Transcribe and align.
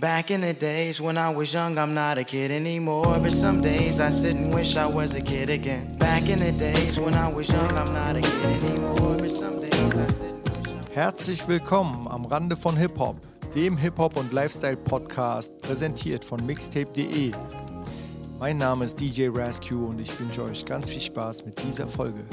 Back 0.00 0.30
in 0.30 0.42
the 0.42 0.52
days 0.52 1.00
when 1.00 1.18
I 1.18 1.28
was 1.28 1.52
young, 1.52 1.76
I'm 1.76 1.92
not 1.92 2.18
a 2.18 2.22
kid 2.22 2.52
anymore. 2.52 3.18
But 3.20 3.32
some 3.32 3.60
days 3.60 3.98
I 3.98 4.10
sit 4.10 4.36
and 4.36 4.54
wish 4.54 4.76
I 4.76 4.86
was 4.86 5.16
a 5.16 5.20
kid 5.20 5.50
again. 5.50 5.96
Back 5.98 6.28
in 6.28 6.38
the 6.38 6.52
days 6.52 7.00
when 7.00 7.16
I 7.16 7.26
was 7.26 7.48
young, 7.48 7.68
I'm 7.72 7.92
not 7.92 8.14
a 8.14 8.20
kid 8.20 8.62
anymore. 8.62 9.16
But 9.18 9.32
some 9.32 9.60
days 9.60 9.74
I 9.74 10.06
sit 10.06 10.30
and 10.30 10.68
wish 10.68 10.86
I 10.86 10.94
Herzlich 10.94 11.48
willkommen 11.48 12.06
am 12.06 12.26
Rande 12.26 12.56
von 12.56 12.76
Hip-Hop, 12.76 13.16
dem 13.56 13.76
Hip-Hop- 13.76 14.16
und 14.16 14.32
Lifestyle-Podcast, 14.32 15.58
präsentiert 15.62 16.24
von 16.24 16.46
mixtape.de. 16.46 17.32
Mein 18.38 18.58
Name 18.58 18.84
ist 18.84 19.00
DJ 19.00 19.30
Rascue 19.34 19.84
und 19.84 20.00
ich 20.00 20.20
wünsche 20.20 20.44
euch 20.44 20.64
ganz 20.64 20.90
viel 20.90 21.00
Spaß 21.00 21.44
mit 21.44 21.60
dieser 21.60 21.88
Folge. 21.88 22.24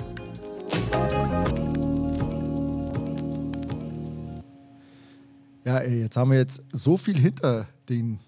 Ja, 5.65 5.79
ey, 5.79 6.01
jetzt 6.01 6.15
haben 6.15 6.29
wir 6.29 6.37
jetzt 6.37 6.61
so 6.73 6.95
viel 6.95 7.19
hinter 7.19 7.67
den 7.89 8.19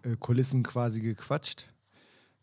äh, 0.00 0.16
Kulissen 0.16 0.62
quasi 0.62 1.02
gequatscht, 1.02 1.66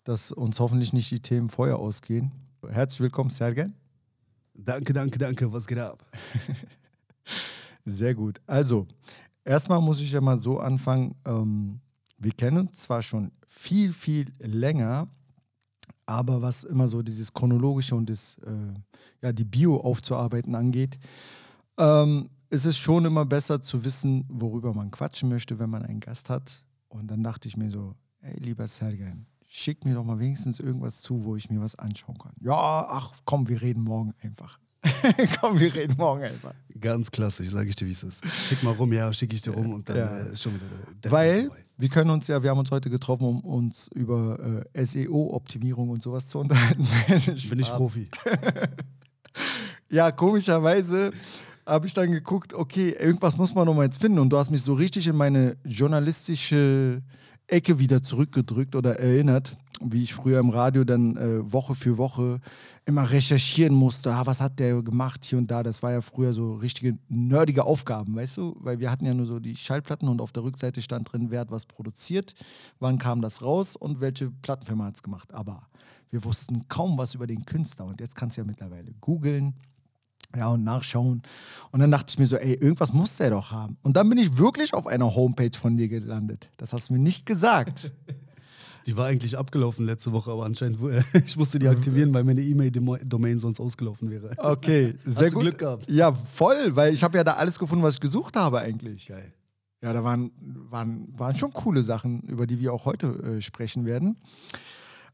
dass 0.03 0.31
uns 0.31 0.59
hoffentlich 0.59 0.93
nicht 0.93 1.09
die 1.09 1.19
Themen 1.19 1.49
vorher 1.49 1.79
ausgehen. 1.79 2.31
Herzlich 2.69 2.99
willkommen, 2.99 3.31
Sergen. 3.31 3.73
Danke, 4.53 4.93
danke, 4.93 5.17
danke. 5.17 5.51
Was 5.51 5.65
geht 5.65 5.79
ab? 5.79 6.05
Sehr 7.85 8.13
gut. 8.13 8.41
Also, 8.45 8.85
erstmal 9.43 9.81
muss 9.81 9.99
ich 10.01 10.11
ja 10.11 10.21
mal 10.21 10.37
so 10.37 10.59
anfangen. 10.59 11.15
Ähm, 11.25 11.79
wir 12.19 12.33
kennen 12.33 12.67
uns 12.67 12.83
zwar 12.83 13.01
schon 13.01 13.31
viel, 13.47 13.91
viel 13.91 14.31
länger, 14.37 15.07
aber 16.05 16.43
was 16.43 16.63
immer 16.63 16.87
so 16.87 17.01
dieses 17.01 17.33
Chronologische 17.33 17.95
und 17.95 18.07
das, 18.07 18.37
äh, 18.45 18.79
ja, 19.19 19.33
die 19.33 19.45
Bio 19.45 19.77
aufzuarbeiten 19.77 20.53
angeht, 20.53 20.99
ähm, 21.79 22.29
ist 22.53 22.65
es 22.65 22.77
schon 22.77 23.03
immer 23.05 23.25
besser 23.25 23.61
zu 23.63 23.83
wissen, 23.83 24.25
worüber 24.29 24.73
man 24.75 24.91
quatschen 24.91 25.27
möchte, 25.29 25.57
wenn 25.57 25.71
man 25.71 25.83
einen 25.83 25.99
Gast 25.99 26.29
hat. 26.29 26.63
Und 26.87 27.07
dann 27.09 27.23
dachte 27.23 27.47
ich 27.47 27.57
mir 27.57 27.71
so, 27.71 27.95
ey, 28.21 28.37
lieber 28.39 28.67
Sergej, 28.67 29.15
schick 29.47 29.83
mir 29.85 29.95
doch 29.95 30.03
mal 30.03 30.19
wenigstens 30.19 30.59
irgendwas 30.59 31.01
zu, 31.01 31.23
wo 31.25 31.35
ich 31.35 31.49
mir 31.49 31.59
was 31.61 31.73
anschauen 31.75 32.17
kann. 32.19 32.33
Ja, 32.41 32.53
ach 32.89 33.11
komm, 33.25 33.47
wir 33.49 33.59
reden 33.61 33.83
morgen 33.83 34.13
einfach. 34.21 34.59
komm, 35.41 35.59
wir 35.59 35.73
reden 35.73 35.95
morgen 35.97 36.23
einfach. 36.23 36.53
Ganz 36.79 37.09
klassisch, 37.09 37.49
sage 37.49 37.69
ich 37.69 37.75
dir, 37.75 37.87
wie 37.87 37.91
es 37.91 38.03
ist. 38.03 38.23
Schick 38.47 38.61
mal 38.61 38.73
rum, 38.73 38.93
ja, 38.93 39.11
schicke 39.13 39.33
ich 39.33 39.41
dir 39.41 39.51
rum 39.51 39.73
und 39.73 39.89
dann 39.89 39.97
Ja. 39.97 40.17
äh, 40.19 40.31
ist 40.33 40.43
schon 40.43 40.53
wieder 40.53 40.65
der 41.03 41.11
Weil 41.11 41.45
vorbei. 41.47 41.63
wir 41.77 41.89
können 41.89 42.09
uns 42.11 42.27
ja, 42.27 42.43
wir 42.43 42.49
haben 42.51 42.59
uns 42.59 42.69
heute 42.69 42.89
getroffen, 42.91 43.25
um 43.25 43.39
uns 43.39 43.87
über 43.95 44.63
äh, 44.75 44.85
SEO-Optimierung 44.85 45.89
und 45.89 46.03
sowas 46.03 46.27
zu 46.27 46.37
unterhalten. 46.39 46.85
Bin 47.49 47.59
ich. 47.59 47.69
Profi. 47.71 48.09
Ja, 49.89 50.11
komischerweise 50.11 51.11
habe 51.65 51.87
ich 51.87 51.93
dann 51.93 52.11
geguckt, 52.11 52.53
okay, 52.53 52.95
irgendwas 52.99 53.37
muss 53.37 53.55
man 53.55 53.65
noch 53.65 53.73
mal 53.73 53.83
jetzt 53.83 54.01
finden. 54.01 54.19
Und 54.19 54.29
du 54.29 54.37
hast 54.37 54.51
mich 54.51 54.61
so 54.61 54.73
richtig 54.73 55.07
in 55.07 55.15
meine 55.15 55.57
journalistische 55.63 57.01
Ecke 57.47 57.79
wieder 57.79 58.03
zurückgedrückt 58.03 58.75
oder 58.75 58.99
erinnert, 58.99 59.57
wie 59.81 60.03
ich 60.03 60.13
früher 60.13 60.39
im 60.39 60.49
Radio 60.49 60.83
dann 60.83 61.17
äh, 61.17 61.51
Woche 61.51 61.75
für 61.75 61.97
Woche 61.97 62.39
immer 62.85 63.09
recherchieren 63.09 63.73
musste. 63.73 64.13
Ah, 64.13 64.25
was 64.25 64.41
hat 64.41 64.59
der 64.59 64.81
gemacht 64.81 65.25
hier 65.25 65.37
und 65.37 65.49
da? 65.51 65.63
Das 65.63 65.83
war 65.83 65.91
ja 65.91 66.01
früher 66.01 66.33
so 66.33 66.55
richtige 66.55 66.97
nerdige 67.09 67.65
Aufgaben, 67.65 68.15
weißt 68.15 68.37
du? 68.37 68.55
Weil 68.59 68.79
wir 68.79 68.91
hatten 68.91 69.05
ja 69.05 69.13
nur 69.13 69.25
so 69.25 69.39
die 69.39 69.55
Schallplatten 69.55 70.07
und 70.07 70.21
auf 70.21 70.31
der 70.31 70.43
Rückseite 70.43 70.81
stand 70.81 71.11
drin, 71.11 71.31
wer 71.31 71.41
hat 71.41 71.51
was 71.51 71.65
produziert, 71.65 72.33
wann 72.79 72.97
kam 72.97 73.21
das 73.21 73.41
raus 73.41 73.75
und 73.75 74.01
welche 74.01 74.31
Plattenfirma 74.31 74.85
hat 74.85 74.95
es 74.95 75.03
gemacht. 75.03 75.33
Aber 75.33 75.67
wir 76.11 76.23
wussten 76.23 76.67
kaum 76.67 76.97
was 76.97 77.15
über 77.15 77.27
den 77.27 77.45
Künstler. 77.45 77.85
Und 77.85 77.99
jetzt 77.99 78.15
kannst 78.15 78.37
du 78.37 78.41
ja 78.41 78.47
mittlerweile 78.47 78.93
googeln 79.01 79.55
ja, 80.35 80.49
und 80.49 80.63
nachschauen. 80.63 81.21
Und 81.71 81.79
dann 81.79 81.91
dachte 81.91 82.07
ich 82.09 82.19
mir 82.19 82.27
so, 82.27 82.35
ey, 82.37 82.53
irgendwas 82.55 82.91
muss 82.93 83.17
der 83.17 83.29
doch 83.31 83.51
haben. 83.51 83.77
Und 83.83 83.95
dann 83.97 84.09
bin 84.09 84.17
ich 84.17 84.37
wirklich 84.37 84.73
auf 84.73 84.87
einer 84.87 85.13
Homepage 85.15 85.57
von 85.59 85.77
dir 85.77 85.87
gelandet. 85.87 86.49
Das 86.57 86.73
hast 86.73 86.89
du 86.89 86.93
mir 86.93 86.99
nicht 86.99 87.25
gesagt. 87.25 87.91
Die 88.85 88.97
war 88.97 89.05
eigentlich 89.05 89.37
abgelaufen 89.37 89.85
letzte 89.85 90.11
Woche, 90.11 90.29
aber 90.29 90.43
anscheinend, 90.43 90.81
wo- 90.81 90.89
ich 91.25 91.37
musste 91.37 91.57
die 91.57 91.69
aktivieren, 91.69 92.13
weil 92.13 92.25
meine 92.25 92.41
E-Mail-Domain 92.41 93.39
sonst 93.39 93.61
ausgelaufen 93.61 94.11
wäre. 94.11 94.31
Okay, 94.37 94.95
sehr 95.05 95.29
du 95.29 95.35
gut. 95.35 95.41
Glück 95.43 95.57
gehabt? 95.59 95.89
Ja, 95.89 96.11
voll, 96.11 96.75
weil 96.75 96.93
ich 96.93 97.01
habe 97.01 97.15
ja 97.17 97.23
da 97.23 97.35
alles 97.35 97.57
gefunden, 97.57 97.81
was 97.81 97.93
ich 97.93 97.99
gesucht 98.01 98.35
habe 98.35 98.59
eigentlich. 98.59 99.07
Geil. 99.07 99.31
Ja, 99.81 99.93
da 99.93 100.03
waren, 100.03 100.31
waren, 100.69 101.07
waren 101.17 101.37
schon 101.37 101.53
coole 101.53 101.81
Sachen, 101.83 102.23
über 102.23 102.45
die 102.45 102.59
wir 102.59 102.73
auch 102.73 102.83
heute 102.83 103.07
äh, 103.37 103.41
sprechen 103.41 103.85
werden. 103.85 104.17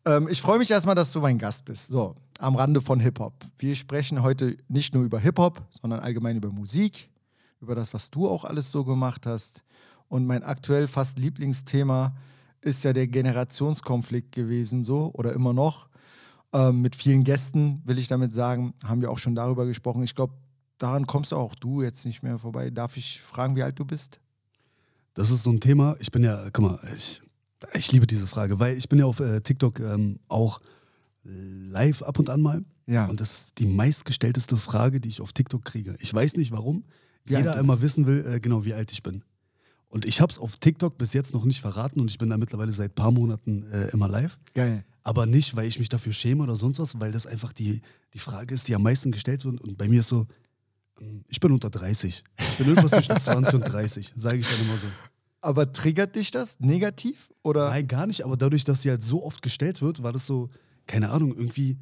Ähm, 0.06 0.28
ich 0.32 0.42
freue 0.42 0.58
mich 0.58 0.72
erstmal, 0.72 0.96
dass 0.96 1.12
du 1.12 1.20
mein 1.20 1.38
Gast 1.38 1.66
bist. 1.66 1.90
So, 1.90 2.16
am 2.40 2.56
Rande 2.56 2.82
von 2.82 3.00
Hip-Hop. 3.00 3.34
Wir 3.58 3.76
sprechen 3.76 4.24
heute 4.24 4.56
nicht 4.70 4.94
nur 4.94 5.04
über 5.04 5.20
Hip-Hop, 5.20 5.62
sondern 5.82 6.00
allgemein 6.00 6.38
über 6.38 6.50
Musik, 6.52 7.10
über 7.60 7.76
das, 7.76 7.94
was 7.94 8.10
du 8.10 8.30
auch 8.30 8.46
alles 8.46 8.72
so 8.72 8.86
gemacht 8.86 9.26
hast. 9.26 9.62
Und 10.08 10.26
mein 10.26 10.44
aktuell 10.44 10.88
fast 10.88 11.20
Lieblingsthema 11.20 12.16
ist 12.62 12.84
ja 12.84 12.94
der 12.94 13.08
Generationskonflikt 13.08 14.32
gewesen, 14.32 14.84
so 14.84 15.12
oder 15.14 15.34
immer 15.34 15.54
noch. 15.54 15.90
Ähm, 16.54 16.82
mit 16.82 16.96
vielen 16.96 17.26
Gästen, 17.26 17.82
will 17.86 18.00
ich 18.00 18.08
damit 18.08 18.34
sagen, 18.34 18.74
haben 18.84 19.02
wir 19.02 19.12
auch 19.12 19.20
schon 19.20 19.36
darüber 19.36 19.66
gesprochen. 19.66 20.02
Ich 20.02 20.16
glaube, 20.16 20.34
daran 20.78 21.06
kommst 21.06 21.34
auch 21.34 21.56
du 21.56 21.84
jetzt 21.84 22.06
nicht 22.06 22.24
mehr 22.24 22.40
vorbei. 22.40 22.70
Darf 22.70 22.96
ich 22.96 23.22
fragen, 23.22 23.58
wie 23.58 23.64
alt 23.64 23.78
du 23.78 23.86
bist? 23.86 24.20
Das 25.14 25.30
ist 25.30 25.44
so 25.44 25.52
ein 25.52 25.60
Thema. 25.60 25.98
Ich 26.00 26.10
bin 26.10 26.24
ja, 26.24 26.50
guck 26.54 26.64
mal, 26.64 26.80
ich, 26.96 27.22
ich 27.74 27.92
liebe 27.92 28.08
diese 28.08 28.28
Frage, 28.28 28.60
weil 28.60 28.78
ich 28.78 28.88
bin 28.88 29.00
ja 29.00 29.06
auf 29.06 29.20
äh, 29.20 29.42
TikTok 29.42 29.82
ähm, 29.82 30.20
auch 30.30 30.62
live 31.30 32.02
ab 32.04 32.20
und 32.20 32.30
an 32.30 32.42
mal. 32.42 32.64
Ja. 32.88 33.06
Und 33.08 33.22
das 33.22 33.32
ist 33.32 33.60
die 33.60 33.66
meistgestellteste 33.66 34.58
Frage, 34.58 35.00
die 35.00 35.10
ich 35.10 35.22
auf 35.22 35.34
TikTok 35.34 35.64
kriege. 35.64 35.96
Ich 36.00 36.14
weiß 36.14 36.36
nicht 36.38 36.52
warum. 36.52 36.84
Wie 37.26 37.36
Jeder 37.36 37.64
bist. 37.64 37.82
wissen 37.82 38.08
will, 38.08 38.26
äh, 38.26 38.40
genau 38.40 38.66
wie 38.66 38.74
alt 38.74 38.92
ich 38.92 39.04
bin. 39.04 39.24
Und 39.90 40.06
ich 40.06 40.22
habe 40.22 40.32
es 40.32 40.38
auf 40.38 40.58
TikTok 40.58 40.98
bis 40.98 41.14
jetzt 41.14 41.34
noch 41.34 41.46
nicht 41.46 41.62
verraten 41.62 42.00
und 42.00 42.10
ich 42.10 42.18
bin 42.18 42.30
da 42.30 42.38
mittlerweile 42.38 42.72
seit 42.72 42.92
ein 42.92 42.96
paar 42.96 43.12
Monaten 43.12 43.64
äh, 43.72 43.90
immer 43.90 44.08
live. 44.08 44.38
Geil. 44.54 44.86
Aber 45.04 45.26
nicht, 45.26 45.56
weil 45.56 45.68
ich 45.68 45.80
mich 45.80 45.90
dafür 45.90 46.14
schäme 46.14 46.44
oder 46.44 46.56
sonst 46.56 46.80
was, 46.80 47.00
weil 47.00 47.12
das 47.12 47.26
einfach 47.26 47.54
die, 47.54 47.82
die 48.14 48.20
Frage 48.20 48.54
ist, 48.54 48.68
die 48.68 48.76
am 48.76 48.84
meisten 48.84 49.12
gestellt 49.12 49.46
wird. 49.46 49.60
Und 49.62 49.78
bei 49.78 49.88
mir 49.88 50.02
ist 50.02 50.10
so, 50.10 50.28
ähm, 51.00 51.24
ich 51.28 51.40
bin 51.40 51.52
unter 51.52 51.70
30. 51.70 52.24
Ich 52.38 52.58
bin 52.58 52.68
irgendwas 52.68 52.92
zwischen 52.92 53.18
20 53.20 53.56
und 53.56 53.62
30, 53.62 54.14
sage 54.16 54.40
ich 54.40 54.48
dann 54.48 54.62
immer 54.62 54.78
so. 54.78 54.88
Aber 55.42 55.72
triggert 55.72 56.16
dich 56.16 56.32
das 56.32 56.60
negativ? 56.60 57.32
Oder? 57.44 57.70
Nein, 57.70 57.88
gar 57.88 58.06
nicht, 58.06 58.24
aber 58.24 58.38
dadurch, 58.38 58.66
dass 58.66 58.82
sie 58.82 58.90
halt 58.90 59.04
so 59.04 59.24
oft 59.24 59.42
gestellt 59.42 59.82
wird, 59.82 60.04
war 60.04 60.12
das 60.12 60.28
so, 60.28 60.50
keine 60.90 61.12
Ahnung, 61.12 61.36
irgendwie 61.36 61.78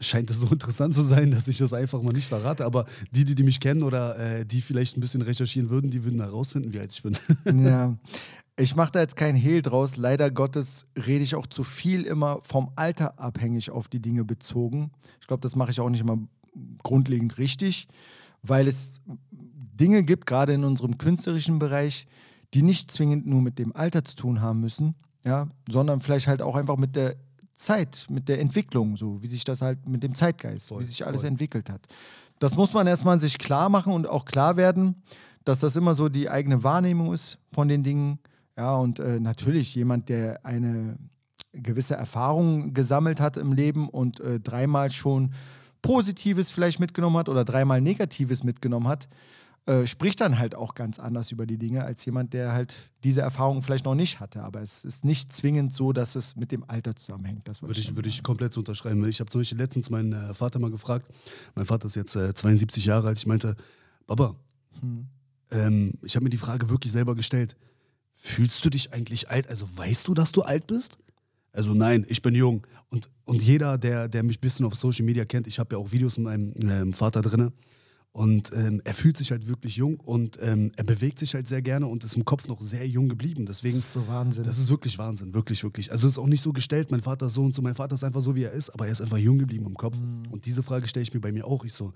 scheint 0.00 0.30
es 0.30 0.40
so 0.40 0.46
interessant 0.50 0.94
zu 0.94 1.02
sein, 1.02 1.30
dass 1.30 1.48
ich 1.48 1.58
das 1.58 1.72
einfach 1.72 2.02
mal 2.02 2.12
nicht 2.12 2.28
verrate. 2.28 2.66
Aber 2.66 2.84
die, 3.12 3.24
die, 3.24 3.34
die 3.34 3.42
mich 3.42 3.60
kennen 3.60 3.82
oder 3.82 4.18
äh, 4.18 4.44
die 4.44 4.60
vielleicht 4.60 4.96
ein 4.96 5.00
bisschen 5.00 5.22
recherchieren 5.22 5.70
würden, 5.70 5.90
die 5.90 6.04
würden 6.04 6.20
herausfinden, 6.20 6.72
wie 6.72 6.80
alt 6.80 6.92
ich 6.92 7.02
bin. 7.02 7.16
Ja. 7.64 7.96
Ich 8.56 8.76
mache 8.76 8.92
da 8.92 9.00
jetzt 9.00 9.16
keinen 9.16 9.36
Hehl 9.36 9.62
draus. 9.62 9.96
Leider 9.96 10.30
Gottes 10.30 10.86
rede 10.94 11.24
ich 11.24 11.34
auch 11.34 11.46
zu 11.46 11.64
viel 11.64 12.02
immer 12.02 12.40
vom 12.42 12.72
Alter 12.76 13.18
abhängig 13.18 13.70
auf 13.70 13.88
die 13.88 14.02
Dinge 14.02 14.22
bezogen. 14.22 14.90
Ich 15.18 15.26
glaube, 15.26 15.40
das 15.40 15.56
mache 15.56 15.70
ich 15.70 15.80
auch 15.80 15.88
nicht 15.88 16.02
immer 16.02 16.18
grundlegend 16.82 17.38
richtig, 17.38 17.88
weil 18.42 18.68
es 18.68 19.00
Dinge 19.32 20.04
gibt, 20.04 20.26
gerade 20.26 20.52
in 20.52 20.64
unserem 20.64 20.98
künstlerischen 20.98 21.58
Bereich, 21.58 22.06
die 22.52 22.60
nicht 22.60 22.90
zwingend 22.90 23.26
nur 23.26 23.40
mit 23.40 23.58
dem 23.58 23.74
Alter 23.74 24.04
zu 24.04 24.14
tun 24.16 24.42
haben 24.42 24.60
müssen, 24.60 24.94
ja, 25.24 25.48
sondern 25.70 26.00
vielleicht 26.00 26.26
halt 26.26 26.42
auch 26.42 26.56
einfach 26.56 26.76
mit 26.76 26.96
der 26.96 27.16
Zeit, 27.60 28.06
mit 28.08 28.28
der 28.28 28.40
Entwicklung, 28.40 28.96
so 28.96 29.22
wie 29.22 29.26
sich 29.26 29.44
das 29.44 29.62
halt 29.62 29.86
mit 29.88 30.02
dem 30.02 30.14
Zeitgeist, 30.14 30.68
Voll, 30.68 30.82
wie 30.82 30.86
sich 30.86 31.06
alles 31.06 31.22
voll. 31.22 31.28
entwickelt 31.28 31.70
hat. 31.70 31.82
Das 32.38 32.56
muss 32.56 32.72
man 32.72 32.86
erstmal 32.86 33.20
sich 33.20 33.38
klar 33.38 33.68
machen 33.68 33.92
und 33.92 34.08
auch 34.08 34.24
klar 34.24 34.56
werden, 34.56 35.02
dass 35.44 35.60
das 35.60 35.76
immer 35.76 35.94
so 35.94 36.08
die 36.08 36.28
eigene 36.28 36.64
Wahrnehmung 36.64 37.12
ist 37.12 37.38
von 37.52 37.68
den 37.68 37.82
Dingen. 37.82 38.18
Ja, 38.56 38.76
und 38.76 38.98
äh, 38.98 39.20
natürlich 39.20 39.74
jemand, 39.74 40.08
der 40.08 40.44
eine 40.44 40.98
gewisse 41.52 41.94
Erfahrung 41.94 42.74
gesammelt 42.74 43.20
hat 43.20 43.36
im 43.36 43.52
Leben 43.52 43.88
und 43.88 44.20
äh, 44.20 44.40
dreimal 44.40 44.90
schon 44.90 45.32
Positives 45.82 46.50
vielleicht 46.50 46.80
mitgenommen 46.80 47.16
hat 47.16 47.28
oder 47.28 47.44
dreimal 47.44 47.80
Negatives 47.80 48.44
mitgenommen 48.44 48.88
hat, 48.88 49.08
äh, 49.66 49.86
spricht 49.86 50.20
dann 50.20 50.38
halt 50.38 50.54
auch 50.54 50.74
ganz 50.74 50.98
anders 50.98 51.30
über 51.32 51.46
die 51.46 51.58
Dinge 51.58 51.84
als 51.84 52.04
jemand, 52.04 52.32
der 52.32 52.52
halt 52.52 52.74
diese 53.04 53.20
Erfahrung 53.20 53.62
vielleicht 53.62 53.84
noch 53.84 53.94
nicht 53.94 54.18
hatte. 54.20 54.42
Aber 54.42 54.62
es 54.62 54.84
ist 54.84 55.04
nicht 55.04 55.32
zwingend 55.32 55.72
so, 55.72 55.92
dass 55.92 56.14
es 56.14 56.34
mit 56.36 56.50
dem 56.50 56.64
Alter 56.68 56.96
zusammenhängt. 56.96 57.46
Das 57.46 57.62
Würde 57.62 57.78
ich, 57.78 57.86
schon 57.86 57.96
würde 57.96 58.08
ich 58.08 58.22
komplett 58.22 58.52
so 58.52 58.60
unterschreiben. 58.60 59.06
Ich 59.08 59.20
habe 59.20 59.30
zum 59.30 59.40
Beispiel 59.40 59.58
letztens 59.58 59.90
meinen 59.90 60.12
äh, 60.12 60.34
Vater 60.34 60.58
mal 60.58 60.70
gefragt. 60.70 61.06
Mein 61.54 61.66
Vater 61.66 61.86
ist 61.86 61.96
jetzt 61.96 62.16
äh, 62.16 62.32
72 62.34 62.84
Jahre 62.84 63.08
alt. 63.08 63.18
Ich 63.18 63.26
meinte, 63.26 63.54
Baba, 64.06 64.34
Hm. 64.80 65.06
ähm, 65.50 65.92
ich 66.02 66.14
habe 66.16 66.24
mir 66.24 66.30
die 66.30 66.36
Frage 66.38 66.68
wirklich 66.70 66.92
selber 66.92 67.14
gestellt. 67.14 67.56
Fühlst 68.12 68.64
du 68.64 68.70
dich 68.70 68.92
eigentlich 68.92 69.30
alt? 69.30 69.48
Also 69.48 69.66
weißt 69.76 70.06
du, 70.08 70.14
dass 70.14 70.32
du 70.32 70.42
alt 70.42 70.66
bist? 70.66 70.98
Also 71.52 71.74
nein, 71.74 72.06
ich 72.08 72.22
bin 72.22 72.34
jung. 72.34 72.66
Und, 72.90 73.08
und 73.24 73.42
jeder, 73.42 73.76
der, 73.76 74.08
der 74.08 74.22
mich 74.22 74.38
ein 74.38 74.40
bisschen 74.40 74.64
auf 74.66 74.74
Social 74.74 75.04
Media 75.04 75.24
kennt, 75.24 75.46
ich 75.46 75.58
habe 75.58 75.74
ja 75.74 75.78
auch 75.80 75.90
Videos 75.92 76.16
mit 76.18 76.24
meinem 76.26 76.54
ähm, 76.62 76.92
Vater 76.92 77.22
drin. 77.22 77.52
Und 78.12 78.52
ähm, 78.52 78.82
er 78.84 78.92
fühlt 78.94 79.16
sich 79.16 79.30
halt 79.30 79.46
wirklich 79.46 79.76
jung 79.76 80.00
und 80.00 80.36
ähm, 80.42 80.72
er 80.76 80.82
bewegt 80.82 81.20
sich 81.20 81.34
halt 81.34 81.46
sehr 81.46 81.62
gerne 81.62 81.86
und 81.86 82.02
ist 82.02 82.16
im 82.16 82.24
Kopf 82.24 82.48
noch 82.48 82.60
sehr 82.60 82.86
jung 82.88 83.08
geblieben. 83.08 83.46
Deswegen, 83.46 83.76
Das 83.76 83.84
ist 83.84 83.92
so 83.92 84.08
Wahnsinn. 84.08 84.42
das 84.42 84.58
ist 84.58 84.68
wirklich 84.68 84.98
Wahnsinn, 84.98 85.32
wirklich, 85.32 85.62
wirklich. 85.62 85.92
Also 85.92 86.08
es 86.08 86.14
ist 86.14 86.18
auch 86.18 86.26
nicht 86.26 86.42
so 86.42 86.52
gestellt, 86.52 86.90
mein 86.90 87.02
Vater 87.02 87.26
ist 87.26 87.34
so 87.34 87.44
und 87.44 87.54
so, 87.54 87.62
mein 87.62 87.76
Vater 87.76 87.94
ist 87.94 88.02
einfach 88.02 88.20
so, 88.20 88.34
wie 88.34 88.42
er 88.42 88.50
ist, 88.50 88.70
aber 88.70 88.86
er 88.86 88.92
ist 88.92 89.00
einfach 89.00 89.16
jung 89.18 89.38
geblieben 89.38 89.64
im 89.66 89.76
Kopf. 89.76 89.96
Und 90.30 90.44
diese 90.44 90.64
Frage 90.64 90.88
stelle 90.88 91.04
ich 91.04 91.14
mir 91.14 91.20
bei 91.20 91.30
mir 91.30 91.46
auch. 91.46 91.64
Ich 91.64 91.72
so, 91.72 91.92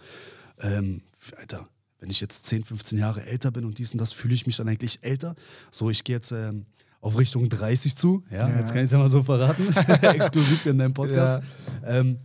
ähm, 0.61 1.03
Alter, 1.37 1.67
wenn 1.99 2.11
ich 2.11 2.21
jetzt 2.21 2.47
10, 2.47 2.63
15 2.63 2.97
Jahre 2.97 3.27
älter 3.27 3.51
bin 3.51 3.65
und 3.65 3.79
dies 3.79 3.91
und 3.91 3.99
das, 4.01 4.13
fühle 4.13 4.35
ich 4.35 4.47
mich 4.47 4.57
dann 4.57 4.69
eigentlich 4.69 5.01
älter. 5.03 5.35
So, 5.73 5.91
ich 5.91 6.05
gehe 6.05 6.15
jetzt 6.15 6.31
ähm, 6.31 6.67
auf 7.01 7.19
Richtung 7.19 7.49
30 7.49 7.97
zu. 7.97 8.23
Ja, 8.31 8.49
Ja. 8.49 8.61
jetzt 8.61 8.69
kann 8.69 8.79
ich 8.79 8.85
es 8.85 8.93
ja 8.93 8.99
mal 8.99 9.09
so 9.09 9.25
verraten. 9.25 9.67
Exklusiv 10.03 10.65
in 10.67 10.79
deinem 10.79 10.95
Podcast. 10.95 11.43
Ähm, 11.85 12.19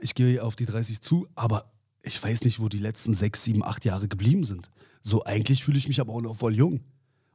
ich 0.00 0.16
gehe 0.16 0.42
auf 0.42 0.56
die 0.56 0.66
30 0.66 1.00
zu, 1.00 1.28
aber 1.36 1.70
ich 2.02 2.22
weiß 2.22 2.44
nicht, 2.44 2.60
wo 2.60 2.68
die 2.68 2.78
letzten 2.78 3.14
6, 3.14 3.44
7, 3.44 3.64
8 3.64 3.84
Jahre 3.84 4.08
geblieben 4.08 4.44
sind. 4.44 4.70
So, 5.02 5.24
eigentlich 5.24 5.64
fühle 5.64 5.78
ich 5.78 5.88
mich 5.88 6.00
aber 6.00 6.12
auch 6.12 6.20
noch 6.20 6.36
voll 6.36 6.54
jung. 6.54 6.80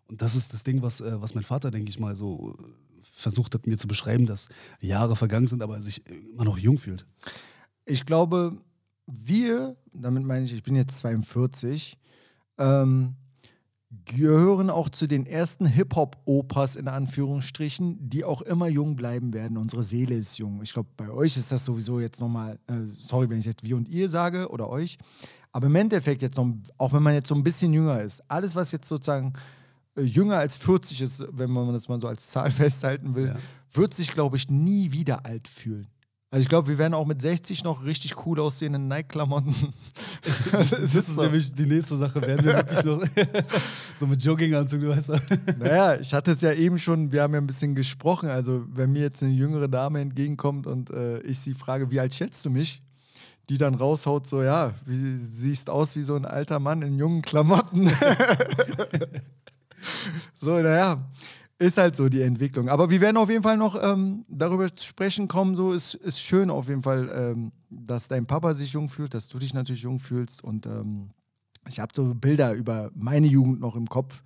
Und 0.08 0.22
das 0.22 0.36
ist 0.36 0.54
das 0.54 0.64
Ding, 0.64 0.82
was, 0.82 1.02
äh, 1.02 1.22
was 1.22 1.36
mein 1.36 1.44
Vater, 1.44 1.72
denke 1.72 1.90
ich 1.90 2.00
mal, 2.00 2.16
so 2.16 2.56
äh, 2.58 2.64
versucht 3.02 3.54
hat, 3.54 3.68
mir 3.68 3.78
zu 3.78 3.88
beschreiben, 3.88 4.26
dass 4.26 4.50
Jahre 4.82 5.16
vergangen 5.16 5.48
sind, 5.48 5.62
aber 5.62 5.76
er 5.76 5.82
sich 5.82 6.06
immer 6.08 6.46
noch 6.46 6.58
jung 6.58 6.78
fühlt. 6.78 7.06
Ich 7.86 8.06
glaube, 8.06 8.58
wir, 9.06 9.76
damit 9.94 10.24
meine 10.24 10.46
ich, 10.46 10.54
ich 10.54 10.64
bin 10.64 10.76
jetzt 10.76 10.98
42, 11.00 11.98
ähm, 12.58 13.16
gehören 14.06 14.70
auch 14.70 14.90
zu 14.90 15.08
den 15.08 15.26
ersten 15.26 15.66
Hip-Hop-Opas 15.66 16.76
in 16.76 16.88
Anführungsstrichen, 16.88 18.10
die 18.10 18.24
auch 18.24 18.42
immer 18.42 18.68
jung 18.68 18.96
bleiben 18.96 19.34
werden. 19.34 19.58
Unsere 19.58 19.84
Seele 19.84 20.16
ist 20.16 20.38
jung. 20.38 20.62
Ich 20.62 20.74
glaube, 20.74 20.90
bei 20.98 21.10
euch 21.10 21.38
ist 21.38 21.52
das 21.52 21.66
sowieso 21.66 22.00
jetzt 22.00 22.20
nochmal, 22.20 22.60
äh, 22.68 22.86
sorry, 22.86 23.30
wenn 23.30 23.40
ich 23.40 23.46
jetzt 23.46 23.64
wir 23.64 23.76
und 23.78 23.88
ihr 23.88 24.10
sage 24.10 24.50
oder 24.50 24.70
euch, 24.70 24.98
aber 25.52 25.68
im 25.68 25.76
Endeffekt 25.76 26.22
jetzt 26.22 26.38
noch, 26.38 26.48
auch 26.78 26.94
wenn 26.94 27.04
man 27.04 27.14
jetzt 27.14 27.30
so 27.30 27.36
ein 27.36 27.44
bisschen 27.44 27.74
jünger 27.74 28.02
ist, 28.02 28.22
alles, 28.30 28.56
was 28.56 28.72
jetzt 28.72 28.88
sozusagen 28.88 29.34
äh, 29.96 30.02
jünger 30.04 30.38
als 30.38 30.56
40 30.58 31.02
ist, 31.02 31.26
wenn 31.32 31.52
man 31.52 31.74
das 31.74 31.88
mal 31.88 32.00
so 32.00 32.08
als 32.08 32.30
Zahl 32.30 32.52
festhalten 32.52 33.16
will, 33.16 33.28
Ja. 33.28 33.36
wird 33.74 33.94
sich, 33.94 34.12
glaube 34.14 34.38
ich, 34.38 34.50
nie 34.50 34.92
wieder 34.92 35.26
alt 35.26 35.48
fühlen. 35.48 35.88
Also 36.30 36.42
ich 36.42 36.50
glaube, 36.50 36.68
wir 36.68 36.78
werden 36.78 36.94
auch 36.94 37.06
mit 37.06 37.22
60 37.22 37.64
noch 37.64 37.86
richtig 37.86 38.26
cool 38.26 38.42
aussehen 38.42 38.74
in 38.74 38.88
Nike-Klamotten. 38.88 39.56
Das 40.52 40.94
ist 40.94 41.18
nämlich 41.18 41.54
die 41.54 41.66
nächste 41.66 41.96
Sache, 41.96 42.22
werden 42.22 42.46
wir 42.46 42.56
wirklich 42.56 42.84
noch 42.84 43.02
so 43.94 44.08
mit 44.08 44.24
Jogginganzug, 44.24 44.82
du 44.82 44.90
weißt. 44.90 45.12
Naja, 45.58 46.00
ich 46.00 46.14
hatte 46.14 46.32
es 46.32 46.42
ja 46.42 46.52
eben 46.52 46.80
schon, 46.80 47.14
wir 47.14 47.22
haben 47.22 47.34
ja 47.34 47.40
ein 47.40 47.48
bisschen 47.48 47.76
gesprochen. 47.76 48.28
Also, 48.28 48.66
wenn 48.74 48.92
mir 48.92 49.04
jetzt 49.04 49.24
eine 49.24 49.32
jüngere 49.32 49.70
Dame 49.70 50.02
entgegenkommt 50.02 50.68
und 50.68 50.90
äh, 50.90 51.20
ich 51.20 51.40
sie 51.40 51.54
frage, 51.54 51.92
wie 51.92 52.00
alt 52.00 52.14
schätzt 52.14 52.44
du 52.46 52.50
mich? 52.50 52.82
Die 53.50 53.58
dann 53.58 53.76
raushaut, 53.76 54.28
so, 54.28 54.44
ja, 54.44 54.74
wie, 54.86 55.18
siehst 55.18 55.70
aus 55.70 55.96
wie 55.96 56.04
so 56.04 56.16
ein 56.16 56.26
alter 56.26 56.60
Mann 56.60 56.82
in 56.82 56.98
jungen 56.98 57.22
Klamotten. 57.22 57.90
so, 60.36 60.60
naja, 60.60 61.08
ist 61.60 61.78
halt 61.78 61.96
so 61.96 62.10
die 62.10 62.22
Entwicklung. 62.22 62.70
Aber 62.70 62.90
wir 62.90 63.02
werden 63.02 63.18
auf 63.18 63.30
jeden 63.30 63.44
Fall 63.44 63.58
noch 63.58 63.82
ähm, 63.82 64.26
darüber 64.28 64.74
zu 64.74 64.86
sprechen 64.86 65.28
kommen. 65.28 65.56
So 65.56 65.74
ist, 65.74 65.96
ist 65.96 66.20
schön 66.20 66.50
auf 66.50 66.70
jeden 66.70 66.84
Fall, 66.84 67.10
ähm, 67.14 67.52
dass 67.70 68.08
dein 68.08 68.26
Papa 68.26 68.54
sich 68.54 68.74
jung 68.74 68.90
fühlt, 68.90 69.14
dass 69.14 69.28
du 69.28 69.40
dich 69.40 69.54
natürlich 69.54 69.82
jung 69.82 70.00
fühlst. 70.00 70.44
Und 70.44 70.66
ähm, 70.66 71.10
ich 71.68 71.80
habe 71.80 71.92
so 71.96 72.14
Bilder 72.14 72.54
über 72.54 72.92
meine 72.94 73.28
Jugend 73.28 73.60
noch 73.60 73.76
im 73.76 73.88
Kopf. 73.88 74.22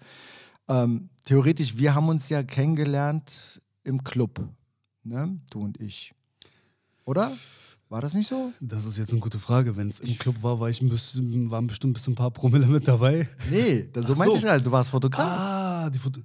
Ähm, 0.68 1.10
theoretisch, 1.24 1.78
wir 1.78 1.95
haben 1.95 2.10
uns 2.10 2.30
ja 2.30 2.44
kennengelernt 2.44 3.62
im 3.84 4.04
Club, 4.04 4.42
ne? 5.04 5.39
Du 5.50 5.62
und 5.62 5.80
ich. 5.80 6.13
Oder? 7.06 7.31
War 7.89 8.00
das 8.00 8.13
nicht 8.13 8.27
so? 8.27 8.54
Das 8.62 8.86
ist 8.86 8.98
jetzt 8.98 9.12
eine 9.12 9.19
gute 9.19 9.38
Frage. 9.38 9.75
Wenn 9.75 9.89
es 9.89 10.00
im 10.00 10.18
Club 10.18 10.42
war, 10.42 10.62
war 10.62 10.69
ich 10.69 10.81
ein 10.81 10.88
bisschen, 10.88 11.51
waren 11.51 11.68
bestimmt 11.68 11.94
bis 11.94 12.07
ein 12.07 12.16
paar 12.16 12.31
Promille 12.31 12.68
mit 12.68 12.88
dabei. 12.88 13.27
Nee, 13.50 13.89
das, 13.92 14.07
so 14.07 14.13
Ach 14.13 14.18
meinte 14.18 14.39
so. 14.39 14.45
ich 14.45 14.50
halt. 14.50 14.66
Du 14.66 14.72
warst 14.72 14.92
Fotograf. 14.92 15.27
Ah, 15.27 15.89
die 15.89 16.00
Foto. 16.00 16.22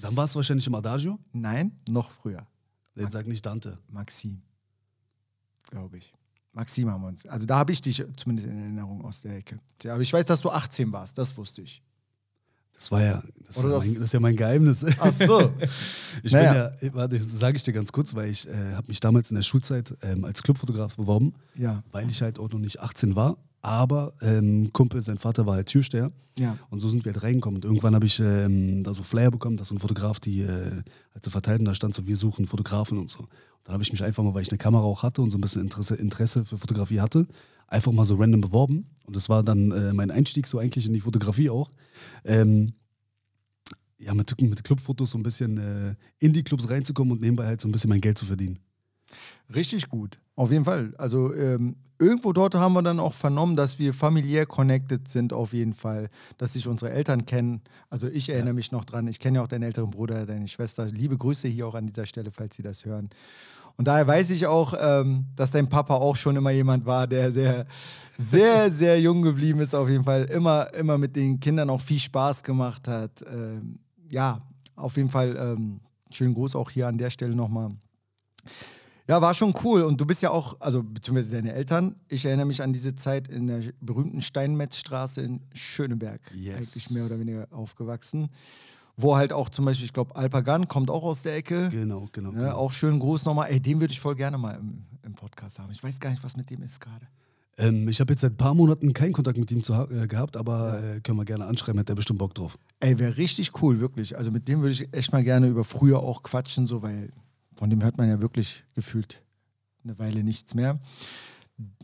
Dann 0.00 0.16
war 0.16 0.24
es 0.24 0.34
wahrscheinlich 0.36 0.66
im 0.66 0.74
Adagio. 0.74 1.18
Nein, 1.32 1.78
noch 1.88 2.10
früher. 2.10 2.46
Jetzt 2.94 3.12
sag 3.12 3.26
nicht 3.26 3.44
Dante. 3.44 3.78
Maxim. 3.88 4.42
Glaube 5.70 5.98
ich. 5.98 6.12
Maxim 6.52 6.90
haben 6.90 7.02
wir 7.02 7.08
uns. 7.08 7.26
Also 7.26 7.46
da 7.46 7.58
habe 7.58 7.72
ich 7.72 7.80
dich 7.80 8.04
zumindest 8.16 8.48
in 8.48 8.58
Erinnerung 8.58 9.04
aus 9.04 9.22
der 9.22 9.36
Ecke. 9.36 9.58
Tja, 9.78 9.92
aber 9.94 10.02
ich 10.02 10.12
weiß, 10.12 10.26
dass 10.26 10.40
du 10.40 10.50
18 10.50 10.90
warst, 10.92 11.16
das 11.16 11.36
wusste 11.36 11.62
ich. 11.62 11.82
Das 12.74 12.90
war 12.90 13.02
ja, 13.02 13.22
das, 13.46 13.56
ja 13.62 13.68
das- 13.68 13.84
mein, 13.84 13.94
das 13.94 14.02
ist 14.04 14.12
ja 14.14 14.20
mein 14.20 14.36
Geheimnis. 14.36 14.84
Ach 14.98 15.12
so. 15.12 15.52
Ich 16.22 16.32
Naja. 16.32 16.68
bin 16.80 16.88
ja, 16.88 16.94
warte, 16.94 17.16
das 17.18 17.38
sage 17.38 17.56
ich 17.56 17.62
dir 17.62 17.72
ganz 17.72 17.92
kurz, 17.92 18.14
weil 18.14 18.30
ich 18.30 18.48
äh, 18.48 18.72
habe 18.74 18.88
mich 18.88 18.98
damals 19.00 19.30
in 19.30 19.36
der 19.36 19.42
Schulzeit 19.42 19.94
ähm, 20.02 20.24
als 20.24 20.42
Clubfotograf 20.42 20.96
beworben, 20.96 21.34
ja, 21.54 21.82
weil 21.92 22.10
ich 22.10 22.20
halt 22.20 22.38
auch 22.40 22.50
noch 22.50 22.58
nicht 22.58 22.80
18 22.80 23.14
war. 23.16 23.36
Aber 23.62 24.14
ähm, 24.22 24.72
Kumpel, 24.72 25.02
sein 25.02 25.18
Vater 25.18 25.46
war 25.46 25.54
halt 25.54 25.68
Türsteher. 25.68 26.12
ja. 26.38 26.56
Und 26.70 26.80
so 26.80 26.88
sind 26.88 27.04
wir 27.04 27.12
halt 27.12 27.22
reingekommen. 27.22 27.56
Und 27.56 27.64
irgendwann 27.64 27.94
habe 27.94 28.06
ich 28.06 28.18
ähm, 28.18 28.82
da 28.82 28.94
so 28.94 29.02
Flyer 29.02 29.30
bekommen, 29.30 29.56
dass 29.56 29.68
so 29.68 29.74
ein 29.74 29.78
Fotograf, 29.78 30.18
die 30.18 30.40
äh, 30.40 30.82
halt 31.14 31.24
so 31.24 31.30
verteilt 31.30 31.60
und 31.60 31.66
da 31.66 31.74
stand 31.74 31.94
so, 31.94 32.06
wir 32.06 32.16
suchen 32.16 32.46
Fotografen 32.46 32.98
und 32.98 33.10
so. 33.10 33.20
Und 33.20 33.28
dann 33.64 33.74
habe 33.74 33.82
ich 33.82 33.92
mich 33.92 34.02
einfach 34.02 34.22
mal, 34.22 34.32
weil 34.32 34.42
ich 34.42 34.50
eine 34.50 34.58
Kamera 34.58 34.84
auch 34.84 35.02
hatte 35.02 35.20
und 35.20 35.30
so 35.30 35.38
ein 35.38 35.42
bisschen 35.42 35.62
Interesse, 35.62 35.94
Interesse 35.96 36.44
für 36.46 36.56
Fotografie 36.56 37.00
hatte, 37.00 37.26
einfach 37.66 37.92
mal 37.92 38.06
so 38.06 38.14
random 38.14 38.40
beworben. 38.40 38.86
Und 39.04 39.16
das 39.16 39.28
war 39.28 39.42
dann 39.42 39.70
äh, 39.72 39.92
mein 39.92 40.10
Einstieg 40.10 40.46
so 40.46 40.58
eigentlich 40.58 40.86
in 40.86 40.94
die 40.94 41.00
Fotografie 41.00 41.50
auch. 41.50 41.70
Ähm, 42.24 42.72
ja, 43.98 44.14
mit, 44.14 44.40
mit 44.40 44.64
Clubfotos 44.64 45.10
so 45.10 45.18
ein 45.18 45.22
bisschen 45.22 45.58
äh, 45.58 45.94
in 46.18 46.32
die 46.32 46.42
Clubs 46.42 46.70
reinzukommen 46.70 47.12
und 47.12 47.20
nebenbei 47.20 47.46
halt 47.46 47.60
so 47.60 47.68
ein 47.68 47.72
bisschen 47.72 47.90
mein 47.90 48.00
Geld 48.00 48.16
zu 48.16 48.24
verdienen. 48.24 48.58
Richtig 49.54 49.88
gut. 49.88 50.18
Auf 50.36 50.50
jeden 50.50 50.64
Fall. 50.64 50.94
Also 50.96 51.34
ähm, 51.34 51.76
irgendwo 51.98 52.32
dort 52.32 52.54
haben 52.54 52.72
wir 52.72 52.82
dann 52.82 52.98
auch 52.98 53.12
vernommen, 53.12 53.56
dass 53.56 53.78
wir 53.78 53.92
familiär 53.92 54.46
connected 54.46 55.06
sind, 55.08 55.32
auf 55.32 55.52
jeden 55.52 55.74
Fall. 55.74 56.08
Dass 56.38 56.54
sich 56.54 56.66
unsere 56.66 56.92
Eltern 56.92 57.26
kennen. 57.26 57.60
Also 57.90 58.08
ich 58.08 58.30
erinnere 58.30 58.54
mich 58.54 58.72
noch 58.72 58.84
dran. 58.84 59.06
Ich 59.06 59.20
kenne 59.20 59.38
ja 59.38 59.44
auch 59.44 59.48
deinen 59.48 59.64
älteren 59.64 59.90
Bruder, 59.90 60.24
deine 60.26 60.48
Schwester. 60.48 60.86
Liebe 60.86 61.16
Grüße 61.18 61.48
hier 61.48 61.66
auch 61.66 61.74
an 61.74 61.86
dieser 61.86 62.06
Stelle, 62.06 62.30
falls 62.30 62.56
Sie 62.56 62.62
das 62.62 62.84
hören. 62.84 63.10
Und 63.76 63.86
daher 63.86 64.06
weiß 64.06 64.30
ich 64.30 64.46
auch, 64.46 64.74
ähm, 64.78 65.26
dass 65.36 65.52
dein 65.52 65.68
Papa 65.68 65.94
auch 65.94 66.16
schon 66.16 66.36
immer 66.36 66.50
jemand 66.50 66.86
war, 66.86 67.06
der 67.06 67.32
sehr, 67.32 67.66
sehr, 68.16 68.70
sehr 68.72 69.00
jung 69.00 69.22
geblieben 69.22 69.60
ist, 69.60 69.74
auf 69.74 69.88
jeden 69.88 70.04
Fall. 70.04 70.24
Immer, 70.24 70.72
immer 70.74 70.98
mit 70.98 71.16
den 71.16 71.40
Kindern 71.40 71.70
auch 71.70 71.80
viel 71.80 71.98
Spaß 71.98 72.42
gemacht 72.42 72.88
hat. 72.88 73.24
Ähm, 73.30 73.78
ja, 74.10 74.38
auf 74.76 74.96
jeden 74.96 75.10
Fall 75.10 75.36
ähm, 75.36 75.80
schönen 76.10 76.34
Gruß 76.34 76.56
auch 76.56 76.70
hier 76.70 76.88
an 76.88 76.98
der 76.98 77.10
Stelle 77.10 77.34
nochmal. 77.34 77.70
Ja, 79.10 79.20
war 79.20 79.34
schon 79.34 79.52
cool. 79.64 79.82
Und 79.82 80.00
du 80.00 80.06
bist 80.06 80.22
ja 80.22 80.30
auch, 80.30 80.60
also 80.60 80.84
beziehungsweise 80.84 81.32
deine 81.32 81.52
Eltern, 81.52 81.96
ich 82.06 82.24
erinnere 82.24 82.46
mich 82.46 82.62
an 82.62 82.72
diese 82.72 82.94
Zeit 82.94 83.26
in 83.26 83.48
der 83.48 83.60
berühmten 83.80 84.22
Steinmetzstraße 84.22 85.20
in 85.20 85.40
Schöneberg. 85.52 86.20
Yes. 86.32 86.54
Eigentlich 86.58 86.90
mehr 86.92 87.06
oder 87.06 87.18
weniger 87.18 87.48
aufgewachsen. 87.50 88.28
Wo 88.96 89.16
halt 89.16 89.32
auch 89.32 89.48
zum 89.48 89.64
Beispiel, 89.64 89.86
ich 89.86 89.92
glaube, 89.92 90.14
Alpagan 90.14 90.68
kommt 90.68 90.90
auch 90.90 91.02
aus 91.02 91.22
der 91.22 91.34
Ecke. 91.34 91.70
Genau, 91.70 92.06
genau. 92.12 92.30
Ne, 92.30 92.38
genau. 92.38 92.54
auch 92.54 92.70
schön 92.70 93.00
groß 93.00 93.24
nochmal. 93.24 93.50
Ey, 93.50 93.58
den 93.58 93.80
würde 93.80 93.92
ich 93.92 93.98
voll 93.98 94.14
gerne 94.14 94.38
mal 94.38 94.52
im, 94.52 94.84
im 95.02 95.14
Podcast 95.14 95.58
haben. 95.58 95.72
Ich 95.72 95.82
weiß 95.82 95.98
gar 95.98 96.10
nicht, 96.10 96.22
was 96.22 96.36
mit 96.36 96.48
dem 96.48 96.62
ist 96.62 96.80
gerade. 96.80 97.08
Ähm, 97.58 97.88
ich 97.88 97.98
habe 97.98 98.12
jetzt 98.12 98.20
seit 98.20 98.34
ein 98.34 98.36
paar 98.36 98.54
Monaten 98.54 98.92
keinen 98.92 99.12
Kontakt 99.12 99.38
mit 99.38 99.50
ihm 99.50 99.58
äh, 99.58 100.06
gehabt, 100.06 100.36
aber 100.36 100.80
äh, 100.84 101.00
können 101.00 101.18
wir 101.18 101.24
gerne 101.24 101.46
anschreiben, 101.46 101.80
hat 101.80 101.88
er 101.88 101.96
bestimmt 101.96 102.20
Bock 102.20 102.34
drauf. 102.34 102.56
Ey, 102.78 102.96
wäre 103.00 103.16
richtig 103.16 103.60
cool, 103.60 103.80
wirklich. 103.80 104.16
Also 104.16 104.30
mit 104.30 104.46
dem 104.46 104.60
würde 104.60 104.74
ich 104.74 104.94
echt 104.94 105.10
mal 105.10 105.24
gerne 105.24 105.48
über 105.48 105.64
früher 105.64 105.98
auch 105.98 106.22
quatschen, 106.22 106.68
so, 106.68 106.82
weil 106.82 107.10
von 107.60 107.68
dem 107.68 107.82
hört 107.82 107.98
man 107.98 108.08
ja 108.08 108.22
wirklich 108.22 108.64
gefühlt 108.74 109.22
eine 109.84 109.98
Weile 109.98 110.24
nichts 110.24 110.54
mehr. 110.54 110.78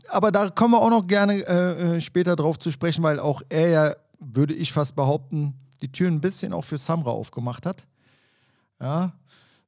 Aber 0.09 0.31
da 0.31 0.49
kommen 0.49 0.73
wir 0.73 0.81
auch 0.81 0.89
noch 0.89 1.05
gerne 1.05 1.45
äh, 1.47 1.97
äh, 1.97 2.01
später 2.01 2.35
drauf 2.35 2.57
zu 2.57 2.71
sprechen, 2.71 3.03
weil 3.03 3.19
auch 3.19 3.43
er 3.49 3.69
ja, 3.69 3.95
würde 4.19 4.55
ich 4.55 4.73
fast 4.73 4.95
behaupten, 4.95 5.53
die 5.81 5.91
Türen 5.91 6.15
ein 6.15 6.21
bisschen 6.21 6.51
auch 6.51 6.63
für 6.63 6.79
Samra 6.79 7.11
aufgemacht 7.11 7.67
hat. 7.67 7.85
Ja, 8.81 9.13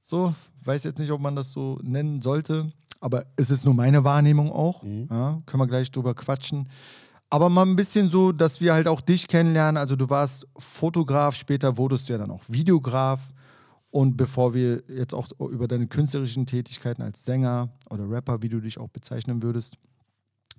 so, 0.02 0.34
weiß 0.64 0.84
jetzt 0.86 0.98
nicht, 0.98 1.12
ob 1.12 1.22
man 1.22 1.36
das 1.36 1.52
so 1.52 1.78
nennen 1.84 2.24
sollte, 2.24 2.72
aber 3.00 3.28
es 3.36 3.52
ist 3.52 3.64
nur 3.64 3.76
meine 3.76 4.04
Wahrnehmung 4.04 4.52
auch. 4.52 4.84
Ja, 5.12 5.40
können 5.46 5.62
wir 5.62 5.68
gleich 5.68 5.92
drüber 5.92 6.16
quatschen. 6.16 6.70
Aber 7.30 7.50
mal 7.50 7.68
ein 7.68 7.76
bisschen 7.76 8.10
so, 8.10 8.32
dass 8.32 8.62
wir 8.62 8.74
halt 8.74 8.88
auch 8.88 9.02
dich 9.02 9.28
kennenlernen. 9.28 9.78
Also 9.78 9.96
du 9.96 10.10
warst 10.10 10.48
Fotograf, 10.58 11.36
später 11.36 11.78
wurdest 11.78 12.10
du 12.10 12.14
ja 12.14 12.18
dann 12.18 12.32
auch 12.32 12.42
Videograf. 12.48 13.20
Und 13.92 14.18
bevor 14.18 14.54
wir 14.54 14.84
jetzt 14.88 15.14
auch 15.16 15.28
über 15.40 15.68
deine 15.68 15.88
künstlerischen 15.88 16.46
Tätigkeiten 16.46 17.02
als 17.02 17.26
Sänger 17.26 17.70
oder 17.90 18.10
Rapper, 18.10 18.42
wie 18.44 18.50
du 18.50 18.60
dich 18.60 18.78
auch 18.78 18.90
bezeichnen 18.90 19.42
würdest, 19.42 19.78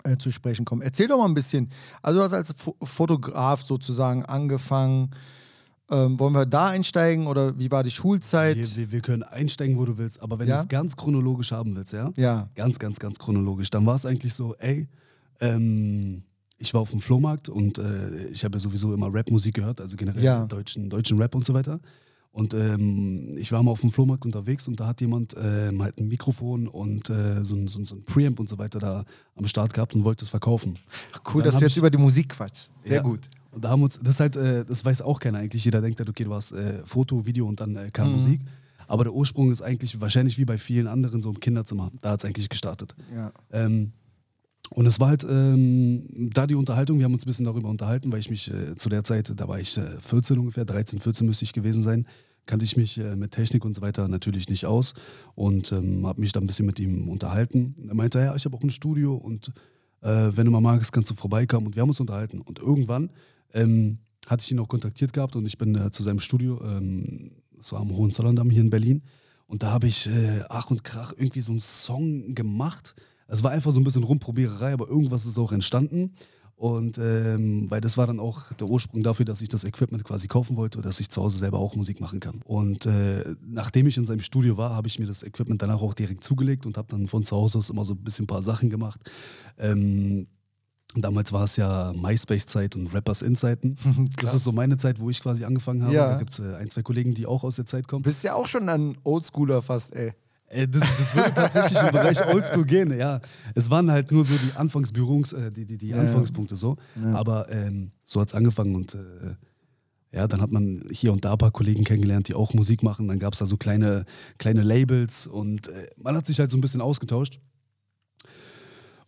äh, 0.03 0.17
zu 0.17 0.31
sprechen 0.33 0.65
kommen. 0.65 0.83
Erzähl 0.83 1.07
doch 1.09 1.19
mal 1.19 1.27
ein 1.27 1.35
bisschen. 1.35 1.69
Also 2.03 2.19
du 2.19 2.25
hast 2.25 2.33
als 2.33 2.53
Fo 2.53 2.75
Fotograf 2.83 3.63
sozusagen 3.63 4.25
angefangen. 4.25 5.11
Ähm, 5.93 6.19
wollen 6.21 6.33
wir 6.35 6.47
da 6.47 6.69
einsteigen 6.69 7.27
oder 7.27 7.59
wie 7.59 7.71
war 7.71 7.83
die 7.83 7.91
Schulzeit? 7.91 8.57
Wir, 8.57 8.77
wir, 8.77 8.93
wir 8.93 9.01
können 9.01 9.23
einsteigen, 9.25 9.77
wo 9.77 9.85
du 9.85 9.99
willst, 9.99 10.23
aber 10.23 10.39
wenn 10.39 10.47
Ja? 10.49 10.55
du 10.57 10.61
es 10.63 10.69
ganz 10.69 10.97
chronologisch 10.97 11.51
haben 11.51 11.75
willst, 11.75 11.93
ja? 11.93 12.13
Ja, 12.17 12.49
Ganz, 12.55 12.79
ganz, 12.79 12.99
ganz 13.01 13.19
chronologisch. 13.19 13.71
Dann 13.71 13.85
war 13.87 13.97
es 13.97 14.07
eigentlich 14.07 14.33
so, 14.33 14.55
ey, 14.57 14.89
ähm, 15.41 16.23
ich 16.59 16.75
war 16.75 16.81
auf 16.83 16.91
dem 16.91 17.01
Flohmarkt 17.01 17.49
und 17.49 17.79
äh, 17.79 18.27
ich 18.29 18.45
habe 18.45 18.57
ja 18.57 18.61
sowieso 18.61 18.95
immer 18.95 19.09
Rapmusik 19.13 19.55
gehört, 19.55 19.81
also 19.81 19.97
generell 19.97 20.23
Ja. 20.23 20.47
deutschen, 20.47 20.91
deutschen 20.91 21.19
Rap 21.19 21.35
und 21.35 21.45
so 21.45 21.55
weiter. 21.55 21.81
Und 22.33 22.55
ähm, 22.55 23.37
ich 23.39 23.51
war 23.51 23.63
mal 23.63 23.73
auf 23.73 23.81
dem 23.81 23.91
Flohmarkt 23.91 24.25
unterwegs 24.25 24.69
und 24.69 24.79
da 24.79 24.87
hat 24.87 25.01
jemand 25.01 25.35
ähm, 25.37 25.83
halt 25.83 25.99
ein 25.99 26.07
Mikrofon 26.07 26.69
und 26.69 27.11
äh, 27.11 27.45
so, 27.45 27.57
ein, 27.57 27.67
so, 27.67 27.81
ein, 27.81 27.87
so 27.87 27.97
ein 27.97 28.05
Preamp 28.05 28.39
und 28.39 28.49
so 28.49 28.57
weiter 28.57 28.79
da 28.79 29.05
am 29.35 29.47
Start 29.47 29.75
gehabt 29.75 29.95
und 29.97 30.05
wollte 30.05 30.25
es 30.25 30.31
verkaufen. 30.31 30.79
cool, 31.35 31.43
Dann 31.43 31.51
dass 31.51 31.59
du 31.59 31.65
jetzt 31.65 31.77
über 31.77 31.91
die 31.91 31.99
Musik 31.99 32.29
quatschst. 32.31 32.71
Sehr 32.85 32.97
Ja. 32.99 33.03
gut. 33.03 33.21
Und 33.51 33.65
da 33.65 33.71
haben 33.71 33.83
uns, 33.83 33.99
das 33.99 34.21
halt, 34.21 34.37
äh, 34.37 34.65
das 34.65 34.85
weiß 34.85 35.03
auch 35.03 35.19
keiner 35.19 35.39
eigentlich. 35.39 35.65
Jeder 35.65 35.81
denkt 35.81 35.99
halt, 35.99 36.09
okay, 36.09 36.23
du 36.23 36.31
warst 36.31 36.53
äh, 36.53 36.83
Foto, 36.87 37.27
Video 37.27 37.49
und 37.49 37.59
dann 37.61 37.75
äh, 37.75 37.91
kam 37.93 38.09
Mhm. 38.11 38.13
Musik. 38.15 38.41
Aber 38.87 39.03
der 39.05 39.13
Ursprung 39.13 39.51
ist 39.51 39.61
eigentlich 39.63 40.01
wahrscheinlich 40.01 40.39
wie 40.39 40.45
bei 40.45 40.57
vielen 40.59 40.87
anderen 40.87 41.21
so 41.23 41.31
im 41.31 41.41
Kinderzimmer. 41.41 41.91
Da 42.01 42.11
hat 42.11 42.21
es 42.21 42.25
eigentlich 42.25 42.49
gestartet. 42.49 42.95
Ja. 43.15 43.33
Ähm, 43.53 43.93
Und 44.71 44.87
es 44.87 45.01
war 45.01 45.09
halt 45.09 45.27
ähm, 45.29 46.31
da 46.33 46.47
die 46.47 46.55
Unterhaltung, 46.55 46.99
wir 46.99 47.05
haben 47.05 47.15
uns 47.15 47.25
ein 47.25 47.27
bisschen 47.27 47.45
darüber 47.45 47.69
unterhalten, 47.69 48.13
weil 48.13 48.21
ich 48.21 48.31
mich 48.31 48.51
äh, 48.53 48.77
zu 48.77 48.89
der 48.89 49.03
Zeit, 49.03 49.33
da 49.37 49.49
war 49.49 49.59
ich 49.59 49.77
äh, 49.77 50.01
14 50.01 50.39
ungefähr, 50.39 50.65
13, 50.65 51.01
14 51.01 51.27
müsste 51.27 51.45
ich 51.45 51.53
gewesen 51.53 51.83
sein, 51.83 52.07
kannte 52.47 52.65
ich 52.65 52.77
mich 52.77 52.99
äh, 52.99 53.17
mit 53.17 53.33
Technik 53.33 53.65
und 53.65 53.75
so 53.75 53.83
weiter 53.83 54.07
natürlich 54.07 54.49
nicht 54.49 54.67
aus 54.67 54.95
und 55.35 55.73
ähm, 55.73 56.07
habe 56.07 56.21
mich 56.21 56.33
dann 56.33 56.45
ein 56.45 56.47
bisschen 56.47 56.67
mit 56.67 56.79
ihm 56.79 57.09
unterhalten. 57.09 57.75
Er 57.89 57.95
meinte, 57.97 58.21
ja, 58.21 58.35
ich 58.37 58.45
habe 58.45 58.57
auch 58.57 58.63
ein 58.63 58.71
Studio 58.71 59.17
und 59.17 59.53
äh, 60.03 60.31
wenn 60.35 60.47
du 60.47 60.53
mal 60.53 60.61
magst, 60.61 60.93
kannst 60.93 61.11
du 61.11 61.15
vorbeikommen 61.17 61.67
und 61.67 61.75
wir 61.75 61.83
haben 61.83 61.91
uns 61.91 62.01
unterhalten. 62.01 62.41
Und 62.41 62.61
irgendwann 62.61 63.11
ähm, 63.53 63.99
hatte 64.29 64.45
ich 64.45 64.53
ihn 64.53 64.61
auch 64.61 64.69
kontaktiert 64.69 65.13
gehabt 65.13 65.35
und 65.35 65.47
ich 65.47 65.59
bin 65.59 65.75
äh, 65.75 65.91
zu 65.91 66.05
seinem 66.05 66.21
Studio, 66.21 66.63
ähm, 66.65 67.33
das 67.57 67.73
war 67.73 67.81
am 67.81 67.91
Hohenzollern-Damm 67.91 68.51
hier 68.51 68.63
in 68.63 68.71
Berlin 68.71 69.03
und 69.47 69.65
da 69.65 69.73
habe 69.73 69.89
ich 69.89 70.07
äh, 70.07 70.43
Ach 70.49 70.71
und 70.71 70.85
Krach 70.85 71.13
irgendwie 71.17 71.41
so 71.41 71.51
einen 71.51 71.61
Song 71.61 72.37
gemacht, 72.37 72.95
es 73.31 73.43
war 73.43 73.51
einfach 73.51 73.73
so 73.73 73.81
ein 73.81 73.85
bisschen 73.85 74.05
Rumprobiererei, 74.05 74.73
aber 74.73 74.89
irgendwas 74.89 75.27
ist 75.27 75.39
auch 75.39 75.53
entstanden. 75.53 76.13
Und 76.57 76.99
ähm, 76.99 77.71
weil 77.71 77.81
das 77.81 77.97
war 77.97 78.07
dann 78.07 78.21
auch 78.21 78.53
der 78.53 78.67
Ursprung 78.67 79.03
dafür, 79.03 79.25
dass 79.25 79.41
ich 79.41 79.49
das 79.49 79.65
Equipment 79.65 80.05
quasi 80.05 80.29
kaufen 80.29 80.57
wollte, 80.57 80.83
dass 80.83 81.01
ich 81.01 81.09
zu 81.09 81.23
Hause 81.23 81.39
selber 81.39 81.59
auch 81.59 81.75
Musik 81.75 82.01
machen 82.01 82.21
kann. 82.21 82.43
Und 82.45 82.85
äh, 82.85 83.25
nachdem 83.47 83.87
ich 83.87 83.97
in 83.97 84.05
seinem 84.05 84.21
Studio 84.21 84.59
war, 84.59 84.75
habe 84.75 84.87
ich 84.87 84.99
mir 84.99 85.07
das 85.07 85.23
Equipment 85.23 85.63
danach 85.63 85.81
auch 85.81 85.95
direkt 85.95 86.23
zugelegt 86.23 86.67
und 86.67 86.77
habe 86.77 86.89
dann 86.89 87.09
von 87.09 87.25
zu 87.25 87.35
Hause 87.35 87.57
aus 87.57 87.71
immer 87.71 87.87
so 87.87 87.95
ein 87.95 88.05
bisschen 88.05 88.25
ein 88.25 88.27
paar 88.27 88.43
Sachen 88.43 88.69
gemacht. 88.69 89.01
Ähm, 89.59 90.27
Damals 90.97 91.33
war 91.33 91.45
es 91.45 91.57
ja 91.57 91.93
MySpace-Zeit 91.95 92.75
und 92.75 92.93
Rappers 92.93 93.23
In-Zeiten. 93.23 93.77
das 94.21 94.35
ist 94.35 94.43
so 94.43 94.51
meine 94.51 94.77
Zeit, 94.77 94.99
wo 95.01 95.09
ich 95.09 95.21
quasi 95.21 95.45
angefangen 95.45 95.85
habe. 95.85 95.95
Ja. 95.95 96.11
Da 96.13 96.19
gibt 96.19 96.33
es 96.33 96.41
äh, 96.41 96.57
ein, 96.57 96.69
zwei 96.69 96.83
Kollegen, 96.83 97.15
die 97.15 97.27
auch 97.27 97.45
aus 97.45 97.57
der 97.57 97.65
Zeit 97.65 97.87
kommen. 97.87 98.03
Bist 98.03 98.25
ja 98.25 98.35
auch 98.35 98.47
schon 98.47 98.69
ein 98.69 98.97
Oldschooler 99.05 99.63
fast, 99.63 99.95
ey. 99.95 100.13
Äh, 100.51 100.69
Das, 100.69 100.83
das 100.83 101.15
würde 101.15 101.33
tatsächlich 101.35 101.81
im 101.81 101.91
Bereich 101.93 102.25
Oldschool 102.27 102.65
gehen, 102.67 102.97
ja. 102.99 103.21
Es 103.55 103.71
waren 103.71 103.91
halt 103.91 104.13
nur 104.13 104.25
so 104.25 104.35
die 104.37 104.53
Anfangsberührungs-, 104.57 105.35
äh, 105.35 105.51
die, 105.51 105.65
die, 105.65 105.79
die 105.79 105.89
Ja. 105.89 105.97
Anfangspunkte 106.01 106.57
so. 106.57 106.77
Aber 107.15 107.51
ähm, 107.51 107.93
so 108.05 108.21
hat 108.21 108.29
es 108.29 108.35
angefangen 108.35 108.75
und 108.75 108.95
äh, 108.95 108.99
ja, 110.13 110.27
dann 110.27 110.41
hat 110.43 110.51
man 110.51 110.83
hier 110.91 111.13
und 111.13 111.25
da 111.25 111.33
ein 111.33 111.39
paar 111.39 111.53
Kollegen 111.53 111.85
kennengelernt, 111.85 112.27
die 112.29 112.35
auch 112.35 112.53
Musik 112.53 112.83
machen. 112.83 113.07
Dann 113.07 113.21
gab 113.21 113.33
es 113.33 113.39
da 113.39 113.47
so 113.47 113.57
kleine, 113.57 114.05
kleine 114.39 114.63
Labels 114.63 115.27
und 115.29 115.69
äh, 115.69 115.87
man 115.97 116.17
hat 116.17 116.27
sich 116.27 116.39
halt 116.41 116.51
so 116.51 116.59
ein 116.59 116.61
bisschen 116.61 116.81
ausgetauscht. 116.81 117.39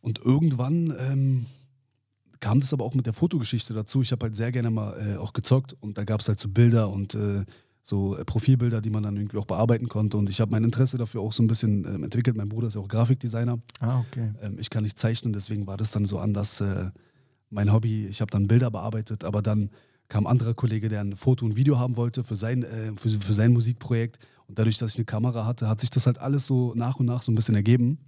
Und 0.00 0.20
irgendwann 0.20 0.94
ähm, 0.98 1.46
kam 2.40 2.60
das 2.60 2.72
aber 2.72 2.84
auch 2.84 2.94
mit 2.94 3.06
der 3.06 3.12
Fotogeschichte 3.14 3.74
dazu. 3.74 4.02
Ich 4.02 4.12
habe 4.12 4.26
halt 4.26 4.36
sehr 4.36 4.52
gerne 4.52 4.70
mal 4.70 4.96
äh, 5.00 5.16
auch 5.16 5.32
gezockt 5.32 5.76
und 5.80 5.98
da 5.98 6.04
gab 6.04 6.20
es 6.20 6.28
halt 6.28 6.38
so 6.40 6.48
Bilder 6.48 6.88
und 6.90 7.14
äh, 7.14 7.44
so 7.82 8.16
äh, 8.16 8.24
Profilbilder, 8.24 8.80
die 8.80 8.90
man 8.90 9.02
dann 9.02 9.16
irgendwie 9.16 9.36
auch 9.36 9.44
bearbeiten 9.44 9.88
konnte. 9.88 10.16
Und 10.16 10.30
ich 10.30 10.40
habe 10.40 10.52
mein 10.52 10.64
Interesse 10.64 10.96
dafür 10.96 11.20
auch 11.20 11.32
so 11.32 11.42
ein 11.42 11.48
bisschen 11.48 11.84
ähm, 11.84 12.04
entwickelt. 12.04 12.36
Mein 12.36 12.48
Bruder 12.48 12.68
ist 12.68 12.74
ja 12.74 12.80
auch 12.80 12.88
Grafikdesigner. 12.88 13.58
Ah, 13.80 14.00
okay. 14.00 14.32
Ähm, 14.40 14.58
ich 14.58 14.70
kann 14.70 14.84
nicht 14.84 14.98
zeichnen, 14.98 15.32
deswegen 15.32 15.66
war 15.66 15.76
das 15.76 15.90
dann 15.90 16.04
so 16.04 16.18
anders 16.18 16.60
äh, 16.60 16.90
mein 17.50 17.72
Hobby. 17.72 18.06
Ich 18.06 18.20
habe 18.20 18.30
dann 18.30 18.46
Bilder 18.46 18.70
bearbeitet, 18.70 19.24
aber 19.24 19.42
dann 19.42 19.70
kam 20.08 20.26
ein 20.26 20.30
anderer 20.30 20.54
Kollege, 20.54 20.88
der 20.88 21.00
ein 21.00 21.16
Foto 21.16 21.44
und 21.44 21.56
Video 21.56 21.78
haben 21.78 21.96
wollte 21.96 22.22
für 22.22 22.36
sein, 22.36 22.62
äh, 22.62 22.92
für, 22.96 23.10
für 23.10 23.34
sein 23.34 23.52
Musikprojekt. 23.52 24.18
Und 24.46 24.58
dadurch, 24.58 24.78
dass 24.78 24.92
ich 24.92 24.98
eine 24.98 25.04
Kamera 25.04 25.44
hatte, 25.44 25.68
hat 25.68 25.80
sich 25.80 25.90
das 25.90 26.06
halt 26.06 26.18
alles 26.18 26.46
so 26.46 26.74
nach 26.76 26.96
und 26.96 27.06
nach 27.06 27.22
so 27.22 27.32
ein 27.32 27.34
bisschen 27.34 27.54
ergeben. 27.54 27.98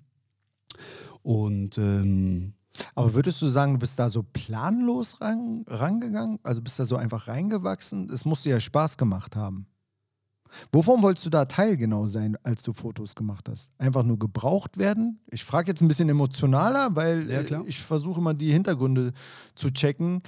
Und 1.23 1.79
ähm, 1.79 2.53
Aber 2.95 3.15
würdest 3.15 3.41
du 3.41 3.49
sagen, 3.49 3.75
du 3.75 3.79
bist 3.79 3.99
da 3.99 4.09
so 4.09 4.23
planlos 4.23 5.21
ran, 5.21 5.65
rangegangen? 5.67 6.39
Also 6.43 6.61
bist 6.61 6.79
da 6.79 6.85
so 6.85 6.97
einfach 6.97 7.29
reingewachsen? 7.29 8.11
Es 8.11 8.25
musste 8.25 8.51
ja 8.51 8.61
Spaß 8.61 8.97
gemacht 8.97 9.37
haben. 9.37 9.67
Wovon 10.73 11.03
wolltest 11.03 11.27
du 11.27 11.31
da 11.31 11.45
Teil 11.47 11.77
genau 11.77 12.07
sein, 12.07 12.37
als 12.43 12.63
du 12.63 12.73
Fotos 12.73 13.15
gemacht 13.15 13.49
hast? 13.49 13.73
Einfach 13.79 14.05
nur 14.05 14.19
gebraucht 14.19 14.79
werden? 14.79 15.19
Ich 15.31 15.45
frage 15.45 15.69
jetzt 15.69 15.83
ein 15.83 15.89
bisschen 15.89 16.09
emotionaler, 16.09 16.95
weil 16.95 17.31
Ja, 17.31 17.41
äh, 17.41 17.63
ich 17.67 17.81
versuche 17.81 18.21
immer 18.21 18.35
die 18.35 18.53
Hintergründe 18.53 19.13
zu 19.55 19.71
checken. 19.71 20.23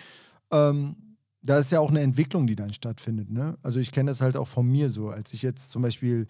Ähm, 0.50 0.96
da 1.42 1.58
ist 1.58 1.70
ja 1.70 1.78
auch 1.80 1.90
eine 1.90 2.00
Entwicklung, 2.00 2.46
die 2.46 2.56
dann 2.56 2.72
stattfindet. 2.72 3.30
Ne? 3.30 3.56
Also 3.62 3.78
ich 3.78 3.92
kenne 3.92 4.10
das 4.10 4.20
halt 4.20 4.36
auch 4.36 4.48
von 4.48 4.66
mir 4.66 4.90
so. 4.90 5.10
Als 5.10 5.32
ich 5.32 5.42
jetzt 5.42 5.70
zum 5.70 5.82
Beispiel 5.82 6.26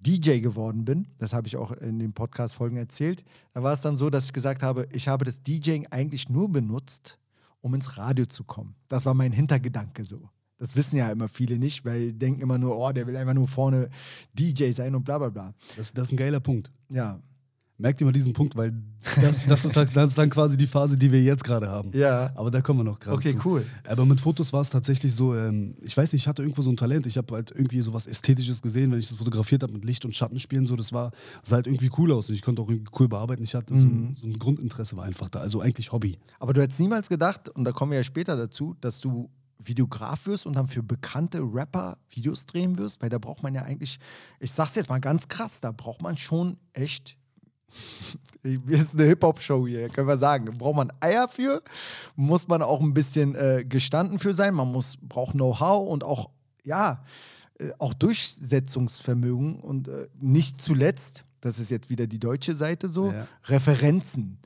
DJ 0.00 0.38
geworden 0.40 0.84
bin, 0.84 1.08
das 1.18 1.32
habe 1.32 1.48
ich 1.48 1.56
auch 1.56 1.72
in 1.72 1.98
den 1.98 2.12
Podcast-Folgen 2.12 2.76
erzählt, 2.76 3.24
da 3.52 3.62
war 3.62 3.72
es 3.72 3.80
dann 3.80 3.96
so, 3.96 4.10
dass 4.10 4.26
ich 4.26 4.32
gesagt 4.32 4.62
habe, 4.62 4.86
ich 4.92 5.08
habe 5.08 5.24
das 5.24 5.42
DJing 5.42 5.86
eigentlich 5.90 6.28
nur 6.28 6.48
benutzt, 6.50 7.18
um 7.60 7.74
ins 7.74 7.96
Radio 7.98 8.24
zu 8.26 8.44
kommen. 8.44 8.76
Das 8.88 9.06
war 9.06 9.14
mein 9.14 9.32
Hintergedanke 9.32 10.06
so. 10.06 10.28
Das 10.58 10.74
wissen 10.74 10.96
ja 10.96 11.10
immer 11.10 11.28
viele 11.28 11.58
nicht, 11.58 11.84
weil 11.84 12.12
die 12.12 12.18
denken 12.18 12.40
immer 12.40 12.58
nur, 12.58 12.76
oh, 12.76 12.92
der 12.92 13.06
will 13.06 13.16
einfach 13.16 13.34
nur 13.34 13.46
vorne 13.46 13.88
DJ 14.34 14.72
sein 14.72 14.94
und 14.94 15.04
bla 15.04 15.18
bla 15.18 15.28
bla. 15.28 15.54
das, 15.76 15.92
das 15.92 16.08
ist 16.08 16.14
ein 16.14 16.16
geiler 16.16 16.40
Punkt. 16.40 16.72
Ja. 16.88 17.20
Merkt 17.80 18.00
ihr 18.00 18.06
mal 18.06 18.12
diesen 18.12 18.32
Punkt, 18.32 18.56
weil 18.56 18.72
das, 19.22 19.46
das, 19.46 19.64
ist, 19.64 19.76
halt- 19.76 19.94
das 19.94 20.10
ist 20.10 20.18
dann 20.18 20.30
quasi 20.30 20.56
die 20.56 20.66
Phase, 20.66 20.96
die 20.98 21.12
wir 21.12 21.22
jetzt 21.22 21.44
gerade 21.44 21.68
haben. 21.68 21.92
Ja. 21.94 22.32
Aber 22.34 22.50
da 22.50 22.60
kommen 22.60 22.80
wir 22.80 22.84
noch 22.84 22.98
gerade 22.98 23.16
Okay, 23.16 23.34
zu. 23.34 23.48
cool. 23.48 23.64
Aber 23.86 24.04
mit 24.04 24.20
Fotos 24.20 24.52
war 24.52 24.62
es 24.62 24.70
tatsächlich 24.70 25.14
so, 25.14 25.36
ähm, 25.36 25.76
ich 25.82 25.96
weiß 25.96 26.12
nicht, 26.12 26.22
ich 26.22 26.26
hatte 26.28 26.42
irgendwo 26.42 26.60
so 26.62 26.70
ein 26.70 26.76
Talent. 26.76 27.06
Ich 27.06 27.16
habe 27.16 27.32
halt 27.34 27.52
irgendwie 27.52 27.80
so 27.80 27.92
was 27.92 28.08
Ästhetisches 28.08 28.62
gesehen, 28.62 28.90
wenn 28.90 28.98
ich 28.98 29.06
das 29.08 29.16
fotografiert 29.16 29.62
habe 29.62 29.72
mit 29.74 29.84
Licht 29.84 30.04
und 30.04 30.12
Schattenspielen. 30.12 30.66
So, 30.66 30.74
das 30.74 30.92
war, 30.92 31.12
sah 31.44 31.56
halt 31.56 31.68
irgendwie 31.68 31.90
cool 31.98 32.10
aus 32.10 32.28
und 32.28 32.34
ich 32.34 32.42
konnte 32.42 32.60
auch 32.62 32.68
irgendwie 32.68 32.90
cool 32.98 33.06
bearbeiten. 33.08 33.44
Ich 33.44 33.54
hatte 33.54 33.76
so, 33.78 33.86
Mhm. 33.86 34.08
ein, 34.10 34.14
so 34.20 34.26
ein 34.26 34.38
Grundinteresse 34.40 34.96
war 34.96 35.04
einfach 35.04 35.28
da. 35.28 35.38
Also 35.38 35.60
eigentlich 35.60 35.92
Hobby. 35.92 36.18
Aber 36.40 36.52
du 36.54 36.60
hättest 36.60 36.80
niemals 36.80 37.08
gedacht, 37.08 37.48
und 37.48 37.62
da 37.64 37.70
kommen 37.70 37.92
wir 37.92 37.98
ja 37.98 38.04
später 38.04 38.36
dazu, 38.36 38.74
dass 38.80 39.00
du 39.00 39.30
Videograf 39.60 40.26
wirst 40.26 40.46
und 40.46 40.56
dann 40.56 40.66
für 40.66 40.82
bekannte 40.82 41.40
Rapper 41.40 41.98
Videos 42.10 42.46
drehen 42.46 42.76
wirst, 42.78 43.02
weil 43.02 43.08
da 43.08 43.18
braucht 43.18 43.42
man 43.44 43.54
ja 43.54 43.62
eigentlich, 43.62 43.98
ich 44.40 44.50
sag's 44.50 44.74
jetzt 44.74 44.88
mal 44.88 44.98
ganz 45.00 45.28
krass, 45.28 45.60
da 45.60 45.70
braucht 45.70 46.02
man 46.02 46.16
schon 46.16 46.56
echt. 46.72 47.16
Wir 48.42 48.80
ist 48.80 48.94
eine 48.94 49.04
Hip-Hop-Show 49.08 49.66
hier, 49.66 49.88
können 49.88 50.08
wir 50.08 50.16
sagen. 50.16 50.56
Braucht 50.56 50.76
man 50.76 50.92
Eier 51.00 51.28
für, 51.28 51.60
muss 52.16 52.48
man 52.48 52.62
auch 52.62 52.80
ein 52.80 52.94
bisschen 52.94 53.34
äh, 53.34 53.64
gestanden 53.68 54.18
für 54.18 54.32
sein, 54.32 54.54
man 54.54 54.70
muss, 54.70 54.96
braucht 54.96 55.32
Know-how 55.32 55.88
und 55.88 56.04
auch, 56.04 56.30
ja, 56.62 57.02
äh, 57.58 57.70
auch 57.78 57.94
Durchsetzungsvermögen 57.94 59.60
und 59.60 59.88
äh, 59.88 60.08
nicht 60.20 60.62
zuletzt, 60.62 61.24
das 61.40 61.58
ist 61.58 61.70
jetzt 61.70 61.90
wieder 61.90 62.06
die 62.06 62.18
deutsche 62.18 62.54
Seite 62.54 62.88
so, 62.88 63.10
Ja. 63.12 63.26
Referenzen. 63.44 64.38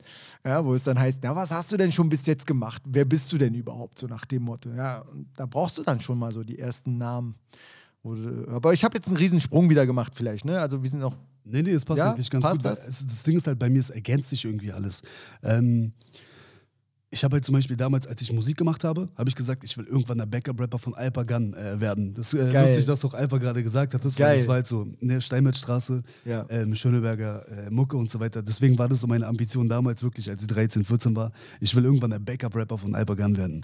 Ja, 0.45 0.65
wo 0.65 0.73
es 0.73 0.83
dann 0.83 0.99
heißt, 0.99 1.19
na, 1.23 1.35
was 1.35 1.51
hast 1.51 1.71
du 1.71 1.77
denn 1.77 1.91
schon 1.91 2.09
bis 2.09 2.25
jetzt 2.25 2.45
gemacht? 2.45 2.81
Wer 2.85 3.05
bist 3.05 3.31
du 3.31 3.37
denn 3.37 3.53
überhaupt? 3.53 3.97
So 3.97 4.07
nach 4.07 4.25
dem 4.25 4.43
Motto. 4.43 4.69
Ja, 4.71 5.05
da 5.35 5.45
brauchst 5.45 5.77
du 5.77 5.83
dann 5.83 6.01
schon 6.01 6.19
mal 6.19 6.33
so 6.33 6.43
die 6.43 6.59
ersten 6.59 6.97
Namen. 6.97 7.35
Aber 8.47 8.73
ich 8.73 8.83
habe 8.83 8.95
jetzt 8.97 9.07
einen 9.07 9.17
Riesensprung 9.17 9.69
wieder 9.69 9.85
gemacht, 9.85 10.13
vielleicht, 10.15 10.43
ne? 10.45 10.59
Also 10.59 10.83
wir 10.83 10.89
sind 10.89 10.99
noch. 10.99 11.15
Nee, 11.45 11.61
nee, 11.61 11.73
das 11.73 11.85
passt 11.85 11.99
Ja, 11.99 12.11
eigentlich 12.13 12.29
ganz 12.29 12.43
passt 12.43 12.57
gut. 12.63 12.65
das? 12.71 12.87
Es, 12.87 13.05
das 13.05 13.23
Ding 13.23 13.37
ist 13.37 13.47
halt, 13.47 13.59
bei 13.59 13.69
mir, 13.69 13.79
es 13.79 13.89
ergänzt 13.89 14.29
sich 14.29 14.43
irgendwie 14.45 14.71
alles. 14.71 15.01
Ähm, 15.41 15.93
ich 17.09 17.23
habe 17.23 17.35
halt 17.35 17.45
zum 17.45 17.53
Beispiel 17.53 17.77
damals, 17.77 18.07
als 18.07 18.21
ich 18.23 18.33
Musik 18.33 18.57
gemacht 18.57 18.83
habe, 18.83 19.07
habe 19.15 19.29
ich 19.29 19.35
gesagt, 19.35 19.63
ich 19.63 19.77
will 19.77 19.85
irgendwann 19.85 20.17
der 20.17 20.25
Backup-Rapper 20.25 20.79
von 20.79 20.95
Alpa 20.95 21.21
Gun 21.23 21.53
äh, 21.53 21.79
werden. 21.79 22.13
Das 22.15 22.33
äh, 22.33 22.49
Geil. 22.51 22.65
lustig, 22.65 22.85
dass 22.85 23.05
auch 23.05 23.13
Alpa 23.13 23.37
gerade 23.37 23.61
gesagt 23.61 23.93
hat. 23.93 24.03
Das, 24.03 24.19
war, 24.19 24.27
Geil. 24.29 24.37
das 24.37 24.47
war 24.47 24.55
halt 24.55 24.65
so, 24.67 24.87
ne, 24.99 25.21
Steinmetzstraße, 25.21 26.01
Ja. 26.25 26.45
ähm, 26.49 26.73
Schöneberger 26.75 27.47
äh, 27.67 27.69
Mucke 27.69 27.97
und 27.97 28.09
so 28.09 28.19
weiter. 28.19 28.41
Deswegen 28.41 28.77
war 28.79 28.89
das 28.89 29.01
so 29.01 29.07
meine 29.07 29.27
Ambition 29.27 29.69
damals 29.69 30.01
wirklich, 30.01 30.27
als 30.29 30.41
ich 30.41 30.47
13, 30.47 30.83
14 30.85 31.15
war. 31.15 31.31
Ich 31.59 31.75
will 31.75 31.85
irgendwann 31.85 32.09
der 32.09 32.19
Backup-Rapper 32.19 32.77
von 32.79 32.95
Alpa 32.95 33.13
Gun 33.13 33.37
werden. 33.37 33.63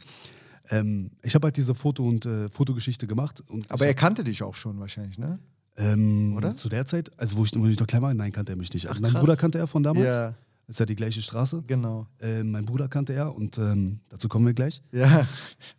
Ähm, 0.70 1.12
ich 1.24 1.36
habe 1.36 1.48
halt 1.48 1.58
diese 1.58 1.74
Foto- 1.76 2.04
und 2.08 2.26
äh, 2.26 2.50
Fotogeschichte 2.50 3.08
gemacht. 3.08 3.44
Und 3.48 3.72
Aber 3.72 3.86
er 3.88 3.94
kannte 3.94 4.24
dich 4.24 4.44
auch 4.44 4.56
schon 4.56 4.80
wahrscheinlich, 4.80 5.18
ne? 5.18 5.40
ähm, 5.78 6.36
Oder? 6.38 6.56
Zu 6.56 6.70
der 6.70 6.86
Zeit, 6.86 7.12
also 7.18 7.38
wo 7.38 7.44
ich, 7.46 7.52
wo 7.56 7.66
ich 7.68 7.80
noch 7.80 7.88
klein 7.88 8.02
war, 8.02 8.14
nein, 8.14 8.32
kannte 8.32 8.52
er 8.54 8.56
mich 8.56 8.72
nicht. 8.74 8.88
Also 8.88 8.98
Ach, 8.98 9.02
mein 9.02 9.12
krass. 9.12 9.22
Bruder 9.22 9.38
kannte 9.38 9.58
er 9.58 9.68
von 9.68 9.82
damals. 9.84 10.08
Ja, 10.08 10.36
Ist 10.68 10.80
ja 10.80 10.86
die 10.86 10.96
gleiche 10.96 11.22
Straße. 11.22 11.64
genau. 11.66 12.06
Ähm, 12.22 12.52
mein 12.52 12.66
Bruder 12.66 12.88
kannte 12.88 13.14
er 13.14 13.34
und 13.36 13.58
ähm, 13.58 14.00
dazu 14.10 14.28
kommen 14.30 14.46
wir 14.46 14.54
gleich. 14.54 14.82
Ja. 14.92 15.28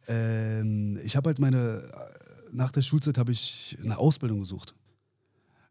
Ähm, 0.09 0.99
ich 1.05 1.17
habe 1.17 1.29
halt 1.29 1.39
meine, 1.39 1.83
äh, 1.83 1.87
nach 2.53 2.73
der 2.73 2.83
Schulzeit 2.83 3.17
habe 3.19 3.31
ich 3.33 3.79
eine 3.85 3.97
Ausbildung 3.99 4.41
gesucht. 4.41 4.75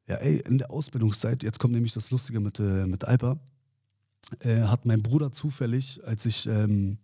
Ja, 0.08 0.16
ey, 0.16 0.38
in 0.48 0.58
der 0.58 0.72
Ausbildungszeit, 0.72 1.44
jetzt 1.44 1.60
kommt 1.60 1.74
nämlich 1.74 1.94
das 1.94 2.10
Lustige 2.10 2.40
mit, 2.40 2.60
äh, 2.60 2.86
mit 2.88 3.04
Alpa, 3.06 3.38
äh, 4.40 4.62
hat 4.62 4.86
mein 4.86 5.04
Bruder 5.04 5.32
zufällig, 5.32 6.02
als 6.06 6.26
ich 6.26 6.48
ähm, 6.48 6.98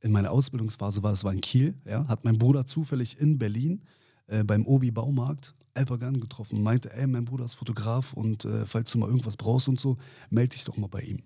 in 0.00 0.12
meiner 0.12 0.30
Ausbildungsphase 0.30 1.02
war, 1.02 1.10
das 1.10 1.24
war 1.24 1.32
in 1.32 1.40
Kiel, 1.40 1.74
ja, 1.84 2.06
hat 2.08 2.24
mein 2.24 2.38
Bruder 2.38 2.66
zufällig 2.66 3.18
in 3.20 3.38
Berlin 3.38 3.82
äh, 4.26 4.44
beim 4.44 4.66
Obi 4.66 4.90
Baumarkt 4.90 5.54
Alpagan 5.74 6.20
getroffen 6.20 6.58
und 6.58 6.62
meinte, 6.62 6.92
ey, 6.92 7.06
mein 7.06 7.24
Bruder 7.24 7.44
ist 7.44 7.54
Fotograf 7.54 8.12
und 8.12 8.44
äh, 8.44 8.66
falls 8.66 8.90
du 8.90 8.98
mal 8.98 9.08
irgendwas 9.08 9.36
brauchst 9.36 9.68
und 9.68 9.78
so, 9.78 9.96
melde 10.30 10.54
dich 10.54 10.64
doch 10.64 10.76
mal 10.76 10.88
bei 10.88 11.02
ihm. 11.02 11.22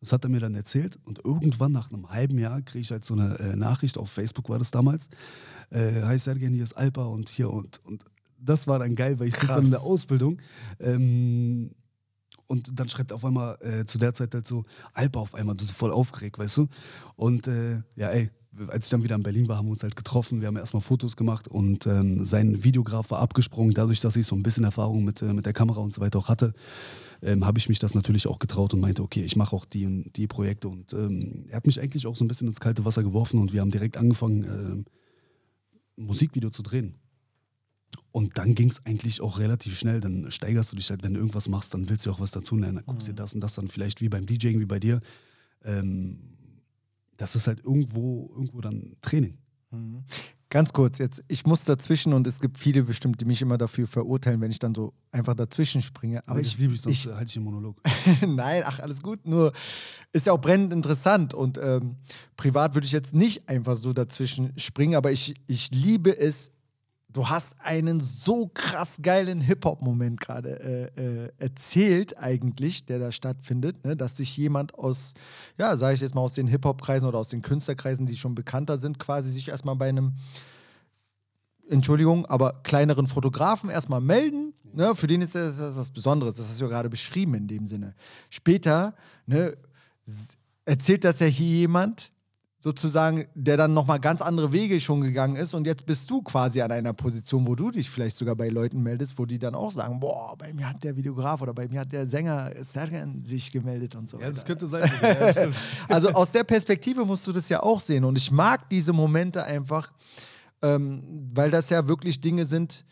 Das 0.00 0.12
hat 0.12 0.24
er 0.24 0.30
mir 0.30 0.40
dann 0.40 0.54
erzählt 0.54 0.98
und 1.04 1.24
irgendwann 1.24 1.72
nach 1.72 1.92
einem 1.92 2.10
halben 2.10 2.38
Jahr 2.38 2.60
kriege 2.62 2.80
ich 2.80 2.90
halt 2.90 3.04
so 3.04 3.14
eine 3.14 3.38
äh, 3.38 3.56
Nachricht, 3.56 3.98
auf 3.98 4.10
Facebook 4.10 4.48
war 4.48 4.58
das 4.58 4.70
damals, 4.70 5.08
äh, 5.70 6.02
hi 6.02 6.18
Sergen, 6.18 6.54
hier 6.54 6.64
ist 6.64 6.74
Alpa 6.74 7.04
und 7.04 7.28
hier 7.28 7.50
und, 7.50 7.84
und 7.84 8.04
das 8.38 8.66
war 8.66 8.78
dann 8.78 8.96
geil, 8.96 9.18
weil 9.18 9.28
ich 9.28 9.36
sitze 9.36 9.58
in 9.60 9.70
der. 9.70 9.82
Ausbildung 9.82 10.38
ähm, 10.80 11.70
und 12.46 12.78
dann 12.78 12.88
schreibt 12.88 13.12
auf 13.12 13.24
einmal 13.24 13.58
äh, 13.60 13.86
zu 13.86 13.98
der 13.98 14.14
Zeit 14.14 14.34
halt 14.34 14.46
so 14.46 14.64
Alpa 14.92 15.20
auf 15.20 15.34
einmal, 15.34 15.56
du 15.56 15.64
so 15.64 15.72
voll 15.72 15.92
aufgeregt, 15.92 16.38
weißt 16.38 16.58
du? 16.58 16.68
Und 17.16 17.46
äh, 17.46 17.82
ja, 17.96 18.08
ey, 18.10 18.30
als 18.68 18.86
ich 18.86 18.90
dann 18.90 19.02
wieder 19.02 19.14
in 19.14 19.22
Berlin 19.22 19.48
war, 19.48 19.56
haben 19.56 19.66
wir 19.66 19.72
uns 19.72 19.82
halt 19.82 19.96
getroffen. 19.96 20.40
Wir 20.40 20.48
haben 20.48 20.56
erstmal 20.56 20.82
Fotos 20.82 21.16
gemacht 21.16 21.48
und 21.48 21.86
ähm, 21.86 22.24
sein 22.24 22.62
Videograf 22.64 23.10
war 23.10 23.20
abgesprungen. 23.20 23.72
Dadurch, 23.72 24.00
dass 24.00 24.16
ich 24.16 24.26
so 24.26 24.36
ein 24.36 24.42
bisschen 24.42 24.64
Erfahrung 24.64 25.04
mit, 25.04 25.22
äh, 25.22 25.32
mit 25.32 25.46
der 25.46 25.52
Kamera 25.52 25.80
und 25.80 25.94
so 25.94 26.00
weiter 26.00 26.18
auch 26.18 26.28
hatte, 26.28 26.52
ähm, 27.22 27.46
habe 27.46 27.58
ich 27.58 27.68
mich 27.68 27.78
das 27.78 27.94
natürlich 27.94 28.26
auch 28.26 28.38
getraut 28.38 28.74
und 28.74 28.80
meinte, 28.80 29.02
okay, 29.02 29.22
ich 29.22 29.36
mache 29.36 29.56
auch 29.56 29.64
die 29.64 29.86
und 29.86 30.12
die 30.16 30.26
Projekte. 30.26 30.68
Und 30.68 30.92
ähm, 30.92 31.46
er 31.48 31.56
hat 31.56 31.66
mich 31.66 31.80
eigentlich 31.80 32.06
auch 32.06 32.16
so 32.16 32.24
ein 32.24 32.28
bisschen 32.28 32.48
ins 32.48 32.60
kalte 32.60 32.84
Wasser 32.84 33.02
geworfen 33.02 33.40
und 33.40 33.52
wir 33.52 33.60
haben 33.60 33.70
direkt 33.70 33.96
angefangen, 33.96 34.44
ähm, 34.44 34.84
Musikvideo 35.96 36.50
zu 36.50 36.62
drehen. 36.62 36.96
Und 38.10 38.36
dann 38.38 38.54
ging 38.54 38.70
es 38.70 38.84
eigentlich 38.84 39.20
auch 39.20 39.38
relativ 39.38 39.78
schnell. 39.78 40.00
Dann 40.00 40.30
steigerst 40.30 40.72
du 40.72 40.76
dich 40.76 40.90
halt, 40.90 41.02
wenn 41.02 41.14
du 41.14 41.20
irgendwas 41.20 41.48
machst, 41.48 41.74
dann 41.74 41.88
willst 41.88 42.06
du 42.06 42.10
auch 42.10 42.20
was 42.20 42.30
dazu 42.30 42.56
lernen. 42.56 42.76
Dann 42.76 42.86
guckst 42.86 43.08
dir 43.08 43.14
das 43.14 43.34
und 43.34 43.40
das 43.40 43.54
dann 43.54 43.68
vielleicht 43.68 44.00
wie 44.00 44.08
beim 44.08 44.26
DJing, 44.26 44.60
wie 44.60 44.66
bei 44.66 44.78
dir. 44.78 45.00
Ähm, 45.64 46.18
das 47.16 47.36
ist 47.36 47.46
halt 47.46 47.64
irgendwo, 47.64 48.30
irgendwo 48.34 48.60
dann 48.60 48.96
Training. 49.00 49.38
Ganz 50.50 50.74
kurz, 50.74 50.98
jetzt, 50.98 51.24
ich 51.28 51.46
muss 51.46 51.64
dazwischen 51.64 52.12
und 52.12 52.26
es 52.26 52.38
gibt 52.38 52.58
viele 52.58 52.82
bestimmt, 52.82 53.18
die 53.22 53.24
mich 53.24 53.40
immer 53.40 53.56
dafür 53.56 53.86
verurteilen, 53.86 54.38
wenn 54.42 54.50
ich 54.50 54.58
dann 54.58 54.74
so 54.74 54.92
einfach 55.10 55.32
dazwischen 55.32 55.80
springe. 55.80 56.20
Aber 56.28 56.40
das 56.40 56.48
ich, 56.48 56.58
liebe 56.58 56.74
ich, 56.74 56.82
sonst 56.82 57.06
ich, 57.06 57.10
halte 57.10 57.24
ich 57.24 57.32
den 57.32 57.44
Monolog. 57.44 57.80
Nein, 58.26 58.62
ach, 58.66 58.78
alles 58.80 59.00
gut. 59.02 59.26
Nur 59.26 59.54
ist 60.12 60.26
ja 60.26 60.34
auch 60.34 60.40
brennend 60.40 60.74
interessant. 60.74 61.32
Und 61.32 61.56
ähm, 61.56 61.96
privat 62.36 62.74
würde 62.74 62.84
ich 62.84 62.92
jetzt 62.92 63.14
nicht 63.14 63.48
einfach 63.48 63.76
so 63.76 63.94
dazwischen 63.94 64.52
springen, 64.58 64.94
aber 64.94 65.10
ich, 65.10 65.32
ich 65.46 65.70
liebe 65.70 66.18
es. 66.18 66.51
Du 67.12 67.28
hast 67.28 67.56
einen 67.60 68.00
so 68.00 68.50
krass 68.52 68.98
geilen 69.02 69.40
Hip-Hop-Moment 69.40 70.20
gerade 70.20 70.90
äh, 70.96 71.24
äh, 71.24 71.32
erzählt, 71.36 72.16
eigentlich, 72.18 72.86
der 72.86 72.98
da 72.98 73.12
stattfindet, 73.12 73.84
ne? 73.84 73.96
dass 73.96 74.16
sich 74.16 74.34
jemand 74.36 74.74
aus, 74.74 75.12
ja, 75.58 75.76
sage 75.76 75.94
ich 75.94 76.00
jetzt 76.00 76.14
mal, 76.14 76.22
aus 76.22 76.32
den 76.32 76.46
Hip-Hop-Kreisen 76.46 77.06
oder 77.06 77.18
aus 77.18 77.28
den 77.28 77.42
Künstlerkreisen, 77.42 78.06
die 78.06 78.16
schon 78.16 78.34
bekannter 78.34 78.78
sind, 78.78 78.98
quasi 78.98 79.30
sich 79.30 79.48
erstmal 79.48 79.76
bei 79.76 79.90
einem 79.90 80.14
Entschuldigung, 81.68 82.26
aber 82.26 82.60
kleineren 82.62 83.06
Fotografen 83.06 83.68
erstmal 83.68 84.00
melden. 84.00 84.54
Ne, 84.74 84.94
für 84.94 85.06
den 85.06 85.20
ist 85.20 85.34
das 85.34 85.58
was 85.58 85.90
Besonderes. 85.90 86.36
Das 86.36 86.48
hast 86.48 86.60
du 86.60 86.64
ja 86.64 86.70
gerade 86.70 86.88
beschrieben 86.88 87.34
in 87.34 87.46
dem 87.46 87.66
Sinne. 87.66 87.94
Später 88.30 88.94
ne, 89.26 89.54
erzählt 90.64 91.04
das 91.04 91.20
ja 91.20 91.26
hier 91.26 91.58
jemand, 91.60 92.11
sozusagen, 92.64 93.26
der 93.34 93.56
dann 93.56 93.74
nochmal 93.74 93.98
ganz 93.98 94.22
andere 94.22 94.52
Wege 94.52 94.80
schon 94.80 95.00
gegangen 95.00 95.34
ist. 95.36 95.52
Und 95.52 95.66
jetzt 95.66 95.84
bist 95.84 96.08
du 96.08 96.22
quasi 96.22 96.60
an 96.62 96.70
einer 96.70 96.92
Position, 96.92 97.46
wo 97.46 97.56
du 97.56 97.70
dich 97.72 97.90
vielleicht 97.90 98.16
sogar 98.16 98.36
bei 98.36 98.48
Leuten 98.48 98.82
meldest, 98.82 99.18
wo 99.18 99.26
die 99.26 99.38
dann 99.38 99.54
auch 99.56 99.72
sagen: 99.72 99.98
Boah, 99.98 100.36
bei 100.38 100.52
mir 100.52 100.68
hat 100.68 100.82
der 100.84 100.96
Videograf 100.96 101.42
oder 101.42 101.52
bei 101.52 101.66
mir 101.68 101.80
hat 101.80 101.92
der 101.92 102.06
Sänger 102.06 102.52
Sergen 102.62 103.22
sich 103.22 103.50
gemeldet 103.50 103.94
und 103.96 104.08
so 104.08 104.16
Ja, 104.18 104.22
weiter. 104.26 104.34
das 104.34 104.44
könnte 104.44 104.66
sein. 104.66 104.88
ja. 105.02 105.48
Also 105.88 106.10
aus 106.10 106.30
der 106.30 106.44
Perspektive 106.44 107.04
musst 107.04 107.26
du 107.26 107.32
das 107.32 107.48
ja 107.48 107.62
auch 107.62 107.80
sehen. 107.80 108.04
Und 108.04 108.16
ich 108.16 108.30
mag 108.30 108.70
diese 108.70 108.92
Momente 108.92 109.44
einfach, 109.44 109.92
ähm, 110.62 111.02
weil 111.34 111.50
das 111.50 111.68
ja 111.70 111.88
wirklich 111.88 112.20
Dinge 112.20 112.46
sind, 112.46 112.84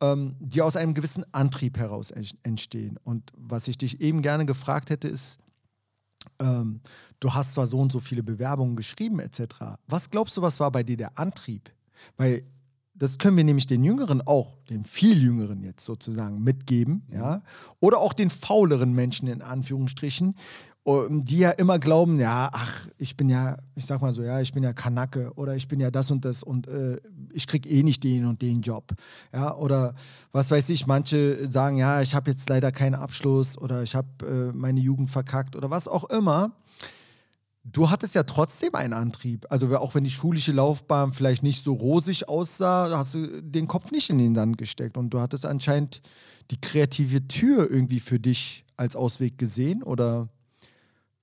ähm, 0.00 0.36
die 0.38 0.62
aus 0.62 0.76
einem 0.76 0.94
gewissen 0.94 1.24
Antrieb 1.32 1.78
heraus 1.78 2.10
en- 2.10 2.26
entstehen. 2.42 2.98
Und 3.02 3.32
was 3.36 3.66
ich 3.66 3.76
dich 3.78 4.00
eben 4.00 4.22
gerne 4.22 4.46
gefragt 4.46 4.90
hätte, 4.90 5.08
ist, 5.08 5.38
ähm, 6.38 6.80
du 7.20 7.32
hast 7.32 7.52
zwar 7.52 7.66
so 7.66 7.78
und 7.78 7.92
so 7.92 8.00
viele 8.00 8.22
Bewerbungen 8.22 8.76
geschrieben 8.76 9.20
etc. 9.20 9.42
Was 9.88 10.10
glaubst 10.10 10.36
du, 10.36 10.42
was 10.42 10.60
war 10.60 10.70
bei 10.70 10.82
dir 10.82 10.96
der 10.96 11.18
Antrieb? 11.18 11.70
Weil 12.16 12.44
das 12.94 13.18
können 13.18 13.36
wir 13.36 13.44
nämlich 13.44 13.66
den 13.66 13.84
Jüngeren 13.84 14.22
auch, 14.22 14.56
den 14.70 14.84
viel 14.84 15.22
Jüngeren 15.22 15.62
jetzt 15.62 15.84
sozusagen 15.84 16.42
mitgeben, 16.42 17.02
ja, 17.12 17.42
oder 17.80 17.98
auch 17.98 18.14
den 18.14 18.30
fauleren 18.30 18.94
Menschen 18.94 19.28
in 19.28 19.42
Anführungsstrichen, 19.42 20.34
die 21.08 21.38
ja 21.38 21.50
immer 21.50 21.80
glauben, 21.80 22.20
ja, 22.20 22.48
ach, 22.52 22.86
ich 22.96 23.16
bin 23.16 23.28
ja, 23.28 23.58
ich 23.74 23.86
sag 23.86 24.00
mal 24.00 24.12
so, 24.12 24.22
ja, 24.22 24.40
ich 24.40 24.52
bin 24.52 24.62
ja 24.62 24.72
Kanacke 24.72 25.32
oder 25.34 25.56
ich 25.56 25.66
bin 25.66 25.80
ja 25.80 25.90
das 25.90 26.12
und 26.12 26.24
das 26.24 26.44
und 26.44 26.68
äh, 26.68 27.00
ich 27.32 27.48
krieg 27.48 27.68
eh 27.68 27.82
nicht 27.82 28.04
den 28.04 28.24
und 28.24 28.40
den 28.40 28.60
Job, 28.60 28.92
ja, 29.32 29.56
oder 29.56 29.94
was 30.30 30.48
weiß 30.50 30.68
ich, 30.68 30.86
manche 30.86 31.50
sagen, 31.50 31.76
ja, 31.76 32.02
ich 32.02 32.14
habe 32.14 32.30
jetzt 32.30 32.48
leider 32.48 32.70
keinen 32.70 32.94
Abschluss 32.94 33.58
oder 33.58 33.82
ich 33.82 33.96
habe 33.96 34.08
äh, 34.22 34.56
meine 34.56 34.78
Jugend 34.78 35.10
verkackt 35.10 35.56
oder 35.56 35.70
was 35.70 35.88
auch 35.88 36.04
immer. 36.04 36.52
Du 37.64 37.90
hattest 37.90 38.14
ja 38.14 38.22
trotzdem 38.22 38.76
einen 38.76 38.92
Antrieb. 38.92 39.44
Also 39.50 39.76
auch 39.76 39.96
wenn 39.96 40.04
die 40.04 40.10
schulische 40.10 40.52
Laufbahn 40.52 41.12
vielleicht 41.12 41.42
nicht 41.42 41.64
so 41.64 41.74
rosig 41.74 42.28
aussah, 42.28 42.96
hast 42.96 43.14
du 43.14 43.42
den 43.42 43.66
Kopf 43.66 43.90
nicht 43.90 44.08
in 44.08 44.18
den 44.18 44.36
Sand 44.36 44.56
gesteckt. 44.56 44.96
Und 44.96 45.10
du 45.10 45.20
hattest 45.20 45.44
anscheinend 45.44 46.00
die 46.52 46.60
kreative 46.60 47.26
Tür 47.26 47.68
irgendwie 47.68 47.98
für 47.98 48.20
dich 48.20 48.64
als 48.76 48.94
Ausweg 48.94 49.36
gesehen. 49.36 49.82
Oder 49.82 50.28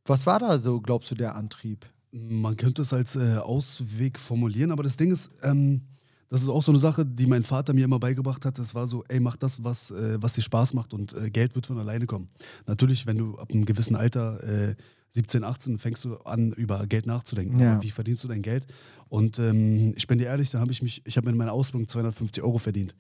was 0.06 0.26
war 0.26 0.40
da 0.40 0.58
so, 0.58 0.82
glaubst 0.82 1.12
du, 1.12 1.16
der 1.16 1.36
Antrieb? 1.36 1.86
Man 2.12 2.58
könnte 2.58 2.82
es 2.84 2.94
als 2.94 3.16
äh, 3.16 3.38
Ausweg 3.38 4.20
formulieren, 4.20 4.72
aber 4.72 4.84
das 4.84 4.98
Ding 4.98 5.12
ist, 5.12 5.32
ähm, 5.42 5.82
das 6.30 6.42
ist 6.42 6.50
auch 6.50 6.64
so 6.64 6.72
eine 6.72 6.80
Sache, 6.80 7.06
die 7.06 7.28
mein 7.28 7.44
Vater 7.44 7.74
mir 7.74 7.86
immer 7.86 8.00
beigebracht 8.00 8.44
hat. 8.46 8.58
Das 8.58 8.74
war 8.74 8.88
so, 8.88 9.04
ey, 9.08 9.20
mach 9.20 9.36
das, 9.36 9.64
was, 9.64 9.92
äh, 9.92 10.18
was 10.20 10.34
dir 10.34 10.42
Spaß 10.42 10.74
macht 10.74 10.94
und 10.94 11.14
äh, 11.14 11.30
Geld 11.30 11.56
wird 11.56 11.68
von 11.68 11.78
alleine 11.78 12.06
kommen. 12.06 12.30
Natürlich, 12.66 13.06
wenn 13.06 13.18
du 13.18 13.38
ab 13.38 13.52
einem 13.52 13.66
gewissen 13.66 13.96
Alter, 13.96 14.44
äh, 14.44 14.76
17, 15.12 15.44
18, 15.44 15.78
fängst 15.78 16.06
du 16.06 16.16
an, 16.18 16.52
über 16.54 16.88
Geld 16.88 17.06
nachzudenken. 17.06 17.60
Ja. 17.60 17.82
Wie 17.84 17.92
verdienst 17.92 18.24
du 18.24 18.28
dein 18.28 18.42
Geld? 18.42 18.66
Und 19.10 19.38
ähm, 19.38 19.94
ich 19.96 20.08
bin 20.08 20.18
dir 20.18 20.26
ehrlich, 20.26 20.50
dann 20.50 20.62
habe 20.62 20.72
ich 20.72 20.82
mich, 20.82 21.04
ich 21.06 21.18
habe 21.18 21.30
in 21.30 21.38
meiner 21.38 21.54
Ausbildung 21.54 21.88
250 21.88 22.44
Euro 22.44 22.58
verdient. 22.58 22.96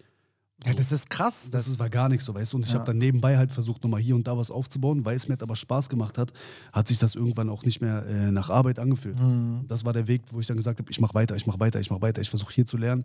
Ja, 0.65 0.73
das 0.73 0.91
ist 0.91 1.09
krass. 1.09 1.49
Das, 1.51 1.67
ist, 1.67 1.79
war 1.79 1.89
gar 1.89 2.09
nichts 2.09 2.25
so, 2.25 2.33
weißt 2.33 2.53
du? 2.53 2.57
Und 2.57 2.65
ich 2.65 2.71
Ja. 2.73 2.79
habe 2.79 2.85
dann 2.87 2.97
nebenbei 2.97 3.37
halt 3.37 3.51
versucht, 3.51 3.83
nochmal 3.83 4.01
hier 4.01 4.15
und 4.15 4.27
da 4.27 4.37
was 4.37 4.51
aufzubauen, 4.51 5.05
weil 5.05 5.15
es 5.15 5.27
mir 5.27 5.37
aber 5.41 5.55
Spaß 5.55 5.89
gemacht 5.89 6.17
hat, 6.17 6.31
hat 6.71 6.87
sich 6.87 6.99
das 6.99 7.15
irgendwann 7.15 7.49
auch 7.49 7.63
nicht 7.63 7.81
mehr 7.81 8.05
äh, 8.05 8.31
nach 8.31 8.49
Arbeit 8.49 8.79
angefühlt. 8.79 9.19
Mhm. 9.19 9.65
Das 9.67 9.83
war 9.85 9.93
der 9.93 10.07
Weg, 10.07 10.21
wo 10.31 10.39
ich 10.39 10.47
dann 10.47 10.57
gesagt 10.57 10.79
habe, 10.79 10.89
ich 10.91 10.99
mache 10.99 11.13
weiter, 11.13 11.35
ich 11.35 11.45
mache 11.47 11.59
weiter, 11.59 11.79
ich 11.79 11.89
mache 11.89 12.01
weiter, 12.01 12.21
ich 12.21 12.29
versuche 12.29 12.53
hier 12.53 12.65
zu 12.65 12.77
lernen. 12.77 13.03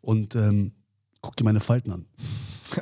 Und 0.00 0.34
ähm, 0.34 0.72
guck 1.20 1.36
dir 1.36 1.44
meine 1.44 1.60
Falten 1.60 1.92
an. 1.92 2.06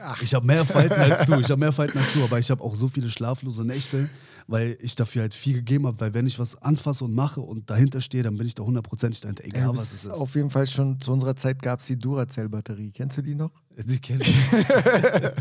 Ach, 0.03 0.21
Ich 0.23 0.35
habe 0.35 0.45
mehr 0.47 0.65
Falten 0.65 0.95
als 1.01 1.27
du, 1.27 1.35
ich 1.39 1.49
habe 1.51 1.61
mehr 1.61 1.73
Falten 1.73 1.99
als 1.99 2.13
du, 2.13 2.25
aber 2.25 2.39
ich 2.39 2.51
habe 2.51 2.63
auch 2.63 2.75
so 2.75 2.89
viele 2.89 3.09
schlaflose 3.09 3.65
Nächte, 3.65 4.09
weil 4.49 4.77
ich 4.81 4.97
dafür 4.97 5.23
halt 5.23 5.33
viel 5.35 5.55
gegeben 5.59 5.87
habe, 5.87 6.01
weil 6.01 6.13
wenn 6.15 6.27
ich 6.27 6.39
was 6.39 6.61
anfasse 6.61 7.05
und 7.05 7.15
mache 7.15 7.41
und 7.41 7.71
dahinter 7.71 8.01
stehe, 8.01 8.25
dann 8.25 8.37
bin 8.37 8.47
ich 8.47 8.55
da 8.55 8.65
hundertprozentig 8.65 9.21
dahinter, 9.21 9.45
egal 9.45 9.67
du 9.67 9.73
was 9.79 9.93
es 9.93 10.05
ist. 10.05 10.11
auf 10.11 10.35
jeden 10.35 10.51
Fall 10.51 10.67
schon 10.67 11.01
zu 11.01 11.13
unserer 11.13 11.37
Zeit 11.37 11.63
gab 11.63 11.79
es 11.81 11.87
die 11.87 11.97
Duracell-Batterie. 11.99 12.91
Kennst 12.91 13.19
du 13.19 13.23
die 13.23 13.35
noch? 13.37 13.53
Die 13.77 13.99
kenn 14.01 14.21
ich. 14.21 14.35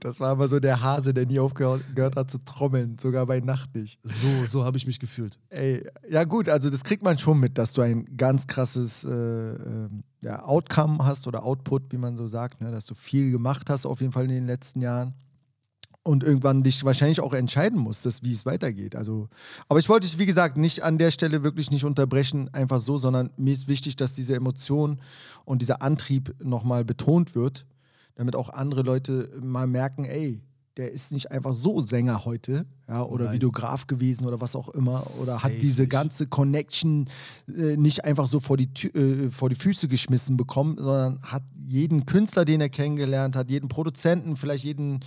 Das 0.00 0.18
war 0.18 0.30
aber 0.30 0.48
so 0.48 0.58
der 0.60 0.80
Hase, 0.80 1.12
der 1.14 1.26
nie 1.26 1.38
aufgehört 1.38 1.82
gehört 1.94 2.16
hat 2.16 2.30
zu 2.30 2.38
trommeln, 2.38 2.96
sogar 2.98 3.26
bei 3.26 3.40
Nacht 3.40 3.74
nicht. 3.74 4.00
So, 4.02 4.26
so 4.46 4.64
habe 4.64 4.76
ich 4.78 4.86
mich 4.86 4.98
gefühlt. 4.98 5.38
Ey, 5.50 5.86
ja 6.08 6.24
gut, 6.24 6.48
also 6.48 6.70
das 6.70 6.82
kriegt 6.82 7.02
man 7.02 7.18
schon 7.18 7.38
mit, 7.38 7.58
dass 7.58 7.72
du 7.74 7.82
ein 7.82 8.16
ganz 8.16 8.46
krasses 8.46 9.04
äh, 9.04 9.10
ähm, 9.10 10.02
ja, 10.22 10.44
Outcome 10.44 11.04
hast 11.04 11.26
oder 11.26 11.44
Output, 11.44 11.92
wie 11.92 11.98
man 11.98 12.16
so 12.16 12.26
sagt, 12.26 12.60
ne? 12.60 12.70
dass 12.70 12.86
du 12.86 12.94
viel 12.94 13.30
gemacht 13.30 13.70
hast 13.70 13.86
auf 13.86 14.00
jeden 14.00 14.12
Fall 14.12 14.24
in 14.24 14.30
den 14.30 14.46
letzten 14.46 14.80
Jahren 14.80 15.14
und 16.02 16.22
irgendwann 16.22 16.62
dich 16.62 16.84
wahrscheinlich 16.84 17.20
auch 17.20 17.32
entscheiden 17.32 17.78
musstest, 17.78 18.22
wie 18.22 18.32
es 18.32 18.46
weitergeht. 18.46 18.96
Also, 18.96 19.28
aber 19.68 19.78
ich 19.78 19.88
wollte 19.88 20.06
dich, 20.06 20.18
wie 20.18 20.26
gesagt, 20.26 20.56
nicht 20.56 20.82
an 20.82 20.98
der 20.98 21.10
Stelle 21.10 21.42
wirklich 21.42 21.70
nicht 21.70 21.84
unterbrechen, 21.84 22.52
einfach 22.52 22.80
so, 22.80 22.96
sondern 22.98 23.30
mir 23.36 23.52
ist 23.52 23.68
wichtig, 23.68 23.96
dass 23.96 24.14
diese 24.14 24.34
Emotion 24.34 25.00
und 25.44 25.62
dieser 25.62 25.82
Antrieb 25.82 26.34
nochmal 26.42 26.84
betont 26.84 27.34
wird, 27.34 27.66
damit 28.14 28.34
auch 28.34 28.48
andere 28.50 28.82
Leute 28.82 29.30
mal 29.40 29.66
merken, 29.66 30.04
ey, 30.04 30.42
der 30.80 30.92
ist 30.92 31.12
nicht 31.12 31.30
einfach 31.30 31.52
so 31.52 31.82
Sänger 31.82 32.24
heute, 32.24 32.64
ja, 32.88 33.02
oder 33.02 33.26
Nein. 33.26 33.34
Videograf 33.34 33.86
gewesen 33.86 34.24
oder 34.24 34.40
was 34.40 34.56
auch 34.56 34.70
immer, 34.70 34.94
oder 35.20 35.34
Safe 35.34 35.42
hat 35.42 35.52
diese 35.60 35.86
ganze 35.86 36.26
Connection 36.26 37.08
äh, 37.48 37.76
nicht 37.76 38.06
einfach 38.06 38.26
so 38.26 38.40
vor 38.40 38.56
die, 38.56 38.68
äh, 38.88 39.30
vor 39.30 39.50
die 39.50 39.56
Füße 39.56 39.88
geschmissen 39.88 40.38
bekommen, 40.38 40.76
sondern 40.78 41.20
hat 41.22 41.42
jeden 41.68 42.06
Künstler, 42.06 42.46
den 42.46 42.62
er 42.62 42.70
kennengelernt 42.70 43.36
hat, 43.36 43.50
jeden 43.50 43.68
Produzenten, 43.68 44.36
vielleicht 44.36 44.64
jeden 44.64 45.00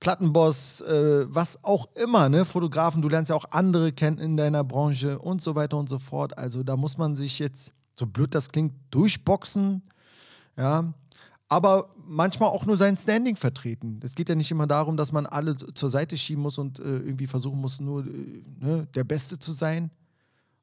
Plattenboss, 0.00 0.80
äh, 0.80 1.26
was 1.28 1.62
auch 1.62 1.88
immer, 1.94 2.30
ne? 2.30 2.46
Fotografen, 2.46 3.02
du 3.02 3.10
lernst 3.10 3.28
ja 3.28 3.36
auch 3.36 3.50
andere 3.50 3.92
kennen 3.92 4.16
in 4.16 4.38
deiner 4.38 4.64
Branche 4.64 5.18
und 5.18 5.42
so 5.42 5.54
weiter 5.54 5.76
und 5.76 5.90
so 5.90 5.98
fort. 5.98 6.38
Also 6.38 6.62
da 6.62 6.78
muss 6.78 6.96
man 6.96 7.16
sich 7.16 7.38
jetzt, 7.38 7.74
so 7.96 8.06
blöd 8.06 8.34
das 8.34 8.48
klingt, 8.48 8.72
durchboxen, 8.90 9.82
ja. 10.56 10.94
Aber 11.52 11.90
manchmal 12.06 12.48
auch 12.48 12.64
nur 12.64 12.78
sein 12.78 12.96
Standing 12.96 13.36
vertreten. 13.36 14.00
Es 14.02 14.14
geht 14.14 14.30
ja 14.30 14.34
nicht 14.34 14.50
immer 14.50 14.66
darum, 14.66 14.96
dass 14.96 15.12
man 15.12 15.26
alle 15.26 15.54
zur 15.54 15.90
Seite 15.90 16.16
schieben 16.16 16.42
muss 16.42 16.56
und 16.56 16.78
äh, 16.78 16.82
irgendwie 16.82 17.26
versuchen 17.26 17.60
muss, 17.60 17.78
nur 17.78 18.06
äh, 18.06 18.42
ne, 18.58 18.88
der 18.94 19.04
Beste 19.04 19.38
zu 19.38 19.52
sein. 19.52 19.90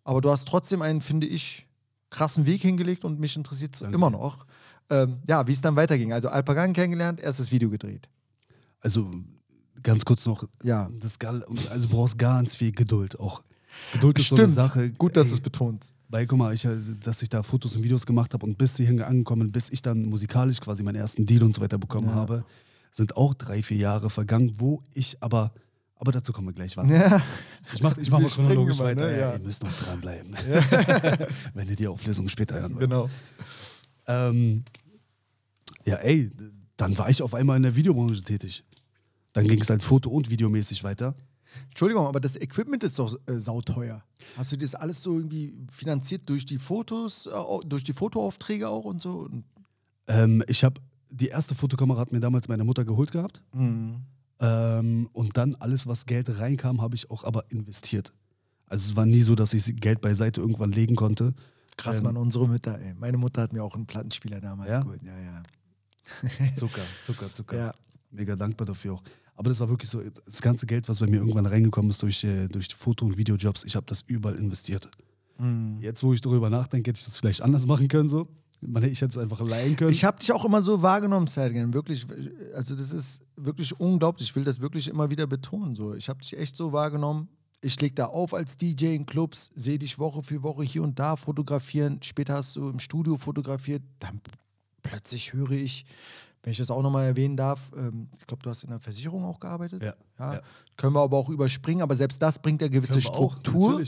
Aber 0.04 0.19
du 0.19 0.32
hast 0.32 0.47
trotzdem 0.47 0.82
einen, 0.82 1.02
finde 1.02 1.28
ich, 1.28 1.67
krassen 2.10 2.47
Weg 2.47 2.63
hingelegt 2.63 3.06
und 3.06 3.19
mich 3.19 3.38
interessiert 3.38 3.75
es 3.75 3.84
immer 3.84 4.10
noch. 4.10 4.47
Ähm, 4.89 5.19
ja, 5.28 5.45
wie 5.45 5.52
es 5.52 5.62
dann 5.62 5.75
weiterging. 5.75 6.12
Also 6.12 6.30
Alpagan 6.30 6.73
kennengelernt, 6.73 7.19
erstes 7.19 7.52
Video 7.52 7.69
gedreht. 7.69 8.10
Also 8.80 9.12
ganz 9.84 10.04
kurz 10.04 10.25
noch, 10.25 10.45
Ja. 10.63 10.89
das 10.99 11.19
also 11.69 11.88
du 11.88 11.93
brauchst 11.93 12.17
ganz 12.17 12.56
viel 12.56 12.71
Geduld 12.71 13.19
auch. 13.19 13.43
Geduld 13.93 14.17
ist 14.17 14.30
so 14.30 14.36
eine 14.36 14.45
Stimmt. 14.45 14.56
Sache. 14.56 14.91
Gut, 14.93 15.15
dass 15.15 15.28
du 15.28 15.34
es 15.36 15.39
betonst. 15.39 15.93
Weil, 16.12 16.26
guck 16.26 16.39
mal, 16.39 16.54
ich, 16.54 16.65
äh, 16.65 16.76
dass 17.04 17.22
ich 17.22 17.30
da 17.30 17.43
Fotos 17.43 17.76
und 17.76 17.84
Videos 17.84 18.06
gemacht 18.06 18.34
habe 18.34 18.45
und 18.45 18.58
bis 18.58 18.76
hierhin 18.78 19.02
angekommen, 19.02 19.52
bis 19.52 19.69
ich 19.69 19.82
dann 19.82 20.06
musikalisch 20.06 20.60
quasi 20.60 20.82
meinen 20.84 20.95
ersten 20.95 21.26
Deal 21.26 21.43
und 21.43 21.54
so 21.54 21.62
weiter 21.62 21.78
bekommen 21.78 22.08
Ja. 22.10 22.15
habe, 22.15 22.43
sind 22.91 23.15
auch 23.15 23.36
drei, 23.36 23.62
vier 23.62 23.78
Jahre 23.78 24.10
vergangen, 24.10 24.56
wo 24.58 24.82
ich 24.95 25.17
aber, 25.22 25.52
aber 25.95 26.12
dazu 26.12 26.34
kommen 26.34 26.48
wir 26.48 26.54
gleich, 26.54 26.76
warte. 26.78 26.93
Ja. 26.93 27.22
Ich 27.76 27.84
mach, 27.84 27.95
ich 27.98 28.10
mach 28.10 28.17
Wir 28.19 28.24
mal 28.24 28.30
chronologisch 28.32 28.80
weiter. 28.80 29.02
ne? 29.06 29.12
Ja, 29.12 29.17
Ja. 29.19 29.34
Ihr 29.34 29.39
müsst 29.39 29.62
noch 29.63 29.72
dranbleiben. 29.72 30.36
Wenn 31.54 31.69
ihr 31.69 31.76
die 31.76 31.88
Auflösung 31.88 32.28
später 32.28 32.56
hören 32.60 32.72
wollt. 32.74 32.82
Genau. 32.89 33.08
Ähm, 34.08 34.63
ja, 35.86 35.98
ey, 35.98 36.32
dann 36.78 36.98
war 36.98 37.10
ich 37.12 37.22
auf 37.22 37.36
einmal 37.36 37.58
in 37.58 37.63
der 37.63 37.76
Videobranche 37.76 38.24
tätig. 38.24 38.63
Dann 39.34 39.48
ging 39.48 39.62
es 39.62 39.69
halt 39.69 39.84
foto- 39.84 40.10
und 40.10 40.32
videomäßig 40.32 40.84
weiter. 40.84 41.13
Entschuldigung, 41.69 42.05
aber 42.07 42.19
das 42.19 42.35
Equipment 42.35 42.83
ist 42.83 42.99
doch 42.99 43.15
äh, 43.27 43.39
sauteuer. 43.39 44.03
Hast 44.38 44.51
du 44.51 44.57
das 44.57 44.75
alles 44.75 45.01
so 45.01 45.15
irgendwie 45.17 45.53
finanziert 45.71 46.27
durch 46.29 46.45
die 46.45 46.57
Fotos, 46.57 47.25
äh, 47.27 47.31
durch 47.67 47.83
die 47.83 47.93
Fotoaufträge 47.93 48.69
auch 48.69 48.85
und 48.85 49.01
so? 49.01 49.19
Und, 49.21 49.43
Ähm, 50.07 50.43
ich 50.47 50.63
habe 50.63 50.79
die 51.12 51.27
erste 51.27 51.55
Fotokamera 51.55 51.99
hat 52.01 52.12
mir 52.12 52.19
damals 52.19 52.47
meine 52.47 52.63
Mutter 52.63 52.85
geholt 52.85 53.12
gehabt. 53.12 53.41
Mhm. 53.53 54.01
Ähm, 54.39 55.09
und 55.13 55.35
dann 55.38 55.55
alles, 55.55 55.88
was 55.88 56.05
Geld 56.05 56.29
reinkam, 56.39 56.81
habe 56.81 56.95
ich 56.95 57.09
auch 57.09 57.23
aber 57.23 57.45
investiert. 57.51 58.13
Also 58.67 58.91
es 58.91 58.95
war 58.95 59.05
nie 59.05 59.21
so, 59.21 59.35
dass 59.35 59.53
ich 59.53 59.75
Geld 59.81 60.01
beiseite 60.01 60.39
irgendwann 60.41 60.71
legen 60.71 60.95
konnte. 60.95 61.33
Krass, 61.77 61.97
Ähm, 61.99 62.03
Mann, 62.05 62.17
unsere 62.17 62.47
Mütter, 62.47 62.79
ey. 62.79 62.93
Meine 62.93 63.17
Mutter 63.17 63.41
hat 63.41 63.53
mir 63.53 63.63
auch 63.63 63.73
einen 63.75 63.88
Plattenspieler 63.88 64.39
damals 64.39 64.69
Ja? 64.69 64.81
geholt. 64.83 65.01
Ja, 65.03 65.17
ja. 65.19 65.43
Zucker, 66.55 66.81
Zucker, 67.01 67.31
Zucker. 67.33 67.57
Ja. 67.57 67.73
Mega 68.12 68.35
dankbar 68.35 68.65
dafür 68.65 68.93
auch. 68.95 69.03
Aber 69.39 69.47
das 69.47 69.62
war 69.62 69.69
wirklich 69.69 69.89
so, 69.89 70.02
das 70.25 70.41
ganze 70.41 70.65
Geld, 70.65 70.89
was 70.89 70.99
bei 70.99 71.08
mir 71.08 71.21
irgendwann 71.21 71.45
reingekommen 71.45 71.89
ist 71.89 72.04
durch, 72.04 72.25
äh, 72.25 72.49
durch 72.49 72.67
die 72.67 72.75
Foto- 72.75 73.06
und 73.06 73.15
Videojobs, 73.15 73.63
ich 73.63 73.78
habe 73.78 73.86
das 73.86 74.02
überall 74.06 74.36
investiert. 74.36 74.89
Mhm. 75.38 75.78
Jetzt, 75.80 76.04
wo 76.04 76.12
ich 76.12 76.19
darüber 76.19 76.49
nachdenke, 76.49 76.89
hätte 76.89 76.99
ich 76.99 77.06
das 77.06 77.15
vielleicht 77.15 77.41
anders 77.41 77.65
machen 77.65 77.88
können. 77.88 78.10
So. 78.10 78.28
Man, 78.60 78.84
ich 78.84 78.99
hätte 78.99 79.12
es 79.12 79.17
einfach 79.17 79.39
leihen 79.39 79.78
können. 79.78 79.91
Ich 79.91 80.04
habe 80.04 80.19
dich 80.19 80.34
auch 80.34 80.43
immer 80.43 80.62
so 80.62 80.82
wahrgenommen, 80.82 81.28
Sergen. 81.28 81.73
Wirklich, 81.73 82.06
also 82.54 82.75
das 82.75 82.91
ist 82.91 83.21
wirklich 83.38 83.80
unglaublich. 83.80 84.28
Ich 84.28 84.36
will 84.36 84.43
das 84.43 84.60
wirklich 84.60 84.89
immer 84.89 85.10
wieder 85.10 85.25
betonen. 85.25 85.73
So. 85.73 85.93
Ich 85.93 86.10
habe 86.10 86.19
dich 86.19 86.38
echt 86.38 86.58
so 86.58 86.73
wahrgenommen. 86.73 87.30
Ich 87.62 87.80
leg 87.80 87.95
da 87.95 88.08
auf 88.08 88.34
als 88.34 88.58
DJ 88.58 88.93
in 88.93 89.06
Clubs, 89.06 89.52
sehe 89.56 89.80
dich 89.80 89.97
Woche 89.99 90.21
für 90.21 90.43
Woche 90.43 90.63
hier 90.63 90.84
und 90.84 90.99
da 90.99 91.15
fotografieren. 91.15 91.99
Später 92.04 92.34
hast 92.34 92.58
du 92.58 92.67
im 92.67 92.80
Studio 92.80 93.15
fotografiert. 93.15 93.84
Dann 93.99 94.19
plötzlich 94.84 95.32
höre 95.32 95.52
ich, 95.52 95.86
wenn 96.43 96.52
ich 96.52 96.58
das 96.58 96.71
auch 96.71 96.82
nochmal 96.82 97.06
erwähnen 97.06 97.36
darf, 97.36 97.71
ähm, 97.75 98.08
ich 98.17 98.25
glaube, 98.25 98.43
du 98.43 98.49
hast 98.49 98.63
in 98.63 98.69
der 98.69 98.80
Versicherung 98.80 99.25
auch 99.25 99.39
gearbeitet. 99.39 99.84
Ja, 99.84 99.93
ja. 100.19 100.41
Können 100.78 100.93
wir 100.93 101.02
aber 101.02 101.17
auch 101.17 101.30
überspringen, 101.30 101.82
aber 101.82 101.95
selbst 101.95 102.21
das 102.21 102.39
bringt 102.39 102.62
ja 102.62 102.69
gewisse 102.69 102.95
wir 102.95 103.10
auch, 103.10 103.13
Struktur. 103.13 103.84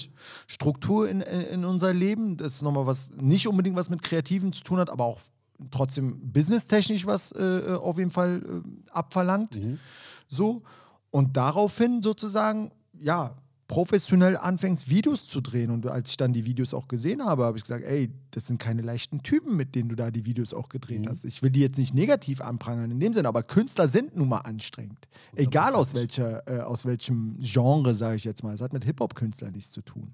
Struktur 0.48 1.10
in, 1.10 1.22
in 1.22 1.42
in 1.42 1.66
unser 1.66 1.94
Leben. 1.94 2.38
Das 2.38 2.56
ist 2.56 2.62
nochmal 2.62 2.86
was, 2.86 3.12
nicht 3.12 3.48
unbedingt 3.48 3.76
was 3.76 3.90
mit 3.90 4.02
Kreativen 4.02 4.52
zu 4.52 4.64
tun 4.64 4.80
hat, 4.80 4.90
aber 4.90 5.06
auch 5.06 5.20
trotzdem 5.70 6.32
businesstechnisch 6.32 7.06
was 7.06 7.32
äh, 7.34 7.78
auf 7.80 7.98
jeden 7.98 8.12
Fall 8.12 8.42
äh, 8.44 8.90
abverlangt. 8.92 9.56
Mhm. 9.56 9.80
So. 10.28 10.64
Und 11.12 11.38
daraufhin 11.38 12.02
sozusagen, 12.02 12.72
ja, 13.00 13.36
professionell 13.72 14.36
anfängst, 14.36 14.90
Videos 14.90 15.26
zu 15.26 15.40
drehen. 15.40 15.72
Und 15.72 15.88
als 15.88 16.12
ich 16.12 16.18
dann 16.18 16.34
die 16.34 16.46
Videos 16.46 16.74
auch 16.74 16.90
gesehen 16.90 17.24
habe, 17.24 17.46
habe 17.46 17.58
ich 17.58 17.64
gesagt, 17.64 17.86
ey, 17.86 18.10
das 18.32 18.48
sind 18.48 18.60
keine 18.60 18.82
leichten 18.82 19.24
Typen, 19.24 19.56
mit 19.56 19.76
denen 19.76 19.88
du 19.88 19.96
da 19.96 20.12
die 20.12 20.26
Videos 20.26 20.54
auch 20.54 20.68
gedreht 20.68 21.08
hast. 21.08 21.24
Ich 21.24 21.42
will 21.42 21.52
die 21.52 21.62
jetzt 21.62 21.78
nicht 21.78 21.94
negativ 21.94 22.42
anprangern 22.42 22.92
in 22.92 23.00
dem 23.00 23.14
Sinne, 23.14 23.30
aber 23.30 23.44
Künstler 23.44 23.88
sind 23.88 24.18
nun 24.18 24.28
mal 24.28 24.40
anstrengend. 24.40 25.08
Egal 25.36 25.74
aus, 25.74 25.94
welcher, 25.94 26.46
äh, 26.48 26.60
aus 26.60 26.84
welchem 26.84 27.38
Genre, 27.40 27.94
sage 27.96 28.18
ich 28.18 28.26
jetzt 28.26 28.44
mal. 28.44 28.54
Es 28.54 28.62
hat 28.62 28.74
mit 28.74 28.84
Hip-Hop-Künstlern 28.84 29.54
nichts 29.54 29.72
zu 29.72 29.82
tun. 29.82 30.14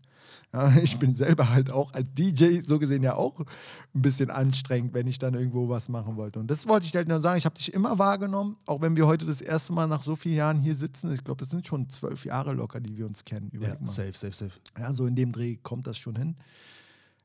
Ich 0.81 0.97
bin 0.97 1.15
selber 1.15 1.49
halt 1.49 1.71
auch 1.71 1.93
als 1.93 2.07
DJ 2.13 2.61
so 2.61 2.79
gesehen 2.79 3.03
ja 3.03 3.15
auch 3.15 3.39
ein 3.39 4.01
bisschen 4.01 4.29
anstrengend, 4.29 4.93
wenn 4.93 5.07
ich 5.07 5.19
dann 5.19 5.33
irgendwo 5.33 5.69
was 5.69 5.89
machen 5.89 6.15
wollte. 6.15 6.39
Und 6.39 6.49
das 6.49 6.67
wollte 6.67 6.85
ich 6.85 6.95
halt 6.95 7.07
nur 7.07 7.19
sagen. 7.19 7.37
Ich 7.37 7.45
habe 7.45 7.55
dich 7.55 7.73
immer 7.73 7.99
wahrgenommen, 7.99 8.55
auch 8.65 8.81
wenn 8.81 8.95
wir 8.95 9.07
heute 9.07 9.25
das 9.25 9.41
erste 9.41 9.73
Mal 9.73 9.87
nach 9.87 10.01
so 10.01 10.15
vielen 10.15 10.35
Jahren 10.35 10.59
hier 10.59 10.75
sitzen. 10.75 11.13
Ich 11.13 11.23
glaube, 11.23 11.39
das 11.39 11.49
sind 11.49 11.67
schon 11.67 11.89
zwölf 11.89 12.25
Jahre 12.25 12.53
locker, 12.53 12.79
die 12.79 12.97
wir 12.97 13.05
uns 13.05 13.25
kennen. 13.25 13.51
Ja, 13.53 13.75
mal. 13.79 13.87
safe, 13.87 14.13
safe, 14.13 14.33
safe. 14.33 14.51
Ja, 14.77 14.93
so 14.93 15.05
in 15.05 15.15
dem 15.15 15.31
Dreh 15.31 15.57
kommt 15.57 15.87
das 15.87 15.97
schon 15.97 16.15
hin. 16.15 16.35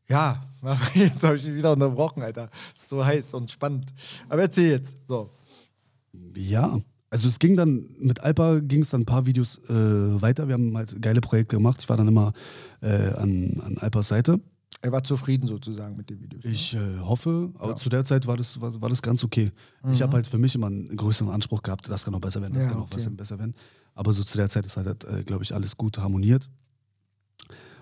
Ja, 0.09 0.45
jetzt 0.95 1.23
habe 1.23 1.37
ich 1.37 1.45
mich 1.45 1.55
wieder 1.55 1.73
unterbrochen, 1.73 2.23
Alter. 2.23 2.51
Ist 2.75 2.89
so 2.89 3.05
heiß 3.05 3.35
und 3.35 3.51
spannend. 3.51 3.93
Aber 4.29 4.43
erzähl 4.43 4.71
jetzt. 4.71 4.97
So. 5.07 5.31
Ja, 6.35 6.79
also 7.13 7.29
es 7.29 7.39
ging 7.39 7.57
dann, 7.57 7.87
mit 8.01 8.21
Alpa 8.21 8.59
ging 8.61 8.81
es 8.83 8.91
dann 8.91 9.03
ein 9.03 9.07
paar 9.07 9.27
Videos 9.27 9.59
äh, 9.69 9.73
weiter. 10.23 10.49
Wir 10.49 10.55
haben 10.55 10.77
halt 10.77 11.01
geile 11.01 11.21
Projekte 11.21 11.57
gemacht. 11.57 11.83
Ich 11.83 11.89
war 11.89 11.97
dann 11.99 12.09
immer 12.09 12.33
äh, 12.81 13.11
an, 13.13 13.61
an 13.65 13.79
Alpas 13.79 14.09
Seite. 14.09 14.41
Er 14.81 14.91
war 14.91 15.05
zufrieden 15.05 15.47
sozusagen 15.47 15.97
mit 15.97 16.11
den 16.11 16.21
Videos. 16.21 16.43
ne? 16.45 16.51
Ich 16.51 16.75
äh, 16.75 16.99
hoffe, 17.01 17.51
aber 17.59 17.73
Ja. 17.73 17.77
zu 17.77 17.89
der 17.89 18.05
Zeit 18.05 18.27
war 18.27 18.37
das, 18.37 18.61
war, 18.61 18.81
war 18.81 18.89
das 18.89 19.01
ganz 19.03 19.23
okay. 19.23 19.53
Ich 19.93 20.03
habe 20.03 20.15
halt 20.15 20.27
für 20.27 20.39
mich 20.39 20.55
immer 20.57 20.67
einen 20.69 20.97
größeren 20.97 21.31
Anspruch 21.31 21.63
gehabt, 21.63 21.89
das 21.89 22.05
kann 22.05 22.13
noch 22.13 22.21
besser 22.21 22.41
werden, 22.41 22.55
das 22.55 22.65
Ja, 22.65 22.71
kann 22.71 22.79
noch 22.81 22.87
okay. 22.93 23.09
besser, 23.11 23.39
werden. 23.39 23.55
Aber 23.95 24.13
so 24.13 24.25
zu 24.25 24.37
der 24.39 24.49
Zeit 24.49 24.65
ist 24.67 24.77
halt, 24.77 25.05
äh, 25.05 25.23
glaube 25.23 25.45
ich, 25.45 25.55
alles 25.55 25.77
gut 25.77 25.99
harmoniert. 25.99 26.49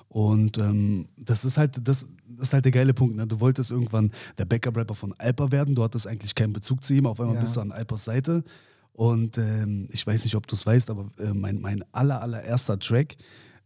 Und 0.09 0.59
ähm, 0.59 1.07
das 1.17 1.45
ist 1.45 1.57
halt, 1.57 1.77
das, 1.87 2.07
das 2.27 2.49
ist 2.49 2.53
halt 2.53 2.65
der 2.65 2.73
geile 2.73 2.93
Punkt. 2.93 3.15
Ne? 3.15 3.27
Du 3.29 3.39
wolltest 3.39 3.71
irgendwann 3.71 4.11
der 4.39 4.45
Backup-Rapper 4.45 4.95
von 4.97 5.15
Alpa 5.19 5.53
werden, 5.53 5.75
du 5.77 5.85
hattest 5.85 6.07
eigentlich 6.09 6.35
keinen 6.35 6.53
Bezug 6.53 6.83
zu 6.83 6.95
ihm, 6.95 7.07
auf 7.07 7.21
einmal 7.21 7.37
Ja. 7.37 7.41
bist 7.43 7.55
du 7.57 7.61
an 7.61 7.71
Alpas 7.71 8.05
Seite. 8.05 8.43
Und 8.93 9.39
ähm, 9.39 9.89
ich 9.91 10.07
weiß 10.07 10.25
nicht, 10.25 10.35
ob 10.35 10.47
du 10.47 10.55
es 10.55 10.67
weißt, 10.67 10.91
aber 10.91 11.11
äh, 11.19 11.33
mein, 11.33 11.61
mein 11.61 11.85
aller, 11.93 12.21
allererster 12.21 12.79
Track, 12.79 13.17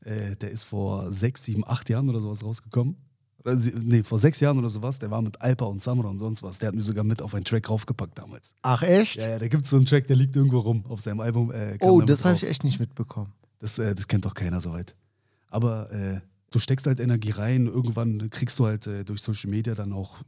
äh, 0.04 0.36
der 0.36 0.50
ist 0.50 0.64
vor 0.64 1.12
sechs, 1.12 1.44
sieben, 1.44 1.66
acht 1.66 1.88
Jahren 1.90 2.08
oder 2.08 2.20
sowas 2.20 2.44
rausgekommen. 2.44 2.96
Oder 3.44 3.56
nee, 3.56 4.02
vor 4.02 4.18
sechs 4.18 4.40
Jahren 4.40 4.58
oder 4.58 4.68
sowas, 4.68 4.98
der 4.98 5.10
war 5.10 5.20
mit 5.20 5.40
Alpa 5.40 5.66
und 5.66 5.82
Samra 5.82 6.08
und 6.08 6.18
sonst 6.18 6.42
was. 6.42 6.58
Der 6.58 6.68
hat 6.68 6.74
mich 6.74 6.84
sogar 6.84 7.04
mit 7.04 7.20
auf 7.20 7.34
einen 7.34 7.44
Track 7.44 7.68
raufgepackt 7.68 8.18
damals. 8.18 8.54
Ach, 8.62 8.82
echt? 8.82 9.16
Ja, 9.16 9.30
ja, 9.30 9.38
da 9.38 9.48
gibt 9.48 9.64
es 9.64 9.70
so 9.70 9.76
einen 9.76 9.86
Track, 9.86 10.06
der 10.06 10.16
liegt 10.16 10.34
irgendwo 10.34 10.60
rum 10.60 10.84
auf 10.88 11.00
seinem 11.00 11.20
Album. 11.20 11.50
Äh, 11.50 11.76
oh, 11.80 12.00
das 12.00 12.24
habe 12.24 12.36
ich 12.36 12.44
echt 12.44 12.64
nicht 12.64 12.80
mitbekommen. 12.80 13.32
Das, 13.58 13.78
äh, 13.78 13.94
das 13.94 14.08
kennt 14.08 14.24
doch 14.24 14.34
keiner 14.34 14.60
soweit. 14.60 14.94
Aber 15.48 15.90
äh, 15.92 16.20
du 16.50 16.58
steckst 16.58 16.86
halt 16.86 17.00
Energie 17.00 17.30
rein. 17.30 17.66
Irgendwann 17.66 18.30
kriegst 18.30 18.58
du 18.58 18.66
halt 18.66 18.86
äh, 18.86 19.04
durch 19.04 19.20
Social 19.20 19.50
Media 19.50 19.74
dann 19.74 19.92
auch 19.92 20.18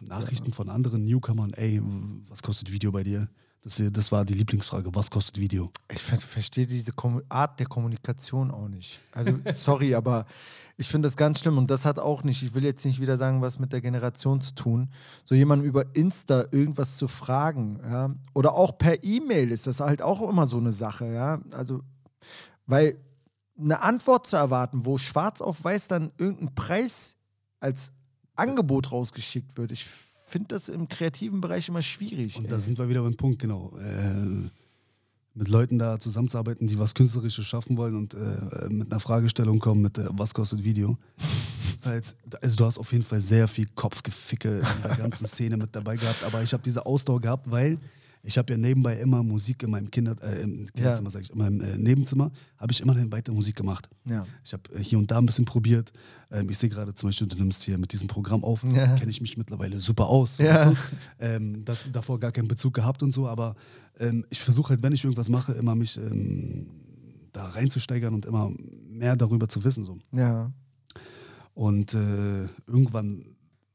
Nachrichten 0.00 0.52
von 0.52 0.70
anderen 0.70 1.04
Newcomern. 1.04 1.52
Ey, 1.52 1.82
was 2.28 2.42
kostet 2.42 2.72
Video 2.72 2.90
bei 2.90 3.02
dir? 3.02 3.28
Das, 3.62 3.82
das 3.92 4.10
war 4.10 4.24
die 4.24 4.34
Lieblingsfrage. 4.34 4.94
Was 4.94 5.10
kostet 5.10 5.38
Video? 5.38 5.70
Ich 5.92 6.00
ver 6.00 6.16
verstehe 6.16 6.66
diese 6.66 6.92
Art 7.28 7.60
der 7.60 7.66
Kommunikation 7.66 8.50
auch 8.50 8.68
nicht. 8.68 9.00
Also, 9.12 9.38
sorry, 9.52 9.94
aber 9.94 10.24
ich 10.78 10.88
finde 10.88 11.08
das 11.08 11.16
ganz 11.16 11.40
schlimm 11.40 11.58
und 11.58 11.70
das 11.70 11.84
hat 11.84 11.98
auch 11.98 12.24
nicht, 12.24 12.42
ich 12.42 12.54
will 12.54 12.64
jetzt 12.64 12.86
nicht 12.86 13.00
wieder 13.00 13.18
sagen, 13.18 13.42
was 13.42 13.58
mit 13.58 13.70
der 13.70 13.82
Generation 13.82 14.40
zu 14.40 14.54
tun, 14.54 14.88
so 15.24 15.34
jemandem 15.34 15.68
über 15.68 15.84
Insta 15.94 16.46
irgendwas 16.52 16.96
zu 16.96 17.06
fragen, 17.06 17.80
ja, 17.82 18.14
oder 18.32 18.54
auch 18.54 18.78
per 18.78 19.04
E-Mail 19.04 19.50
ist 19.50 19.66
das 19.66 19.80
halt 19.80 20.00
auch 20.00 20.26
immer 20.26 20.46
so 20.46 20.56
eine 20.56 20.72
Sache, 20.72 21.12
ja, 21.12 21.38
also, 21.50 21.82
weil 22.66 22.96
eine 23.58 23.82
Antwort 23.82 24.26
zu 24.26 24.36
erwarten, 24.36 24.86
wo 24.86 24.96
schwarz 24.96 25.42
auf 25.42 25.62
weiß 25.62 25.88
dann 25.88 26.12
irgendein 26.16 26.54
Preis 26.54 27.16
als 27.60 27.92
Angebot 28.34 28.90
rausgeschickt 28.90 29.58
wird, 29.58 29.72
ich 29.72 29.86
finde 30.30 30.48
das 30.48 30.68
im 30.68 30.88
kreativen 30.88 31.40
Bereich 31.40 31.68
immer 31.68 31.82
schwierig. 31.82 32.36
Und 32.36 32.44
ey. 32.44 32.50
da 32.50 32.60
sind 32.60 32.78
wir 32.78 32.88
wieder 32.88 33.02
beim 33.02 33.16
Punkt, 33.16 33.40
genau. 33.40 33.72
Äh, 33.78 34.48
mit 35.34 35.48
Leuten 35.48 35.78
da 35.78 35.98
zusammenzuarbeiten, 35.98 36.66
die 36.66 36.78
was 36.78 36.94
Künstlerisches 36.94 37.46
schaffen 37.46 37.76
wollen 37.76 37.94
und 37.96 38.14
äh, 38.14 38.68
mit 38.68 38.90
einer 38.90 39.00
Fragestellung 39.00 39.58
kommen 39.58 39.82
mit, 39.82 39.98
äh, 39.98 40.06
was 40.10 40.34
kostet 40.34 40.64
Video. 40.64 40.98
halt, 41.84 42.14
also 42.42 42.56
du 42.56 42.64
hast 42.64 42.78
auf 42.78 42.92
jeden 42.92 43.04
Fall 43.04 43.20
sehr 43.20 43.48
viel 43.48 43.66
Kopfgeficke 43.74 44.58
in 44.58 44.66
dieser 44.76 44.96
ganzen 44.96 45.26
Szene 45.26 45.56
mit 45.56 45.74
dabei 45.74 45.96
gehabt, 45.96 46.24
aber 46.24 46.42
ich 46.42 46.52
habe 46.52 46.62
diese 46.62 46.84
Ausdauer 46.84 47.20
gehabt, 47.20 47.50
weil 47.50 47.78
ich 48.22 48.36
habe 48.36 48.52
ja 48.52 48.58
nebenbei 48.58 48.96
immer 48.96 49.22
Musik 49.22 49.62
in 49.62 49.70
meinem 49.70 49.90
Kinder, 49.90 50.16
äh, 50.22 50.42
im 50.42 50.66
Kinderzimmer, 50.66 51.10
sag 51.10 51.22
ich, 51.22 51.30
in 51.30 51.38
meinem 51.38 51.60
äh, 51.60 51.78
Nebenzimmer, 51.78 52.30
habe 52.58 52.72
ich 52.72 52.80
immer 52.80 52.94
weiter 53.10 53.32
Musik 53.32 53.56
gemacht. 53.56 53.88
ja. 54.08 54.26
Ich 54.44 54.52
habe 54.52 54.62
hier 54.78 54.98
und 54.98 55.10
da 55.10 55.18
ein 55.18 55.26
bisschen 55.26 55.44
probiert. 55.44 55.90
Ähm, 56.30 56.48
ich 56.50 56.58
sehe 56.58 56.68
gerade 56.68 56.94
zum 56.94 57.08
Beispiel, 57.08 57.26
du 57.26 57.36
nimmst 57.36 57.62
hier 57.64 57.78
mit 57.78 57.92
diesem 57.92 58.08
Programm 58.08 58.44
auf. 58.44 58.62
Ja. 58.64 58.94
Kenne 58.96 59.10
ich 59.10 59.20
mich 59.20 59.36
mittlerweile 59.36 59.80
super 59.80 60.08
aus. 60.08 60.38
Ja. 60.38 60.54
Weißt 60.54 60.66
du? 60.66 60.76
ähm, 61.18 61.64
das, 61.64 61.90
davor 61.92 62.20
gar 62.20 62.32
keinen 62.32 62.48
Bezug 62.48 62.74
gehabt 62.74 63.02
und 63.02 63.12
so. 63.12 63.26
Aber 63.26 63.54
ähm, 63.98 64.24
ich 64.30 64.40
versuche 64.40 64.70
halt, 64.70 64.82
wenn 64.82 64.92
ich 64.92 65.04
irgendwas 65.04 65.28
mache, 65.30 65.52
immer 65.52 65.74
mich 65.74 65.96
ähm, 65.96 66.66
da 67.32 67.46
reinzusteigern 67.46 68.14
und 68.14 68.26
immer 68.26 68.52
mehr 68.88 69.16
darüber 69.16 69.48
zu 69.48 69.64
wissen. 69.64 69.84
So. 69.86 69.98
Ja. 70.14 70.52
Und 71.54 71.94
äh, 71.94 72.46
irgendwann 72.66 73.24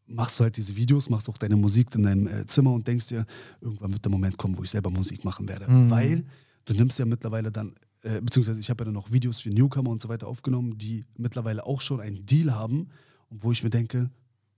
machst 0.07 0.39
du 0.39 0.43
halt 0.43 0.57
diese 0.57 0.75
Videos, 0.75 1.09
machst 1.09 1.29
auch 1.29 1.37
deine 1.37 1.55
Musik 1.55 1.93
in 1.95 2.03
deinem 2.03 2.27
äh, 2.27 2.45
Zimmer 2.45 2.73
und 2.73 2.87
denkst 2.87 3.07
dir, 3.07 3.25
irgendwann 3.61 3.91
wird 3.91 4.05
der 4.05 4.11
Moment 4.11 4.37
kommen, 4.37 4.57
wo 4.57 4.63
ich 4.63 4.69
selber 4.69 4.89
Musik 4.89 5.23
machen 5.25 5.47
werde. 5.47 5.69
Mhm. 5.69 5.89
Weil 5.89 6.25
du 6.65 6.73
nimmst 6.73 6.99
ja 6.99 7.05
mittlerweile 7.05 7.51
dann, 7.51 7.73
äh, 8.03 8.21
beziehungsweise 8.21 8.59
ich 8.59 8.69
habe 8.69 8.83
ja 8.83 8.85
dann 8.85 8.97
auch 8.97 9.11
Videos 9.11 9.39
für 9.39 9.49
Newcomer 9.49 9.89
und 9.89 10.01
so 10.01 10.09
weiter 10.09 10.27
aufgenommen, 10.27 10.77
die 10.77 11.05
mittlerweile 11.17 11.65
auch 11.65 11.81
schon 11.81 11.99
einen 11.99 12.25
Deal 12.25 12.53
haben 12.53 12.87
wo 13.29 13.51
ich 13.51 13.63
mir 13.63 13.69
denke, 13.69 14.09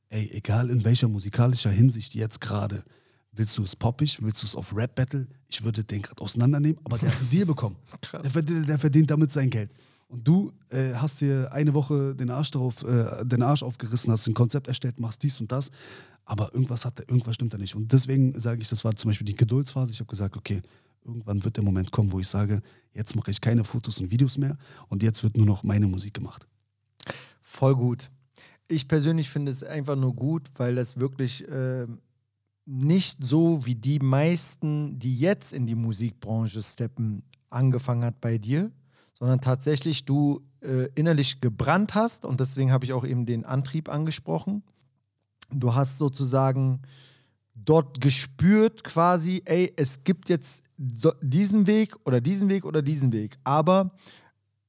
ey, 0.10 0.30
egal 0.32 0.70
in 0.70 0.84
welcher 0.86 1.08
musikalischer 1.08 1.72
Hinsicht 1.72 2.16
jetzt 2.16 2.42
gerade, 2.42 2.84
willst 3.32 3.58
du 3.58 3.64
es 3.64 3.76
poppig, 3.76 4.22
willst 4.22 4.42
du 4.42 4.48
es 4.48 4.56
auf 4.56 4.76
Rap-Battle, 4.76 5.28
ich 5.48 5.64
würde 5.64 5.84
den 5.84 6.02
gerade 6.02 6.22
auseinandernehmen, 6.22 6.80
aber 6.84 6.98
der 6.98 7.10
hat 7.10 7.20
einen 7.20 7.30
Deal 7.30 7.46
bekommen. 7.46 7.76
Krass. 8.02 8.22
Der 8.24 8.32
verdient, 8.32 8.70
der 8.70 8.80
verdient 8.80 9.12
damit 9.12 9.32
sein 9.32 9.50
Geld. 9.50 9.72
Und 10.08 10.26
du 10.26 10.54
äh, 10.70 10.94
hast 10.94 11.20
dir 11.20 11.52
eine 11.52 11.74
Woche 11.74 12.16
den 12.16 12.30
Arsch 12.30 12.52
darauf, 12.52 12.84
äh, 12.84 13.26
den 13.26 13.44
Arsch 13.44 13.62
aufgerissen, 13.62 14.12
hast 14.12 14.28
ein 14.28 14.34
Konzept 14.34 14.68
erstellt, 14.68 15.00
machst 15.00 15.22
dies 15.22 15.42
und 15.42 15.52
das, 15.52 15.70
aber 16.24 16.54
irgendwas 16.54 16.86
hat, 16.86 17.00
irgendwas 17.00 17.36
stimmt 17.36 17.54
da 17.54 17.58
nicht. 17.58 17.76
Und 17.76 17.92
deswegen 17.92 18.38
sage 18.40 18.62
ich, 18.62 18.70
das 18.70 18.84
war 18.86 18.96
zum 18.96 19.10
Beispiel 19.10 19.26
die 19.26 19.36
Geduldsphase. 19.36 19.92
Ich 19.92 20.00
habe 20.00 20.10
gesagt, 20.10 20.38
okay, 20.38 20.62
irgendwann 21.04 21.44
wird 21.44 21.58
der 21.58 21.64
Moment 21.64 21.92
kommen, 21.92 22.12
wo 22.12 22.20
ich 22.20 22.28
sage, 22.28 22.62
jetzt 22.94 23.16
mache 23.16 23.32
ich 23.32 23.42
keine 23.42 23.64
Fotos 23.64 24.00
und 24.00 24.12
Videos 24.12 24.38
mehr 24.38 24.58
und 24.88 25.04
jetzt 25.04 25.24
wird 25.24 25.36
nur 25.36 25.46
noch 25.46 25.64
meine 25.64 25.88
Musik 25.88 26.14
gemacht. 26.14 26.48
Voll 27.42 27.76
gut. 27.76 28.10
Ich 28.68 28.88
persönlich 28.88 29.30
finde 29.30 29.52
es 29.52 29.64
einfach 29.64 29.96
nur 29.96 30.14
gut, 30.14 30.50
weil 30.58 30.76
das 30.76 30.98
wirklich 30.98 31.48
äh, 31.48 31.88
nicht 32.66 33.24
so 33.24 33.66
wie 33.66 33.76
die 33.76 34.00
meisten, 34.00 35.00
die 35.00 35.18
jetzt 35.18 35.54
in 35.54 35.66
die 35.66 35.76
Musikbranche 35.76 36.62
steppen, 36.62 37.24
angefangen 37.50 38.04
hat 38.04 38.20
bei 38.20 38.38
dir, 38.38 38.72
sondern 39.18 39.42
tatsächlich 39.42 40.06
du 40.06 40.42
äh, 40.62 40.90
innerlich 40.96 41.42
gebrannt 41.42 41.96
hast 41.96 42.26
und 42.26 42.40
deswegen 42.40 42.72
habe 42.72 42.86
ich 42.86 42.94
auch 42.94 43.06
eben 43.06 43.26
den 43.26 43.46
Antrieb 43.46 43.90
angesprochen. 43.90 44.64
Du 45.52 45.74
hast 45.74 45.98
sozusagen 45.98 46.82
dort 47.56 48.00
gespürt 48.00 48.84
quasi, 48.84 49.42
ey, 49.46 49.74
es 49.76 50.04
gibt 50.04 50.30
jetzt 50.30 50.64
so 50.96 51.12
diesen 51.22 51.66
Weg 51.66 51.96
oder 52.06 52.22
diesen 52.22 52.50
Weg 52.50 52.66
oder 52.66 52.82
diesen 52.82 53.12
Weg, 53.12 53.38
aber 53.44 53.92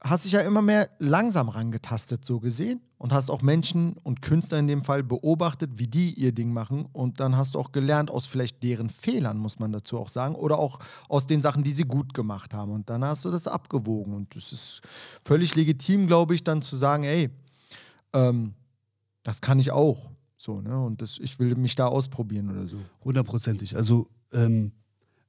hast 0.01 0.25
dich 0.25 0.33
ja 0.33 0.41
immer 0.41 0.63
mehr 0.63 0.89
langsam 0.99 1.49
rangetastet, 1.49 2.25
so 2.25 2.41
gesehen. 2.41 2.81
Und 2.99 3.13
hast 3.13 3.31
auch 3.31 3.43
Menschen 3.43 3.93
und 4.03 4.23
Künstler 4.23 4.59
in 4.59 4.67
dem 4.67 4.83
Fall 4.83 5.05
beobachtet, 5.05 5.71
wie 5.75 5.87
die 5.87 6.15
ihr 6.15 6.33
Ding 6.33 6.53
machen. 6.53 6.87
Und 6.93 7.21
dann 7.21 7.37
hast 7.37 7.55
du 7.55 7.61
auch 7.61 7.71
gelernt 7.71 8.11
aus 8.11 8.27
vielleicht 8.27 8.63
deren 8.65 8.91
Fehlern, 8.91 9.39
muss 9.39 9.61
man 9.61 9.71
dazu 9.71 9.99
auch 9.99 10.09
sagen. 10.09 10.35
Oder 10.35 10.59
auch 10.59 10.81
aus 11.09 11.29
den 11.29 11.41
Sachen, 11.41 11.63
die 11.63 11.71
sie 11.71 11.85
gut 11.85 12.13
gemacht 12.13 12.53
haben. 12.53 12.73
Und 12.73 12.91
dann 12.91 13.05
hast 13.05 13.25
du 13.25 13.31
das 13.31 13.47
abgewogen. 13.47 14.15
Und 14.15 14.35
es 14.35 14.53
ist 14.53 14.81
völlig 15.25 15.55
legitim, 15.55 16.09
glaube 16.09 16.35
ich, 16.35 16.43
dann 16.43 16.61
zu 16.61 16.77
sagen, 16.77 17.05
ey, 17.05 17.31
ähm, 18.15 18.55
das 19.23 19.41
kann 19.41 19.61
ich 19.61 19.71
auch. 19.71 20.11
So, 20.37 20.61
ne? 20.61 20.77
Und 20.83 21.01
das, 21.01 21.19
ich 21.19 21.39
will 21.39 21.55
mich 21.55 21.77
da 21.77 21.87
ausprobieren 21.87 22.51
oder 22.51 22.67
so. 22.67 22.79
Hundertprozentig. 23.05 23.77
Also 23.77 24.09
ähm, 24.33 24.73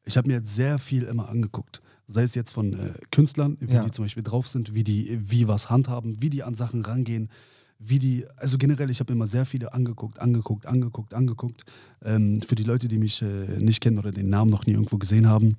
ich 0.05 0.17
habe 0.17 0.27
mir 0.27 0.35
jetzt 0.35 0.55
sehr 0.55 0.79
viel 0.79 1.03
immer 1.03 1.29
angeguckt 1.29 1.81
sei 2.09 2.23
es 2.23 2.35
jetzt 2.35 2.51
von 2.51 2.73
äh, 2.73 2.93
Künstlern, 3.11 3.57
wie 3.59 3.75
ja. 3.75 3.83
die 3.83 3.91
zum 3.91 4.05
Beispiel 4.05 4.23
drauf 4.23 4.47
sind, 4.47 4.73
wie 4.73 4.83
die 4.83 5.19
wie 5.21 5.47
was 5.47 5.69
handhaben, 5.69 6.21
wie 6.21 6.29
die 6.29 6.43
an 6.43 6.55
Sachen 6.55 6.83
rangehen, 6.83 7.29
wie 7.79 7.97
die, 7.97 8.25
also 8.35 8.57
generell, 8.57 8.89
ich 8.89 8.99
habe 8.99 9.13
immer 9.13 9.25
sehr 9.25 9.45
viele 9.45 9.73
angeguckt, 9.73 10.19
angeguckt, 10.19 10.65
angeguckt, 10.65 11.13
angeguckt. 11.13 11.63
Ähm, 12.03 12.41
für 12.41 12.55
die 12.55 12.63
Leute, 12.63 12.89
die 12.89 12.97
mich 12.97 13.21
äh, 13.21 13.25
nicht 13.57 13.81
kennen 13.81 13.97
oder 13.97 14.11
den 14.11 14.29
Namen 14.29 14.51
noch 14.51 14.65
nie 14.65 14.73
irgendwo 14.73 14.97
gesehen 14.97 15.27
haben. 15.27 15.55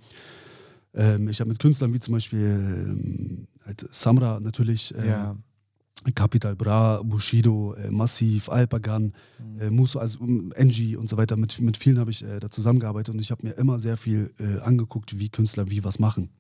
Ähm, 0.95 1.29
ich 1.29 1.41
habe 1.41 1.49
mit 1.49 1.59
Künstlern 1.59 1.95
wie 1.95 2.01
zum 2.01 2.13
Beispiel 2.13 2.39
ähm, 2.41 3.47
halt 3.65 3.87
Samra 3.91 4.39
natürlich, 4.39 4.95
äh, 4.95 5.09
ja. 5.09 5.37
Capital 6.15 6.57
Bra, 6.57 7.03
Bushido, 7.03 7.75
äh, 7.75 7.91
Massiv, 7.91 8.49
Alpagan, 8.49 9.13
mhm. 9.39 9.61
äh, 9.61 9.71
Muso, 9.71 9.99
also 9.99 10.19
Engie 10.55 10.97
und 10.97 11.09
so 11.09 11.17
weiter. 11.17 11.37
Mit, 11.37 11.59
mit 11.61 11.79
vielen 11.79 11.99
habe 11.99 12.11
ich 12.11 12.23
äh, 12.23 12.39
da 12.39 12.51
zusammengearbeitet 12.51 13.15
und 13.15 13.21
ich 13.21 13.31
habe 13.31 13.47
mir 13.47 13.53
immer 13.53 13.81
sehr 13.81 13.97
viel 13.97 14.33
äh, 14.39 14.61
angeguckt, 14.61 15.19
wie 15.19 15.31
Künstler 15.31 15.71
wie 15.71 15.85
was 15.85 15.99
machen. 15.99 16.31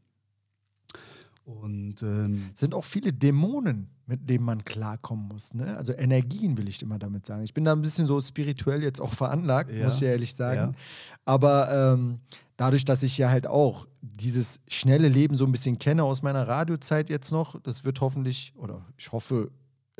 Und 1.51 2.03
ähm, 2.03 2.51
sind 2.55 2.75
auch 2.75 2.85
viele 2.85 3.13
Dämonen, 3.13 3.89
mit 4.07 4.29
denen 4.29 4.45
man 4.45 4.65
klarkommen 4.65 5.29
muss. 5.29 5.55
Ne? 5.55 5.77
Also 5.77 5.93
Energien 5.93 6.57
will 6.57 6.69
ich 6.69 6.83
immer 6.83 6.99
damit 6.99 7.27
sagen. 7.27 7.43
Ich 7.43 7.55
bin 7.55 7.65
da 7.65 7.73
ein 7.73 7.83
bisschen 7.83 8.07
so 8.07 8.21
spirituell 8.21 8.83
jetzt 8.83 9.01
auch 9.01 9.13
veranlagt, 9.13 9.71
ja, 9.73 9.85
muss 9.85 9.97
ich 9.97 10.03
ehrlich 10.03 10.35
sagen. 10.35 10.73
Ja. 10.73 10.79
Aber 11.25 11.95
ähm, 11.95 12.21
dadurch, 12.57 12.85
dass 12.85 13.03
ich 13.03 13.19
ja 13.19 13.31
halt 13.31 13.47
auch 13.47 13.87
dieses 14.01 14.61
schnelle 14.69 15.09
Leben 15.09 15.37
so 15.37 15.45
ein 15.45 15.53
bisschen 15.53 15.79
kenne 15.79 16.05
aus 16.05 16.23
meiner 16.23 16.47
Radiozeit 16.47 17.11
jetzt 17.11 17.31
noch, 17.31 17.61
das 17.63 17.85
wird 17.85 18.01
hoffentlich, 18.01 18.53
oder 18.57 18.85
ich 18.97 19.13
hoffe, 19.13 19.51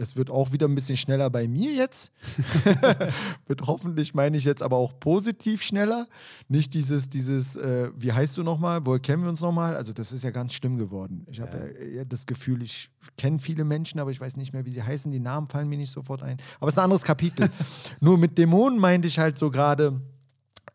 es 0.01 0.17
wird 0.17 0.31
auch 0.31 0.53
wieder 0.53 0.67
ein 0.67 0.75
bisschen 0.75 0.97
schneller 0.97 1.29
bei 1.29 1.47
mir 1.47 1.73
jetzt. 1.73 2.11
wird 3.47 3.67
hoffentlich, 3.67 4.15
meine 4.15 4.37
ich 4.37 4.45
jetzt 4.45 4.63
aber 4.63 4.77
auch 4.77 4.99
positiv 4.99 5.63
schneller. 5.63 6.07
Nicht 6.49 6.73
dieses, 6.73 7.11
dieses, 7.11 7.57
äh, 7.57 7.91
wie 7.95 8.13
heißt 8.13 8.37
du 8.39 8.43
nochmal? 8.43 8.85
Woher 8.87 8.99
kennen 8.99 9.23
wir 9.23 9.29
uns 9.29 9.43
nochmal? 9.43 9.77
Also, 9.77 9.93
das 9.93 10.13
ist 10.13 10.25
ja 10.25 10.31
ganz 10.31 10.55
schlimm 10.55 10.79
geworden. 10.79 11.27
Ich 11.31 11.41
habe 11.41 11.75
ja. 11.79 11.99
ja, 11.99 12.05
das 12.05 12.27
Gefühl, 12.27 12.63
ich 12.63 12.91
kenne 13.19 13.39
viele 13.39 13.65
Menschen, 13.65 14.01
aber 14.01 14.11
ich 14.11 14.21
weiß 14.21 14.37
nicht 14.37 14.55
mehr, 14.55 14.65
wie 14.65 14.73
sie 14.73 14.83
heißen. 14.83 15.13
Die 15.13 15.21
Namen 15.21 15.49
fallen 15.49 15.69
mir 15.69 15.77
nicht 15.77 15.93
sofort 15.93 16.23
ein. 16.23 16.39
Aber 16.59 16.69
es 16.69 16.75
ist 16.75 16.79
ein 16.79 16.85
anderes 16.85 17.03
Kapitel. 17.03 17.51
Nur 18.01 18.17
mit 18.17 18.39
Dämonen 18.39 18.79
meinte 18.79 19.07
ich 19.07 19.19
halt 19.19 19.37
so 19.37 19.51
gerade, 19.51 20.01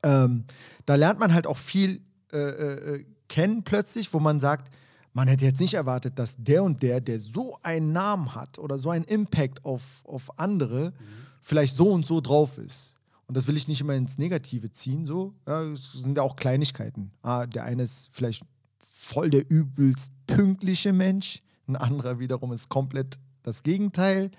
ähm, 0.03 0.45
da 0.85 0.95
lernt 0.95 1.19
man 1.19 1.33
halt 1.33 1.47
auch 1.47 1.57
viel 1.57 2.01
äh, 2.31 2.37
äh, 2.37 2.95
äh 2.95 3.05
kennen 3.27 3.63
plötzlich, 3.63 4.13
wo 4.13 4.19
man 4.19 4.39
sagt, 4.39 4.71
man 5.15 5.29
hätte 5.29 5.45
jetzt 5.45 5.61
nicht 5.61 5.75
erwartet, 5.75 6.19
dass 6.19 6.35
der 6.37 6.61
und 6.61 6.83
der, 6.83 6.99
der 6.99 7.21
so 7.21 7.57
einen 7.63 7.93
Namen 7.93 8.35
hat 8.35 8.59
oder 8.59 8.77
so 8.77 8.89
einen 8.89 9.05
Impact 9.05 9.63
auf, 9.63 10.03
auf 10.03 10.37
andere, 10.37 10.91
mhm. 10.91 10.93
vielleicht 11.39 11.77
so 11.77 11.89
und 11.89 12.05
so 12.05 12.19
drauf 12.19 12.57
ist. 12.57 12.97
Und 13.25 13.37
das 13.37 13.47
will 13.47 13.55
ich 13.55 13.69
nicht 13.69 13.79
immer 13.79 13.93
ins 13.93 14.17
Negative 14.17 14.73
ziehen, 14.73 15.05
so. 15.05 15.33
Ja, 15.47 15.63
es 15.63 15.93
sind 15.93 16.17
ja 16.17 16.21
auch 16.21 16.35
Kleinigkeiten. 16.35 17.11
Ah, 17.21 17.45
der 17.45 17.63
eine 17.63 17.83
ist 17.83 18.09
vielleicht 18.11 18.43
voll 18.77 19.29
der 19.29 19.49
übelst 19.49 20.11
pünktliche 20.27 20.91
Mensch, 20.91 21.41
ein 21.67 21.77
anderer 21.77 22.19
wiederum 22.19 22.51
ist 22.51 22.67
komplett 22.67 23.17
das 23.41 23.63
Gegenteil. 23.63 24.31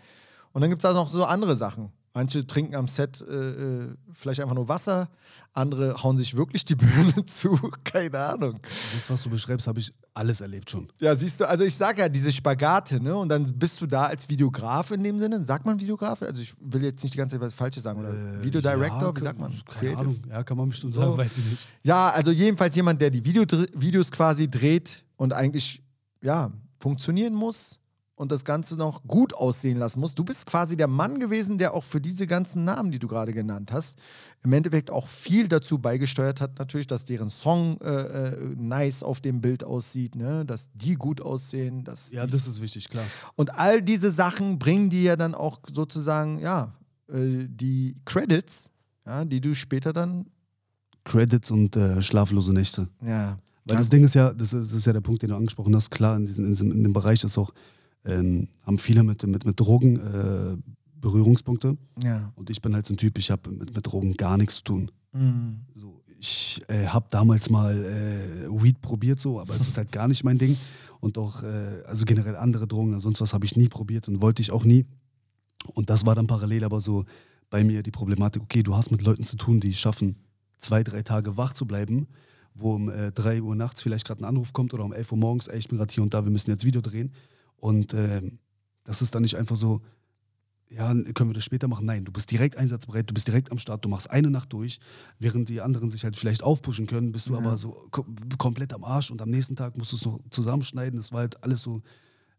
Und 0.53 0.61
dann 0.61 0.69
gibt 0.69 0.85
es 0.85 0.91
auch 0.91 0.95
noch 0.95 1.09
so 1.09 1.25
andere 1.25 1.57
Sachen. 1.57 1.91
Manche 2.17 2.47
trinken 2.47 2.75
am 2.75 2.89
Set 2.89 3.21
äh, 3.21 3.35
äh, 3.35 3.95
vielleicht 4.11 4.41
einfach 4.41 4.55
nur 4.55 4.69
Wasser, 4.69 5.11
andere 5.53 6.03
hauen 6.03 6.17
sich 6.17 6.35
wirklich 6.35 6.65
die 6.65 6.75
Birne 6.75 7.13
zu. 7.27 7.61
Keine 7.85 8.19
Ahnung. 8.19 8.59
Das, 8.95 9.11
was 9.11 9.23
du 9.23 9.29
beschreibst, 9.29 9.67
habe 9.67 9.81
ich 9.81 9.93
alles 10.15 10.41
erlebt 10.41 10.71
schon. 10.71 10.89
Ja, 10.99 11.15
siehst 11.15 11.43
du, 11.43 11.47
also 11.47 11.65
ich 11.65 11.75
sage 11.75 12.01
ja, 12.01 12.09
diese 12.09 12.33
Spagate, 12.33 13.03
ne? 13.03 13.15
Und 13.15 13.29
dann 13.29 13.59
bist 13.59 13.83
du 13.83 13.87
da 13.87 14.05
als 14.07 14.31
Videograf 14.31 14.93
in 14.93 15.03
dem 15.03 15.19
Sinne. 15.19 15.45
Sagt 15.45 15.67
man 15.67 15.79
Videograf? 15.79 16.23
Also 16.23 16.41
ich 16.41 16.55
will 16.59 16.85
jetzt 16.85 17.03
nicht 17.03 17.13
die 17.13 17.19
ganze 17.19 17.35
Zeit 17.35 17.43
was 17.43 17.53
Falsches 17.53 17.83
sagen. 17.83 18.01
Oder 18.01 18.15
äh, 18.15 18.43
Videodirector, 18.43 19.09
ja, 19.09 19.17
wie 19.17 19.21
sagt 19.21 19.39
man? 19.39 19.51
Keine 19.51 19.65
Creative? 19.67 20.01
Ahnung. 20.01 20.17
Ja, 20.31 20.43
kann 20.43 20.57
man 20.57 20.71
bestimmt 20.71 20.95
sagen, 20.95 21.13
so. 21.13 21.19
weiß 21.19 21.37
ich 21.37 21.45
nicht. 21.51 21.69
Ja, 21.83 22.09
also 22.09 22.31
jedenfalls 22.31 22.75
jemand, 22.75 22.99
der 22.99 23.11
die 23.11 23.23
Video 23.23 23.43
Videos 23.75 24.11
quasi 24.11 24.49
dreht 24.49 25.05
und 25.17 25.35
eigentlich, 25.35 25.83
ja, 26.23 26.51
funktionieren 26.79 27.35
muss 27.35 27.79
und 28.17 28.33
das 28.33 28.45
Ganze 28.45 28.77
noch 28.77 29.05
gut 29.05 29.35
aussehen 29.35 29.79
lassen 29.79 30.01
muss. 30.01 30.15
Du 30.15 30.25
bist 30.25 30.47
quasi 30.47 30.77
der 30.77 30.89
Mann 30.89 31.21
gewesen, 31.21 31.59
der 31.59 31.75
auch 31.75 31.85
für 31.85 32.01
diese 32.01 32.27
ganzen 32.27 32.65
Namen, 32.65 32.91
die 32.91 32.99
du 32.99 33.09
gerade 33.09 33.33
genannt 33.33 33.73
hast, 33.73 33.99
im 34.43 34.53
Endeffekt 34.55 34.91
auch 34.91 35.07
viel 35.07 35.49
dazu 35.49 35.79
beigesteuert 35.79 36.41
hat, 36.41 36.59
natürlich, 36.59 36.87
dass 36.87 37.05
deren 37.05 37.29
Song 37.29 37.79
äh, 37.83 37.91
äh, 37.91 38.55
nice 38.57 39.03
auf 39.03 39.21
dem 39.21 39.43
Bild 39.43 39.65
aussieht, 39.65 40.17
ne? 40.17 40.47
dass 40.47 40.71
die 40.73 40.95
gut 40.95 41.21
aussehen. 41.21 41.85
Dass 41.85 42.11
ja, 42.11 42.27
das 42.27 42.47
ist 42.47 42.63
wichtig, 42.63 42.89
klar. 42.89 43.05
Und 43.37 43.55
all 43.55 43.83
diese 43.83 44.11
Sachen 44.11 44.59
bringen 44.59 44.89
dir 44.89 45.03
ja 45.03 45.17
dann 45.17 45.35
auch 45.35 45.61
sozusagen, 45.71 46.39
ja, 46.39 46.73
äh, 47.09 47.47
die 47.47 47.97
Credits, 48.07 48.71
ja, 49.05 49.27
die 49.27 49.43
du 49.43 49.55
später 49.55 49.93
dann. 49.93 50.27
Credits 51.05 51.51
und 51.51 51.77
äh, 51.77 52.01
schlaflose 52.01 52.55
Nächte. 52.55 52.89
Ja. 53.03 53.39
Weil 53.67 53.79
das 53.79 53.91
Ding 53.91 54.05
ist 54.05 54.15
ja, 54.15 54.33
das 54.33 54.55
ist, 54.55 54.71
das 54.71 54.79
ist 54.79 54.87
ja 54.87 54.93
der 54.93 55.01
Punkt, 55.01 55.23
den 55.23 55.31
du 55.31 55.37
angesprochen 55.37 55.75
hast, 55.75 55.91
klar, 55.91 56.17
in, 56.17 56.25
diesem, 56.25 56.45
in, 56.47 56.53
diesem, 56.53 56.73
in 56.73 56.83
dem 56.85 56.93
Bereich 56.93 57.23
ist 57.25 57.37
auch 57.37 57.53
ähm, 58.07 58.49
haben 58.63 58.79
viele 58.79 59.03
mit, 59.03 59.27
mit, 59.27 59.45
mit 59.45 59.61
Drogen 59.61 59.97
äh, 59.97 60.57
Berührungspunkte. 61.01 61.77
Ja. 62.03 62.33
Und 62.35 62.51
ich 62.51 62.61
bin 62.61 62.75
halt 62.75 62.87
so 62.87 62.95
ein 62.95 62.97
Typ, 62.97 63.19
ich 63.19 63.31
habe 63.31 63.51
mit, 63.51 63.75
mit 63.75 63.87
Drogen 63.87 64.17
gar 64.17 64.37
nichts 64.37 64.57
zu 64.57 64.65
tun. 64.65 64.91
Mhm. 65.13 65.61
So, 65.75 66.03
ich 66.19 66.63
äh, 66.69 66.87
habe 66.87 67.07
damals 67.11 67.51
mal 67.51 67.77
äh, 67.77 68.63
Weed 68.63 68.81
probiert, 68.81 69.21
so, 69.21 69.41
aber 69.41 69.55
es 69.55 69.69
ist 69.69 69.77
halt 69.77 69.93
gar 69.93 70.09
nicht 70.09 70.25
mein 70.25 70.39
Ding. 70.39 70.57
Und 71.01 71.19
auch, 71.19 71.43
äh, 71.43 71.83
also 71.87 72.05
generell 72.05 72.37
andere 72.37 72.67
Drogen, 72.67 72.99
sonst 73.01 73.21
was 73.21 73.35
habe 73.35 73.45
ich 73.45 73.57
nie 73.57 73.69
probiert 73.69 74.09
und 74.09 74.21
wollte 74.21 74.43
ich 74.43 74.51
auch 74.51 74.65
nie. 74.65 74.87
Und 75.75 75.91
das 75.91 76.07
war 76.07 76.15
dann 76.15 76.27
parallel 76.27 76.65
aber 76.65 76.81
so 76.81 77.05
bei 77.51 77.63
mir 77.63 77.83
die 77.83 77.91
Problematik, 77.91 78.43
okay, 78.43 78.63
du 78.63 78.75
hast 78.75 78.91
mit 78.91 79.03
Leuten 79.03 79.25
zu 79.25 79.37
tun, 79.37 79.61
die 79.61 79.75
schaffen, 79.75 80.17
zwei, 80.59 80.83
drei 80.83 81.03
Tage 81.03 81.37
wach 81.37 81.53
zu 81.53 81.67
bleiben, 81.67 82.09
wo 82.55 82.75
um 82.75 82.89
äh, 82.89 83.13
3 83.13 83.43
Uhr 83.43 83.55
nachts 83.55 83.83
vielleicht 83.83 84.07
gerade 84.07 84.23
ein 84.23 84.25
Anruf 84.25 84.53
kommt 84.53 84.73
oder 84.75 84.85
um 84.85 84.93
11 84.93 85.13
Uhr 85.13 85.19
morgens, 85.19 85.49
ey, 85.49 85.59
ich 85.59 85.69
bin 85.69 85.79
gerade 85.79 85.93
hier 85.93 86.03
und 86.03 86.15
da, 86.15 86.25
wir 86.25 86.33
müssen 86.33 86.51
jetzt 86.51 86.65
Video 86.65 86.81
drehen. 86.81 87.13
Und 87.57 87.95
äh, 87.95 88.23
das 88.85 89.03
ist 89.03 89.15
dann 89.15 89.23
nicht 89.23 89.37
einfach 89.37 89.57
so, 89.57 89.83
ja, 90.69 90.89
können 90.89 91.31
wir 91.31 91.35
das 91.35 91.45
später 91.45 91.69
machen? 91.69 91.87
Nein, 91.87 92.05
du 92.05 92.13
bist 92.13 92.31
direkt 92.31 92.57
einsatzbereit, 92.57 93.09
du 93.09 93.15
bist 93.15 93.29
direkt 93.29 93.53
am 93.53 93.59
Start, 93.59 93.85
du 93.85 93.89
machst 93.89 94.11
eine 94.11 94.31
Nacht 94.31 94.53
durch, 94.53 94.81
während 95.19 95.49
die 95.49 95.61
anderen 95.61 95.91
sich 95.91 96.05
halt 96.05 96.17
vielleicht 96.17 96.43
aufpushen 96.43 96.87
können, 96.87 97.13
bist 97.13 97.29
du 97.29 97.35
ja. 97.35 97.39
aber 97.39 97.57
so 97.57 97.87
kom 97.91 98.17
komplett 98.39 98.73
am 98.73 98.85
Arsch 98.85 99.11
und 99.11 99.23
am 99.23 99.31
nächsten 99.31 99.55
Tag 99.55 99.77
musst 99.77 99.93
du 99.93 99.97
es 99.97 100.05
noch 100.05 100.21
zusammenschneiden. 100.31 100.97
Das 100.97 101.13
war 101.13 101.21
halt 101.21 101.43
alles 101.45 101.63
so 101.63 101.83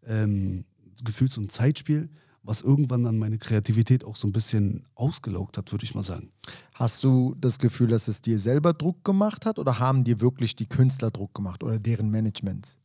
ähm, 0.06 0.66
gefühlt 1.04 1.32
so 1.32 1.40
ein 1.42 1.50
Zeitspiel, 1.50 2.10
was 2.44 2.62
irgendwann 2.62 3.04
dann 3.04 3.18
meine 3.18 3.38
Kreativität 3.38 4.04
auch 4.04 4.16
so 4.16 4.28
ein 4.28 4.34
bisschen 4.34 4.84
ausgelaugt 4.96 5.58
hat, 5.58 5.72
würde 5.72 5.86
ich 5.86 5.96
mal 5.96 6.04
sagen. 6.04 6.32
Hast 6.76 7.04
du 7.04 7.36
das 7.40 7.60
Gefühl, 7.60 7.88
dass 7.88 8.08
es 8.08 8.22
dir 8.22 8.40
selber 8.40 8.74
Druck 8.74 9.04
gemacht 9.04 9.46
hat 9.46 9.60
oder 9.60 9.80
haben 9.80 10.04
dir 10.04 10.20
wirklich 10.22 10.56
die 10.56 10.68
Künstler 10.68 11.12
Druck 11.12 11.34
gemacht 11.34 11.64
oder 11.64 11.80
deren 11.80 12.10
Managements? 12.10 12.78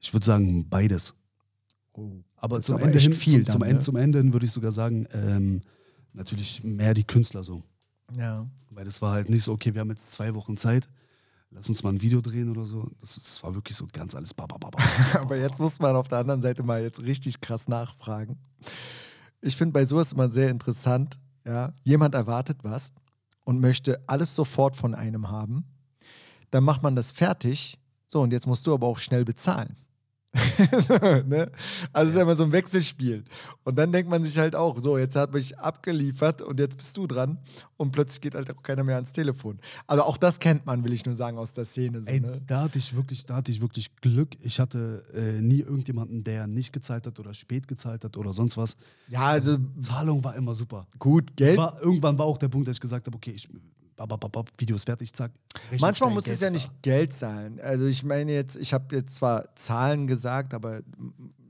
Ich 0.00 0.12
würde 0.12 0.24
sagen, 0.24 0.68
beides. 0.68 1.14
Oh, 1.92 2.22
aber 2.36 2.60
zum 2.60 2.76
aber 2.76 2.84
Ende 2.86 2.98
hin, 2.98 3.12
viel 3.12 3.44
zum, 3.44 3.54
zum? 3.54 3.62
Ende, 3.62 3.82
zum 3.82 3.96
Ende 3.96 4.18
hin 4.18 4.32
würde 4.32 4.46
ich 4.46 4.52
sogar 4.52 4.72
sagen, 4.72 5.06
ähm, 5.12 5.60
natürlich 6.12 6.62
mehr 6.62 6.94
die 6.94 7.04
Künstler 7.04 7.42
so. 7.42 7.62
Ja. 8.16 8.46
Weil 8.70 8.84
das 8.84 9.02
war 9.02 9.12
halt 9.12 9.28
nicht 9.28 9.42
so, 9.42 9.52
okay, 9.52 9.74
wir 9.74 9.80
haben 9.80 9.90
jetzt 9.90 10.12
zwei 10.12 10.34
Wochen 10.34 10.56
Zeit. 10.56 10.88
lass 11.50 11.68
uns 11.68 11.82
mal 11.82 11.90
ein 11.90 12.00
Video 12.00 12.20
drehen 12.20 12.48
oder 12.48 12.64
so. 12.64 12.90
Das, 13.00 13.16
das 13.16 13.42
war 13.42 13.54
wirklich 13.54 13.76
so 13.76 13.86
ganz 13.92 14.14
alles 14.14 14.34
babababa. 14.34 14.78
Aber 15.14 15.36
jetzt 15.36 15.58
muss 15.58 15.80
man 15.80 15.96
auf 15.96 16.08
der 16.08 16.18
anderen 16.18 16.42
Seite 16.42 16.62
mal 16.62 16.82
jetzt 16.82 17.02
richtig 17.02 17.40
krass 17.40 17.66
nachfragen. 17.68 18.38
Ich 19.40 19.56
finde 19.56 19.72
bei 19.72 19.84
sowas 19.84 20.12
immer 20.12 20.30
sehr 20.30 20.50
interessant, 20.50 21.18
ja, 21.44 21.72
jemand 21.82 22.14
erwartet 22.14 22.58
was 22.62 22.92
und 23.44 23.60
möchte 23.60 24.00
alles 24.06 24.36
sofort 24.36 24.76
von 24.76 24.94
einem 24.94 25.30
haben. 25.30 25.64
Dann 26.50 26.64
macht 26.64 26.82
man 26.82 26.94
das 26.94 27.10
fertig. 27.10 27.78
So, 28.06 28.20
und 28.22 28.32
jetzt 28.32 28.46
musst 28.46 28.66
du 28.66 28.74
aber 28.74 28.86
auch 28.86 28.98
schnell 28.98 29.24
bezahlen. 29.24 29.74
ne? 31.26 31.50
Also 31.92 32.10
es 32.10 32.16
ist 32.16 32.20
immer 32.20 32.36
so 32.36 32.44
ein 32.44 32.52
Wechselspiel. 32.52 33.24
Und 33.64 33.78
dann 33.78 33.92
denkt 33.92 34.10
man 34.10 34.24
sich 34.24 34.36
halt 34.38 34.54
auch, 34.54 34.78
so, 34.78 34.98
jetzt 34.98 35.16
hat 35.16 35.32
mich 35.32 35.58
abgeliefert 35.58 36.42
und 36.42 36.60
jetzt 36.60 36.76
bist 36.76 36.96
du 36.96 37.06
dran. 37.06 37.38
Und 37.76 37.92
plötzlich 37.92 38.20
geht 38.20 38.34
halt 38.34 38.50
auch 38.50 38.62
keiner 38.62 38.84
mehr 38.84 38.96
ans 38.96 39.12
Telefon. 39.12 39.58
Also 39.86 40.02
auch 40.02 40.16
das 40.16 40.38
kennt 40.38 40.66
man, 40.66 40.84
will 40.84 40.92
ich 40.92 41.04
nur 41.06 41.14
sagen, 41.14 41.38
aus 41.38 41.54
der 41.54 41.64
Szene. 41.64 42.02
So, 42.02 42.10
Ey, 42.10 42.20
ne? 42.20 42.40
da 42.46 42.62
hatte 42.62 42.78
ich 42.78 42.94
wirklich, 42.94 43.24
da 43.24 43.36
hatte 43.36 43.50
ich 43.50 43.60
wirklich 43.60 43.94
Glück. 43.96 44.36
Ich 44.40 44.60
hatte 44.60 45.02
äh, 45.14 45.40
nie 45.40 45.60
irgendjemanden, 45.60 46.24
der 46.24 46.46
nicht 46.46 46.72
gezahlt 46.72 47.06
hat 47.06 47.18
oder 47.18 47.34
spät 47.34 47.66
gezahlt 47.66 48.04
hat 48.04 48.16
oder 48.16 48.32
sonst 48.32 48.56
was. 48.56 48.76
Ja, 49.08 49.26
also 49.26 49.56
Zahlung 49.80 50.22
war 50.24 50.36
immer 50.36 50.54
super. 50.54 50.86
gut, 50.98 51.36
Geld. 51.36 51.56
War, 51.56 51.80
irgendwann 51.80 52.18
war 52.18 52.26
auch 52.26 52.38
der 52.38 52.48
Punkt, 52.48 52.68
dass 52.68 52.76
ich 52.76 52.80
gesagt 52.80 53.06
habe, 53.06 53.16
okay, 53.16 53.32
ich, 53.34 53.48
bab, 54.06 54.20
bab, 54.20 54.32
bab, 54.32 54.50
Video 54.58 54.76
ist 54.76 54.86
fertig, 54.86 55.12
zack. 55.12 55.32
Manchmal 55.80 56.10
muss 56.10 56.24
Geld 56.24 56.34
es 56.36 56.40
ja 56.40 56.50
nicht. 56.50 56.82
Geld 56.82 57.12
sein. 57.12 57.60
Also 57.62 57.86
ich 57.86 58.04
meine 58.04 58.32
jetzt, 58.32 58.56
ich 58.56 58.72
habe 58.72 58.94
jetzt 58.96 59.16
zwar 59.16 59.54
Zahlen 59.56 60.06
gesagt, 60.06 60.54
aber 60.54 60.80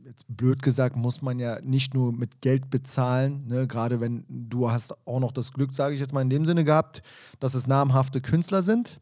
jetzt 0.05 0.25
blöd 0.29 0.63
gesagt, 0.63 0.97
muss 0.97 1.23
man 1.23 1.39
ja 1.39 1.61
nicht 1.61 1.95
nur 1.95 2.13
mit 2.13 2.41
Geld 2.41 2.71
bezahlen. 2.71 3.47
Ne? 3.47 3.67
Gerade 3.67 4.01
wenn 4.01 4.25
du 4.29 4.71
hast 4.71 4.95
auch 5.07 5.21
noch 5.21 5.33
das 5.33 5.53
Glück, 5.53 5.75
sage 5.75 5.95
ich 5.95 6.01
jetzt 6.01 6.13
mal 6.13 6.23
in 6.23 6.31
dem 6.31 6.47
Sinne 6.47 6.65
gehabt, 6.65 7.03
dass 7.39 7.55
es 7.55 7.67
namhafte 7.67 8.21
Künstler 8.21 8.63
sind, 8.63 9.01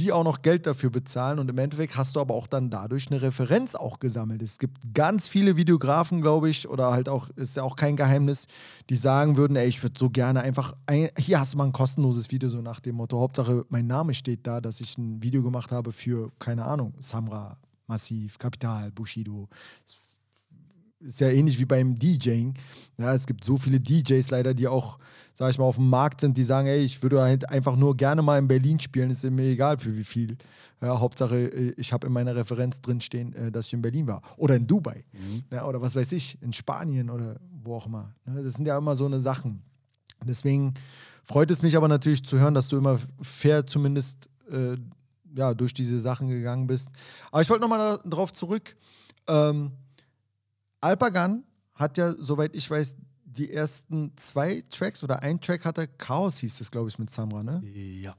die 0.00 0.12
auch 0.12 0.24
noch 0.24 0.40
Geld 0.40 0.66
dafür 0.66 0.88
bezahlen. 0.88 1.38
Und 1.38 1.50
im 1.50 1.58
Endeffekt 1.58 1.94
hast 1.96 2.16
du 2.16 2.20
aber 2.20 2.34
auch 2.34 2.46
dann 2.46 2.70
dadurch 2.70 3.10
eine 3.10 3.20
Referenz 3.20 3.74
auch 3.74 4.00
gesammelt. 4.00 4.40
Es 4.40 4.58
gibt 4.58 4.94
ganz 4.94 5.28
viele 5.28 5.58
Videografen, 5.58 6.22
glaube 6.22 6.48
ich, 6.48 6.68
oder 6.68 6.90
halt 6.90 7.08
auch, 7.08 7.28
ist 7.36 7.56
ja 7.56 7.62
auch 7.62 7.76
kein 7.76 7.96
Geheimnis, 7.96 8.46
die 8.88 8.96
sagen 8.96 9.36
würden, 9.36 9.56
ey, 9.56 9.68
ich 9.68 9.82
würde 9.82 9.98
so 9.98 10.08
gerne 10.08 10.40
einfach, 10.40 10.74
ein, 10.86 11.10
hier 11.18 11.38
hast 11.38 11.52
du 11.52 11.58
mal 11.58 11.64
ein 11.64 11.72
kostenloses 11.72 12.30
Video, 12.30 12.48
so 12.48 12.62
nach 12.62 12.80
dem 12.80 12.96
Motto, 12.96 13.20
Hauptsache 13.20 13.66
mein 13.68 13.86
Name 13.86 14.14
steht 14.14 14.46
da, 14.46 14.62
dass 14.62 14.80
ich 14.80 14.96
ein 14.96 15.22
Video 15.22 15.42
gemacht 15.42 15.70
habe 15.70 15.92
für, 15.92 16.32
keine 16.38 16.64
Ahnung, 16.64 16.94
Samra, 16.98 17.58
Massiv, 17.86 18.38
Kapital, 18.38 18.90
Bushido. 18.92 19.48
Ist 21.00 21.20
ja 21.20 21.28
ähnlich 21.28 21.58
wie 21.58 21.66
beim 21.66 21.98
DJing. 21.98 22.54
Ja, 22.96 23.14
es 23.14 23.26
gibt 23.26 23.44
so 23.44 23.58
viele 23.58 23.80
DJs 23.80 24.30
leider, 24.30 24.54
die 24.54 24.66
auch, 24.66 24.98
sag 25.40 25.48
ich 25.48 25.58
mal, 25.58 25.64
auf 25.64 25.76
dem 25.76 25.88
Markt 25.88 26.20
sind, 26.20 26.36
die 26.36 26.44
sagen, 26.44 26.68
ey, 26.68 26.84
ich 26.84 27.02
würde 27.02 27.22
halt 27.22 27.48
einfach 27.48 27.74
nur 27.74 27.96
gerne 27.96 28.20
mal 28.20 28.38
in 28.38 28.46
Berlin 28.46 28.78
spielen, 28.78 29.10
ist 29.10 29.24
mir 29.24 29.44
egal 29.44 29.78
für 29.78 29.96
wie 29.96 30.04
viel. 30.04 30.36
Ja, 30.82 31.00
Hauptsache, 31.00 31.34
äh, 31.34 31.72
ich 31.78 31.94
habe 31.94 32.06
in 32.06 32.12
meiner 32.12 32.36
Referenz 32.36 32.82
drinstehen, 32.82 33.34
äh, 33.34 33.50
dass 33.50 33.64
ich 33.64 33.72
in 33.72 33.80
Berlin 33.80 34.06
war. 34.06 34.20
Oder 34.36 34.56
in 34.56 34.66
Dubai. 34.66 35.02
Ja, 35.50 35.66
oder 35.66 35.80
was 35.80 35.96
weiß 35.96 36.12
ich, 36.12 36.36
in 36.42 36.52
Spanien 36.52 37.08
oder 37.08 37.40
wo 37.64 37.76
auch 37.76 37.86
immer. 37.86 38.12
Das 38.26 38.52
sind 38.52 38.66
ja 38.66 38.76
immer 38.76 38.94
so 38.96 39.06
eine 39.06 39.18
Sachen. 39.18 39.62
Deswegen 40.28 40.74
freut 41.24 41.50
es 41.50 41.62
mich 41.62 41.74
aber 41.74 41.88
natürlich 41.88 42.22
zu 42.22 42.38
hören, 42.38 42.52
dass 42.52 42.68
du 42.68 42.76
immer 42.76 42.98
fair 43.22 43.66
zumindest 43.66 44.28
äh, 44.52 44.76
ja, 45.34 45.54
durch 45.54 45.72
diese 45.72 46.00
Sachen 46.00 46.28
gegangen 46.28 46.66
bist. 46.66 46.90
Aber 47.32 47.40
ich 47.40 47.48
wollte 47.48 47.62
nochmal 47.62 47.98
darauf 48.04 48.34
zurück. 48.34 48.76
Ähm, 49.26 49.70
Alpagan 50.82 51.44
hat 51.76 51.96
ja, 51.96 52.12
soweit 52.18 52.54
ich 52.54 52.70
weiß, 52.70 52.96
die 53.36 53.52
ersten 53.52 54.12
zwei 54.16 54.64
Tracks 54.70 55.04
oder 55.04 55.22
ein 55.22 55.40
Track 55.40 55.64
hat 55.64 55.78
er, 55.78 55.86
Chaos 55.86 56.38
hieß 56.38 56.58
das, 56.58 56.70
glaube 56.70 56.88
ich, 56.88 56.98
mit 56.98 57.10
Samra, 57.10 57.42
ne? 57.42 57.62
Ja. 57.64 58.14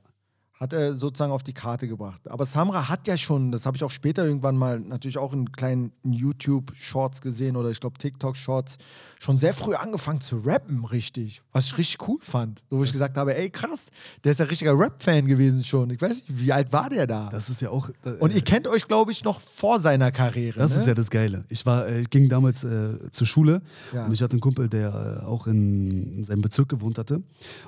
Hat 0.62 0.74
er 0.74 0.94
sozusagen 0.94 1.32
auf 1.32 1.42
die 1.42 1.54
Karte 1.54 1.88
gebracht. 1.88 2.22
Aber 2.30 2.46
Samra 2.46 2.88
hat 2.88 3.08
ja 3.08 3.18
schon, 3.18 3.52
das 3.52 3.66
habe 3.66 3.78
ich 3.78 3.84
auch 3.84 3.90
später 3.90 4.24
irgendwann 4.24 4.56
mal 4.56 4.80
natürlich 4.80 5.18
auch 5.18 5.34
in 5.34 5.52
kleinen 5.52 5.92
YouTube-Shorts 6.04 7.22
gesehen 7.22 7.56
oder 7.56 7.70
ich 7.72 7.80
glaube 7.80 7.98
TikTok-Shorts, 7.98 8.78
schon 9.20 9.38
sehr 9.38 9.56
früh 9.56 9.74
angefangen 9.74 10.22
zu 10.22 10.38
rappen, 10.38 10.86
richtig. 10.86 11.42
Was 11.52 11.66
ich 11.66 11.78
richtig 11.80 12.08
cool 12.08 12.20
fand. 12.22 12.60
So, 12.70 12.78
wo 12.78 12.84
ich 12.84 12.92
gesagt 12.92 13.18
habe, 13.18 13.36
ey 13.36 13.50
krass, 13.50 13.88
der 14.24 14.34
ist 14.34 14.40
ja 14.40 14.46
richtiger 14.46 14.78
Rap-Fan 14.78 15.26
gewesen 15.26 15.64
schon. 15.64 15.90
Ich 15.90 16.00
weiß 16.02 16.10
nicht, 16.10 16.26
wie 16.46 16.52
alt 16.54 16.72
war 16.72 16.90
der 16.90 17.08
da? 17.08 17.30
Das 17.32 17.50
ist 17.50 17.62
ja 17.62 17.72
auch. 17.72 17.90
äh, 18.06 18.12
Und 18.20 18.32
ihr 18.34 18.42
kennt 18.44 18.68
euch, 18.68 18.88
glaube 18.88 19.12
ich, 19.12 19.24
noch 19.24 19.40
vor 19.40 19.80
seiner 19.80 20.12
Karriere. 20.12 20.60
Das 20.60 20.74
ne? 20.76 20.78
ist 20.82 20.86
ja 20.88 20.94
das 20.94 21.10
Geile. 21.10 21.44
Ich 21.50 21.66
war, 21.66 21.88
äh, 21.88 22.02
ich 22.02 22.10
ging 22.12 22.30
damals 22.30 22.64
äh, 22.64 23.00
zur 23.10 23.26
Schule 23.26 23.64
Ja. 23.94 24.06
und 24.06 24.14
ich 24.14 24.22
hatte 24.22 24.34
einen 24.34 24.42
Kumpel, 24.42 24.70
der 24.70 25.22
äh, 25.22 25.26
auch 25.26 25.48
in, 25.48 26.14
in 26.18 26.24
seinem 26.24 26.42
Bezirk 26.42 26.70
gewohnt 26.70 27.00
hatte. 27.00 27.24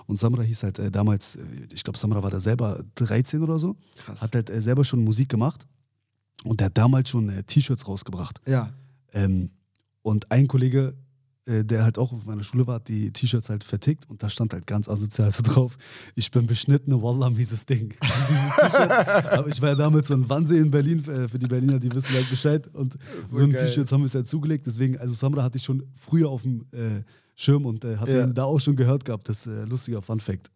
Und 0.05 0.19
Samra 0.19 0.43
hieß 0.43 0.61
halt 0.61 0.77
äh, 0.77 0.91
damals, 0.91 1.37
äh, 1.37 1.39
ich 1.73 1.83
glaube, 1.83 1.97
Samra 1.97 2.21
war 2.21 2.29
da 2.29 2.39
selber 2.39 2.82
13 2.95 3.41
oder 3.41 3.59
so. 3.59 3.75
Krass. 3.97 4.21
Hat 4.21 4.35
halt 4.35 4.49
äh, 4.49 4.61
selber 4.61 4.83
schon 4.83 5.03
Musik 5.03 5.29
gemacht. 5.29 5.65
Und 6.43 6.59
der 6.59 6.65
hat 6.65 6.77
damals 6.77 7.09
schon 7.09 7.29
äh, 7.29 7.43
T-Shirts 7.43 7.87
rausgebracht. 7.87 8.41
Ja. 8.47 8.73
Ähm, 9.13 9.49
und 10.01 10.29
ein 10.31 10.47
Kollege, 10.47 10.93
äh, 11.45 11.63
der 11.63 11.83
halt 11.83 11.97
auch 11.97 12.11
auf 12.11 12.25
meiner 12.25 12.43
Schule 12.43 12.67
war, 12.67 12.75
hat 12.75 12.87
die 12.89 13.11
T-Shirts 13.11 13.49
halt 13.49 13.63
vertickt 13.63 14.09
und 14.09 14.21
da 14.23 14.29
stand 14.29 14.53
halt 14.53 14.67
ganz 14.67 14.89
asozial 14.89 15.31
so 15.31 15.41
drauf, 15.43 15.77
ich 16.15 16.29
bin 16.31 16.45
beschnittene 16.47 17.01
Wallah, 17.01 17.29
dieses 17.37 17.65
Ding. 17.65 17.93
Aber 19.31 19.47
ich 19.47 19.61
war 19.61 19.69
ja 19.69 19.75
damals 19.75 20.07
so 20.07 20.13
ein 20.15 20.27
Wannsee 20.29 20.57
in 20.59 20.71
Berlin, 20.71 21.01
für 21.03 21.39
die 21.39 21.47
Berliner, 21.47 21.79
die 21.79 21.91
wissen 21.93 22.13
halt 22.13 22.29
Bescheid 22.29 22.67
und 22.73 22.97
so 23.25 23.37
so, 23.37 23.43
ein. 23.43 23.51
T-Shirt 23.51 23.91
haben 23.91 24.01
wir 24.01 24.07
es 24.07 24.15
halt 24.15 24.27
zugelegt, 24.27 24.65
deswegen, 24.67 24.97
also 24.97 25.13
Samra 25.13 25.43
hatte 25.43 25.57
ich 25.57 25.63
schon 25.63 25.83
früher 25.93 26.29
auf 26.29 26.41
dem 26.43 26.65
äh, 26.71 27.03
Schirm 27.35 27.65
und 27.65 27.83
äh, 27.85 27.97
hatte 27.97 28.11
Ja. 28.17 28.23
ihn 28.25 28.33
da 28.33 28.43
auch 28.43 28.59
schon 28.59 28.75
gehört 28.75 29.05
gehabt, 29.05 29.27
das 29.29 29.45
ist 29.45 29.47
äh, 29.47 29.63
lustiger 29.65 30.01
Fun-Fact. 30.01 30.49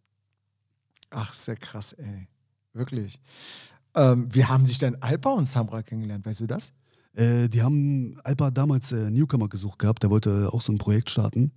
Ach, 1.10 1.34
sehr 1.34 1.56
krass, 1.56 1.94
ey. 1.94 2.28
Wirklich. 2.74 3.20
Ähm, 3.96 4.28
wie 4.34 4.46
haben 4.46 4.66
sich 4.66 4.78
denn 4.78 5.02
Alpa 5.02 5.32
und 5.32 5.46
Samra 5.46 5.82
kennengelernt? 5.82 6.26
Weißt 6.26 6.42
du 6.42 6.48
das? 6.48 6.74
Äh, 7.14 7.50
die 7.50 7.64
haben 7.64 8.20
Alpa 8.24 8.52
damals 8.52 8.92
äh, 8.92 9.10
Newcomer 9.10 9.50
gesucht 9.50 9.80
gehabt, 9.80 10.04
der 10.04 10.10
wollte 10.10 10.50
auch 10.52 10.62
so 10.62 10.72
ein 10.72 10.78
Projekt 10.78 11.10
starten, 11.10 11.52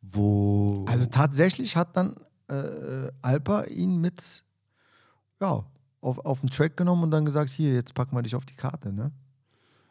wo... 0.00 0.84
Also 0.88 1.06
tatsächlich 1.06 1.76
hat 1.76 1.96
dann 1.96 2.14
äh, 2.48 3.10
Alpa 3.20 3.64
ihn 3.64 4.00
mit 4.00 4.44
ja, 5.40 5.64
auf, 6.00 6.18
auf 6.18 6.40
den 6.40 6.50
Track 6.50 6.76
genommen 6.76 7.04
und 7.04 7.10
dann 7.10 7.24
gesagt, 7.24 7.50
hier, 7.50 7.74
jetzt 7.74 7.94
packen 7.94 8.14
wir 8.14 8.22
dich 8.22 8.36
auf 8.36 8.44
die 8.44 8.54
Karte, 8.54 8.92
ne? 8.92 9.10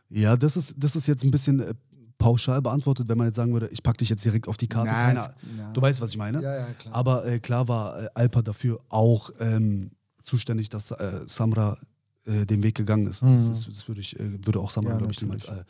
Ja, 0.09 0.35
das 0.35 0.57
ist, 0.57 0.75
das 0.77 0.95
ist 0.95 1.07
jetzt 1.07 1.23
ein 1.23 1.31
bisschen 1.31 1.59
äh, 1.59 1.73
pauschal 2.21 2.61
beantwortet, 2.61 3.07
wenn 3.07 3.17
man 3.17 3.27
jetzt 3.27 3.35
sagen 3.35 3.51
würde, 3.53 3.67
ich 3.71 3.81
pack 3.83 3.97
dich 3.97 4.09
jetzt 4.09 4.23
direkt 4.23 4.47
auf 4.47 4.57
die 4.57 4.67
Karte. 4.67 4.91
Na, 4.91 5.05
Keine, 5.05 5.19
es- 5.19 5.29
ja. 5.57 5.71
Du 5.73 5.81
weißt, 5.81 5.99
was 6.01 6.11
ich 6.11 6.17
meine? 6.17 6.41
Ja, 6.41 6.55
ja, 6.55 6.73
klar. 6.73 6.95
Aber 6.95 7.25
äh, 7.25 7.39
klar 7.39 7.67
war 7.67 8.03
äh, 8.03 8.07
Alpa 8.13 8.41
dafür 8.41 8.79
auch 8.89 9.31
ähm, 9.39 9.91
zuständig, 10.23 10.69
dass 10.69 10.91
äh, 10.91 11.21
Samra 11.25 11.77
äh, 12.25 12.45
den 12.45 12.61
Weg 12.63 12.75
gegangen 12.75 13.07
ist. 13.07 13.21
Das, 13.23 13.45
Mhm. 13.45 13.51
ist, 13.51 13.67
das 13.67 13.87
würde, 13.87 14.01
ich, 14.01 14.19
äh, 14.19 14.45
würde 14.45 14.59
auch 14.59 14.69
Samra, 14.71 14.91
Ja, 14.91 14.97
glaube 14.97 15.11
ich, 15.11 15.21
niemals 15.21 15.45
äh, 15.45 15.63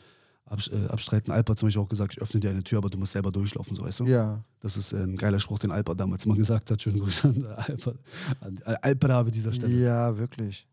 abs 0.45 0.69
abstreiten. 0.89 1.31
Alpa 1.31 1.51
hat 1.51 1.59
zum 1.59 1.67
Beispiel 1.67 1.81
auch 1.81 1.87
gesagt, 1.87 2.13
ich 2.13 2.21
öffne 2.21 2.39
dir 2.41 2.49
eine 2.49 2.61
Tür, 2.63 2.79
aber 2.79 2.89
du 2.89 2.97
musst 2.97 3.13
selber 3.13 3.31
durchlaufen, 3.31 3.73
so 3.73 3.83
weißt 3.83 4.01
du? 4.01 4.05
ja. 4.07 4.43
Das 4.59 4.77
ist 4.77 4.93
ein 4.93 5.15
geiler 5.15 5.39
Spruch, 5.39 5.57
den 5.59 5.71
Alpa 5.71 5.93
damals 5.95 6.25
mal 6.25 6.35
gesagt 6.37 6.69
hat. 6.69 6.81
Schönen 6.81 6.99
Gruß 6.99 7.25
an 7.25 7.45
Alpa, 7.55 7.93
an 8.41 8.59
Alpa 8.81 9.19
an 9.21 9.31
dieser 9.31 9.53
Stelle. 9.53 9.73
Ja, 9.73 10.17
wirklich. 10.17 10.67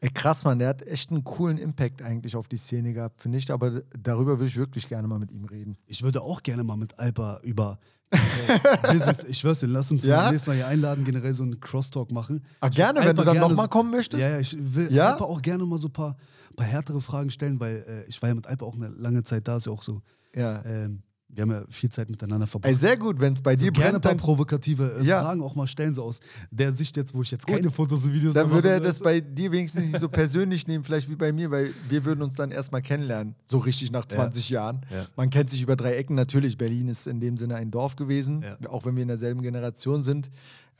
Ey, 0.00 0.10
krass, 0.10 0.44
Mann, 0.44 0.58
der 0.58 0.68
hat 0.68 0.86
echt 0.86 1.10
einen 1.10 1.24
coolen 1.24 1.58
Impact 1.58 2.02
eigentlich 2.02 2.36
auf 2.36 2.46
die 2.48 2.56
Szene 2.56 2.92
gehabt, 2.92 3.20
finde 3.20 3.38
ich. 3.38 3.50
Aber 3.50 3.82
darüber 4.00 4.38
würde 4.38 4.46
ich 4.46 4.56
wirklich 4.56 4.88
gerne 4.88 5.08
mal 5.08 5.18
mit 5.18 5.30
ihm 5.32 5.44
reden. 5.44 5.76
Ich 5.86 6.02
würde 6.02 6.22
auch 6.22 6.42
gerne 6.42 6.62
mal 6.64 6.76
mit 6.76 6.98
Alpa 6.98 7.40
über 7.42 7.78
äh, 8.10 8.92
Business, 8.92 9.24
ich 9.24 9.38
schwör's 9.38 9.60
dir, 9.60 9.66
lass 9.66 9.90
uns 9.90 10.04
Ja? 10.04 10.30
nächstes 10.30 10.46
Mal 10.46 10.56
hier 10.56 10.66
einladen, 10.66 11.04
generell 11.04 11.34
so 11.34 11.42
einen 11.42 11.60
Crosstalk 11.60 12.10
machen. 12.10 12.42
Ah, 12.60 12.68
Ich 12.68 12.76
gerne, 12.76 13.00
wenn 13.04 13.14
du 13.16 13.24
dann 13.24 13.36
nochmal 13.38 13.64
so- 13.66 13.68
kommen 13.68 13.90
möchtest? 13.90 14.22
Ja, 14.22 14.30
ja, 14.30 14.38
ich 14.38 14.56
will 14.58 14.90
Ja? 14.90 15.12
Alpa 15.12 15.24
auch 15.24 15.42
gerne 15.42 15.66
mal 15.66 15.78
so 15.78 15.88
ein 15.88 15.92
paar, 15.92 16.16
paar 16.56 16.66
härtere 16.66 17.00
Fragen 17.02 17.30
stellen, 17.30 17.60
weil 17.60 17.84
äh, 17.86 18.08
ich 18.08 18.20
war 18.22 18.30
ja 18.30 18.34
mit 18.34 18.46
Alpa 18.46 18.64
auch 18.64 18.76
eine 18.76 18.88
lange 18.88 19.22
Zeit 19.24 19.46
da, 19.46 19.56
ist 19.56 19.66
ja 19.66 19.72
auch 19.72 19.82
so. 19.82 20.00
Ja. 20.34 20.64
Ähm, 20.64 21.02
wir 21.30 21.42
haben 21.42 21.50
ja 21.50 21.62
viel 21.68 21.90
Zeit 21.90 22.08
miteinander 22.08 22.46
verbracht. 22.46 22.70
Ey, 22.70 22.74
sehr 22.74 22.96
gut, 22.96 23.20
wenn 23.20 23.34
es 23.34 23.42
bei 23.42 23.54
dir 23.54 23.66
so 23.66 23.72
gerne 23.72 23.86
ein 23.88 23.92
brennt, 23.92 24.02
paar 24.02 24.12
dann, 24.12 24.18
provokative 24.18 24.98
äh, 25.00 25.04
Ja. 25.04 25.22
Fragen 25.22 25.42
auch 25.42 25.54
mal 25.54 25.66
stellen, 25.66 25.92
so 25.92 26.02
aus 26.04 26.20
der 26.50 26.72
Sicht 26.72 26.96
jetzt, 26.96 27.14
wo 27.14 27.22
ich 27.22 27.30
jetzt 27.30 27.46
keine 27.46 27.70
Fotos 27.70 28.04
und 28.06 28.14
Videos 28.14 28.34
dann 28.34 28.46
mehr 28.48 28.54
würde 28.56 28.70
er 28.70 28.80
das 28.80 28.98
bei 29.00 29.20
dir 29.20 29.52
wenigstens 29.52 29.88
nicht 29.92 30.00
so 30.00 30.08
persönlich 30.08 30.66
nehmen, 30.66 30.84
vielleicht 30.84 31.10
wie 31.10 31.16
bei 31.16 31.32
mir, 31.32 31.50
weil 31.50 31.72
wir 31.88 32.04
würden 32.04 32.22
uns 32.22 32.36
dann 32.36 32.50
erstmal 32.50 32.80
kennenlernen, 32.82 33.34
so 33.46 33.58
richtig 33.58 33.92
nach 33.92 34.06
20 34.06 34.48
Jahren. 34.48 34.80
Ja. 34.90 35.06
Man 35.16 35.28
kennt 35.30 35.50
sich 35.50 35.60
über 35.62 35.76
drei 35.76 35.94
Ecken, 35.96 36.14
natürlich. 36.16 36.56
Berlin 36.56 36.88
ist 36.88 37.06
in 37.06 37.20
dem 37.20 37.36
Sinne 37.36 37.56
ein 37.56 37.70
Dorf 37.70 37.96
gewesen, 37.96 38.42
Ja. 38.42 38.70
auch 38.70 38.86
wenn 38.86 38.96
wir 38.96 39.02
in 39.02 39.08
derselben 39.08 39.42
Generation 39.42 40.02
sind. 40.02 40.30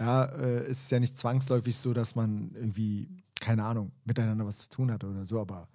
Ja, 0.00 0.24
äh, 0.24 0.68
ist 0.70 0.84
es 0.84 0.90
ja 0.90 0.98
nicht 1.00 1.18
zwangsläufig 1.18 1.76
so, 1.76 1.92
dass 1.92 2.14
man 2.14 2.52
irgendwie, 2.54 3.08
keine 3.40 3.64
Ahnung, 3.64 3.90
miteinander 4.04 4.46
was 4.46 4.58
zu 4.58 4.68
tun 4.70 4.90
hat 4.92 5.04
oder 5.04 5.24
so, 5.24 5.40
aber 5.40 5.68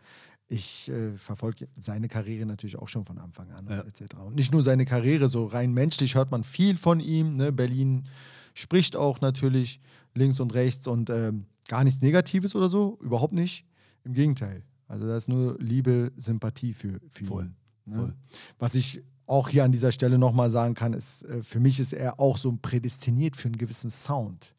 ich 0.53 0.89
äh, 0.89 1.17
verfolge 1.17 1.67
seine 1.79 2.07
Karriere 2.07 2.45
natürlich 2.45 2.77
auch 2.77 2.87
schon 2.87 3.05
von 3.05 3.17
Anfang 3.17 3.49
an 3.51 3.65
Ja. 3.69 3.81
etc. 3.81 4.15
Und 4.25 4.35
nicht 4.35 4.51
nur 4.53 4.63
seine 4.63 4.85
Karriere, 4.85 5.27
so 5.29 5.45
rein 5.45 5.73
menschlich 5.73 6.15
hört 6.15 6.31
man 6.31 6.43
viel 6.43 6.77
von 6.77 6.99
ihm. 6.99 7.35
Ne? 7.35 7.51
Berlin 7.51 8.05
spricht 8.53 8.95
auch 8.95 9.19
natürlich 9.21 9.79
links 10.13 10.39
und 10.39 10.53
rechts 10.53 10.87
und 10.87 11.09
ähm, 11.09 11.45
gar 11.67 11.83
nichts 11.83 12.01
Negatives 12.01 12.55
oder 12.55 12.69
so, 12.69 12.99
überhaupt 13.01 13.33
nicht. 13.33 13.65
Im 14.03 14.13
Gegenteil. 14.13 14.63
Also 14.87 15.07
da 15.07 15.17
ist 15.17 15.27
nur 15.29 15.57
Liebe, 15.59 16.11
Sympathie 16.17 16.73
für, 16.73 16.99
für 17.09 17.25
Voll, 17.25 17.45
ihn. 17.45 17.55
Ne? 17.85 17.95
voll. 17.97 18.13
Was 18.59 18.75
ich 18.75 19.01
auch 19.25 19.47
hier 19.49 19.63
an 19.63 19.71
dieser 19.71 19.91
Stelle 19.93 20.17
nochmal 20.19 20.49
sagen 20.51 20.73
kann, 20.75 20.93
ist, 20.93 21.23
äh, 21.23 21.41
für 21.41 21.59
mich 21.59 21.79
ist 21.79 21.93
er 21.93 22.19
auch 22.19 22.37
so 22.37 22.51
prädestiniert 22.61 23.35
für 23.37 23.47
einen 23.47 23.57
gewissen 23.57 23.89
Sound, 23.89 24.53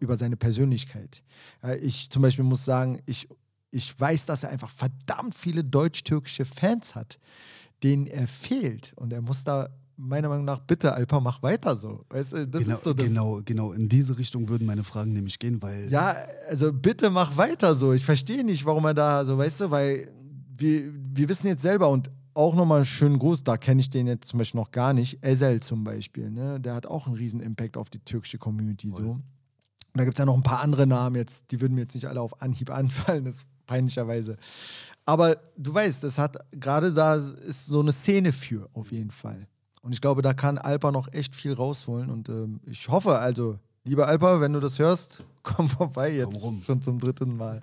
über 0.00 0.16
seine 0.16 0.36
Persönlichkeit. 0.36 1.22
Äh, 1.62 1.78
ich 1.78 2.08
zum 2.10 2.22
Beispiel 2.22 2.44
muss 2.44 2.64
sagen, 2.64 3.00
ich, 3.06 3.28
ich 3.74 3.98
weiß, 3.98 4.26
dass 4.26 4.44
er 4.44 4.50
einfach 4.50 4.70
verdammt 4.70 5.34
viele 5.34 5.64
deutsch-türkische 5.64 6.44
Fans 6.44 6.94
hat, 6.94 7.18
denen 7.82 8.06
er 8.06 8.28
fehlt. 8.28 8.92
Und 8.96 9.12
er 9.12 9.20
muss 9.20 9.42
da 9.42 9.68
meiner 9.96 10.28
Meinung 10.28 10.44
nach, 10.44 10.60
bitte, 10.60 10.94
Alpa, 10.94 11.20
mach 11.20 11.42
weiter 11.42 11.76
so. 11.76 12.04
Weißt 12.08 12.32
du, 12.32 12.46
das 12.48 12.62
genau, 12.62 12.74
ist 12.74 12.84
so 12.84 12.94
das. 12.94 13.08
genau, 13.08 13.40
genau, 13.44 13.72
in 13.72 13.88
diese 13.88 14.16
Richtung 14.16 14.48
würden 14.48 14.66
meine 14.66 14.84
Fragen 14.84 15.12
nämlich 15.12 15.38
gehen, 15.38 15.60
weil. 15.60 15.90
Ja, 15.90 16.14
also 16.48 16.72
bitte 16.72 17.10
mach 17.10 17.36
weiter 17.36 17.74
so. 17.74 17.92
Ich 17.92 18.04
verstehe 18.04 18.44
nicht, 18.44 18.64
warum 18.64 18.84
er 18.84 18.94
da 18.94 19.24
so, 19.24 19.36
weißt 19.38 19.62
du, 19.62 19.70
weil 19.70 20.08
wir, 20.56 20.92
wir 20.94 21.28
wissen 21.28 21.48
jetzt 21.48 21.62
selber 21.62 21.88
und 21.88 22.10
auch 22.32 22.54
nochmal 22.54 22.78
einen 22.78 22.84
schönen 22.84 23.18
Gruß, 23.18 23.44
da 23.44 23.56
kenne 23.56 23.80
ich 23.80 23.90
den 23.90 24.06
jetzt 24.06 24.28
zum 24.28 24.38
Beispiel 24.38 24.60
noch 24.60 24.70
gar 24.70 24.92
nicht. 24.92 25.22
Ezel 25.24 25.60
zum 25.60 25.84
Beispiel, 25.84 26.30
ne? 26.30 26.60
der 26.60 26.74
hat 26.74 26.86
auch 26.86 27.06
einen 27.06 27.16
riesen 27.16 27.40
Impact 27.40 27.76
auf 27.76 27.90
die 27.90 28.00
türkische 28.00 28.38
Community. 28.38 28.90
So. 28.92 29.02
Und 29.12 29.22
da 29.94 30.04
gibt 30.04 30.16
es 30.16 30.18
ja 30.18 30.26
noch 30.26 30.34
ein 30.34 30.42
paar 30.42 30.60
andere 30.60 30.86
Namen 30.86 31.14
jetzt, 31.14 31.52
die 31.52 31.60
würden 31.60 31.74
mir 31.74 31.82
jetzt 31.82 31.94
nicht 31.94 32.08
alle 32.08 32.20
auf 32.20 32.42
Anhieb 32.42 32.70
anfallen, 32.74 33.24
das 33.24 33.42
peinlicherweise. 33.66 34.36
Aber 35.04 35.36
du 35.56 35.74
weißt, 35.74 36.02
das 36.02 36.18
hat 36.18 36.38
gerade 36.52 36.92
da 36.92 37.16
ist 37.16 37.66
so 37.66 37.80
eine 37.80 37.92
Szene 37.92 38.32
für, 38.32 38.68
auf 38.72 38.90
jeden 38.90 39.10
Fall. 39.10 39.46
Und 39.82 39.92
ich 39.92 40.00
glaube, 40.00 40.22
da 40.22 40.32
kann 40.32 40.56
Alpa 40.56 40.90
noch 40.90 41.12
echt 41.12 41.36
viel 41.36 41.52
rausholen. 41.52 42.08
Und 42.08 42.30
ähm, 42.30 42.60
ich 42.64 42.88
hoffe, 42.88 43.18
also, 43.18 43.58
lieber 43.84 44.08
Alpa, 44.08 44.40
wenn 44.40 44.54
du 44.54 44.60
das 44.60 44.78
hörst, 44.78 45.22
komm 45.42 45.68
vorbei 45.68 46.14
jetzt. 46.14 46.40
Komm. 46.40 46.62
Schon 46.62 46.80
zum 46.80 46.98
dritten 46.98 47.36
Mal. 47.36 47.60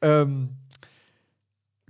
ähm, 0.00 0.50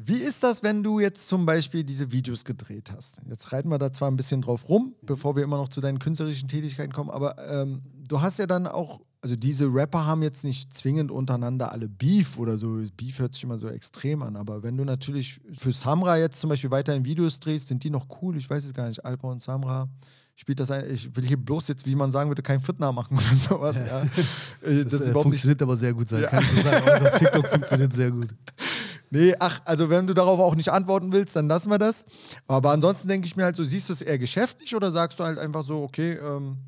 wie 0.01 0.19
ist 0.19 0.45
das, 0.45 0.62
wenn 0.62 0.85
du 0.85 1.01
jetzt 1.01 1.29
zum 1.29 1.45
Beispiel 1.45 1.83
diese 1.83 2.12
Videos 2.12 2.45
gedreht 2.45 2.93
hast? 2.97 3.21
Jetzt 3.29 3.53
reiten 3.53 3.69
wir 3.69 3.79
da 3.79 3.93
zwar 3.93 4.09
ein 4.11 4.16
bisschen 4.16 4.43
drauf 4.43 4.69
rum, 4.69 4.95
bevor 5.03 5.35
wir 5.35 5.43
immer 5.43 5.57
noch 5.57 5.69
zu 5.69 5.81
deinen 5.81 5.99
künstlerischen 5.99 6.49
Tätigkeiten 6.49 6.93
kommen, 6.93 7.11
aber 7.11 7.37
ähm, 7.49 7.83
du 8.09 8.21
hast 8.21 8.39
ja 8.39 8.47
dann 8.47 8.69
auch, 8.69 9.01
also 9.21 9.35
diese 9.37 9.66
Rapper 9.66 10.07
haben 10.07 10.23
jetzt 10.23 10.45
nicht 10.45 10.73
zwingend 10.73 11.11
untereinander 11.11 11.73
alle 11.73 11.89
Beef 11.89 12.39
oder 12.39 12.57
so. 12.57 12.81
Beef 12.97 13.19
hört 13.19 13.35
sich 13.35 13.45
immer 13.45 13.59
so 13.59 13.69
extrem 13.69 14.23
an, 14.23 14.37
aber 14.37 14.62
wenn 14.62 14.77
du 14.77 14.85
natürlich 14.85 15.41
für 15.53 15.73
Samra 15.73 16.16
jetzt 16.19 16.41
zum 16.41 16.51
Beispiel 16.51 16.71
weiterhin 16.71 17.05
Videos 17.05 17.41
drehst, 17.41 17.69
sind 17.69 17.83
die 17.83 17.91
noch 17.91 18.07
cool? 18.23 18.37
Ich 18.37 18.49
weiß 18.49 18.64
es 18.64 18.75
gar 18.75 18.89
nicht. 18.89 19.05
Alpa 19.05 19.29
und 19.29 19.43
Samra. 19.43 19.89
Spielt 20.37 20.61
das 20.61 20.71
ein, 20.71 20.89
ich 20.89 21.14
will 21.16 21.27
hier 21.27 21.37
bloß 21.37 21.66
jetzt, 21.66 21.85
wie 21.85 21.97
man 21.97 22.12
sagen 22.12 22.31
würde, 22.31 22.43
kein 22.43 22.61
Fitner 22.61 22.93
machen 22.93 23.16
oder 23.16 23.35
sowas. 23.35 23.77
Ja. 23.77 24.03
Äh, 24.62 24.85
das, 24.85 24.93
das 24.93 25.09
äh, 25.09 25.12
funktioniert 25.12 25.61
aber 25.62 25.77
sehr 25.77 25.93
gut 25.93 26.09
sein. 26.09 26.23
Ja. 26.23 26.29
Kann 26.29 26.45
ich 26.45 26.51
dir 26.51 26.62
sagen. 26.62 26.89
Also 26.89 27.07
auf 27.07 27.19
TikTok 27.19 27.47
funktioniert 27.49 27.93
sehr 27.93 28.11
gut. 28.11 28.29
Nee, 29.11 29.35
ach, 29.39 29.62
also 29.64 29.89
wenn 29.89 30.07
du 30.07 30.12
darauf 30.12 30.39
auch 30.39 30.55
nicht 30.55 30.69
antworten 30.69 31.12
willst, 31.12 31.35
dann 31.35 31.49
lassen 31.49 31.71
wir 31.71 31.79
das. 31.79 32.05
Aber 32.47 32.73
ansonsten 32.73 33.09
denke 33.09 33.27
ich 33.27 33.37
mir 33.37 33.45
halt 33.45 33.57
so, 33.57 33.64
siehst 33.64 33.89
du 33.89 33.95
es 33.95 34.03
eher 34.03 34.19
geschäftlich 34.19 34.77
oder 34.77 34.91
sagst 34.91 35.19
du 35.19 35.25
halt 35.25 35.39
einfach 35.39 35.62
so, 35.62 35.83
okay, 35.83 36.12
ähm, 36.12 36.59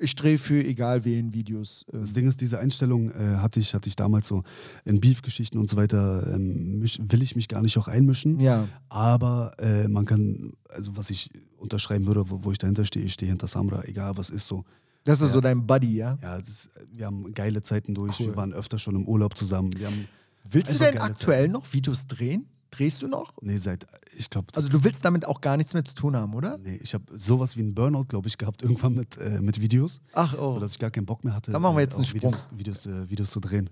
ich 0.00 0.14
drehe 0.16 0.38
für 0.38 0.64
egal 0.64 1.04
wen 1.04 1.32
Videos. 1.32 1.84
Ähm, 1.92 2.00
Das 2.00 2.12
Ding 2.12 2.26
ist, 2.28 2.40
diese 2.40 2.58
Einstellung 2.58 3.10
äh, 3.10 3.36
hatte, 3.36 3.60
ich, 3.60 3.74
hatte 3.74 3.88
ich 3.88 3.96
damals 3.96 4.26
so 4.26 4.42
in 4.84 5.00
Beef-Geschichten 5.00 5.58
und 5.58 5.68
so 5.68 5.76
weiter, 5.76 6.32
ähm, 6.34 6.78
mich, 6.80 6.98
will 7.02 7.22
ich 7.22 7.36
mich 7.36 7.48
gar 7.48 7.62
nicht 7.62 7.76
auch 7.78 7.86
einmischen. 7.88 8.40
ja, 8.40 8.66
Aber 8.88 9.52
äh, 9.58 9.86
man 9.88 10.06
kann, 10.06 10.52
also 10.68 10.96
was 10.96 11.10
ich 11.10 11.30
unterschreiben 11.58 12.06
würde, 12.06 12.28
wo, 12.30 12.44
wo 12.44 12.52
ich 12.52 12.58
dahinter 12.58 12.84
stehe, 12.84 13.04
ich 13.04 13.12
stehe 13.12 13.28
hinter 13.30 13.46
Samra, 13.46 13.84
egal 13.84 14.16
was 14.16 14.30
ist 14.30 14.46
so. 14.46 14.64
das 15.04 15.20
ist 15.20 15.28
Ja. 15.28 15.32
so 15.34 15.40
dein 15.40 15.66
Buddy, 15.66 15.96
ja? 15.96 16.18
Ja, 16.22 16.38
das, 16.38 16.70
wir 16.92 17.06
haben 17.06 17.32
geile 17.34 17.62
Zeiten 17.62 17.94
durch, 17.94 18.18
Cool. 18.20 18.28
wir 18.28 18.36
waren 18.36 18.52
öfter 18.52 18.78
schon 18.78 18.96
im 18.96 19.06
Urlaub 19.06 19.36
zusammen. 19.36 19.70
Wir 19.76 19.86
haben, 19.86 20.06
Willst 20.50 20.74
du 20.74 20.78
denn 20.78 20.98
aktuell 20.98 21.48
noch 21.48 21.70
Videos 21.72 22.06
drehen? 22.06 22.46
Drehst 22.70 23.02
du 23.02 23.08
noch? 23.08 23.32
nee, 23.42 23.56
seit, 23.56 23.86
ich 24.16 24.30
glaube, 24.30 24.48
Also 24.54 24.68
du 24.68 24.82
willst 24.84 25.04
damit 25.04 25.24
auch 25.24 25.40
gar 25.40 25.56
nichts 25.56 25.74
mehr 25.74 25.84
zu 25.84 25.94
tun 25.94 26.14
haben, 26.16 26.34
oder? 26.34 26.58
nee, 26.58 26.76
ich 26.82 26.94
habe 26.94 27.04
sowas 27.16 27.56
wie 27.56 27.60
einen 27.60 27.74
Burnout, 27.74 28.04
glaube 28.04 28.28
ich, 28.28 28.38
gehabt 28.38 28.62
irgendwann 28.62 28.94
mit, 28.94 29.16
äh, 29.16 29.40
mit 29.40 29.60
Videos, 29.60 30.00
Ach, 30.12 30.34
oh. 30.38 30.52
sodass 30.52 30.72
ich 30.72 30.78
gar 30.78 30.90
keinen 30.90 31.06
Bock 31.06 31.24
mehr 31.24 31.34
hatte. 31.34 31.50
Dann 31.50 31.60
machen 31.62 31.74
wir 31.76 31.80
äh, 31.80 31.84
jetzt 31.84 31.96
einen 31.96 32.04
auch 32.04 32.14
Videos, 32.14 32.48
Videos, 32.52 32.86
äh, 32.86 33.08
Videos 33.10 33.30
zu 33.30 33.40
drehen. 33.40 33.70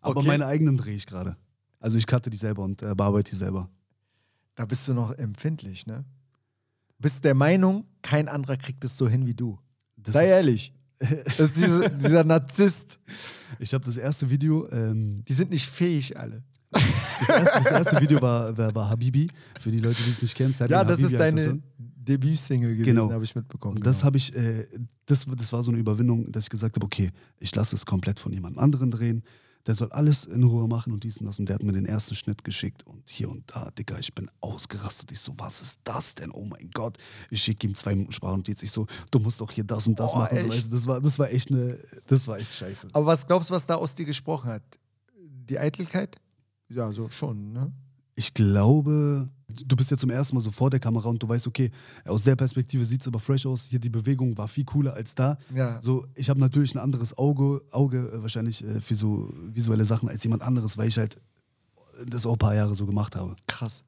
Aber 0.00 0.18
Okay. 0.20 0.28
meine 0.28 0.46
eigenen 0.46 0.76
drehe 0.76 0.94
ich 0.94 1.06
gerade. 1.06 1.36
Also 1.80 1.98
ich 1.98 2.06
cutte 2.06 2.30
die 2.30 2.36
selber 2.36 2.62
und 2.62 2.82
äh, 2.82 2.94
bearbeite 2.94 3.32
die 3.32 3.36
selber. 3.36 3.68
Da 4.54 4.64
bist 4.66 4.86
du 4.86 4.94
noch 4.94 5.12
empfindlich, 5.12 5.86
ne? 5.86 6.04
Bist 6.98 7.24
der 7.24 7.34
Meinung, 7.34 7.86
kein 8.02 8.28
anderer 8.28 8.56
kriegt 8.56 8.84
es 8.84 8.96
so 8.96 9.08
hin 9.08 9.26
wie 9.26 9.34
du. 9.34 9.58
Das 9.96 10.14
Sei 10.14 10.26
ehrlich. 10.26 10.72
Das 11.36 11.40
ist 11.50 11.56
diese, 11.56 11.90
dieser 11.90 12.22
Narzisst. 12.24 13.00
Ich 13.58 13.74
habe 13.74 13.84
das 13.84 13.96
erste 13.96 14.30
Video, 14.30 14.68
ähm, 14.70 15.24
Die 15.28 15.32
sind 15.34 15.50
nicht 15.50 15.66
fähig 15.68 16.16
alle. 16.18 16.44
Das, 16.74 17.28
erste, 17.28 17.58
das 17.62 17.70
erste 17.72 18.00
Video 18.00 18.20
war, 18.20 18.56
war, 18.56 18.74
war 18.74 18.90
Habibi, 18.90 19.28
für 19.60 19.70
die 19.70 19.78
Leute, 19.78 20.02
die 20.02 20.10
es 20.10 20.22
nicht 20.22 20.34
kennen. 20.34 20.54
Ja, 20.58 20.66
das 20.84 20.98
Habibi 20.98 21.02
ist 21.04 21.18
deine 21.20 21.40
Song. 21.40 21.62
Debütsingle 21.78 22.72
gewesen, 22.74 22.84
Genau. 22.96 23.10
habe 23.10 23.24
ich 23.24 23.34
mitbekommen. 23.34 23.76
Und 23.78 23.86
das 23.86 23.98
genau. 23.98 24.06
habe 24.06 24.18
ich, 24.18 24.34
äh, 24.36 24.66
das, 25.06 25.26
das 25.36 25.52
war 25.52 25.62
so 25.62 25.70
eine 25.70 25.80
Überwindung, 25.80 26.30
dass 26.30 26.44
ich 26.44 26.50
gesagt 26.50 26.76
habe, 26.76 26.84
okay, 26.84 27.10
ich 27.40 27.54
lasse 27.54 27.74
es 27.76 27.86
komplett 27.86 28.20
von 28.20 28.32
jemand 28.32 28.58
anderen 28.58 28.90
drehen. 28.90 29.22
Der 29.66 29.74
soll 29.74 29.90
alles 29.92 30.26
in 30.26 30.44
Ruhe 30.44 30.68
machen 30.68 30.92
und 30.92 31.04
dies 31.04 31.16
und 31.16 31.24
das. 31.24 31.38
Und 31.40 31.48
der 31.48 31.54
hat 31.54 31.62
mir 31.62 31.72
den 31.72 31.86
ersten 31.86 32.14
Schnitt 32.14 32.44
geschickt 32.44 32.82
und 32.86 33.08
hier 33.08 33.30
und 33.30 33.44
da, 33.46 33.70
Digga, 33.70 33.96
ich 33.98 34.14
bin 34.14 34.30
ausgerastet. 34.42 35.10
Ich 35.12 35.20
so, 35.20 35.32
was 35.38 35.62
ist 35.62 35.80
das 35.84 36.14
denn? 36.14 36.30
Oh 36.32 36.44
mein 36.44 36.68
Gott. 36.74 36.98
Ich 37.30 37.40
schicke 37.42 37.66
ihm 37.66 37.74
zwei 37.74 37.94
Minuten 37.94 38.12
Sprachnotiz. 38.12 38.62
Ich 38.62 38.70
so, 38.70 38.86
du 39.10 39.18
musst 39.20 39.40
doch 39.40 39.50
hier 39.50 39.64
das 39.64 39.86
und 39.88 39.98
das 39.98 40.12
Oh, 40.12 40.18
machen. 40.18 40.38
So, 40.38 40.48
weißt 40.50 40.66
du, 40.66 40.70
das, 40.76 40.86
war, 40.86 41.00
das 41.00 41.18
war 41.18 41.32
echt 41.32 41.50
eine, 41.50 41.78
das 42.06 42.28
war 42.28 42.38
echt 42.38 42.52
scheiße. 42.52 42.88
Aber 42.92 43.06
was 43.06 43.26
glaubst 43.26 43.48
du, 43.48 43.54
was 43.54 43.66
da 43.66 43.76
aus 43.76 43.94
dir 43.94 44.04
gesprochen 44.04 44.50
hat? 44.50 44.62
Die 45.48 45.58
Eitelkeit? 45.58 46.20
Ja, 46.68 46.92
so 46.92 47.08
schon, 47.10 47.52
ne? 47.52 47.72
Ich 48.16 48.32
glaube, 48.32 49.28
du 49.48 49.76
bist 49.76 49.90
ja 49.90 49.96
zum 49.96 50.10
ersten 50.10 50.36
Mal 50.36 50.40
so 50.40 50.52
vor 50.52 50.70
der 50.70 50.78
Kamera 50.78 51.08
und 51.08 51.22
du 51.22 51.28
weißt, 51.28 51.46
okay, 51.48 51.70
aus 52.04 52.22
der 52.22 52.36
Perspektive 52.36 52.84
sieht 52.84 53.00
es 53.00 53.08
aber 53.08 53.18
fresh 53.18 53.44
aus. 53.44 53.64
Hier 53.64 53.80
die 53.80 53.90
Bewegung 53.90 54.38
war 54.38 54.46
viel 54.46 54.64
cooler 54.64 54.94
als 54.94 55.14
da. 55.14 55.36
Ja. 55.52 55.80
So, 55.82 56.06
ich 56.14 56.30
habe 56.30 56.38
natürlich 56.38 56.74
ein 56.74 56.78
anderes 56.78 57.18
Auge, 57.18 57.62
Auge 57.72 58.12
äh, 58.12 58.22
wahrscheinlich 58.22 58.64
äh, 58.64 58.80
für 58.80 58.94
so 58.94 59.32
visuelle 59.34 59.84
Sachen 59.84 60.08
als 60.08 60.22
jemand 60.22 60.42
anderes, 60.42 60.78
weil 60.78 60.88
ich 60.88 60.96
halt 60.96 61.20
das 62.06 62.24
auch 62.26 62.32
ein 62.32 62.38
paar 62.38 62.54
Jahre 62.54 62.74
so 62.74 62.86
gemacht 62.86 63.16
habe. 63.16 63.34
Krass. 63.46 63.84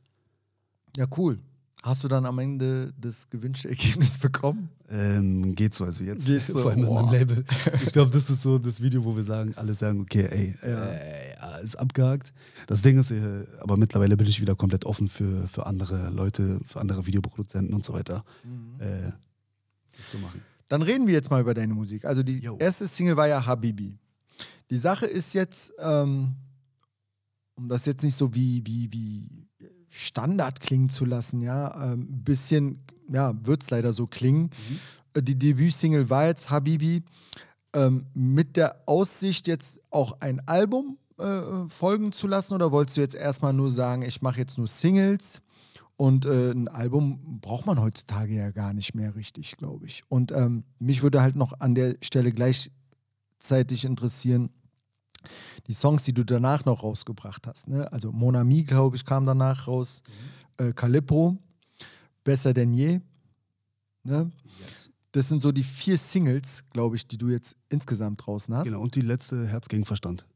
Ja, 0.97 1.07
cool. 1.17 1.39
Hast 1.87 2.03
du 2.03 2.09
dann 2.09 2.27
am 2.27 2.37
Ende 2.41 2.93
das 3.01 3.31
gewünschte 3.31 3.69
Ergebnis 3.69 4.19
bekommen? 4.27 4.71
Ähm, 4.91 5.55
geht 5.55 5.73
so, 5.73 5.85
also 5.85 6.03
jetzt. 6.03 6.27
Geht 6.27 6.45
so, 6.49 6.59
Vor 6.63 6.73
allem 6.73 6.81
mit 6.81 6.89
boah. 6.89 7.03
meinem 7.05 7.13
Label. 7.13 7.45
Ich 7.85 7.93
glaube, 7.93 8.11
das 8.11 8.29
ist 8.29 8.43
so 8.43 8.59
das 8.59 8.81
Video, 8.83 9.05
wo 9.05 9.15
wir 9.15 9.23
sagen, 9.23 9.55
alle 9.55 9.73
sagen, 9.73 10.01
okay, 10.01 10.27
ey, 10.29 10.55
Ja. 10.69 10.85
äh, 10.87 11.65
ist 11.65 11.77
abgehakt. 11.79 12.33
Das 12.67 12.83
Ding 12.83 12.99
ist, 12.99 13.13
äh, 13.13 13.47
aber 13.61 13.77
mittlerweile 13.77 14.17
bin 14.17 14.27
ich 14.27 14.41
wieder 14.41 14.57
komplett 14.57 14.85
offen 14.85 15.07
für, 15.07 15.47
für 15.47 15.67
andere 15.67 16.11
Leute, 16.11 16.59
für 16.67 16.81
andere 16.81 17.07
Videoproduzenten 17.07 17.73
und 17.73 17.85
so 17.85 17.93
weiter. 17.93 18.25
Mhm. 18.43 18.81
Äh, 18.81 19.13
das 19.97 20.11
zu 20.11 20.19
machen. 20.19 20.43
Dann 20.69 20.83
reden 20.83 21.07
wir 21.07 21.15
jetzt 21.15 21.31
mal 21.31 21.41
über 21.41 21.55
deine 21.55 21.73
Musik. 21.73 22.05
Also 22.05 22.25
die 22.25 22.41
Jo. 22.41 22.57
erste 22.59 22.89
Single 22.89 23.17
war 23.17 23.29
ja 23.29 23.47
Habibi. 23.47 23.97
Die 24.71 24.77
Sache 24.77 25.07
ist 25.07 25.33
jetzt, 25.35 25.73
ähm, 25.79 26.35
um 27.55 27.69
das 27.69 27.87
jetzt 27.87 28.03
nicht 28.03 28.17
so 28.17 28.35
wie, 28.35 28.61
wie, 28.67 28.93
wie 28.93 29.46
Standard 29.99 30.61
klingen 30.61 30.89
zu 30.89 31.05
lassen, 31.05 31.41
ja, 31.41 31.93
ähm, 31.93 32.01
ein 32.01 32.25
bisschen, 32.25 32.85
ja, 33.11 33.35
wird 33.45 33.63
es 33.63 33.71
leider 33.71 33.93
so 33.93 34.07
klingen. 34.07 34.51
Äh, 35.15 35.23
Die 35.23 35.39
Debütsingle 35.39 36.11
war 36.11 36.27
jetzt 36.27 36.51
Habibi. 36.51 37.03
Ähm, 37.73 38.07
mit 38.15 38.57
der 38.57 38.83
Aussicht, 38.87 39.47
jetzt 39.47 39.81
auch 39.91 40.21
ein 40.21 40.47
Album 40.47 40.99
äh, 41.19 41.69
folgen 41.69 42.13
zu 42.13 42.27
lassen 42.27 42.55
oder 42.55 42.73
wolltest 42.73 42.97
du 42.97 43.01
jetzt 43.03 43.15
erstmal 43.15 43.53
nur 43.53 43.71
sagen, 43.71 44.03
ich 44.03 44.23
mache 44.23 44.39
jetzt 44.41 44.59
nur 44.59 44.67
Singles? 44.67 45.43
Und 45.97 46.27
äh, 46.27 46.51
ein 46.51 46.69
Album 46.69 47.41
braucht 47.41 47.65
man 47.65 47.81
heutzutage 47.81 48.35
ja 48.35 48.51
gar 48.51 48.75
nicht 48.75 48.95
mehr 48.95 49.15
richtig, 49.15 49.57
glaube 49.57 49.87
ich. 49.87 50.03
Und 50.09 50.31
ähm, 50.31 50.65
mich 50.79 51.03
würde 51.03 51.23
halt 51.23 51.37
noch 51.37 51.59
an 51.61 51.75
der 51.75 51.97
Stelle 52.03 52.33
gleichzeitig 52.33 53.87
interessieren, 53.87 54.51
die 55.67 55.75
Songs, 55.75 56.03
die 56.03 56.13
du 56.13 56.25
danach 56.25 56.65
noch 56.65 56.83
rausgebracht 56.83 57.47
hast. 57.47 57.69
Ne? 57.69 57.91
Also 57.93 58.13
Mon 58.13 58.37
Ami, 58.37 58.65
glaube 58.65 58.97
ich, 58.97 59.05
kam 59.05 59.27
danach 59.27 59.67
raus. 59.67 60.03
Äh, 60.59 60.73
Calippo, 60.73 61.39
Besser 62.25 62.53
denn 62.53 62.73
je. 62.73 63.01
Ne? 64.03 64.31
Yes. 64.65 64.91
Das 65.13 65.29
sind 65.29 65.41
so 65.41 65.53
die 65.53 65.63
vier 65.63 65.97
Singles, 65.97 66.65
glaube 66.71 66.97
ich, 66.97 67.07
die 67.07 67.19
du 67.19 67.29
jetzt 67.29 67.57
insgesamt 67.69 68.27
draußen 68.27 68.55
hast. 68.55 68.67
Genau, 68.67 68.81
und 68.81 68.95
die 68.95 69.01
letzte 69.01 69.47
Herz 69.47 69.69
gegen 69.69 69.85
Verstand. 69.85 70.27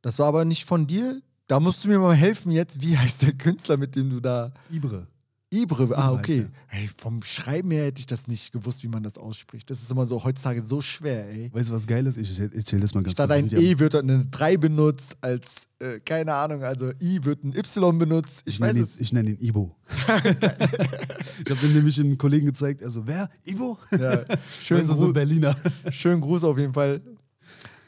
Das 0.00 0.18
war 0.18 0.28
aber 0.28 0.44
nicht 0.44 0.64
von 0.64 0.86
dir. 0.86 1.20
Da 1.48 1.60
musst 1.60 1.84
du 1.84 1.88
mir 1.88 1.98
mal 1.98 2.14
helfen 2.14 2.52
jetzt. 2.52 2.82
Wie 2.82 2.96
heißt 2.98 3.22
der 3.22 3.32
Künstler, 3.32 3.76
mit 3.76 3.96
dem 3.96 4.10
du 4.10 4.20
da. 4.20 4.52
Ibre. 4.70 5.08
Ibre, 5.50 5.88
ah, 5.96 6.12
okay. 6.12 6.46
Hey, 6.66 6.90
vom 6.98 7.22
Schreiben 7.22 7.70
her 7.70 7.86
hätte 7.86 8.00
ich 8.00 8.06
das 8.06 8.26
nicht 8.28 8.52
gewusst, 8.52 8.82
wie 8.82 8.88
man 8.88 9.02
das 9.02 9.16
ausspricht. 9.16 9.70
Das 9.70 9.80
ist 9.80 9.90
immer 9.90 10.04
so 10.04 10.22
heutzutage 10.22 10.62
so 10.62 10.82
schwer, 10.82 11.26
ey. 11.26 11.50
Weißt 11.54 11.70
du, 11.70 11.72
was 11.72 11.86
geil 11.86 12.06
ist? 12.06 12.18
Ich 12.18 12.38
erzähl 12.38 12.80
das 12.80 12.94
mal 12.94 13.02
ganz 13.02 13.14
Statt 13.14 13.30
kurz. 13.30 13.38
ein 13.44 13.48
sind 13.48 13.62
ja- 13.62 13.66
E 13.66 13.78
wird 13.78 13.94
eine 13.94 14.26
3 14.26 14.58
benutzt, 14.58 15.16
als, 15.22 15.68
äh, 15.78 16.00
keine 16.00 16.34
Ahnung, 16.34 16.62
also 16.64 16.90
I 17.00 17.24
wird 17.24 17.44
ein 17.44 17.54
Y 17.56 17.96
benutzt. 17.98 18.42
Ich, 18.44 18.56
Ich, 18.56 18.60
weiß 18.60 18.74
nenne 18.74 18.78
ihn, 18.80 18.84
es. 18.84 19.00
ich 19.00 19.12
nenne 19.12 19.30
ihn 19.30 19.38
Ibo. 19.40 19.74
ich 19.88 21.50
habe 21.50 21.60
den 21.62 21.72
nämlich 21.74 21.98
einem 21.98 22.18
Kollegen 22.18 22.44
gezeigt. 22.46 22.82
Er 22.82 22.90
so, 22.90 23.06
wer? 23.06 23.30
Ibo? 23.44 23.78
Ja, 23.98 24.24
schön, 24.60 24.84
so, 24.84 25.06
ein 25.06 25.12
Berliner. 25.14 25.56
schönen 25.90 26.20
Gruß 26.20 26.44
auf 26.44 26.58
jeden 26.58 26.74
Fall. 26.74 27.00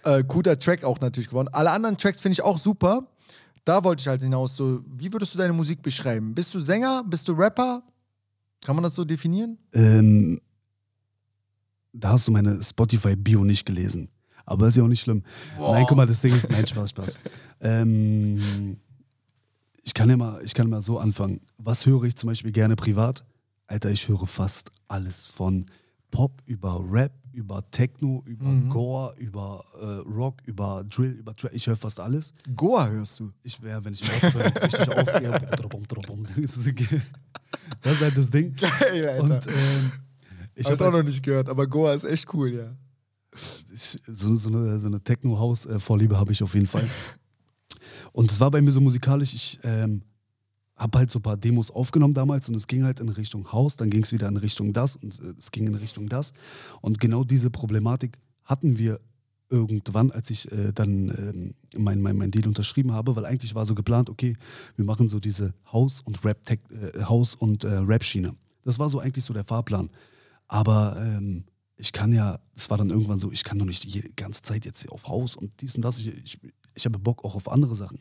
Äh, 0.02 0.24
guter 0.24 0.58
Track 0.58 0.82
auch 0.82 0.98
natürlich 1.00 1.28
geworden. 1.28 1.48
Alle 1.52 1.70
anderen 1.72 1.98
Tracks 1.98 2.22
finde 2.22 2.32
ich 2.32 2.42
auch 2.42 2.56
super. 2.56 3.06
Da 3.70 3.84
wollte 3.84 4.00
ich 4.00 4.08
halt 4.08 4.20
hinaus 4.20 4.56
so, 4.56 4.82
wie 4.84 5.12
würdest 5.12 5.32
du 5.32 5.38
deine 5.38 5.52
Musik 5.52 5.80
beschreiben? 5.80 6.34
Bist 6.34 6.52
du 6.52 6.58
Sänger? 6.58 7.04
Bist 7.06 7.28
du 7.28 7.32
Rapper? 7.34 7.84
Kann 8.64 8.74
man 8.74 8.82
das 8.82 8.96
so 8.96 9.04
definieren? 9.04 9.58
Ähm, 9.72 10.40
da 11.92 12.08
hast 12.10 12.26
du 12.26 12.32
meine 12.32 12.60
Spotify-Bio 12.60 13.44
nicht 13.44 13.64
gelesen. 13.64 14.08
Aber 14.44 14.66
ist 14.66 14.76
ja 14.76 14.82
auch 14.82 14.88
nicht 14.88 15.02
schlimm. 15.02 15.22
Nein, 15.56 15.84
guck 15.86 15.96
mal, 15.96 16.04
das 16.04 16.20
Ding 16.20 16.34
ist, 16.34 16.50
nein, 16.50 16.66
Spaß, 16.66 16.90
Spaß. 16.90 17.20
ähm, 17.60 18.76
ich 19.84 19.94
kann 19.94 20.10
ja 20.10 20.16
mal, 20.16 20.42
ich 20.42 20.52
kann 20.52 20.68
mal 20.68 20.82
so 20.82 20.98
anfangen. 20.98 21.40
Was 21.56 21.86
höre 21.86 22.02
ich 22.02 22.16
zum 22.16 22.26
Beispiel 22.26 22.50
gerne 22.50 22.74
privat? 22.74 23.24
Alter, 23.68 23.92
ich 23.92 24.08
höre 24.08 24.26
fast 24.26 24.72
alles 24.88 25.26
von 25.26 25.66
Pop 26.10 26.42
über 26.44 26.84
Rap, 26.90 27.12
über 27.32 27.68
Techno, 27.70 28.22
über 28.26 28.44
Mhm. 28.46 28.68
Gore, 28.70 29.14
über 29.18 29.64
äh, 29.80 30.08
Rock, 30.10 30.36
über 30.46 30.84
Drill, 30.84 31.12
über 31.12 31.34
Trap. 31.36 31.52
Ich 31.54 31.66
höre 31.66 31.76
fast 31.76 32.00
alles. 32.00 32.32
Goa 32.54 32.88
hörst 32.88 33.20
du. 33.20 33.32
Ich 33.42 33.60
wäre, 33.62 33.84
wenn 33.84 33.92
ich 33.92 34.02
richtig 34.10 34.88
aufgehe. 34.88 35.30
Das 37.82 37.92
ist 37.94 38.00
halt 38.00 38.16
das 38.16 38.30
Ding. 38.30 38.54
Geil, 38.56 39.18
Und 39.20 39.46
ähm, 39.46 39.92
ich 40.54 40.66
habe 40.66 40.76
habe 40.76 40.88
auch 40.88 40.92
halt, 40.92 41.04
noch 41.04 41.10
nicht 41.10 41.22
gehört, 41.22 41.48
aber 41.48 41.66
Goa 41.66 41.94
ist 41.94 42.04
echt 42.04 42.32
cool, 42.34 42.52
ja. 42.52 42.76
ich, 43.72 43.98
so, 44.06 44.34
so 44.36 44.48
eine, 44.48 44.78
so 44.78 44.86
eine 44.86 45.00
Techno-House-Vorliebe 45.02 46.16
habe 46.18 46.32
ich 46.32 46.42
auf 46.42 46.54
jeden 46.54 46.66
Fall. 46.66 46.88
Und 48.12 48.30
es 48.30 48.40
war 48.40 48.50
bei 48.50 48.60
mir 48.60 48.70
so 48.72 48.80
musikalisch, 48.80 49.34
ich 49.34 49.58
ähm, 49.62 50.02
habe 50.80 50.98
halt 50.98 51.10
so 51.10 51.18
ein 51.18 51.22
paar 51.22 51.36
Demos 51.36 51.70
aufgenommen 51.70 52.14
damals 52.14 52.48
und 52.48 52.54
es 52.54 52.66
ging 52.66 52.84
halt 52.84 53.00
in 53.00 53.10
Richtung 53.10 53.52
Haus, 53.52 53.76
dann 53.76 53.90
ging 53.90 54.02
es 54.02 54.12
wieder 54.12 54.28
in 54.28 54.38
Richtung 54.38 54.72
das 54.72 54.96
und 54.96 55.20
äh, 55.20 55.34
es 55.38 55.52
ging 55.52 55.66
in 55.66 55.74
Richtung 55.74 56.08
das. 56.08 56.32
Und 56.80 56.98
genau 56.98 57.22
diese 57.22 57.50
Problematik 57.50 58.16
hatten 58.44 58.78
wir 58.78 58.98
irgendwann, 59.50 60.10
als 60.10 60.30
ich 60.30 60.50
äh, 60.50 60.72
dann 60.72 61.08
ähm, 61.10 61.54
mein, 61.76 62.00
mein, 62.00 62.16
mein 62.16 62.30
Deal 62.30 62.46
unterschrieben 62.46 62.92
habe, 62.92 63.14
weil 63.14 63.26
eigentlich 63.26 63.54
war 63.54 63.66
so 63.66 63.74
geplant, 63.74 64.08
okay, 64.08 64.36
wir 64.76 64.84
machen 64.84 65.08
so 65.08 65.20
diese 65.20 65.52
Haus- 65.70 66.00
und 66.00 66.24
Rap 66.24 66.38
äh, 66.48 66.56
und 67.38 67.64
äh, 67.64 67.68
Rap-Schiene. 67.68 68.34
Das 68.64 68.78
war 68.78 68.88
so 68.88 69.00
eigentlich 69.00 69.24
so 69.24 69.34
der 69.34 69.44
Fahrplan. 69.44 69.90
Aber 70.48 70.96
ähm, 70.98 71.44
ich 71.76 71.92
kann 71.92 72.12
ja, 72.12 72.40
es 72.54 72.70
war 72.70 72.78
dann 72.78 72.90
irgendwann 72.90 73.18
so, 73.18 73.30
ich 73.32 73.44
kann 73.44 73.58
doch 73.58 73.66
nicht 73.66 73.84
die 73.84 74.02
ganze 74.16 74.42
Zeit 74.42 74.64
jetzt 74.64 74.88
auf 74.88 75.08
Haus 75.08 75.36
und 75.36 75.50
dies 75.60 75.76
und 75.76 75.82
das. 75.82 75.98
Ich, 75.98 76.08
ich, 76.08 76.40
ich 76.74 76.84
habe 76.84 76.98
Bock 76.98 77.24
auch 77.24 77.34
auf 77.34 77.50
andere 77.50 77.74
Sachen. 77.74 77.98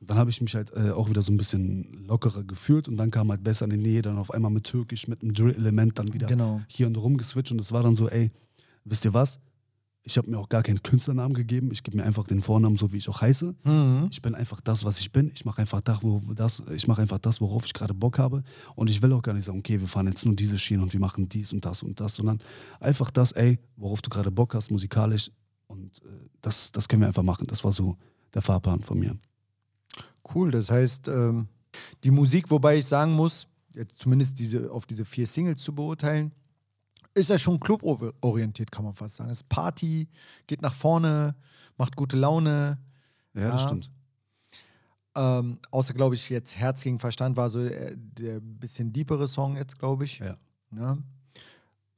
Und 0.00 0.10
dann 0.10 0.18
habe 0.18 0.30
ich 0.30 0.40
mich 0.40 0.54
halt 0.54 0.72
äh, 0.76 0.90
auch 0.90 1.08
wieder 1.08 1.22
so 1.22 1.32
ein 1.32 1.36
bisschen 1.38 2.04
lockerer 2.06 2.44
gefühlt 2.44 2.86
und 2.88 2.96
dann 2.98 3.10
kam 3.10 3.30
halt 3.30 3.42
besser 3.42 3.64
in 3.64 3.70
die 3.70 3.76
Nähe, 3.78 4.02
dann 4.02 4.18
auf 4.18 4.30
einmal 4.30 4.50
mit 4.50 4.64
Türkisch, 4.64 5.08
mit 5.08 5.22
einem 5.22 5.32
Drill-Element 5.32 5.98
dann 5.98 6.12
wieder 6.12 6.26
Genau. 6.26 6.60
hier 6.68 6.86
und 6.86 6.96
rum 6.96 7.16
geswitcht 7.16 7.52
und 7.52 7.60
es 7.60 7.72
war 7.72 7.82
dann 7.82 7.96
so, 7.96 8.08
ey, 8.08 8.30
wisst 8.84 9.04
ihr 9.06 9.14
was? 9.14 9.40
Ich 10.08 10.16
habe 10.18 10.30
mir 10.30 10.38
auch 10.38 10.48
gar 10.48 10.62
keinen 10.62 10.80
Künstlernamen 10.84 11.34
gegeben, 11.34 11.70
ich 11.72 11.82
gebe 11.82 11.96
mir 11.96 12.04
einfach 12.04 12.26
den 12.28 12.40
Vornamen, 12.40 12.76
so 12.76 12.92
wie 12.92 12.98
ich 12.98 13.08
auch 13.08 13.20
heiße. 13.22 13.56
Mhm. 13.64 14.06
Ich 14.12 14.22
bin 14.22 14.36
einfach 14.36 14.60
das, 14.60 14.84
was 14.84 15.00
ich 15.00 15.10
bin. 15.10 15.32
Ich 15.34 15.44
mache 15.44 15.60
einfach 15.62 15.80
das, 15.80 16.00
wo, 16.02 16.20
das, 16.32 16.62
ich 16.72 16.86
mache 16.86 17.02
einfach 17.02 17.18
das, 17.18 17.40
worauf 17.40 17.66
ich 17.66 17.72
gerade 17.74 17.92
Bock 17.92 18.18
habe. 18.20 18.44
Und 18.76 18.88
ich 18.88 19.02
will 19.02 19.12
auch 19.14 19.22
gar 19.22 19.32
nicht 19.32 19.46
sagen, 19.46 19.58
okay, 19.58 19.80
wir 19.80 19.88
fahren 19.88 20.06
jetzt 20.06 20.24
nur 20.24 20.36
diese 20.36 20.58
Schiene 20.58 20.82
und 20.82 20.92
wir 20.92 21.00
machen 21.00 21.28
dies 21.28 21.52
und 21.52 21.64
das 21.64 21.82
und 21.82 21.98
das, 21.98 22.14
sondern 22.14 22.38
einfach 22.78 23.10
das, 23.10 23.32
ey, 23.32 23.58
worauf 23.76 24.00
du 24.00 24.08
gerade 24.10 24.30
Bock 24.30 24.54
hast, 24.54 24.70
musikalisch. 24.70 25.32
Und 25.66 25.98
äh, 26.04 26.08
das, 26.40 26.70
das 26.70 26.86
können 26.86 27.02
wir 27.02 27.08
einfach 27.08 27.24
machen. 27.24 27.46
Das 27.48 27.64
war 27.64 27.72
so 27.72 27.96
der 28.32 28.42
Fahrplan 28.42 28.82
von 28.84 29.00
mir. 29.00 29.16
Cool, 30.34 30.50
das 30.50 30.70
heißt, 30.70 31.08
ähm, 31.08 31.48
die 32.04 32.10
Musik, 32.10 32.50
wobei 32.50 32.78
ich 32.78 32.86
sagen 32.86 33.12
muss, 33.12 33.46
jetzt 33.74 33.98
zumindest 33.98 34.38
diese, 34.38 34.70
auf 34.70 34.86
diese 34.86 35.04
vier 35.04 35.26
Singles 35.26 35.62
zu 35.62 35.74
beurteilen, 35.74 36.32
ist 37.14 37.30
ja 37.30 37.38
schon 37.38 37.58
cluborientiert, 37.60 38.70
kann 38.70 38.84
man 38.84 38.94
fast 38.94 39.16
sagen. 39.16 39.30
Es 39.30 39.38
ist 39.38 39.48
Party, 39.48 40.08
geht 40.46 40.62
nach 40.62 40.74
vorne, 40.74 41.34
macht 41.78 41.96
gute 41.96 42.16
Laune. 42.16 42.78
Ja, 43.34 43.50
das 43.52 43.62
Ja. 43.62 43.68
stimmt. 43.68 43.90
Ähm, 45.14 45.58
außer, 45.70 45.94
glaube 45.94 46.14
ich, 46.14 46.28
jetzt 46.28 46.56
Herz 46.56 46.82
gegen 46.82 46.98
Verstand 46.98 47.36
war 47.38 47.48
so 47.48 47.66
der, 47.66 47.96
der 47.96 48.38
bisschen 48.40 48.92
deepere 48.92 49.28
Song 49.28 49.56
jetzt, 49.56 49.78
glaube 49.78 50.04
ich. 50.04 50.18
Ja. 50.18 50.36
Ja. 50.76 50.98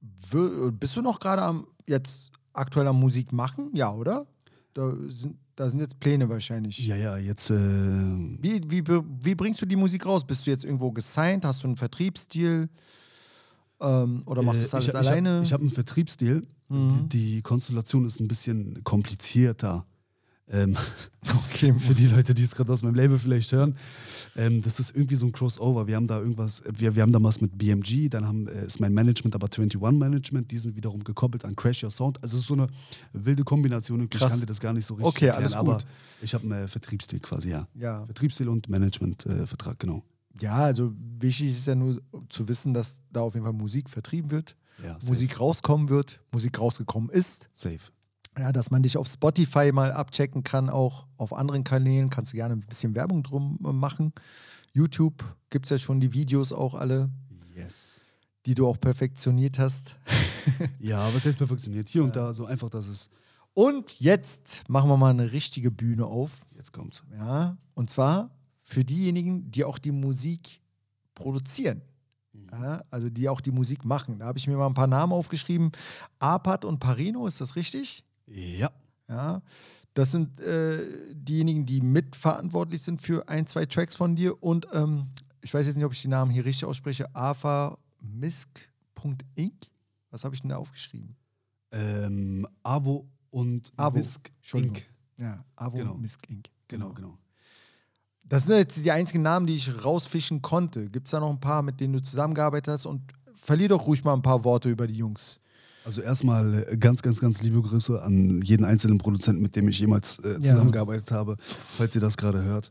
Bist 0.00 0.96
du 0.96 1.02
noch 1.02 1.18
gerade 1.18 1.42
am 1.42 1.66
jetzt 1.86 2.30
aktuell 2.52 2.86
am 2.86 3.00
Musik 3.00 3.32
machen? 3.32 3.70
Ja, 3.74 3.92
oder? 3.92 4.26
Da 4.74 4.92
sind, 5.08 5.36
da 5.58 5.68
sind 5.68 5.80
jetzt 5.80 5.98
Pläne 5.98 6.28
wahrscheinlich. 6.28 6.78
Ja, 6.86 6.94
ja, 6.94 7.16
jetzt. 7.16 7.50
Äh, 7.50 7.56
Wie, 7.56 8.62
wie, 8.68 8.84
wie 8.86 9.34
bringst 9.34 9.60
du 9.60 9.66
die 9.66 9.74
Musik 9.74 10.06
raus? 10.06 10.24
Bist 10.24 10.46
du 10.46 10.52
jetzt 10.52 10.64
irgendwo 10.64 10.92
gesigned? 10.92 11.44
Hast 11.44 11.64
du 11.64 11.66
einen 11.66 11.76
Vertriebsstil? 11.76 12.68
Ähm, 13.80 14.22
oder 14.26 14.42
machst 14.42 14.60
du 14.60 14.66
das 14.66 14.72
Äh, 14.72 14.76
alles 14.76 14.88
ich, 14.88 14.94
alleine? 14.94 15.42
Ich 15.42 15.52
habe 15.52 15.54
hab 15.54 15.60
einen 15.62 15.70
Vertriebsstil. 15.72 16.46
Mhm. 16.68 17.08
Die, 17.08 17.34
die 17.34 17.42
Konstellation 17.42 18.06
ist 18.06 18.20
ein 18.20 18.28
bisschen 18.28 18.84
komplizierter. 18.84 19.84
Ähm, 20.50 20.76
okay, 21.50 21.74
für 21.78 21.94
die 21.94 22.06
Leute, 22.06 22.34
die 22.34 22.42
es 22.42 22.54
gerade 22.54 22.72
aus 22.72 22.82
meinem 22.82 22.94
Label 22.94 23.18
vielleicht 23.18 23.52
hören. 23.52 23.76
Ähm, 24.36 24.62
das 24.62 24.80
ist 24.80 24.94
irgendwie 24.94 25.16
so 25.16 25.26
ein 25.26 25.32
Crossover. 25.32 25.86
Wir 25.86 25.96
haben 25.96 26.06
da 26.06 26.18
irgendwas, 26.18 26.62
wir, 26.70 26.94
wir 26.94 27.02
haben 27.02 27.12
da 27.12 27.22
was 27.22 27.40
mit 27.40 27.58
BMG, 27.58 28.08
dann 28.08 28.26
haben, 28.26 28.46
äh, 28.48 28.66
ist 28.66 28.80
mein 28.80 28.94
Management 28.94 29.34
aber 29.34 29.46
21 29.46 29.80
Management, 29.98 30.50
die 30.50 30.58
sind 30.58 30.76
wiederum 30.76 31.02
gekoppelt 31.04 31.44
an 31.44 31.54
Crash 31.56 31.82
Your 31.82 31.90
Sound. 31.90 32.22
Also 32.22 32.36
es 32.36 32.42
ist 32.42 32.48
so 32.48 32.54
eine 32.54 32.68
wilde 33.12 33.44
Kombination. 33.44 34.00
Ich 34.02 34.10
Krass. 34.10 34.30
kann 34.30 34.40
dir 34.40 34.46
das 34.46 34.60
gar 34.60 34.72
nicht 34.72 34.86
so 34.86 34.94
richtig 34.94 35.08
Okay, 35.08 35.26
erklären, 35.26 35.44
alles 35.44 35.54
aber 35.54 35.72
gut. 35.74 35.86
ich 36.22 36.34
habe 36.34 36.44
einen 36.44 36.64
äh, 36.64 36.68
Vertriebsstil 36.68 37.20
quasi, 37.20 37.50
ja. 37.50 37.66
ja. 37.74 38.04
Vertriebsstil 38.04 38.48
und 38.48 38.68
Managementvertrag, 38.68 39.74
äh, 39.74 39.76
genau. 39.78 40.02
ja, 40.40 40.56
also 40.56 40.92
wichtig 41.18 41.50
ist 41.50 41.66
ja 41.66 41.74
nur 41.74 42.00
zu 42.28 42.48
wissen, 42.48 42.72
dass 42.74 43.00
da 43.12 43.20
auf 43.20 43.34
jeden 43.34 43.44
Fall 43.44 43.52
Musik 43.52 43.90
vertrieben 43.90 44.30
wird, 44.30 44.56
Ja. 44.82 44.96
Musik 45.06 45.40
rauskommen 45.40 45.88
wird, 45.88 46.20
Musik 46.32 46.58
rausgekommen 46.58 47.10
ist. 47.10 47.48
Safe. 47.52 47.80
Ja, 48.38 48.52
dass 48.52 48.70
man 48.70 48.82
dich 48.82 48.96
auf 48.96 49.08
Spotify 49.08 49.72
mal 49.72 49.90
abchecken 49.92 50.44
kann, 50.44 50.70
auch 50.70 51.06
auf 51.16 51.32
anderen 51.32 51.64
Kanälen. 51.64 52.08
Kannst 52.10 52.32
du 52.32 52.36
gerne 52.36 52.54
ein 52.54 52.60
bisschen 52.60 52.94
Werbung 52.94 53.22
drum 53.22 53.58
äh, 53.64 53.72
machen. 53.72 54.12
YouTube 54.72 55.24
gibt 55.50 55.66
es 55.66 55.70
ja 55.70 55.78
schon 55.78 55.98
die 56.00 56.12
Videos 56.12 56.52
auch 56.52 56.74
alle, 56.74 57.10
Yes. 57.56 58.02
die 58.46 58.54
du 58.54 58.66
auch 58.68 58.78
perfektioniert 58.80 59.58
hast. 59.58 59.96
Ja, 60.80 61.12
was 61.14 61.24
heißt 61.26 61.36
perfektioniert? 61.38 61.88
Hier 61.90 62.02
und 62.02 62.16
da, 62.16 62.32
so 62.32 62.46
einfach, 62.46 62.70
dass 62.70 62.86
es 62.88 63.10
Und 63.54 64.00
jetzt 64.00 64.68
machen 64.68 64.88
wir 64.88 64.96
mal 64.96 65.10
eine 65.10 65.30
richtige 65.30 65.70
Bühne 65.70 66.06
auf. 66.06 66.40
jetzt 66.56 66.72
kommt. 66.72 67.04
Ja, 67.12 67.56
und 67.74 67.90
zwar 67.90 68.30
für 68.62 68.82
diejenigen, 68.84 69.50
die 69.50 69.64
auch 69.64 69.78
die 69.78 69.92
Musik 69.92 70.62
produzieren. 71.14 71.82
Ja, 72.50 72.82
also 72.90 73.10
die 73.10 73.28
auch 73.28 73.40
die 73.42 73.50
Musik 73.50 73.84
machen. 73.84 74.18
Da 74.20 74.26
habe 74.26 74.38
ich 74.38 74.46
mir 74.46 74.56
mal 74.56 74.66
ein 74.66 74.74
paar 74.74 74.86
Namen 74.86 75.12
aufgeschrieben. 75.12 75.70
Apat 76.18 76.64
und 76.64 76.78
Parino, 76.78 77.26
ist 77.26 77.40
das 77.40 77.54
richtig? 77.56 78.04
Ja. 78.30 78.70
Ja. 79.08 79.42
Das 79.94 80.12
sind 80.12 80.38
äh, 80.40 80.86
diejenigen, 81.12 81.66
die 81.66 81.80
mitverantwortlich 81.80 82.82
sind 82.82 83.00
für 83.00 83.28
ein, 83.28 83.46
zwei 83.46 83.66
Tracks 83.66 83.96
von 83.96 84.14
dir. 84.14 84.40
Und 84.42 84.66
ähm, 84.72 85.08
ich 85.40 85.52
weiß 85.52 85.66
jetzt 85.66 85.76
nicht, 85.76 85.84
ob 85.84 85.92
ich 85.92 86.02
die 86.02 86.08
Namen 86.08 86.30
hier 86.30 86.44
richtig 86.44 86.66
ausspreche. 86.66 87.12
avamisk.inc. 87.14 89.52
Was 90.10 90.24
habe 90.24 90.34
ich 90.34 90.40
denn 90.40 90.50
da 90.50 90.56
aufgeschrieben? 90.56 91.16
Ähm, 91.72 92.46
Avo 92.62 93.08
und 93.30 93.72
Avo, 93.76 93.98
Entschuldigung. 93.98 94.76
Inc. 94.76 94.86
Ja, 95.18 95.44
Avo 95.56 95.78
Genau. 95.78 95.94
Misk 95.94 96.28
Inc. 96.30 96.48
Genau, 96.68 96.92
genau. 96.92 97.18
Das 98.22 98.44
sind 98.44 98.56
jetzt 98.56 98.84
die 98.84 98.92
einzigen 98.92 99.22
Namen, 99.22 99.46
die 99.46 99.54
ich 99.54 99.84
rausfischen 99.84 100.42
konnte. 100.42 100.90
Gibt 100.90 101.08
es 101.08 101.12
da 101.12 101.20
noch 101.20 101.30
ein 101.30 101.40
paar, 101.40 101.62
mit 101.62 101.80
denen 101.80 101.94
du 101.94 102.02
zusammengearbeitet 102.02 102.72
hast? 102.72 102.86
Und 102.86 103.02
verlier 103.34 103.68
doch 103.68 103.86
ruhig 103.86 104.04
mal 104.04 104.12
ein 104.12 104.22
paar 104.22 104.44
Worte 104.44 104.68
über 104.68 104.86
die 104.86 104.96
Jungs. 104.96 105.40
Also 105.88 106.02
erstmal 106.02 106.66
äh, 106.70 106.76
ganz, 106.76 107.00
ganz, 107.00 107.18
ganz 107.18 107.42
liebe 107.42 107.62
Grüße 107.62 108.02
an 108.02 108.42
jeden 108.42 108.66
einzelnen 108.66 108.98
Produzenten, 108.98 109.40
mit 109.40 109.56
dem 109.56 109.68
ich 109.68 109.78
jemals 109.78 110.18
äh, 110.18 110.32
Ja. 110.34 110.40
zusammengearbeitet 110.42 111.10
habe, 111.12 111.36
falls 111.70 111.94
ihr 111.94 112.02
das 112.02 112.18
gerade 112.18 112.42
hört. 112.42 112.70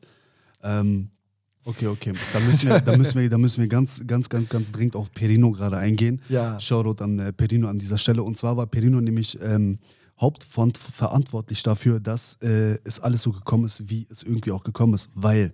Ähm, 0.61 1.09
okay, 1.65 1.87
okay. 1.87 2.13
Da 2.31 2.39
müssen, 2.41 2.69
wir, 2.69 2.79
da, 2.85 2.95
müssen 2.95 3.19
wir, 3.19 3.27
da 3.27 3.39
müssen 3.39 3.59
wir 3.59 3.67
ganz, 3.67 4.05
ganz, 4.05 4.29
ganz, 4.29 4.49
ganz 4.49 4.71
dringend 4.71 4.95
auf 4.95 5.11
Perino 5.11 5.49
gerade 5.49 5.77
eingehen. 5.77 6.21
Ja. 6.29 6.59
Shoutout 6.59 7.03
an 7.03 7.17
äh, 7.17 7.33
Perino 7.33 7.67
an 7.69 7.79
dieser 7.79 7.97
Stelle. 7.97 8.21
Und 8.21 8.37
zwar 8.37 8.55
war 8.55 8.67
Perino 8.67 9.01
nämlich 9.01 9.35
ähm, 9.41 9.79
hauptverantwortlich 10.21 11.63
dafür, 11.63 11.99
dass 11.99 12.35
äh, 12.43 12.77
es 12.83 12.99
alles 12.99 13.23
so 13.23 13.31
gekommen 13.31 13.65
ist, 13.65 13.89
wie 13.89 14.05
es 14.11 14.21
irgendwie 14.21 14.51
auch 14.51 14.63
gekommen 14.63 14.93
ist. 14.93 15.09
Weil, 15.15 15.53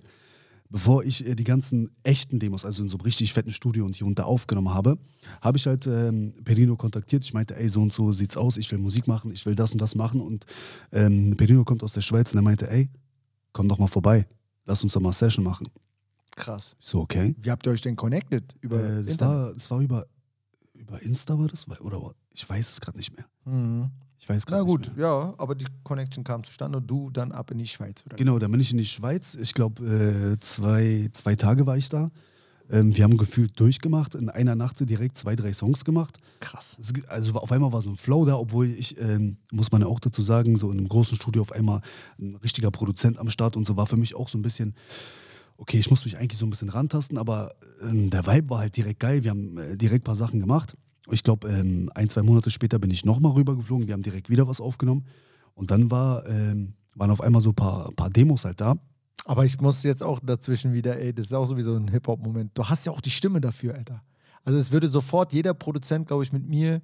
bevor 0.73 1.03
ich 1.05 1.25
äh, 1.25 1.35
die 1.35 1.43
ganzen 1.43 1.91
echten 2.01 2.39
Demos, 2.39 2.65
also 2.65 2.81
in 2.83 2.89
so 2.89 2.97
einem 2.97 3.05
richtig 3.05 3.31
fetten 3.31 3.51
Studio 3.51 3.85
und 3.85 3.95
hier 3.95 4.07
und 4.07 4.17
da 4.17 4.23
aufgenommen 4.23 4.73
habe, 4.73 4.97
habe 5.39 5.57
ich 5.57 5.67
halt 5.67 5.85
ähm, 5.85 6.33
Perino 6.43 6.75
kontaktiert. 6.75 7.23
Ich 7.23 7.31
meinte, 7.33 7.55
ey, 7.55 7.69
so 7.69 7.79
und 7.81 7.93
so 7.93 8.11
sieht's 8.11 8.35
aus, 8.35 8.57
ich 8.57 8.71
will 8.71 8.79
Musik 8.79 9.07
machen, 9.07 9.31
ich 9.31 9.45
will 9.45 9.53
das 9.55 9.71
und 9.71 9.79
das 9.79 9.93
machen. 9.93 10.19
Und 10.19 10.47
ähm, 10.91 11.35
Perino 11.37 11.63
kommt 11.63 11.83
aus 11.83 11.93
der 11.93 12.01
Schweiz 12.01 12.33
und 12.33 12.39
er 12.39 12.41
meinte, 12.41 12.69
ey, 12.71 12.89
komm 13.53 13.69
doch 13.69 13.77
mal 13.77 13.87
vorbei, 13.87 14.27
lass 14.65 14.83
uns 14.83 14.93
doch 14.93 15.01
mal 15.01 15.13
Session 15.13 15.45
machen. 15.45 15.67
Krass. 16.35 16.75
Ich 16.81 16.87
so, 16.87 17.01
okay. 17.01 17.35
Wie 17.39 17.51
habt 17.51 17.67
ihr 17.67 17.71
euch 17.71 17.81
denn 17.81 17.95
connected? 17.95 18.55
Über 18.61 18.83
Äh, 18.83 19.03
das, 19.03 19.09
Internet? 19.13 19.19
war, 19.37 19.53
das 19.53 19.69
war 19.71 19.79
über, 19.79 20.07
über 20.73 20.99
Insta, 21.03 21.37
war 21.37 21.47
das? 21.49 21.67
Oder 21.81 22.15
ich 22.31 22.49
weiß 22.49 22.71
es 22.71 22.81
gerade 22.81 22.97
nicht 22.97 23.15
mehr. 23.15 23.25
Mhm. 23.45 23.91
Ich 24.19 24.29
weiß 24.29 24.43
Na 24.49 24.57
gerade 24.57 24.65
gut, 24.69 24.81
nicht 24.87 24.97
mehr. 24.97 25.05
ja, 25.05 25.33
aber 25.37 25.55
die 25.55 25.65
Connection 25.83 26.23
kam 26.23 26.43
zustande 26.43 26.77
und 26.77 26.87
du 26.87 27.09
dann 27.09 27.31
ab 27.31 27.51
in 27.51 27.57
die 27.57 27.67
Schweiz, 27.67 28.03
oder? 28.05 28.15
Genau, 28.15 28.39
dann 28.39 28.51
bin 28.51 28.61
ich 28.61 28.71
in 28.71 28.77
die 28.77 28.85
Schweiz. 28.85 29.35
Ich 29.35 29.53
glaube, 29.53 29.83
äh, 30.35 30.39
zwei, 30.39 31.09
zwei 31.11 31.35
Tage 31.35 31.65
war 31.65 31.75
ich 31.77 31.89
da. 31.89 32.09
Ähm, 32.69 32.95
wir 32.95 33.03
haben 33.03 33.17
gefühlt 33.17 33.59
durchgemacht. 33.59 34.15
In 34.15 34.29
einer 34.29 34.55
Nacht 34.55 34.79
direkt 34.87 35.17
zwei, 35.17 35.35
drei 35.35 35.51
Songs 35.51 35.83
gemacht. 35.83 36.17
Krass. 36.39 36.77
Also 37.09 37.33
auf 37.33 37.51
einmal 37.51 37.73
war 37.73 37.81
so 37.81 37.89
ein 37.89 37.97
Flow 37.97 38.23
da, 38.23 38.37
obwohl 38.37 38.67
ich, 38.67 38.97
ähm, 38.99 39.35
muss 39.51 39.71
man 39.73 39.81
ja 39.81 39.87
auch 39.87 39.99
dazu 39.99 40.21
sagen, 40.21 40.57
so 40.57 40.71
in 40.71 40.77
einem 40.77 40.87
großen 40.87 41.17
Studio 41.17 41.41
auf 41.41 41.51
einmal 41.51 41.81
ein 42.17 42.35
richtiger 42.37 42.71
Produzent 42.71 43.19
am 43.19 43.29
Start 43.29 43.57
und 43.57 43.67
so 43.67 43.75
war 43.75 43.85
für 43.87 43.97
mich 43.97 44.15
auch 44.15 44.29
so 44.29 44.37
ein 44.37 44.41
bisschen, 44.41 44.73
okay, 45.57 45.77
ich 45.77 45.89
muss 45.89 46.05
mich 46.05 46.17
eigentlich 46.17 46.37
so 46.39 46.45
ein 46.45 46.49
bisschen 46.49 46.69
rantasten, 46.69 47.17
aber 47.17 47.53
ähm, 47.81 48.09
der 48.09 48.25
Vibe 48.25 48.49
war 48.49 48.59
halt 48.59 48.77
direkt 48.77 49.01
geil. 49.01 49.25
Wir 49.25 49.31
haben 49.31 49.57
äh, 49.57 49.75
direkt 49.75 50.03
ein 50.03 50.05
paar 50.05 50.15
Sachen 50.15 50.39
gemacht. 50.39 50.77
Ich 51.11 51.23
glaube, 51.23 51.49
ähm, 51.49 51.89
ein, 51.95 52.09
zwei 52.09 52.21
Monate 52.21 52.49
später 52.49 52.79
bin 52.79 52.91
ich 52.91 53.05
nochmal 53.05 53.33
rübergeflogen. 53.33 53.87
Wir 53.87 53.93
haben 53.93 54.03
direkt 54.03 54.29
wieder 54.29 54.47
was 54.47 54.61
aufgenommen. 54.61 55.05
Und 55.53 55.71
dann 55.71 55.91
war, 55.91 56.27
ähm, 56.27 56.73
waren 56.95 57.11
auf 57.11 57.21
einmal 57.21 57.41
so 57.41 57.49
ein 57.49 57.55
paar, 57.55 57.91
paar 57.91 58.09
Demos 58.09 58.45
halt 58.45 58.61
da. 58.61 58.75
Aber 59.25 59.45
ich 59.45 59.59
muss 59.61 59.83
jetzt 59.83 60.03
auch 60.03 60.19
dazwischen 60.21 60.73
wieder, 60.73 60.99
ey, 60.99 61.13
das 61.13 61.27
ist 61.27 61.33
auch 61.33 61.45
sowieso 61.45 61.75
ein 61.75 61.87
Hip-Hop-Moment. 61.87 62.51
Du 62.53 62.65
hast 62.65 62.85
ja 62.85 62.91
auch 62.91 63.01
die 63.01 63.09
Stimme 63.09 63.39
dafür, 63.41 63.75
Alter. 63.75 64.01
Also 64.43 64.59
es 64.59 64.71
würde 64.71 64.89
sofort 64.89 65.31
jeder 65.33 65.53
Produzent, 65.53 66.07
glaube 66.07 66.23
ich, 66.23 66.33
mit 66.33 66.47
mir 66.47 66.81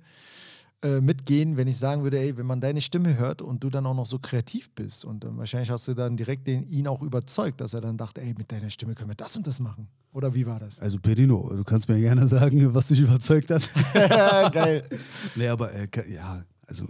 äh, 0.82 1.02
mitgehen, 1.02 1.58
wenn 1.58 1.68
ich 1.68 1.78
sagen 1.78 2.04
würde, 2.04 2.20
ey, 2.20 2.38
wenn 2.38 2.46
man 2.46 2.62
deine 2.62 2.80
Stimme 2.80 3.18
hört 3.18 3.42
und 3.42 3.64
du 3.64 3.70
dann 3.70 3.86
auch 3.86 3.94
noch 3.94 4.06
so 4.06 4.18
kreativ 4.18 4.72
bist 4.72 5.04
und 5.04 5.26
äh, 5.26 5.28
wahrscheinlich 5.38 5.70
hast 5.70 5.88
du 5.88 5.94
dann 5.94 6.16
direkt 6.16 6.48
den, 6.48 6.70
ihn 6.70 6.88
auch 6.88 7.02
überzeugt, 7.02 7.60
dass 7.60 7.74
er 7.74 7.82
dann 7.82 7.98
dachte, 7.98 8.22
ey, 8.22 8.34
mit 8.38 8.52
deiner 8.52 8.70
Stimme 8.70 8.96
können 8.96 9.10
wir 9.10 9.16
das 9.16 9.36
und 9.36 9.46
das 9.46 9.60
machen. 9.60 9.90
Oder 10.14 10.34
wie 10.34 10.46
war 10.46 10.60
das? 10.60 10.80
Also 10.80 10.98
Perino, 11.00 11.52
du 11.56 11.64
kannst 11.64 11.90
mir 11.90 12.00
gerne 12.00 12.26
sagen, 12.28 12.74
was 12.74 12.88
dich 12.88 13.02
überzeugt 13.02 13.52
hat. 13.52 13.70
Geil. 14.54 14.88
nee, 15.36 15.48
aber 15.48 15.74
äh, 15.74 15.88
ja, 16.12 16.44
also 16.66 16.86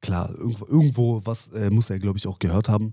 klar, 0.00 0.30
irgendwo, 0.36 0.66
irgendwo 0.66 1.20
was 1.24 1.48
äh, 1.48 1.70
muss 1.70 1.90
er, 1.90 1.98
glaube 1.98 2.18
ich, 2.18 2.26
auch 2.26 2.38
gehört 2.38 2.68
haben. 2.68 2.92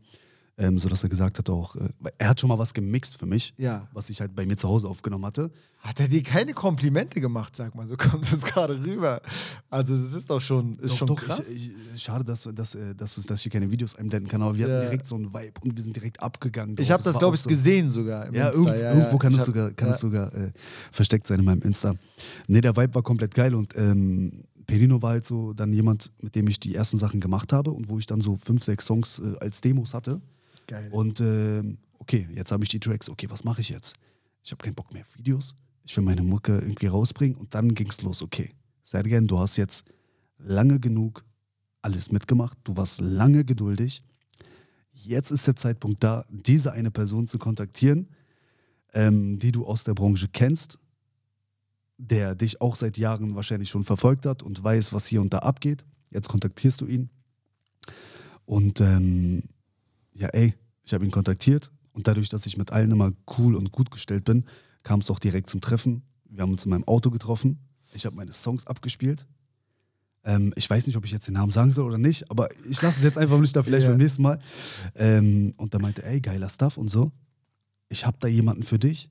Ähm, 0.57 0.79
sodass 0.79 1.03
er 1.03 1.09
gesagt 1.09 1.37
hat 1.37 1.49
auch, 1.49 1.75
äh, 1.75 1.89
er 2.17 2.29
hat 2.29 2.39
schon 2.39 2.47
mal 2.47 2.57
was 2.57 2.73
gemixt 2.73 3.17
für 3.17 3.25
mich, 3.25 3.53
Ja. 3.57 3.89
was 3.91 4.09
ich 4.09 4.21
halt 4.21 4.33
bei 4.37 4.45
mir 4.45 4.55
zu 4.55 4.69
Hause 4.69 4.87
aufgenommen 4.87 5.25
hatte. 5.25 5.51
Hat 5.79 5.99
er 5.99 6.07
dir 6.07 6.23
keine 6.23 6.53
Komplimente 6.53 7.19
gemacht, 7.19 7.57
sag 7.57 7.75
mal, 7.75 7.85
so 7.89 7.97
kommt 7.97 8.31
das 8.31 8.45
gerade 8.45 8.81
rüber. 8.81 9.21
Also 9.69 9.97
das 10.01 10.13
ist 10.13 10.29
doch 10.29 10.39
schon, 10.39 10.79
ist 10.79 10.91
Doch, 10.93 10.97
schon 10.99 11.07
doch, 11.09 11.17
krass. 11.17 11.49
Ich, 11.49 11.71
ich, 11.93 12.01
schade, 12.01 12.23
dass, 12.23 12.47
dass, 12.53 12.73
äh, 12.73 12.95
dass, 12.95 13.15
dass 13.15 13.31
ich 13.39 13.41
hier 13.43 13.51
keine 13.51 13.69
Videos 13.69 13.95
einblenden 13.95 14.29
kann, 14.31 14.41
aber 14.41 14.55
wir 14.55 14.65
Ja. 14.69 14.75
hatten 14.75 14.85
direkt 14.91 15.07
so 15.07 15.15
einen 15.15 15.33
Vibe 15.33 15.59
und 15.61 15.75
wir 15.75 15.83
sind 15.83 15.93
direkt 15.93 16.21
abgegangen. 16.23 16.77
Ich 16.79 16.89
habe 16.89 17.03
das, 17.03 17.15
war 17.15 17.19
glaube 17.19 17.35
ich, 17.35 17.41
so- 17.41 17.49
gesehen 17.49 17.89
sogar. 17.89 18.33
Ja, 18.33 18.51
irgendwo, 18.53 18.71
irgendwo 18.71 19.17
kann, 19.17 19.33
es 19.33 19.43
sogar, 19.43 19.71
kann 19.71 19.89
ja. 19.89 19.93
es 19.95 19.99
sogar 19.99 20.33
äh, 20.33 20.53
versteckt 20.89 21.27
sein 21.27 21.39
in 21.39 21.45
meinem 21.45 21.63
Insta. 21.63 21.95
Nee, 22.47 22.61
der 22.61 22.77
Vibe 22.77 22.95
war 22.95 23.03
komplett 23.03 23.35
geil 23.35 23.53
und 23.55 23.75
ähm, 23.75 24.45
Perino 24.67 25.01
war 25.01 25.09
halt 25.11 25.25
so 25.25 25.51
dann 25.51 25.73
jemand, 25.73 26.13
mit 26.21 26.33
dem 26.35 26.47
ich 26.47 26.61
die 26.61 26.73
ersten 26.75 26.97
Sachen 26.97 27.19
gemacht 27.19 27.51
habe 27.51 27.71
und 27.71 27.89
wo 27.89 27.99
ich 27.99 28.05
dann 28.05 28.21
so 28.21 28.37
fünf, 28.37 28.63
sechs 28.63 28.85
Songs 28.85 29.19
äh, 29.19 29.35
als 29.41 29.59
Demos 29.59 29.93
hatte. 29.93 30.21
Geil. 30.67 30.89
Und 30.91 31.19
ähm, 31.21 31.77
okay, 31.99 32.27
jetzt 32.33 32.51
habe 32.51 32.63
ich 32.63 32.69
die 32.69 32.79
Tracks. 32.79 33.09
Okay, 33.09 33.29
was 33.29 33.43
mache 33.43 33.61
ich 33.61 33.69
jetzt? 33.69 33.95
Ich 34.43 34.51
habe 34.51 34.63
keinen 34.63 34.75
Bock 34.75 34.93
mehr 34.93 35.03
auf 35.03 35.17
Videos. 35.17 35.55
Ich 35.83 35.95
will 35.95 36.03
meine 36.03 36.23
Mucke 36.23 36.59
irgendwie 36.59 36.87
rausbringen. 36.87 37.37
Und 37.37 37.53
dann 37.53 37.73
ging 37.73 37.87
es 37.87 38.01
los. 38.01 38.21
Okay, 38.21 38.51
sei 38.83 38.99
again, 38.99 39.27
du 39.27 39.39
hast 39.39 39.57
jetzt 39.57 39.85
lange 40.37 40.79
genug 40.79 41.23
alles 41.81 42.11
mitgemacht. 42.11 42.57
Du 42.63 42.75
warst 42.77 42.99
lange 42.99 43.45
geduldig. 43.45 44.03
Jetzt 44.91 45.31
ist 45.31 45.45
der 45.45 45.55
Zeitpunkt 45.55 46.03
da, 46.03 46.25
diese 46.29 46.71
eine 46.71 46.89
Person 46.89 47.27
zu 47.27 47.37
kontaktieren, 47.37 48.07
ähm, 48.93 49.39
die 49.39 49.51
du 49.51 49.65
aus 49.65 49.83
der 49.83 49.93
Branche 49.93 50.27
kennst, 50.31 50.79
der 51.97 52.33
dich 52.33 52.61
auch 52.61 52.75
seit 52.75 52.97
Jahren 52.97 53.35
wahrscheinlich 53.35 53.69
schon 53.69 53.83
verfolgt 53.83 54.25
hat 54.25 54.41
und 54.41 54.63
weiß, 54.63 54.93
was 54.93 55.05
hier 55.05 55.21
und 55.21 55.33
da 55.33 55.39
abgeht. 55.39 55.85
Jetzt 56.11 56.29
kontaktierst 56.29 56.81
du 56.81 56.87
ihn. 56.87 57.09
Und 58.45 58.79
ähm, 58.79 59.43
ja, 60.15 60.29
ey, 60.29 60.55
ich 60.83 60.93
habe 60.93 61.05
ihn 61.05 61.11
kontaktiert 61.11 61.71
und 61.93 62.07
dadurch, 62.07 62.29
dass 62.29 62.45
ich 62.45 62.57
mit 62.57 62.71
allen 62.71 62.91
immer 62.91 63.11
cool 63.37 63.55
und 63.55 63.71
gut 63.71 63.91
gestellt 63.91 64.23
bin, 64.23 64.45
kam 64.83 64.99
es 65.01 65.09
auch 65.11 65.19
direkt 65.19 65.49
zum 65.49 65.61
Treffen. 65.61 66.03
Wir 66.29 66.41
haben 66.41 66.51
uns 66.51 66.63
in 66.65 66.69
meinem 66.71 66.83
Auto 66.85 67.09
getroffen. 67.11 67.59
Ich 67.93 68.05
habe 68.05 68.15
meine 68.15 68.33
Songs 68.33 68.67
abgespielt. 68.67 69.25
Ähm, 70.23 70.53
ich 70.55 70.69
weiß 70.69 70.87
nicht, 70.87 70.97
ob 70.97 71.05
ich 71.05 71.11
jetzt 71.11 71.27
den 71.27 71.33
Namen 71.35 71.51
sagen 71.51 71.71
soll 71.71 71.85
oder 71.85 71.97
nicht, 71.97 72.29
aber 72.31 72.49
ich 72.69 72.81
lasse 72.81 72.97
es 72.97 73.03
jetzt 73.03 73.17
einfach 73.17 73.39
nicht 73.39 73.55
da 73.55 73.63
vielleicht 73.63 73.83
Ja. 73.85 73.89
beim 73.91 73.99
nächsten 73.99 74.21
Mal. 74.23 74.39
Ähm, 74.95 75.53
und 75.57 75.73
da 75.73 75.79
meinte, 75.79 76.03
ey, 76.03 76.19
geiler 76.19 76.49
Stuff 76.49 76.77
und 76.77 76.89
so. 76.89 77.11
Ich 77.89 78.05
habe 78.05 78.17
da 78.19 78.27
jemanden 78.27 78.63
für 78.63 78.79
dich, 78.79 79.09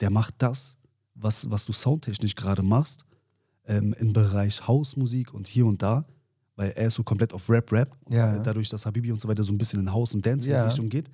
der 0.00 0.10
macht 0.10 0.34
das, 0.38 0.76
was, 1.14 1.50
was 1.50 1.64
du 1.66 1.72
soundtechnisch 1.72 2.34
gerade 2.36 2.62
machst, 2.62 3.04
ähm, 3.66 3.94
im 3.98 4.12
Bereich 4.12 4.66
Hausmusik 4.66 5.34
und 5.34 5.46
hier 5.46 5.66
und 5.66 5.82
da, 5.82 6.04
weil 6.56 6.70
er 6.70 6.86
ist 6.86 6.94
so 6.94 7.02
komplett 7.02 7.32
auf 7.32 7.48
Rap-Rap. 7.48 7.96
Und 8.04 8.14
Ja. 8.14 8.38
Dadurch, 8.38 8.68
dass 8.68 8.84
Habibi 8.86 9.10
und 9.12 9.20
so 9.20 9.28
weiter 9.28 9.42
so 9.44 9.52
ein 9.52 9.58
bisschen 9.58 9.80
in 9.80 9.92
House- 9.92 10.14
und 10.14 10.24
Ja. 10.24 10.32
Dance-Richtung 10.32 10.88
geht, 10.88 11.08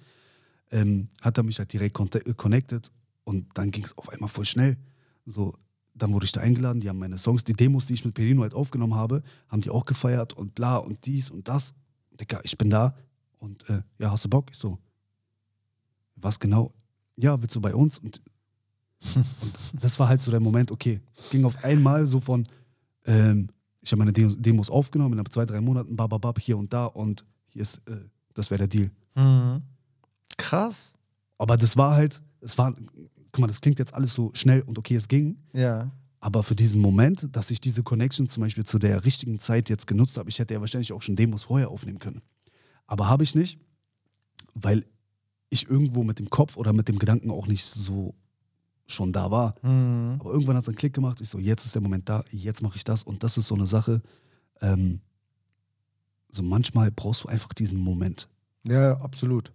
ähm, 0.70 1.08
hat 1.20 1.36
er 1.38 1.44
mich 1.44 1.58
halt 1.58 1.72
direkt 1.72 1.98
äh, 2.14 2.34
connected 2.34 2.90
und 3.24 3.46
dann 3.56 3.70
ging 3.70 3.84
es 3.84 3.96
auf 3.96 4.08
einmal 4.10 4.28
voll 4.28 4.44
schnell. 4.44 4.76
So, 5.24 5.54
dann 5.94 6.12
wurde 6.12 6.24
ich 6.26 6.32
da 6.32 6.40
eingeladen, 6.40 6.80
die 6.80 6.88
haben 6.88 6.98
meine 6.98 7.18
Songs, 7.18 7.44
die 7.44 7.52
Demos, 7.52 7.86
die 7.86 7.94
ich 7.94 8.04
mit 8.04 8.14
Perino 8.14 8.42
halt 8.42 8.54
aufgenommen 8.54 8.94
habe, 8.94 9.22
haben 9.48 9.60
die 9.60 9.70
auch 9.70 9.84
gefeiert 9.84 10.32
und 10.34 10.54
bla 10.54 10.76
und 10.76 11.04
dies 11.06 11.30
und 11.30 11.48
das. 11.48 11.74
Digga, 12.20 12.40
ich 12.44 12.56
bin 12.58 12.70
da 12.70 12.94
und 13.38 13.68
äh, 13.70 13.82
ja, 13.98 14.10
hast 14.10 14.24
du 14.24 14.28
Bock? 14.28 14.50
Ich 14.52 14.58
so, 14.58 14.78
was 16.16 16.38
genau? 16.40 16.72
Ja, 17.16 17.40
willst 17.40 17.54
du 17.56 17.60
bei 17.60 17.74
uns? 17.74 17.98
Und, 17.98 18.20
und 19.14 19.24
das 19.82 19.98
war 19.98 20.08
halt 20.08 20.20
so 20.22 20.30
der 20.30 20.40
Moment, 20.40 20.70
okay, 20.70 21.00
es 21.16 21.30
ging 21.30 21.44
auf 21.44 21.64
einmal 21.64 22.06
so 22.06 22.20
von, 22.20 22.46
ähm, 23.06 23.48
ich 23.88 23.92
habe 23.92 24.04
meine 24.04 24.12
Demos, 24.12 24.68
aufgenommen, 24.68 25.18
in 25.18 25.24
zwei, 25.30 25.46
drei 25.46 25.62
Monaten, 25.62 25.96
bababab, 25.96 26.38
hier 26.38 26.58
und 26.58 26.74
da 26.74 26.84
und 26.84 27.24
hier 27.48 27.62
ist, 27.62 27.80
äh, 27.88 27.96
das 28.34 28.50
wäre 28.50 28.58
der 28.58 28.68
Deal. 28.68 28.90
Mhm. 29.14 29.62
Krass. 30.36 30.94
Aber 31.38 31.56
das 31.56 31.74
war 31.78 31.94
halt, 31.94 32.20
es 32.42 32.58
war, 32.58 32.74
guck 33.32 33.38
mal, 33.38 33.46
das 33.46 33.62
klingt 33.62 33.78
jetzt 33.78 33.94
alles 33.94 34.12
so 34.12 34.30
schnell 34.34 34.60
und 34.60 34.78
okay, 34.78 34.94
es 34.94 35.08
ging. 35.08 35.38
Ja. 35.54 35.90
Aber 36.20 36.42
für 36.42 36.54
diesen 36.54 36.82
Moment, 36.82 37.34
dass 37.34 37.50
ich 37.50 37.62
diese 37.62 37.82
Connection 37.82 38.28
zum 38.28 38.42
Beispiel 38.42 38.64
zu 38.64 38.78
der 38.78 39.06
richtigen 39.06 39.38
Zeit 39.38 39.70
jetzt 39.70 39.86
genutzt 39.86 40.18
habe, 40.18 40.28
ich 40.28 40.38
hätte 40.38 40.52
ja 40.52 40.60
wahrscheinlich 40.60 40.92
auch 40.92 41.00
schon 41.00 41.16
Demos 41.16 41.44
vorher 41.44 41.70
aufnehmen 41.70 41.98
können. 41.98 42.20
Aber 42.86 43.08
habe 43.08 43.24
ich 43.24 43.34
nicht, 43.34 43.58
weil 44.52 44.84
ich 45.48 45.66
irgendwo 45.66 46.04
mit 46.04 46.18
dem 46.18 46.28
Kopf 46.28 46.58
oder 46.58 46.74
mit 46.74 46.88
dem 46.88 46.98
Gedanken 46.98 47.30
auch 47.30 47.46
nicht 47.46 47.64
so 47.64 48.14
schon 48.88 49.12
da 49.12 49.30
war. 49.30 49.54
Mhm. 49.62 50.16
Aber 50.18 50.32
irgendwann 50.32 50.56
hat 50.56 50.62
es 50.62 50.68
einen 50.68 50.76
Klick 50.76 50.94
gemacht. 50.94 51.20
Ich 51.20 51.28
so, 51.28 51.38
jetzt 51.38 51.64
ist 51.66 51.74
der 51.74 51.82
Moment 51.82 52.08
da, 52.08 52.24
jetzt 52.32 52.62
mache 52.62 52.76
ich 52.76 52.84
das. 52.84 53.02
Und 53.04 53.22
das 53.22 53.36
ist 53.38 53.46
so 53.46 53.54
eine 53.54 53.66
Sache. 53.66 54.02
Ähm, 54.60 55.00
so 56.30 56.42
manchmal 56.42 56.90
brauchst 56.90 57.24
du 57.24 57.28
einfach 57.28 57.52
diesen 57.52 57.78
Moment. 57.78 58.28
Ja, 58.66 58.98
absolut. 58.98 59.52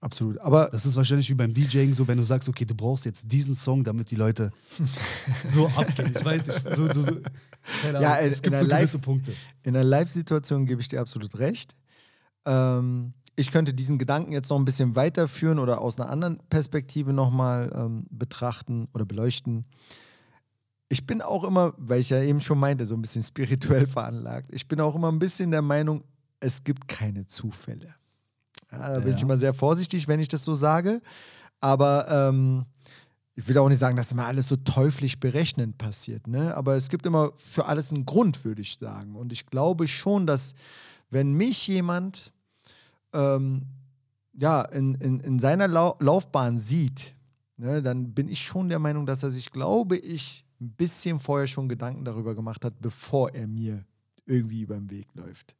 Absolut. 0.00 0.38
Aber 0.40 0.68
Das 0.68 0.84
ist 0.84 0.96
wahrscheinlich 0.96 1.30
wie 1.30 1.34
beim 1.34 1.54
DJing, 1.54 1.94
so 1.94 2.06
wenn 2.06 2.18
du 2.18 2.24
sagst, 2.24 2.46
okay, 2.48 2.66
du 2.66 2.74
brauchst 2.74 3.06
jetzt 3.06 3.32
diesen 3.32 3.54
Song, 3.54 3.82
damit 3.84 4.10
die 4.10 4.16
Leute 4.16 4.50
so 5.46 5.66
abgehen. 5.68 6.12
Ich 6.14 6.22
weiß 6.24 6.46
nicht. 6.48 6.76
So, 6.76 6.92
so, 6.92 7.02
so. 7.06 7.20
Ja, 7.90 8.16
in- 8.16 8.30
es 8.32 8.42
gibt 8.42 8.54
in 8.54 8.60
so 8.60 8.66
gewisse 8.68 8.96
Live- 8.98 9.02
Punkte. 9.02 9.32
in 9.62 9.74
einer 9.74 9.84
Live-Situation 9.84 10.66
gebe 10.66 10.82
ich 10.82 10.88
dir 10.88 11.00
absolut 11.00 11.38
recht. 11.38 11.74
Ähm, 12.44 13.14
ich 13.36 13.50
könnte 13.50 13.74
diesen 13.74 13.98
Gedanken 13.98 14.32
jetzt 14.32 14.50
noch 14.50 14.58
ein 14.58 14.64
bisschen 14.64 14.94
weiterführen 14.96 15.58
oder 15.58 15.80
aus 15.80 15.98
einer 15.98 16.08
anderen 16.10 16.38
Perspektive 16.50 17.12
nochmal 17.12 17.72
ähm, 17.74 18.06
betrachten 18.10 18.88
oder 18.94 19.04
beleuchten. 19.04 19.64
Ich 20.88 21.06
bin 21.06 21.20
auch 21.22 21.44
immer, 21.44 21.74
weil 21.76 22.00
ich 22.00 22.10
ja 22.10 22.22
eben 22.22 22.40
schon 22.40 22.58
meinte, 22.58 22.86
so 22.86 22.94
ein 22.94 23.02
bisschen 23.02 23.22
spirituell 23.22 23.86
veranlagt, 23.86 24.50
ich 24.52 24.68
bin 24.68 24.80
auch 24.80 24.94
immer 24.94 25.10
ein 25.10 25.18
bisschen 25.18 25.50
der 25.50 25.62
Meinung, 25.62 26.04
es 26.40 26.62
gibt 26.62 26.86
keine 26.86 27.26
Zufälle. 27.26 27.94
Ja, 28.70 28.94
da 28.94 28.98
bin 29.00 29.08
Ja. 29.10 29.16
ich 29.16 29.22
immer 29.22 29.36
sehr 29.36 29.54
vorsichtig, 29.54 30.06
wenn 30.08 30.20
ich 30.20 30.28
das 30.28 30.44
so 30.44 30.54
sage. 30.54 31.00
Aber 31.60 32.06
ähm, 32.10 32.66
ich 33.34 33.48
will 33.48 33.56
auch 33.58 33.68
nicht 33.68 33.78
sagen, 33.78 33.96
dass 33.96 34.12
immer 34.12 34.26
alles 34.26 34.48
so 34.48 34.56
teuflisch 34.56 35.18
berechnend 35.18 35.78
passiert, 35.78 36.26
ne? 36.28 36.54
Aber 36.56 36.76
es 36.76 36.88
gibt 36.88 37.06
immer 37.06 37.32
für 37.50 37.66
alles 37.66 37.92
einen 37.92 38.04
Grund, 38.04 38.44
würde 38.44 38.60
ich 38.62 38.76
sagen. 38.78 39.16
Und 39.16 39.32
ich 39.32 39.46
glaube 39.46 39.88
schon, 39.88 40.26
dass 40.26 40.52
wenn 41.10 41.32
mich 41.32 41.66
jemand 41.66 42.32
ähm, 43.14 43.62
ja, 44.36 44.62
in, 44.62 44.94
in, 44.96 45.20
in 45.20 45.38
seiner 45.38 45.68
Lau 45.68 45.96
Laufbahn 46.00 46.58
sieht, 46.58 47.14
ne, 47.56 47.80
dann 47.82 48.12
bin 48.12 48.28
ich 48.28 48.40
schon 48.44 48.68
der 48.68 48.78
Meinung, 48.80 49.06
dass 49.06 49.22
er 49.22 49.30
sich, 49.30 49.50
glaube 49.50 49.96
ich, 49.96 50.44
ein 50.60 50.70
bisschen 50.70 51.18
vorher 51.18 51.46
schon 51.46 51.68
Gedanken 51.68 52.04
darüber 52.04 52.34
gemacht 52.34 52.64
hat, 52.64 52.74
bevor 52.80 53.32
er 53.34 53.46
mir 53.46 53.84
irgendwie 54.26 54.62
über 54.62 54.74
den 54.76 54.90
Weg 54.90 55.06
läuft. 55.14 55.54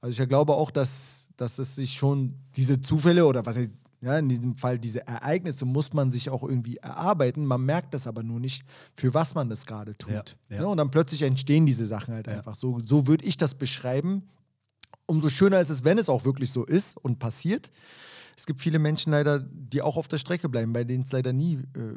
Also 0.00 0.22
ich 0.22 0.28
glaube 0.28 0.54
auch, 0.54 0.70
dass, 0.70 1.28
dass 1.36 1.58
es 1.58 1.74
sich 1.76 1.94
schon 1.98 2.34
diese 2.56 2.80
Zufälle 2.80 3.26
oder 3.26 3.44
was 3.44 3.56
heißt, 3.56 3.70
ja, 4.00 4.18
in 4.18 4.28
diesem 4.28 4.56
Fall 4.56 4.78
diese 4.78 5.06
Ereignisse 5.06 5.64
muss 5.64 5.92
man 5.92 6.10
sich 6.10 6.30
auch 6.30 6.42
irgendwie 6.42 6.76
erarbeiten. 6.76 7.44
Man 7.46 7.62
merkt 7.64 7.94
das 7.94 8.06
aber 8.06 8.22
nur 8.22 8.38
nicht, 8.40 8.64
für 8.94 9.12
was 9.14 9.34
man 9.34 9.48
das 9.48 9.66
gerade 9.66 9.96
tut. 9.96 10.36
Ja, 10.48 10.56
ja. 10.56 10.60
Ne? 10.62 10.68
Und 10.68 10.76
dann 10.76 10.90
plötzlich 10.90 11.22
entstehen 11.22 11.66
diese 11.66 11.86
Sachen 11.86 12.14
halt 12.14 12.26
Ja. 12.26 12.34
einfach. 12.34 12.54
So, 12.54 12.78
so 12.78 13.06
würde 13.06 13.24
ich 13.24 13.36
das 13.36 13.54
beschreiben. 13.54 14.22
Umso 15.06 15.28
schöner 15.28 15.60
ist 15.60 15.70
es, 15.70 15.84
wenn 15.84 15.98
es 15.98 16.08
auch 16.08 16.24
wirklich 16.24 16.52
so 16.52 16.64
ist 16.64 16.96
und 16.96 17.18
passiert. 17.18 17.70
Es 18.36 18.44
gibt 18.44 18.60
viele 18.60 18.78
Menschen 18.78 19.12
leider, 19.12 19.38
die 19.38 19.80
auch 19.82 19.96
auf 19.96 20.08
der 20.08 20.18
Strecke 20.18 20.48
bleiben, 20.48 20.72
bei 20.72 20.84
denen 20.84 21.04
es 21.04 21.12
leider 21.12 21.32
nie 21.32 21.54
äh, 21.54 21.94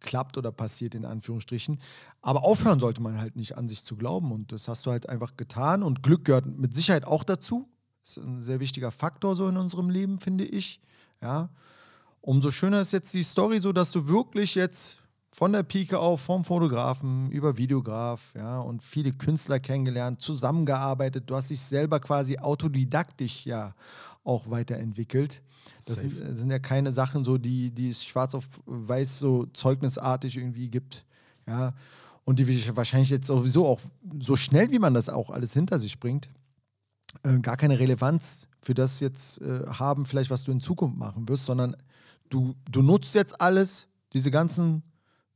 klappt 0.00 0.36
oder 0.36 0.50
passiert, 0.50 0.94
in 0.94 1.04
Anführungsstrichen. 1.04 1.78
Aber 2.20 2.44
aufhören 2.44 2.80
sollte 2.80 3.00
man 3.00 3.18
halt 3.18 3.36
nicht 3.36 3.56
an 3.56 3.68
sich 3.68 3.84
zu 3.84 3.96
glauben. 3.96 4.32
Und 4.32 4.52
das 4.52 4.68
hast 4.68 4.86
du 4.86 4.90
halt 4.90 5.08
einfach 5.08 5.36
getan. 5.36 5.82
Und 5.82 6.02
Glück 6.02 6.24
gehört 6.24 6.46
mit 6.46 6.74
Sicherheit 6.74 7.06
auch 7.06 7.24
dazu. 7.24 7.68
Das 8.02 8.16
ist 8.16 8.24
ein 8.24 8.40
sehr 8.40 8.60
wichtiger 8.60 8.90
Faktor 8.90 9.36
so 9.36 9.48
in 9.48 9.56
unserem 9.56 9.88
Leben, 9.88 10.18
finde 10.18 10.44
ich. 10.44 10.80
Ja. 11.20 11.50
Umso 12.20 12.50
schöner 12.50 12.80
ist 12.80 12.92
jetzt 12.92 13.14
die 13.14 13.22
Story, 13.22 13.60
so 13.60 13.72
dass 13.72 13.92
du 13.92 14.08
wirklich 14.08 14.54
jetzt 14.54 15.02
von 15.34 15.52
der 15.52 15.62
Pike 15.62 15.98
auf, 15.98 16.20
vom 16.20 16.44
Fotografen 16.44 17.30
über 17.30 17.56
Videograf, 17.56 18.34
ja, 18.36 18.60
und 18.60 18.82
viele 18.82 19.12
Künstler 19.12 19.58
kennengelernt, 19.60 20.20
zusammengearbeitet. 20.20 21.24
Du 21.26 21.34
hast 21.34 21.48
dich 21.48 21.60
selber 21.60 22.00
quasi 22.00 22.38
autodidaktisch 22.38 23.46
ja 23.46 23.74
auch 24.24 24.50
weiterentwickelt. 24.50 25.42
Das 25.86 25.96
sind, 25.96 26.20
das 26.20 26.38
sind 26.38 26.50
ja 26.50 26.58
keine 26.58 26.92
Sachen 26.92 27.24
so, 27.24 27.38
die, 27.38 27.70
die 27.70 27.88
es 27.88 28.04
schwarz 28.04 28.34
auf 28.34 28.46
weiß 28.66 29.18
so 29.18 29.46
zeugnisartig 29.46 30.36
irgendwie 30.36 30.68
gibt. 30.68 31.06
Ja. 31.46 31.72
Und 32.24 32.38
die 32.38 32.76
wahrscheinlich 32.76 33.10
jetzt 33.10 33.26
sowieso 33.26 33.66
auch 33.66 33.80
so 34.20 34.36
schnell, 34.36 34.70
wie 34.70 34.78
man 34.78 34.94
das 34.94 35.08
auch 35.08 35.30
alles 35.30 35.54
hinter 35.54 35.78
sich 35.78 35.98
bringt, 35.98 36.28
äh, 37.24 37.38
gar 37.40 37.56
keine 37.56 37.78
Relevanz 37.78 38.48
für 38.60 38.74
das 38.74 39.00
jetzt 39.00 39.40
äh, 39.40 39.66
haben, 39.66 40.04
vielleicht 40.04 40.30
was 40.30 40.44
du 40.44 40.52
in 40.52 40.60
Zukunft 40.60 40.98
machen 40.98 41.28
wirst, 41.28 41.46
sondern 41.46 41.74
du, 42.28 42.54
du 42.70 42.82
nutzt 42.82 43.14
jetzt 43.14 43.40
alles, 43.40 43.88
diese 44.12 44.30
ganzen 44.30 44.82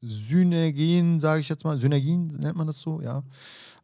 Synergien, 0.00 1.20
sage 1.20 1.40
ich 1.40 1.48
jetzt 1.48 1.64
mal, 1.64 1.78
Synergien 1.78 2.24
nennt 2.24 2.56
man 2.56 2.66
das 2.66 2.80
so, 2.80 3.00
ja, 3.00 3.22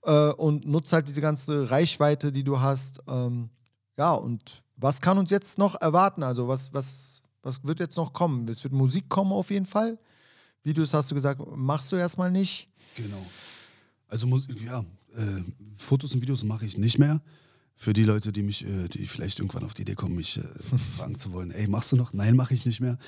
äh, 0.05 0.33
und 0.33 0.67
nutzt 0.67 0.93
halt 0.93 1.09
diese 1.09 1.21
ganze 1.21 1.71
Reichweite, 1.71 2.33
die 2.33 2.45
du 2.45 2.61
hast. 2.61 3.01
Ähm, 3.07 3.51
ja, 3.97 4.13
und 4.13 4.63
was 4.77 5.01
kann 5.01 5.19
uns 5.19 5.31
jetzt 5.31 5.59
noch 5.59 5.81
erwarten? 5.81 6.23
Also 6.23 6.49
was, 6.49 6.73
was, 6.73 7.23
was 7.43 7.65
wird 7.65 7.81
jetzt 7.81 7.97
noch 7.97 8.13
kommen? 8.13 8.49
Es 8.49 8.63
wird 8.65 8.73
Musik 8.73 9.09
kommen 9.09 9.33
auf 9.33 9.51
jeden 9.51 9.67
Fall. 9.67 9.99
Videos 10.63 10.95
hast 10.95 11.11
du 11.11 11.15
gesagt, 11.15 11.41
machst 11.57 11.91
du 11.93 11.97
erstmal 11.97 12.31
nicht. 12.31 12.69
Genau. 12.97 13.25
Also 14.09 14.27
ja, 14.65 14.85
äh, 15.17 15.43
Fotos 15.77 16.15
und 16.15 16.21
Videos 16.21 16.45
mache 16.45 16.67
ich 16.67 16.77
nicht 16.77 16.99
mehr. 16.99 17.21
Für 17.75 17.93
die 17.93 18.05
Leute, 18.05 18.33
die 18.33 18.43
mich, 18.43 18.65
äh, 18.65 18.87
die 18.89 19.07
vielleicht 19.07 19.41
irgendwann 19.41 19.65
auf 19.65 19.75
die 19.75 19.83
Idee 19.83 19.95
kommen, 19.95 20.15
mich 20.15 20.37
äh, 20.37 20.43
fragen 20.97 21.19
zu 21.19 21.33
wollen, 21.33 21.51
ey, 21.51 21.67
machst 21.67 21.91
du 21.93 21.97
noch? 21.97 22.13
Nein, 22.13 22.37
mache 22.37 22.55
ich 22.55 22.65
nicht 22.65 22.81
mehr. 22.81 22.99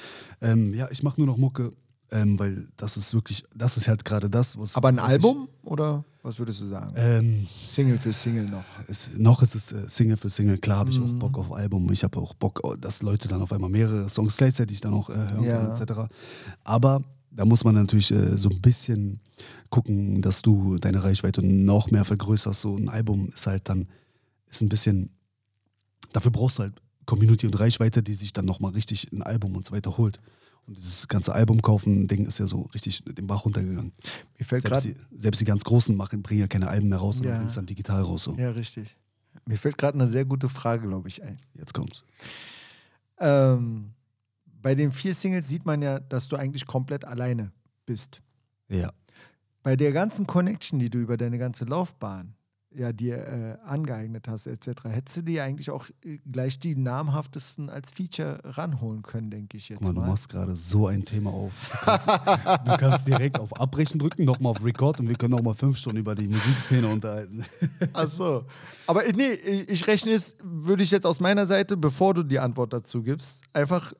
Ähm, 0.41 0.75
ja, 0.75 0.91
ich 0.91 1.03
mache 1.03 1.21
nur 1.21 1.27
noch 1.27 1.37
Mucke, 1.37 1.73
ähm, 2.15 2.39
weil 2.39 2.69
das 2.77 2.97
ist 2.97 3.13
wirklich, 3.13 3.43
das 3.55 3.77
ist 3.77 3.89
halt 3.89 4.05
gerade 4.05 4.31
das, 4.31 4.57
was. 4.59 4.77
Aber 4.77 4.89
ein 4.89 4.97
was 4.97 5.05
Album 5.05 5.49
oder 5.65 6.05
was 6.23 6.39
würdest 6.39 6.61
du 6.63 6.67
sagen? 6.67 6.93
Ich, 6.97 7.03
ähm, 7.03 7.47
Single 7.67 7.99
für 7.99 8.13
Single 8.13 8.45
noch. 8.49 8.65
es, 8.89 9.19
noch 9.19 9.43
ist 9.43 9.55
es 9.55 9.73
äh, 9.73 9.89
Single 9.91 10.17
für 10.17 10.31
Single. 10.31 10.57
Klar 10.59 10.79
habe 10.79 10.91
ich 10.91 10.99
Mhm. 11.01 11.17
auch 11.17 11.19
Bock 11.19 11.39
auf 11.39 11.53
Album. 11.53 11.91
Ich 11.93 12.03
habe 12.05 12.19
auch 12.21 12.33
Bock, 12.35 12.61
oh, 12.63 12.75
dass 12.77 13.03
Leute 13.03 13.29
dann 13.29 13.43
auf 13.43 13.53
einmal 13.53 13.69
mehrere 13.69 14.09
Songs 14.09 14.37
gleichzeitig 14.37 14.81
dann 14.81 14.95
auch 14.95 15.11
äh, 15.11 15.15
hören 15.15 15.43
Ja. 15.45 15.59
können, 15.59 15.83
etc. 15.83 15.93
Aber 16.63 17.03
da 17.31 17.45
muss 17.45 17.65
man 17.65 17.75
natürlich 17.75 18.11
äh, 18.13 18.39
so 18.39 18.49
ein 18.49 18.61
bisschen 18.63 19.21
gucken, 19.71 20.23
dass 20.23 20.41
du 20.41 20.79
deine 20.79 21.03
Reichweite 21.03 21.43
noch 21.45 21.91
mehr 21.91 22.05
vergrößerst. 22.05 22.61
So 22.61 22.77
ein 22.77 22.89
Album 22.89 23.29
ist 23.35 23.47
halt 23.49 23.69
dann, 23.69 23.89
ist 24.49 24.63
ein 24.63 24.69
bisschen, 24.69 25.11
dafür 26.13 26.31
brauchst 26.31 26.59
du 26.59 26.63
halt 26.63 26.75
Community 27.07 27.47
und 27.47 27.59
Reichweite, 27.59 28.03
die 28.03 28.15
sich 28.15 28.33
dann 28.33 28.45
nochmal 28.47 28.73
richtig 28.73 29.13
ein 29.13 29.23
Album 29.23 29.57
und 29.57 29.67
so 29.67 29.73
weiter 29.73 29.99
holt. 29.99 30.21
Und 30.67 30.77
dieses 30.77 31.09
ganze 31.09 31.35
Album 31.35 31.61
kaufen 31.61 32.09
Ding 32.09 32.25
ist 32.27 32.39
ja 32.39 32.47
so 32.47 32.63
richtig 32.75 33.03
den 33.05 33.27
Bach 33.27 33.45
runtergegangen. 33.45 33.93
Mir 34.39 34.45
fällt 34.45 34.63
Selbst 34.63 34.85
gerade. 34.85 34.95
die, 35.11 35.19
selbst 35.19 35.41
die 35.41 35.45
ganz 35.45 35.63
Großen 35.65 35.95
machen, 35.95 36.23
bringen 36.23 36.41
ja 36.41 36.47
keine 36.47 36.69
Alben 36.69 36.89
mehr 36.89 36.99
raus, 36.99 37.17
sondern 37.17 37.33
Ja. 37.35 37.39
bringen 37.39 37.49
es 37.49 37.55
dann 37.55 37.67
digital 37.67 38.03
raus. 38.03 38.25
So. 38.25 38.35
Ja, 38.37 38.51
richtig. 38.51 38.97
Mir 39.47 39.59
fällt 39.59 39.77
gerade 39.77 39.99
eine 39.99 40.09
sehr 40.09 40.25
gute 40.25 40.49
Frage, 40.49 40.87
glaube 40.89 41.09
ich, 41.09 41.23
ein. 41.23 41.37
Jetzt 41.55 41.75
kommt's. 41.75 42.03
Ähm, 43.19 43.91
bei 44.63 44.75
den 44.75 44.93
vier 44.93 45.15
Singles 45.15 45.49
sieht 45.49 45.67
man 45.67 45.83
ja, 45.83 46.01
dass 46.01 46.29
du 46.29 46.37
eigentlich 46.37 46.67
komplett 46.67 47.05
alleine 47.05 47.53
bist. 47.85 48.23
Ja. 48.69 48.91
Bei 49.63 49.77
der 49.77 49.93
ganzen 49.93 50.27
Connection, 50.27 50.79
die 50.79 50.89
du 50.91 50.99
über 50.99 51.17
deine 51.17 51.39
ganze 51.39 51.65
Laufbahn 51.65 52.35
ja 52.77 52.93
dir 52.93 53.17
äh, 53.19 53.57
angeeignet 53.65 54.29
hast, 54.29 54.47
etc., 54.47 54.85
hättest 54.85 55.19
du 55.19 55.23
dir 55.23 55.45
eigentlich 55.45 55.71
auch 55.71 55.87
äh, 56.05 56.19
gleich 56.31 56.59
die 56.59 56.77
namhaftesten 56.77 57.71
als 57.71 57.91
Feature 57.91 58.41
ranholen 58.45 59.03
können, 59.03 59.31
denke 59.31 59.57
ich 59.57 59.69
jetzt 59.69 59.79
Guck 59.79 59.89
mal, 59.89 59.95
du 59.95 60.01
mal. 60.01 60.07
machst 60.09 60.29
gerade 60.29 60.57
so 60.57 60.87
ein 60.87 61.05
Thema 61.05 61.31
auf. 61.31 61.53
Du 61.71 61.79
kannst, 61.85 62.09
du 62.09 62.77
kannst 62.77 63.07
direkt 63.07 63.39
auf 63.39 63.59
Abbrechen 63.59 63.99
drücken, 63.99 64.25
nochmal 64.25 64.51
auf 64.51 64.65
Record 64.65 65.01
und 65.01 65.09
wir 65.09 65.17
können 65.17 65.33
nochmal 65.33 65.55
fünf 65.55 65.79
Stunden 65.79 65.99
über 65.99 66.15
die 66.15 66.29
Musikszene 66.29 66.89
unterhalten. 66.89 67.45
Ach 67.93 68.09
so. 68.09 68.45
Aber 68.87 69.07
äh, 69.07 69.13
nee, 69.13 69.33
ich 69.33 69.87
rechne 69.87 70.13
es, 70.13 70.37
würde 70.43 70.83
ich 70.83 70.91
jetzt 70.91 71.07
aus 71.07 71.21
meiner 71.21 71.47
Seite, 71.47 71.77
bevor 71.77 72.15
du 72.15 72.23
die 72.23 72.39
Antwort 72.39 72.73
dazu 72.73 73.03
gibst, 73.03 73.43
einfach 73.53 73.93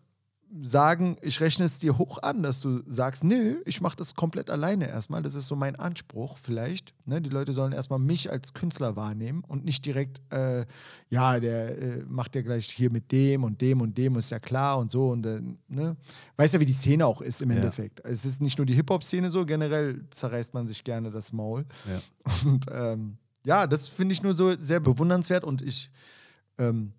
sagen, 0.63 1.17
ich 1.21 1.41
rechne 1.41 1.65
es 1.65 1.79
dir 1.79 1.99
hoch 1.99 2.23
an, 2.23 2.43
dass 2.43 2.61
du 2.61 2.83
sagst, 2.87 3.25
nö, 3.25 3.57
ich 3.65 3.81
mache 3.81 3.97
das 3.97 4.15
komplett 4.15 4.51
alleine 4.51 4.89
erstmal. 4.89 5.23
Das 5.23 5.35
ist 5.35 5.49
so 5.49 5.57
mein 5.57 5.75
Anspruch 5.77 6.39
vielleicht. 6.39 6.95
Ne? 7.07 7.21
Die 7.21 7.31
Leute 7.31 7.53
sollen 7.53 7.73
erstmal 7.73 7.99
mich 7.99 8.31
als 8.31 8.55
Künstler 8.55 8.95
wahrnehmen 8.95 9.43
und 9.49 9.65
nicht 9.65 9.85
direkt, 9.85 10.21
äh, 10.33 10.65
ja, 11.09 11.41
der 11.41 11.79
äh, 11.79 12.05
macht 12.07 12.35
ja 12.37 12.43
gleich 12.43 12.71
hier 12.71 12.91
mit 12.91 13.11
dem 13.11 13.43
und 13.43 13.61
dem 13.61 13.81
und 13.81 13.99
dem, 13.99 14.17
ist 14.17 14.31
ja 14.31 14.39
klar 14.39 14.79
und 14.79 14.91
so. 14.91 15.09
Und 15.09 15.27
äh, 15.27 15.41
ne? 15.69 15.97
Weiß 16.37 16.53
ja, 16.53 16.61
wie 16.61 16.67
die 16.67 16.73
Szene 16.73 17.05
auch 17.07 17.21
ist 17.21 17.43
im 17.43 17.51
Ja. 17.51 17.57
Endeffekt. 17.57 18.01
Es 18.05 18.25
ist 18.25 18.41
nicht 18.41 18.59
nur 18.59 18.67
die 18.67 18.75
Hip-Hop-Szene 18.75 19.31
so, 19.31 19.45
generell 19.45 20.05
zerreißt 20.11 20.55
man 20.55 20.67
sich 20.67 20.85
gerne 20.85 21.11
das 21.11 21.33
Maul. 21.33 21.65
Ja. 21.87 22.31
Und 22.45 22.67
ähm, 22.71 23.17
ja, 23.45 23.67
das 23.67 23.89
finde 23.89 24.13
ich 24.13 24.23
nur 24.23 24.35
so 24.35 24.55
sehr 24.59 24.81
bewundernswert 24.81 25.45
und 25.45 25.61
ich, 25.61 25.91
ähm, 26.57 26.93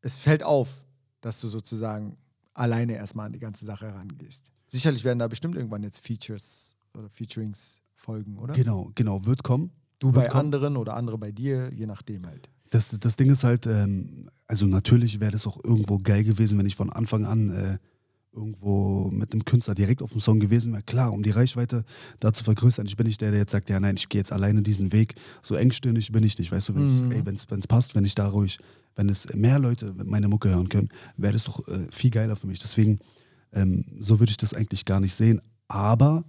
es 0.00 0.18
fällt 0.18 0.42
auf, 0.42 0.82
dass 1.20 1.40
du 1.40 1.46
sozusagen 1.46 2.16
alleine 2.54 2.94
erstmal 2.94 3.26
an 3.26 3.32
die 3.32 3.38
ganze 3.38 3.64
Sache 3.64 3.86
herangehst. 3.86 4.50
Sicherlich 4.66 5.04
werden 5.04 5.18
da 5.18 5.28
bestimmt 5.28 5.54
irgendwann 5.54 5.82
jetzt 5.82 6.00
Features 6.00 6.76
oder 6.96 7.08
Featurings 7.08 7.80
folgen, 7.94 8.38
oder? 8.38 8.54
Genau, 8.54 8.90
genau, 8.94 9.24
wird 9.24 9.42
kommen. 9.42 9.70
Du 9.98 10.08
wird 10.14 10.24
bei 10.24 10.30
kommen. 10.30 10.46
anderen 10.46 10.76
oder 10.76 10.94
andere 10.94 11.18
bei 11.18 11.30
dir, 11.30 11.72
je 11.72 11.86
nachdem 11.86 12.26
halt. 12.26 12.50
Das, 12.70 12.88
das 12.88 13.16
Ding 13.16 13.30
ist 13.30 13.44
halt, 13.44 13.66
ähm, 13.66 14.30
also 14.46 14.66
natürlich 14.66 15.20
wäre 15.20 15.30
das 15.30 15.46
auch 15.46 15.62
irgendwo 15.62 15.98
geil 15.98 16.24
gewesen, 16.24 16.58
wenn 16.58 16.66
ich 16.66 16.74
von 16.74 16.90
Anfang 16.90 17.24
an 17.26 17.50
äh, 17.50 17.78
irgendwo 18.32 19.10
mit 19.10 19.32
einem 19.32 19.44
Künstler 19.44 19.74
direkt 19.74 20.02
auf 20.02 20.12
dem 20.12 20.20
Song 20.20 20.40
gewesen 20.40 20.72
wäre. 20.72 20.82
Klar, 20.82 21.12
um 21.12 21.22
die 21.22 21.30
Reichweite 21.30 21.84
da 22.18 22.32
zu 22.32 22.44
vergrößern. 22.44 22.86
Ich 22.86 22.96
bin 22.96 23.06
nicht 23.06 23.20
der, 23.20 23.30
der 23.30 23.40
jetzt 23.40 23.52
sagt, 23.52 23.68
ja 23.68 23.78
nein, 23.78 23.96
ich 23.96 24.08
gehe 24.08 24.20
jetzt 24.20 24.32
alleine 24.32 24.62
diesen 24.62 24.92
Weg. 24.92 25.14
So 25.42 25.54
engstirnig 25.54 26.10
bin 26.12 26.24
ich 26.24 26.38
nicht. 26.38 26.50
Weißt 26.50 26.70
du, 26.70 26.74
wenn 26.74 26.84
es 26.84 27.02
Mhm. 27.02 27.60
passt, 27.68 27.94
wenn 27.94 28.04
ich 28.04 28.14
da 28.14 28.28
ruhig, 28.28 28.58
wenn 28.96 29.08
es 29.08 29.32
mehr 29.34 29.58
Leute 29.58 29.94
meine 30.04 30.28
Mucke 30.28 30.48
hören 30.48 30.68
können, 30.68 30.88
wäre 31.16 31.34
das 31.34 31.44
doch 31.44 31.66
äh, 31.68 31.86
viel 31.90 32.10
geiler 32.10 32.36
für 32.36 32.46
mich. 32.46 32.58
Deswegen, 32.58 33.00
ähm, 33.52 33.84
so 34.00 34.18
würde 34.18 34.30
ich 34.30 34.36
das 34.38 34.54
eigentlich 34.54 34.84
gar 34.84 35.00
nicht 35.00 35.14
sehen. 35.14 35.40
Aber 35.68 36.24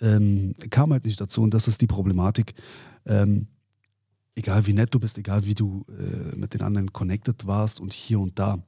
ähm, 0.00 0.54
kam 0.70 0.92
halt 0.92 1.04
nicht 1.04 1.20
dazu 1.20 1.42
und 1.42 1.52
das 1.52 1.68
ist 1.68 1.80
die 1.80 1.86
Problematik. 1.86 2.54
Ähm, 3.06 3.48
egal 4.34 4.66
wie 4.66 4.72
nett 4.72 4.94
du 4.94 5.00
bist, 5.00 5.18
egal 5.18 5.46
wie 5.46 5.54
du 5.54 5.84
äh, 5.88 6.36
mit 6.36 6.54
den 6.54 6.62
anderen 6.62 6.92
connected 6.92 7.46
warst 7.46 7.80
und 7.80 7.92
hier 7.92 8.20
und 8.20 8.38
da, 8.38 8.58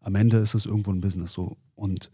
am 0.00 0.14
Ende 0.14 0.38
ist 0.38 0.54
es 0.54 0.66
irgendwo 0.66 0.90
ein 0.92 1.00
Business 1.00 1.32
so. 1.32 1.56
Und 1.74 2.10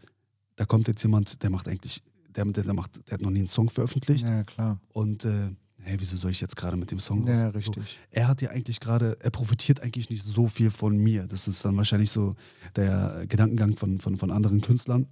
da 0.57 0.65
kommt 0.65 0.89
jetzt 0.89 1.03
jemand, 1.03 1.43
der 1.43 1.51
macht 1.51 1.69
eigentlich, 1.69 2.03
der, 2.35 2.45
der, 2.45 2.75
macht, 2.75 3.01
der 3.09 3.15
hat 3.15 3.21
noch 3.23 3.31
nie 3.31 3.41
einen 3.41 3.49
Song 3.49 3.71
veröffentlicht 3.71 4.27
Ja, 4.29 4.43
klar. 4.45 4.81
und 4.93 5.25
äh, 5.25 5.51
hey, 5.81 5.97
wieso 5.99 6.17
soll 6.17 6.31
ich 6.33 6.41
jetzt 6.41 6.57
gerade 6.57 6.77
mit 6.77 6.91
dem 6.91 7.01
Song 7.01 7.27
Ja, 7.27 7.47
was- 7.49 7.55
richtig. 7.55 7.75
So, 7.85 7.99
er 8.11 8.29
hat 8.29 8.43
ja 8.43 8.51
eigentlich 8.51 8.81
gerade, 8.81 9.17
er 9.21 9.31
profitiert 9.31 9.81
eigentlich 9.81 10.11
nicht 10.11 10.25
so 10.25 10.47
viel 10.49 10.71
von 10.71 10.97
mir. 10.99 11.27
Das 11.27 11.49
ist 11.49 11.65
dann 11.65 11.77
wahrscheinlich 11.77 12.11
so 12.11 12.35
der 12.77 13.25
Gedankengang 13.29 13.77
von, 13.77 14.01
von, 14.01 14.17
von 14.19 14.31
anderen 14.31 14.61
Künstlern. 14.61 15.07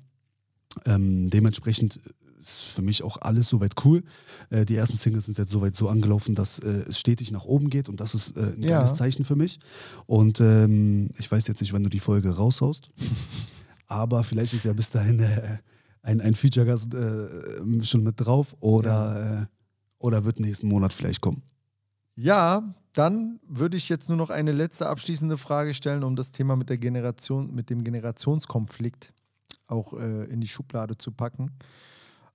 Ähm, 0.84 1.30
dementsprechend 1.30 2.01
ist 2.40 2.61
für 2.61 2.82
mich 2.82 3.03
auch 3.03 3.16
alles 3.22 3.49
soweit 3.49 3.72
cool. 3.84 4.05
Äh, 4.51 4.66
die 4.66 4.76
ersten 4.76 4.97
Singles 4.99 5.24
sind 5.26 5.38
jetzt 5.38 5.51
soweit 5.51 5.74
so 5.74 5.88
angelaufen, 5.88 6.34
dass 6.34 6.59
äh, 6.59 6.84
es 6.88 6.99
stetig 7.01 7.32
nach 7.32 7.44
oben 7.44 7.70
geht 7.70 7.88
und 7.88 7.99
das 8.01 8.14
ist 8.14 8.36
äh, 8.36 8.53
ein 8.53 8.62
Ja. 8.62 8.78
geiles 8.80 8.94
Zeichen 8.94 9.24
für 9.24 9.34
mich. 9.36 9.59
Und 10.07 10.40
ähm, 10.40 11.11
ich 11.18 11.30
weiß 11.30 11.47
jetzt 11.49 11.61
nicht, 11.61 11.72
wann 11.72 11.82
du 11.82 11.88
die 11.88 11.99
Folge 12.01 12.30
raushaust, 12.36 12.90
aber 13.87 14.24
vielleicht 14.24 14.55
ist 14.55 14.64
ja 14.64 14.72
bis 14.72 14.91
dahin 14.91 15.20
äh, 15.20 15.59
ein, 16.03 16.20
ein 16.20 16.34
Feature-Gast 16.34 16.95
äh, 16.95 17.84
schon 17.84 18.03
mit 18.03 18.20
drauf 18.20 18.57
oder, 18.61 19.43
äh, 19.43 19.47
oder 19.99 20.24
wird 20.24 20.41
nächsten 20.41 20.68
Monat 20.68 20.93
vielleicht 20.93 21.20
kommen. 21.20 21.43
Ja, 22.14 22.74
dann 22.93 23.41
würde 23.47 23.76
ich 23.76 23.89
jetzt 23.89 24.09
nur 24.09 24.16
noch 24.16 24.30
eine 24.30 24.53
letzte 24.53 24.89
abschließende 24.89 25.37
Frage 25.37 25.74
stellen, 25.74 26.03
um 26.03 26.16
das 26.16 26.32
Thema 26.32 26.57
mit 26.57 26.70
der 26.70 26.78
Generation, 26.78 27.55
mit 27.55 27.68
dem 27.68 27.84
Generationskonflikt 27.84 29.12
auch 29.66 29.93
äh, 29.95 30.24
in 30.24 30.41
die 30.41 30.49
Schublade 30.49 30.97
zu 30.97 31.11
packen. 31.11 31.51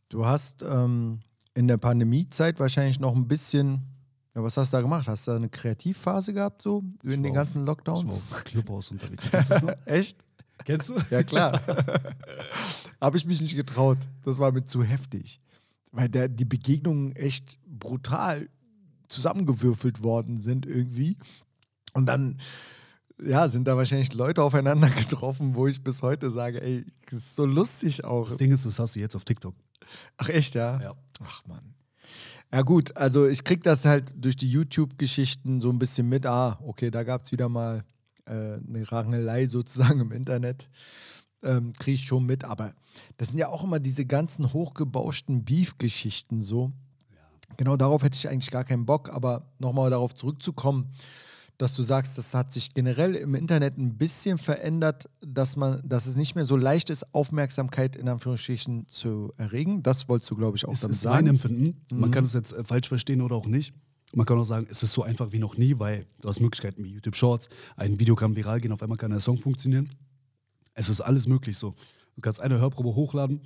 Du 0.10 0.26
hast 0.26 0.64
ähm, 0.64 1.22
in 1.54 1.68
der 1.68 1.78
Pandemiezeit 1.78 2.60
wahrscheinlich 2.60 3.00
noch 3.00 3.16
ein 3.16 3.28
bisschen, 3.28 3.82
ja, 4.36 4.44
was 4.44 4.58
hast 4.58 4.72
du 4.74 4.78
da 4.78 4.82
gemacht? 4.82 5.08
Hast 5.08 5.26
du 5.28 5.32
da 5.32 5.38
eine 5.38 5.50
Kreativphase 5.50 6.34
gehabt, 6.34 6.62
so 6.62 6.84
in 7.04 7.24
den 7.24 7.34
ganzen 7.34 7.52
Ich 7.52 7.56
war 7.60 7.66
Lockdowns? 7.68 8.14
auf 8.32 8.44
Clubhaus 8.44 8.92
unterwegs. 8.92 9.30
Echt? 9.86 10.18
Kennst 10.66 10.90
du? 10.90 10.96
Ja, 11.10 11.24
klar. 11.24 11.62
Habe 13.02 13.18
ich 13.18 13.26
mich 13.26 13.42
nicht 13.42 13.56
getraut. 13.56 13.98
Das 14.24 14.40
war 14.40 14.52
mir 14.52 14.66
zu 14.66 14.84
heftig. 14.84 15.40
Weil 15.92 16.10
der, 16.10 16.30
die 16.30 16.46
Begegnungen 16.46 17.16
echt 17.16 17.60
brutal 17.66 18.50
zusammengewürfelt 19.08 20.04
worden 20.04 20.40
sind 20.40 20.66
irgendwie. 20.66 21.18
Und 21.94 22.06
dann, 22.06 22.40
ja, 23.22 23.50
sind 23.50 23.68
da 23.68 23.76
wahrscheinlich 23.76 24.14
Leute 24.14 24.44
aufeinander 24.44 24.90
getroffen, 25.10 25.56
wo 25.56 25.68
ich 25.68 25.84
bis 25.84 26.02
heute 26.02 26.32
sage, 26.32 26.62
ey, 26.62 26.86
das 27.06 27.20
ist 27.20 27.36
so 27.36 27.46
lustig 27.46 28.06
auch. 28.06 28.30
Das 28.30 28.38
Ding 28.38 28.52
ist, 28.52 28.66
das 28.66 28.80
hast 28.80 28.96
du 28.96 29.00
jetzt 29.00 29.16
auf 29.16 29.26
TikTok. 29.26 29.56
Ach 30.18 30.30
echt, 30.30 30.56
ja? 30.56 30.80
Ja. 30.82 30.96
Ach 31.24 31.46
Mann. 31.46 31.74
Ja 32.54 32.64
gut, 32.64 32.96
also 32.98 33.28
ich 33.28 33.46
krieg 33.46 33.64
das 33.64 33.86
halt 33.86 34.14
durch 34.16 34.36
die 34.36 34.50
YouTube-Geschichten 34.50 35.62
so 35.62 35.70
ein 35.70 35.80
bisschen 35.80 36.10
mit. 36.10 36.26
Ah, 36.26 36.60
okay, 36.66 36.92
da 36.92 37.04
gab 37.04 37.24
es 37.24 37.32
wieder 37.32 37.48
mal 37.48 37.86
äh, 38.32 38.60
eine 38.68 38.92
Rangelei 38.92 39.48
sozusagen 39.48 40.00
im 40.00 40.12
Internet. 40.12 40.70
Ähm, 41.44 41.74
kriege 41.74 41.96
ich 41.96 42.04
schon 42.06 42.26
mit, 42.26 42.44
aber 42.44 42.74
das 43.18 43.30
sind 43.30 43.40
ja 43.40 43.50
auch 43.50 43.64
immer 43.64 43.80
diese 43.80 44.06
ganzen 44.06 44.54
hochgebauschten 44.54 45.44
Beef-Geschichten 45.44 46.42
so. 46.42 46.72
Genau 47.58 47.76
darauf 47.78 48.04
hätte 48.04 48.16
ich 48.16 48.30
eigentlich 48.30 48.52
gar 48.52 48.64
keinen 48.64 48.86
Bock, 48.86 49.10
aber 49.10 49.52
nochmal 49.60 49.90
darauf 49.90 50.14
zurückzukommen, 50.14 50.90
dass 51.58 51.76
du 51.76 51.84
sagst, 51.84 52.18
das 52.18 52.34
hat 52.34 52.52
sich 52.52 52.74
generell 52.74 53.16
im 53.16 53.36
Internet 53.36 53.78
ein 53.78 53.98
bisschen 53.98 54.38
verändert, 54.38 55.10
dass 55.22 55.56
man, 55.58 55.82
dass 55.88 56.06
es 56.06 56.16
nicht 56.16 56.34
mehr 56.36 56.46
so 56.46 56.56
leicht 56.56 56.90
ist, 56.92 57.14
Aufmerksamkeit 57.14 57.96
in 57.96 58.08
Anführungsstrichen 58.08 58.88
zu 58.88 59.34
erregen. 59.38 59.84
Das 59.84 60.08
wolltest 60.10 60.32
du, 60.32 60.36
glaube 60.36 60.58
ich, 60.58 60.66
auch 60.66 60.72
Das 60.72 60.82
damit 60.82 60.96
ist 60.96 61.04
mein 61.06 61.14
sagen. 61.14 61.28
Empfinden. 61.28 61.82
Man 61.92 62.10
Mhm. 62.10 62.14
kann 62.14 62.24
es 62.24 62.34
jetzt 62.34 62.54
äh, 62.54 62.64
falsch 62.64 62.88
verstehen 62.88 63.22
oder 63.22 63.36
auch 63.36 63.46
nicht. 63.48 63.74
Man 64.14 64.26
kann 64.26 64.38
auch 64.38 64.44
sagen, 64.44 64.68
es 64.70 64.84
ist 64.84 64.92
so 64.92 65.04
einfach 65.04 65.32
wie 65.32 65.40
noch 65.40 65.58
nie, 65.58 65.80
weil 65.80 66.06
du 66.22 66.28
hast 66.28 66.40
Möglichkeiten 66.40 66.84
wie 66.84 66.90
YouTube 66.90 67.16
Shorts, 67.16 67.50
ein 67.78 68.00
Video 68.00 68.16
kann 68.16 68.36
viral 68.36 68.60
gehen, 68.60 68.72
auf 68.72 68.82
einmal 68.82 68.98
kann 68.98 69.12
der 69.12 69.22
Song 69.22 69.38
funktionieren. 69.38 69.90
Es 70.74 70.90
ist 70.90 71.02
alles 71.02 71.28
möglich 71.28 71.58
so. 71.58 71.76
Du 72.16 72.22
kannst 72.22 72.42
eine 72.42 72.60
Hörprobe 72.60 72.94
hochladen, 72.94 73.42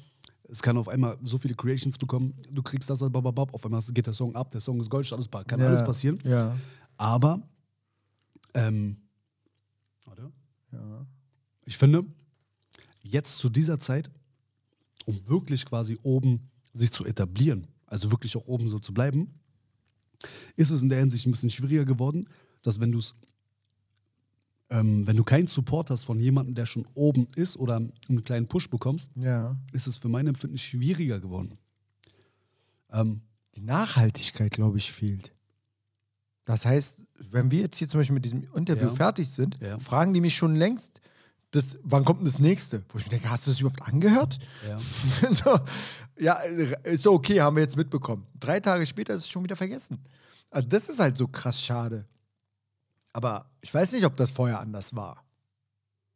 es 0.49 0.61
kann 0.61 0.77
auf 0.77 0.87
einmal 0.87 1.17
so 1.23 1.37
viele 1.37 1.53
Creations 1.53 1.97
bekommen, 1.97 2.33
du 2.49 2.63
kriegst 2.63 2.89
das, 2.89 2.99
bababab, 2.99 3.53
auf 3.53 3.65
einmal 3.65 3.81
geht 3.93 4.07
der 4.07 4.13
Song 4.13 4.35
ab, 4.35 4.49
der 4.51 4.61
Song 4.61 4.79
ist 4.79 4.89
Goldstatus, 4.89 5.29
kann 5.29 5.59
Ja, 5.59 5.67
alles 5.67 5.83
passieren. 5.83 6.19
Ja. 6.23 6.55
Aber, 6.97 7.41
ähm, 8.53 8.97
warte. 10.05 10.31
Ja. 10.71 11.05
Ich 11.65 11.77
finde, 11.77 12.05
jetzt 13.01 13.37
zu 13.37 13.49
dieser 13.49 13.79
Zeit, 13.79 14.09
um 15.05 15.27
wirklich 15.27 15.65
quasi 15.65 15.97
oben 16.03 16.41
sich 16.73 16.91
zu 16.91 17.05
etablieren, 17.05 17.67
also 17.85 18.11
wirklich 18.11 18.35
auch 18.35 18.47
oben 18.47 18.69
so 18.69 18.79
zu 18.79 18.93
bleiben, 18.93 19.39
ist 20.55 20.69
es 20.71 20.81
in 20.83 20.89
der 20.89 20.99
Hinsicht 20.99 21.25
ein 21.27 21.31
bisschen 21.31 21.49
schwieriger 21.49 21.85
geworden, 21.85 22.27
dass 22.61 22.79
wenn 22.79 22.91
du 22.91 22.99
es, 22.99 23.13
ähm, 24.69 25.05
wenn 25.05 25.15
du 25.17 25.23
keinen 25.23 25.47
Support 25.47 25.89
hast 25.91 26.03
von 26.03 26.19
jemandem, 26.19 26.55
der 26.55 26.65
schon 26.65 26.85
oben 26.95 27.27
ist 27.35 27.57
oder 27.57 27.75
einen 27.75 28.23
kleinen 28.23 28.47
Push 28.47 28.69
bekommst, 28.69 29.11
ja. 29.15 29.55
ist 29.73 29.87
es 29.87 29.97
für 29.97 30.09
mein 30.09 30.27
Empfinden 30.27 30.57
schwieriger 30.57 31.19
geworden. 31.19 31.53
Ähm, 32.91 33.21
Die 33.55 33.61
Nachhaltigkeit, 33.61 34.51
glaube 34.51 34.77
ich, 34.79 34.91
fehlt. 34.91 35.31
Das 36.45 36.65
heißt, 36.65 37.05
wenn 37.31 37.49
wir 37.51 37.61
jetzt 37.61 37.77
hier 37.77 37.87
zum 37.87 37.99
Beispiel 38.01 38.13
mit 38.15 38.25
diesem 38.25 38.45
Interview 38.53 38.87
Ja. 38.87 38.93
fertig 38.93 39.29
sind, 39.29 39.57
Ja. 39.61 39.79
fragen 39.79 40.13
die 40.13 40.21
mich 40.21 40.35
schon 40.35 40.55
längst, 40.55 40.99
das, 41.51 41.77
wann 41.83 42.03
kommt 42.03 42.19
denn 42.19 42.25
das 42.25 42.39
nächste? 42.39 42.83
Wo 42.89 42.97
ich 42.99 43.05
mir 43.05 43.11
denke, 43.11 43.29
hast 43.29 43.47
du 43.47 43.51
das 43.51 43.61
überhaupt 43.61 43.81
angehört? 43.83 44.39
ja. 44.67 44.77
so, 45.31 45.57
ja, 46.17 46.33
ist 46.83 47.03
so 47.03 47.13
okay, 47.13 47.41
haben 47.41 47.55
wir 47.55 47.63
jetzt 47.63 47.77
mitbekommen. 47.77 48.25
Drei 48.39 48.59
Tage 48.59 48.85
später 48.85 49.13
ist 49.13 49.23
es 49.23 49.29
schon 49.29 49.43
wieder 49.43 49.55
vergessen. 49.55 49.99
Also 50.49 50.67
das 50.67 50.89
ist 50.89 50.99
halt 50.99 51.17
so 51.17 51.27
krass 51.27 51.61
schade. 51.61 52.05
Aber 53.13 53.49
ich 53.61 53.73
weiß 53.73 53.93
nicht, 53.93 54.05
ob 54.05 54.15
das 54.17 54.31
vorher 54.31 54.59
anders 54.59 54.95
war. 54.95 55.23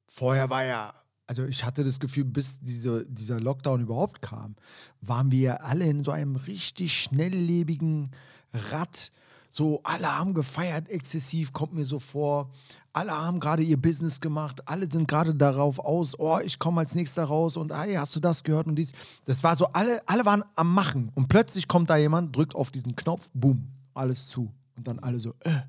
Vorher 0.07 0.49
war 0.49 0.63
ja, 0.63 0.93
also 1.27 1.45
ich 1.45 1.63
hatte 1.63 1.83
das 1.83 1.99
Gefühl, 1.99 2.25
bis 2.25 2.59
diese, 2.59 3.05
dieser 3.05 3.39
Lockdown 3.39 3.81
überhaupt 3.81 4.21
kam, 4.21 4.55
waren 5.01 5.31
wir 5.31 5.63
alle 5.63 5.85
in 5.85 6.03
so 6.03 6.11
einem 6.11 6.35
richtig 6.35 6.93
schnelllebigen 7.01 8.11
Rad. 8.53 9.11
So, 9.49 9.81
alle 9.83 10.17
haben 10.17 10.35
gefeiert 10.35 10.89
exzessiv, 10.89 11.51
kommt 11.53 11.73
mir 11.73 11.85
so 11.85 11.97
vor. 11.97 12.51
Alle 12.93 13.11
haben 13.11 13.39
gerade 13.39 13.63
ihr 13.63 13.81
Business 13.81 14.21
gemacht. 14.21 14.67
Alle 14.67 14.89
sind 14.89 15.07
gerade 15.07 15.33
darauf 15.33 15.79
aus, 15.79 16.17
oh, 16.19 16.39
ich 16.39 16.59
komme 16.59 16.81
als 16.81 16.93
nächster 16.93 17.23
raus 17.23 17.57
und 17.57 17.73
hey, 17.73 17.95
hast 17.95 18.15
du 18.15 18.19
das 18.19 18.43
gehört 18.43 18.67
und 18.67 18.75
dies. 18.75 18.91
Das 19.25 19.43
war 19.43 19.55
so, 19.55 19.65
alle, 19.67 20.07
alle 20.07 20.25
waren 20.25 20.43
am 20.55 20.73
Machen. 20.73 21.11
Und 21.15 21.29
plötzlich 21.29 21.67
kommt 21.67 21.89
da 21.89 21.97
jemand, 21.97 22.35
drückt 22.35 22.53
auf 22.53 22.69
diesen 22.69 22.95
Knopf, 22.95 23.29
boom, 23.33 23.67
alles 23.95 24.27
zu. 24.27 24.53
Und 24.75 24.87
dann 24.87 24.99
alle 24.99 25.19
so, 25.19 25.33
äh, 25.39 25.61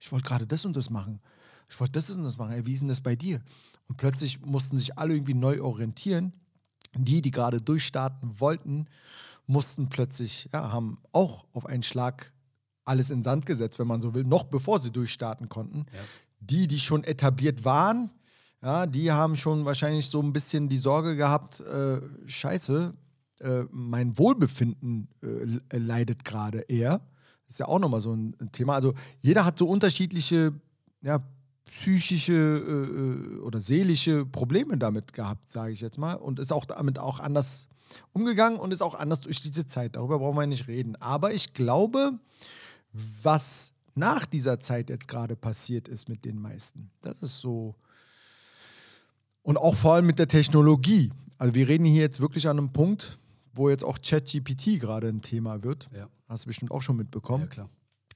ich 0.00 0.10
wollte 0.10 0.26
gerade 0.26 0.46
das 0.46 0.66
und 0.66 0.76
das 0.76 0.90
machen. 0.90 1.20
Ich 1.68 1.78
wollte 1.78 1.92
das 1.92 2.10
und 2.10 2.24
das 2.24 2.36
machen. 2.36 2.52
Ey, 2.52 2.66
wie 2.66 2.74
ist 2.74 2.80
denn 2.80 2.88
das 2.88 3.00
bei 3.00 3.14
dir? 3.14 3.40
Und 3.88 3.96
plötzlich 3.96 4.40
mussten 4.40 4.76
sich 4.76 4.98
alle 4.98 5.14
irgendwie 5.14 5.34
neu 5.34 5.62
orientieren. 5.62 6.32
Die, 6.96 7.22
die 7.22 7.30
gerade 7.30 7.62
durchstarten 7.62 8.40
wollten, 8.40 8.86
mussten 9.46 9.88
plötzlich, 9.88 10.48
ja, 10.52 10.72
haben 10.72 10.98
auch 11.12 11.44
auf 11.52 11.66
einen 11.66 11.84
Schlag 11.84 12.32
alles 12.90 13.10
in 13.10 13.22
Sand 13.22 13.46
gesetzt, 13.46 13.78
wenn 13.78 13.86
man 13.86 14.00
so 14.00 14.14
will, 14.14 14.24
noch 14.24 14.44
bevor 14.44 14.80
sie 14.80 14.90
durchstarten 14.90 15.48
konnten. 15.48 15.86
Die, 16.40 16.66
die 16.66 16.80
schon 16.80 17.04
etabliert 17.04 17.64
waren, 17.64 18.10
ja, 18.62 18.86
die 18.86 19.10
haben 19.10 19.36
schon 19.36 19.64
wahrscheinlich 19.64 20.06
so 20.08 20.20
ein 20.20 20.32
bisschen 20.32 20.68
die 20.68 20.78
Sorge 20.78 21.16
gehabt, 21.16 21.60
äh, 21.60 22.00
scheiße, 22.26 22.92
äh, 23.40 23.62
mein 23.70 24.18
Wohlbefinden 24.18 25.08
äh, 25.22 25.78
leidet 25.78 26.24
gerade 26.24 26.60
eher. 26.60 27.00
Das 27.46 27.54
ist 27.54 27.58
ja 27.60 27.68
auch 27.68 27.78
nochmal 27.78 28.00
so 28.00 28.14
ein, 28.14 28.36
ein 28.38 28.52
Thema. 28.52 28.74
Also 28.74 28.94
jeder 29.20 29.44
hat 29.44 29.58
so 29.58 29.66
unterschiedliche 29.66 30.52
ja, 31.00 31.20
psychische 31.64 32.32
äh, 32.34 33.38
oder 33.40 33.60
seelische 33.60 34.26
Probleme 34.26 34.76
damit 34.76 35.14
gehabt, 35.14 35.50
sage 35.50 35.72
ich 35.72 35.80
jetzt 35.80 35.98
mal. 35.98 36.14
Und 36.14 36.38
ist 36.38 36.52
auch 36.52 36.66
damit 36.66 36.98
auch 36.98 37.18
anders 37.18 37.68
umgegangen 38.12 38.58
und 38.58 38.72
ist 38.72 38.82
auch 38.82 38.94
anders 38.94 39.22
durch 39.22 39.40
diese 39.40 39.66
Zeit. 39.66 39.96
Darüber 39.96 40.18
brauchen 40.18 40.36
wir 40.36 40.46
nicht 40.46 40.68
reden. 40.68 40.96
Aber 40.96 41.32
ich 41.32 41.54
glaube, 41.54 42.18
was 42.92 43.72
nach 43.94 44.26
dieser 44.26 44.60
Zeit 44.60 44.90
jetzt 44.90 45.08
gerade 45.08 45.36
passiert 45.36 45.88
ist 45.88 46.08
mit 46.08 46.24
den 46.24 46.40
meisten, 46.40 46.90
das 47.02 47.22
ist 47.22 47.40
so. 47.40 47.74
Und 49.42 49.56
auch 49.56 49.74
vor 49.74 49.94
allem 49.94 50.06
mit 50.06 50.18
der 50.18 50.28
Technologie. 50.28 51.12
Also 51.38 51.54
wir 51.54 51.68
reden 51.68 51.84
hier 51.84 52.02
jetzt 52.02 52.20
wirklich 52.20 52.46
an 52.46 52.58
einem 52.58 52.72
Punkt, 52.72 53.18
wo 53.54 53.70
jetzt 53.70 53.84
auch 53.84 53.98
ChatGPT 54.00 54.78
gerade 54.78 55.08
ein 55.08 55.22
Thema 55.22 55.62
wird. 55.62 55.88
Ja. 55.94 56.08
Hast 56.28 56.44
du 56.44 56.48
bestimmt 56.48 56.70
auch 56.70 56.82
schon 56.82 56.96
mitbekommen. 56.96 57.44
ja, 57.44 57.48
klar. 57.48 57.70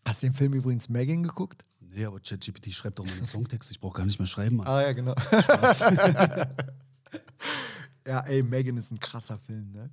Hast 0.07 0.23
du 0.23 0.27
den 0.27 0.35
Film 0.35 0.53
übrigens 0.53 0.89
Megan 0.89 1.23
geguckt? 1.23 1.65
Nee, 1.81 2.05
aber 2.05 2.21
ChatGPT 2.21 2.73
schreibt 2.73 2.99
doch 2.99 3.07
meine 3.07 3.25
Songtexte, 3.25 3.73
ich 3.73 3.81
brauche 3.81 3.99
gar 3.99 4.05
nicht 4.05 4.19
mehr 4.19 4.27
schreiben. 4.27 4.57
Mann. 4.57 4.67
Ah 4.67 4.83
ja, 4.83 4.93
genau. 4.93 5.15
ja, 8.07 8.21
ey, 8.21 8.43
Megan 8.43 8.77
ist 8.77 8.91
ein 8.91 8.99
krasser 8.99 9.39
Film, 9.39 9.73
ne? 9.73 9.91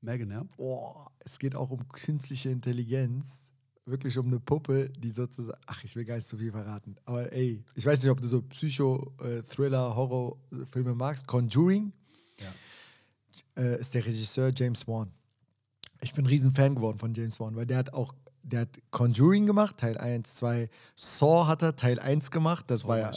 Megan, 0.00 0.30
ja? 0.30 0.44
Boah, 0.56 1.12
es 1.20 1.38
geht 1.38 1.54
auch 1.54 1.70
um 1.70 1.86
künstliche 1.88 2.48
Intelligenz. 2.48 3.51
Wirklich 3.84 4.16
um 4.16 4.28
eine 4.28 4.38
Puppe, 4.38 4.90
die 4.96 5.10
sozusagen. 5.10 5.58
Ach, 5.66 5.82
ich 5.82 5.96
will 5.96 6.04
gar 6.04 6.14
nicht 6.14 6.28
so 6.28 6.36
viel 6.36 6.52
verraten. 6.52 6.94
Aber 7.04 7.32
ey, 7.32 7.64
ich 7.74 7.84
weiß 7.84 8.00
nicht, 8.00 8.10
ob 8.10 8.20
du 8.20 8.28
so 8.28 8.40
Psycho, 8.42 9.12
äh, 9.20 9.42
Horror-Filme 9.58 10.94
magst. 10.94 11.26
Conjuring 11.26 11.92
Ja. 12.38 12.52
äh, 13.62 13.80
ist 13.80 13.92
der 13.94 14.06
Regisseur 14.06 14.52
James 14.54 14.86
Wan. 14.86 15.10
Ich 16.00 16.14
bin 16.14 16.24
ein 16.24 16.28
riesen 16.28 16.52
Fan 16.54 16.76
geworden 16.76 16.98
von 16.98 17.12
James 17.12 17.40
Wan, 17.40 17.56
weil 17.56 17.66
der 17.66 17.78
hat 17.78 17.92
auch, 17.92 18.14
der 18.44 18.60
hat 18.62 18.68
Conjuring 18.92 19.46
gemacht, 19.46 19.78
Teil 19.78 19.98
1, 19.98 20.34
2. 20.36 20.68
Saw 20.94 21.46
hat 21.48 21.62
er 21.62 21.74
Teil 21.74 21.98
1 21.98 22.30
gemacht. 22.30 22.64
Das 22.68 22.80
So 22.80 22.88
war 22.88 22.98
ja. 22.98 23.10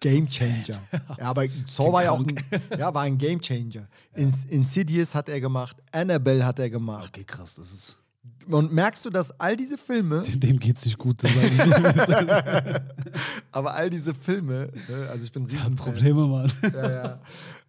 Game 0.00 0.28
Changer. 0.28 0.80
ja, 1.18 1.24
aber 1.26 1.46
Saw 1.66 1.92
war 1.92 2.02
ja 2.02 2.10
auch 2.10 2.20
ein, 2.20 2.34
ja, 2.78 2.92
war 2.92 3.02
ein 3.02 3.16
Game 3.16 3.40
Changer. 3.40 3.88
In, 4.14 4.34
Insidious 4.48 5.14
hat 5.14 5.28
er 5.28 5.40
gemacht, 5.40 5.76
Annabelle 5.92 6.44
hat 6.44 6.58
er 6.58 6.68
gemacht. 6.70 7.10
Okay, 7.10 7.22
krass, 7.24 7.54
das 7.54 7.72
ist. 7.72 7.96
Und 8.46 8.72
merkst 8.72 9.04
du, 9.04 9.10
dass 9.10 9.38
all 9.40 9.56
diese 9.56 9.78
Filme, 9.78 10.22
Dem 10.36 10.58
geht's 10.58 10.84
nicht 10.84 10.98
gut, 10.98 11.22
aber 13.52 13.74
all 13.74 13.88
diese 13.88 14.14
Filme, 14.14 14.70
ne, 14.88 15.08
also 15.08 15.24
ich 15.24 15.32
bin 15.32 15.44
ein 15.44 15.46
riesen 15.46 15.76
Probleme, 15.76 16.26
Mann. 16.26 16.52
Ja, 16.62 16.90
ja. 16.90 17.20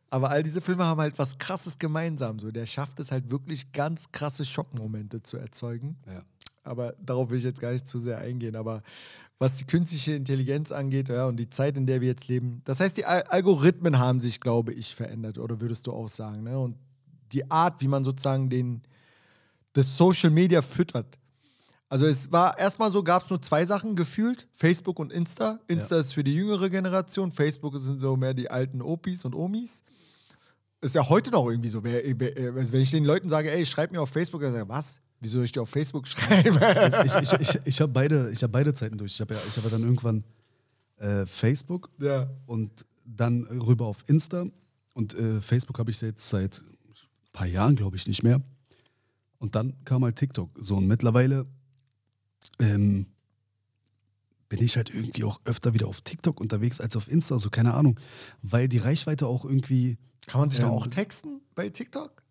Aber 0.10 0.30
all 0.30 0.44
diese 0.44 0.62
Filme 0.62 0.86
haben 0.86 1.00
halt 1.00 1.18
was 1.18 1.38
krasses 1.38 1.80
gemeinsam. 1.80 2.40
So, 2.40 2.52
der 2.52 2.66
schafft 2.66 3.00
es 3.00 3.12
halt 3.12 3.32
wirklich 3.32 3.72
ganz 3.72 4.12
krasse 4.12 4.46
Schockmomente 4.46 5.24
zu 5.24 5.38
erzeugen. 5.38 5.98
Ja. 6.08 6.22
Aber 6.64 6.94
darauf 7.04 7.30
will 7.30 7.38
ich 7.38 7.44
jetzt 7.44 7.60
gar 7.60 7.72
nicht 7.72 7.88
zu 7.88 8.00
sehr 8.00 8.20
eingehen. 8.20 8.56
Aber 8.56 8.82
was 9.40 9.58
die 9.58 9.66
künstliche 9.66 10.14
Intelligenz 10.14 10.72
angeht, 10.72 11.10
ja, 11.10 11.26
und 11.26 11.38
die 11.38 11.50
Zeit, 11.50 11.76
in 11.76 11.86
der 11.86 12.02
wir 12.02 12.08
jetzt 12.08 12.28
leben, 12.28 12.62
das 12.66 12.80
heißt, 12.80 12.98
die 12.98 13.06
Al 13.06 13.24
Algorithmen 13.24 14.00
haben 14.00 14.22
sich, 14.22 14.40
glaube 14.40 14.74
ich, 14.74 14.96
verändert, 14.96 15.38
oder 15.38 15.60
würdest 15.60 15.88
du 15.88 15.92
auch 15.92 16.08
sagen, 16.08 16.44
ne? 16.44 16.58
Und 16.58 16.78
die 17.32 17.50
Art, 17.52 17.82
wie 17.82 17.88
man 17.88 18.04
sozusagen 18.04 18.50
den 18.50 18.82
das 19.76 19.96
Social 19.96 20.32
Media 20.32 20.62
füttert. 20.62 21.20
Also 21.88 22.08
es 22.08 22.32
war 22.32 22.58
erstmal 22.58 22.90
so, 22.90 23.04
gab 23.04 23.24
es 23.24 23.30
nur 23.30 23.42
zwei 23.42 23.64
Sachen 23.66 23.96
gefühlt, 23.96 24.48
Facebook 24.54 25.00
und 25.00 25.14
Insta. 25.14 25.60
Insta 25.68 25.96
Ja. 25.96 26.02
ist 26.02 26.14
für 26.14 26.24
die 26.24 26.34
jüngere 26.34 26.70
Generation, 26.70 27.32
Facebook 27.32 27.78
sind 27.78 28.02
so 28.02 28.16
mehr 28.16 28.34
die 28.34 28.50
alten 28.50 28.82
Opis 28.82 29.24
und 29.26 29.36
Omis. 29.36 29.84
Ist 30.82 30.96
ja 30.96 31.08
heute 31.08 31.30
noch 31.32 31.48
irgendwie 31.50 31.70
so. 31.70 31.80
Also 31.80 32.74
wenn 32.74 32.82
ich 32.82 32.92
den 32.92 33.06
Leuten 33.06 33.30
sage, 33.30 33.52
ey, 33.52 33.66
schreib 33.66 33.92
mir 33.92 34.02
auf 34.02 34.10
Facebook, 34.10 34.42
dann 34.42 34.54
sagen, 34.54 34.70
was? 34.70 35.00
Wieso 35.20 35.42
ich 35.42 35.52
dir 35.52 35.62
auf 35.62 35.70
Facebook 35.70 36.08
schreiben? 36.08 36.60
Ich, 37.06 37.16
ich, 37.16 37.34
ich, 37.40 37.60
ich 37.66 37.82
habe 37.82 37.92
beide, 37.92 38.32
ich 38.32 38.44
hab 38.44 38.52
beide 38.52 38.74
Zeiten 38.74 38.98
durch. 38.98 39.14
Ich 39.14 39.22
habe 39.22 39.34
ja, 39.34 39.40
ich 39.48 39.56
hab 39.58 39.64
ja 39.64 39.70
dann 39.70 39.84
irgendwann 39.84 40.24
äh, 40.98 41.26
Facebook 41.26 41.90
ja. 42.00 42.30
und 42.46 42.86
dann 43.06 43.44
rüber 43.46 43.86
auf 43.86 44.04
Insta. 44.08 44.46
Und 44.94 45.14
äh, 45.16 45.42
Facebook 45.42 45.80
habe 45.80 45.92
ich 45.92 46.02
jetzt 46.02 46.28
seit 46.30 46.60
ein 46.60 47.32
paar 47.34 47.48
Jahren, 47.48 47.76
glaube 47.76 47.96
ich, 47.96 48.08
nicht 48.08 48.24
mehr. 48.24 48.42
Und 49.40 49.56
dann 49.56 49.74
kam 49.86 50.04
halt 50.04 50.16
TikTok. 50.16 50.50
So, 50.60 50.78
und 50.78 50.88
mittlerweile 50.88 51.46
ähm, 52.60 53.08
bin 54.50 54.62
ich 54.64 54.78
halt 54.78 54.90
irgendwie 54.94 55.24
auch 55.24 55.42
öfter 55.46 55.74
wieder 55.74 55.88
auf 55.88 56.02
TikTok 56.02 56.40
unterwegs 56.40 56.80
als 56.80 56.96
auf 56.96 57.10
Insta, 57.10 57.38
so 57.38 57.50
keine 57.50 57.74
Ahnung. 57.74 58.00
Weil 58.42 58.68
die 58.68 58.78
Reichweite 58.78 59.28
auch 59.28 59.46
irgendwie. 59.46 59.98
Kann 60.28 60.42
man 60.42 60.50
sich 60.50 60.60
da 60.60 60.68
Ähm, 60.68 60.74
auch 60.74 60.88
texten 60.88 61.42
bei 61.54 61.70
TikTok? 61.70 62.24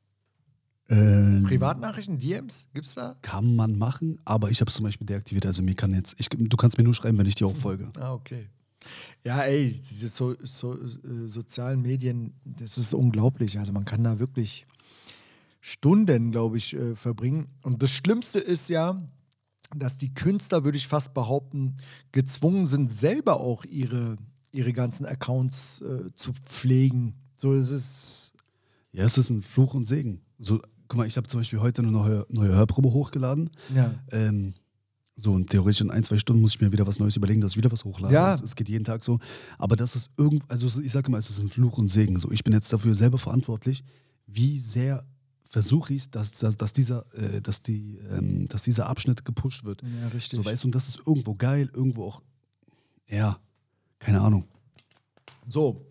Äh, 0.88 1.40
Privatnachrichten, 1.42 2.18
DMs? 2.18 2.68
Gibt's 2.74 2.94
da? 2.94 3.16
Kann 3.22 3.56
man 3.56 3.78
machen, 3.78 4.18
aber 4.24 4.50
ich 4.50 4.60
habe 4.60 4.68
es 4.68 4.74
zum 4.74 4.84
Beispiel 4.84 5.06
deaktiviert. 5.06 5.46
Also 5.46 5.62
mir 5.62 5.74
kann 5.74 5.94
jetzt, 5.94 6.14
ich, 6.18 6.28
du 6.28 6.56
kannst 6.56 6.76
mir 6.76 6.84
nur 6.84 6.94
schreiben, 6.94 7.16
wenn 7.18 7.26
ich 7.26 7.34
dir 7.36 7.46
auch 7.46 7.56
folge. 7.56 7.90
Ah, 7.98 8.12
okay. 8.12 8.48
Ja, 9.22 9.40
ey, 9.42 9.80
diese 9.80 10.08
so, 10.08 10.34
so, 10.42 10.74
äh, 10.78 11.26
sozialen 11.26 11.80
Medien, 11.80 12.34
das 12.44 12.76
ist 12.76 12.92
unglaublich. 12.92 13.58
Also 13.58 13.72
man 13.72 13.86
kann 13.86 14.04
da 14.04 14.18
wirklich 14.18 14.66
Stunden, 15.66 16.30
glaube 16.30 16.58
ich, 16.58 16.76
äh, 16.76 16.94
verbringen. 16.94 17.48
Und 17.62 17.82
das 17.82 17.90
Schlimmste 17.90 18.38
ist 18.38 18.68
ja, 18.68 19.00
dass 19.74 19.96
die 19.96 20.12
Künstler, 20.12 20.62
würde 20.62 20.76
ich 20.76 20.86
fast 20.86 21.14
behaupten, 21.14 21.76
gezwungen 22.12 22.66
sind, 22.66 22.90
selber 22.92 23.40
auch 23.40 23.64
ihre, 23.64 24.16
ihre 24.52 24.74
ganzen 24.74 25.06
Accounts 25.06 25.80
äh, 25.80 26.12
zu 26.14 26.34
pflegen. 26.34 27.14
So 27.36 27.54
ist 27.54 27.70
es. 27.70 28.34
Ja, 28.92 29.04
es 29.04 29.16
ist 29.16 29.30
ein 29.30 29.40
Fluch 29.40 29.72
und 29.72 29.86
Segen. 29.86 30.20
So, 30.38 30.60
guck 30.86 30.98
mal, 30.98 31.06
ich 31.06 31.16
habe 31.16 31.28
zum 31.28 31.40
Beispiel 31.40 31.60
heute 31.60 31.80
eine 31.80 31.92
neue, 31.92 32.26
neue 32.28 32.52
Hörprobe 32.52 32.92
hochgeladen. 32.92 33.48
Ja. 33.74 33.94
Ähm, 34.12 34.52
so, 35.16 35.32
und 35.32 35.48
theoretisch 35.48 35.80
in 35.80 35.90
ein, 35.90 36.04
zwei 36.04 36.18
Stunden 36.18 36.42
muss 36.42 36.56
ich 36.56 36.60
mir 36.60 36.72
wieder 36.72 36.86
was 36.86 36.98
Neues 36.98 37.16
überlegen, 37.16 37.40
dass 37.40 37.52
ich 37.52 37.56
wieder 37.56 37.72
was 37.72 37.84
hochlade. 37.84 38.12
Ja. 38.12 38.34
Es 38.34 38.54
geht 38.54 38.68
jeden 38.68 38.84
Tag 38.84 39.02
so. 39.02 39.18
Aber 39.56 39.76
das 39.76 39.96
ist 39.96 40.10
irgend, 40.18 40.44
also 40.50 40.66
ich 40.82 40.92
sage 40.92 41.08
immer, 41.08 41.16
es 41.16 41.30
ist 41.30 41.40
ein 41.40 41.48
Fluch 41.48 41.78
und 41.78 41.88
Segen. 41.88 42.18
So, 42.18 42.30
ich 42.30 42.44
bin 42.44 42.52
jetzt 42.52 42.70
dafür 42.70 42.94
selber 42.94 43.16
verantwortlich, 43.16 43.82
wie 44.26 44.58
sehr 44.58 45.06
versuche 45.48 45.94
ich, 45.94 46.10
dass, 46.10 46.32
dass, 46.32 46.56
dass, 46.56 46.72
dieser, 46.72 47.06
äh, 47.14 47.40
dass, 47.40 47.62
die, 47.62 47.98
ähm, 48.10 48.46
dass 48.48 48.62
dieser 48.62 48.88
Abschnitt 48.88 49.24
gepusht 49.24 49.64
wird. 49.64 49.82
Ja, 49.82 50.08
richtig. 50.08 50.38
So, 50.38 50.44
weißt 50.44 50.64
du, 50.64 50.68
und 50.68 50.74
das 50.74 50.88
ist 50.88 51.00
irgendwo 51.06 51.34
geil, 51.34 51.70
irgendwo 51.72 52.04
auch, 52.04 52.22
ja, 53.08 53.38
keine 53.98 54.20
Ahnung. 54.20 54.44
So. 55.48 55.86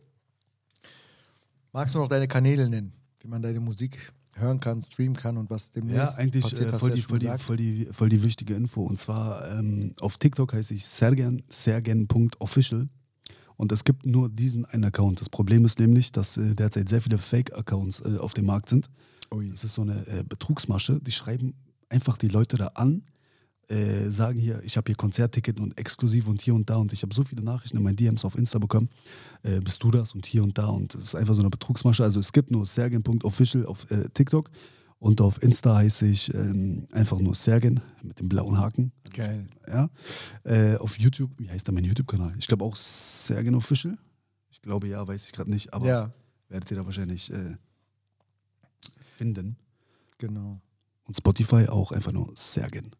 Magst 1.72 1.96
du 1.96 2.00
noch 2.00 2.08
deine 2.08 2.28
Kanäle 2.28 2.70
nennen, 2.70 2.94
wie 3.20 3.28
man 3.28 3.42
deine 3.42 3.60
Musik 3.60 4.14
hören 4.36 4.60
kann, 4.60 4.82
streamen 4.82 5.16
kann 5.16 5.38
und 5.38 5.50
was 5.50 5.72
demnächst 5.72 5.98
Ja, 5.98 6.14
eigentlich 6.16 6.44
passiert, 6.44 6.74
äh, 6.74 6.80
voll, 6.80 6.92
die, 6.92 7.02
voll, 7.02 7.20
die, 7.20 7.28
voll, 7.38 7.58
die, 7.58 7.88
voll 7.92 8.10
die 8.10 8.24
wichtige 8.24 8.56
Info. 8.56 8.84
Und 8.84 8.98
zwar 8.98 9.52
ähm, 9.52 9.94
auf 10.00 10.18
TikTok 10.18 10.54
heiße 10.54 10.74
ich 10.74 10.86
sergen, 10.86 11.44
sergen.official. 11.50 12.90
Und 13.56 13.72
es 13.72 13.84
gibt 13.84 14.06
nur 14.06 14.30
diesen 14.30 14.66
einen 14.66 14.86
Account. 14.86 15.22
Das 15.22 15.30
Problem 15.30 15.64
ist 15.66 15.80
nämlich, 15.80 16.12
dass 16.12 16.38
äh, 16.38 16.56
derzeit 16.56 16.90
sehr 16.90 17.02
viele 17.02 17.18
Fake-Accounts 17.18 18.02
äh, 18.02 18.18
auf 18.18 18.34
dem 18.34 18.46
Markt 18.46 18.70
sind. 18.70 18.90
Ui. 19.34 19.50
Das 19.50 19.64
ist 19.64 19.74
so 19.74 19.82
eine 19.82 20.06
äh, 20.08 20.24
Betrugsmasche. 20.24 21.00
Die 21.02 21.12
schreiben 21.12 21.56
einfach 21.90 22.18
die 22.18 22.28
Leute 22.28 22.58
da 22.58 22.68
an, 22.68 23.04
äh, 23.70 24.10
sagen 24.10 24.40
hier, 24.40 24.62
ich 24.64 24.78
habe 24.78 24.90
hier 24.90 24.96
Konzertticket 24.96 25.60
und 25.60 25.78
exklusiv 25.78 26.28
und 26.28 26.42
hier 26.42 26.54
und 26.54 26.70
da. 26.70 26.76
Und 26.78 26.94
ich 26.94 27.02
habe 27.02 27.14
so 27.14 27.24
viele 27.24 27.42
Nachrichten 27.44 27.78
in 27.78 27.84
meinen 27.84 27.96
DMs 27.96 28.26
auf 28.26 28.38
Insta 28.38 28.60
bekommen. 28.60 28.90
Äh, 29.42 29.62
bist 29.62 29.82
du 29.84 29.90
das 29.90 30.14
und 30.14 30.26
hier 30.26 30.44
und 30.44 30.58
da? 30.58 30.68
Und 30.68 30.94
es 30.96 31.06
ist 31.06 31.16
einfach 31.16 31.34
so 31.34 31.42
eine 31.42 31.50
Betrugsmasche. 31.50 32.04
Also 32.04 32.20
es 32.20 32.32
gibt 32.34 32.52
nur 32.52 32.66
sergen.official 32.66 33.66
auf 33.66 33.90
äh, 33.90 34.10
TikTok. 34.14 34.50
Und 35.00 35.20
auf 35.20 35.42
Insta 35.44 35.76
heiße 35.76 36.06
ich 36.08 36.34
ähm, 36.34 36.88
einfach 36.92 37.20
nur 37.20 37.36
Sergen 37.36 37.82
mit 38.04 38.20
dem 38.20 38.30
blauen 38.30 38.58
Haken. 38.58 38.94
Geil. 39.14 39.48
Ja. 39.68 39.90
Äh, 40.46 40.78
auf 40.78 40.98
YouTube, 40.98 41.32
wie 41.38 41.50
heißt 41.50 41.68
da 41.68 41.74
mein 41.74 41.84
YouTube-Kanal? 41.84 42.34
Ich 42.38 42.48
glaube 42.48 42.64
auch 42.64 42.76
Sergen 42.76 43.56
Official. 43.56 43.98
Ich 44.50 44.62
glaube 44.62 44.88
ja, 44.88 45.06
weiß 45.06 45.26
ich 45.26 45.34
gerade 45.34 45.52
nicht, 45.52 45.74
aber 45.74 45.88
Ja, 45.88 46.14
werdet 46.48 46.72
ihr 46.72 46.78
da 46.78 46.86
wahrscheinlich 46.86 47.34
äh, 47.34 47.58
finden. 49.14 49.56
genau. 50.18 50.60
Und 51.06 51.18
Spotify 51.18 51.68
auch 51.68 51.92
einfach 51.92 52.12
nur 52.14 52.32
Sergen. 52.36 52.92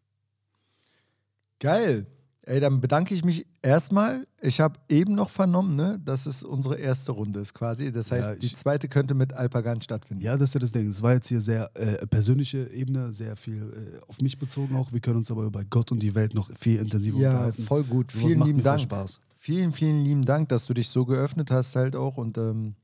Geil. 1.58 2.06
Ey, 2.46 2.60
dann 2.60 2.82
bedanke 2.82 3.14
ich 3.14 3.24
mich 3.24 3.46
erstmal. 3.62 4.26
Ich 4.42 4.60
habe 4.60 4.78
eben 4.90 5.14
noch 5.14 5.30
vernommen, 5.30 5.76
ne, 5.76 5.98
dass 6.04 6.26
es 6.26 6.44
unsere 6.44 6.76
erste 6.76 7.12
Runde 7.12 7.40
ist 7.40 7.54
quasi. 7.54 7.90
Das 7.90 8.12
heißt, 8.12 8.28
Ja, 8.28 8.34
die 8.36 8.52
zweite 8.52 8.86
könnte 8.88 9.14
mit 9.14 9.32
Alpagan 9.32 9.80
stattfinden. 9.80 10.22
Ja, 10.22 10.36
das 10.36 10.50
ist 10.50 10.54
ja 10.54 10.60
das 10.60 10.72
Ding. 10.72 10.86
Es 10.88 11.00
war 11.00 11.14
jetzt 11.14 11.28
hier 11.28 11.40
sehr 11.40 11.70
äh, 11.74 12.06
persönliche 12.06 12.68
Ebene, 12.70 13.10
sehr 13.12 13.34
viel 13.38 13.62
äh, 13.96 14.00
auf 14.06 14.20
mich 14.20 14.38
bezogen 14.38 14.76
auch. 14.76 14.92
Wir 14.92 15.00
können 15.00 15.16
uns 15.16 15.30
aber 15.30 15.44
über 15.44 15.64
Gott 15.64 15.90
und 15.90 16.00
die 16.00 16.14
Welt 16.14 16.34
noch 16.34 16.50
viel 16.58 16.80
intensiver 16.80 17.16
Ja, 17.18 17.30
unterhalten. 17.30 17.62
voll 17.62 17.84
gut. 17.84 18.10
Sowas 18.10 18.26
Vielen 18.26 18.42
lieben 18.42 18.62
Dank. 18.62 18.80
Spaß. 18.82 19.20
Vielen, 19.36 19.72
vielen 19.72 20.04
lieben 20.04 20.26
Dank, 20.26 20.50
dass 20.50 20.66
du 20.66 20.74
dich 20.74 20.88
so 20.88 21.06
geöffnet 21.06 21.50
hast 21.50 21.74
halt 21.76 21.96
auch. 21.96 22.18
Und 22.18 22.36
ähm, 22.36 22.74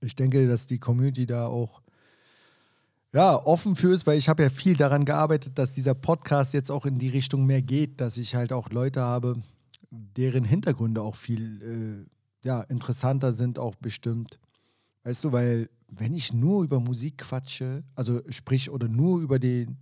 ich 0.00 0.14
denke, 0.14 0.46
dass 0.46 0.66
die 0.66 0.78
Community 0.78 1.24
da 1.24 1.46
auch 1.46 1.80
ja, 3.16 3.34
offen 3.46 3.76
für 3.76 3.94
ist, 3.94 4.06
weil 4.06 4.18
ich 4.18 4.28
habe 4.28 4.42
ja 4.42 4.50
viel 4.50 4.76
daran 4.76 5.06
gearbeitet, 5.06 5.56
dass 5.56 5.72
dieser 5.72 5.94
Podcast 5.94 6.52
jetzt 6.52 6.70
auch 6.70 6.84
in 6.84 6.98
die 6.98 7.08
Richtung 7.08 7.46
mehr 7.46 7.62
geht, 7.62 7.98
dass 8.02 8.18
ich 8.18 8.34
halt 8.34 8.52
auch 8.52 8.68
Leute 8.68 9.00
habe, 9.00 9.36
deren 9.90 10.44
Hintergründe 10.44 11.00
auch 11.00 11.16
viel 11.16 12.06
äh, 12.44 12.46
ja, 12.46 12.60
interessanter 12.60 13.32
sind, 13.32 13.58
auch 13.58 13.74
bestimmt. 13.76 14.38
Weißt 15.04 15.24
du, 15.24 15.32
weil 15.32 15.70
wenn 15.88 16.12
ich 16.12 16.34
nur 16.34 16.62
über 16.62 16.78
Musik 16.78 17.16
quatsche, 17.16 17.84
also 17.94 18.20
sprich 18.28 18.68
oder 18.68 18.86
nur 18.86 19.20
über 19.20 19.38
den, 19.38 19.78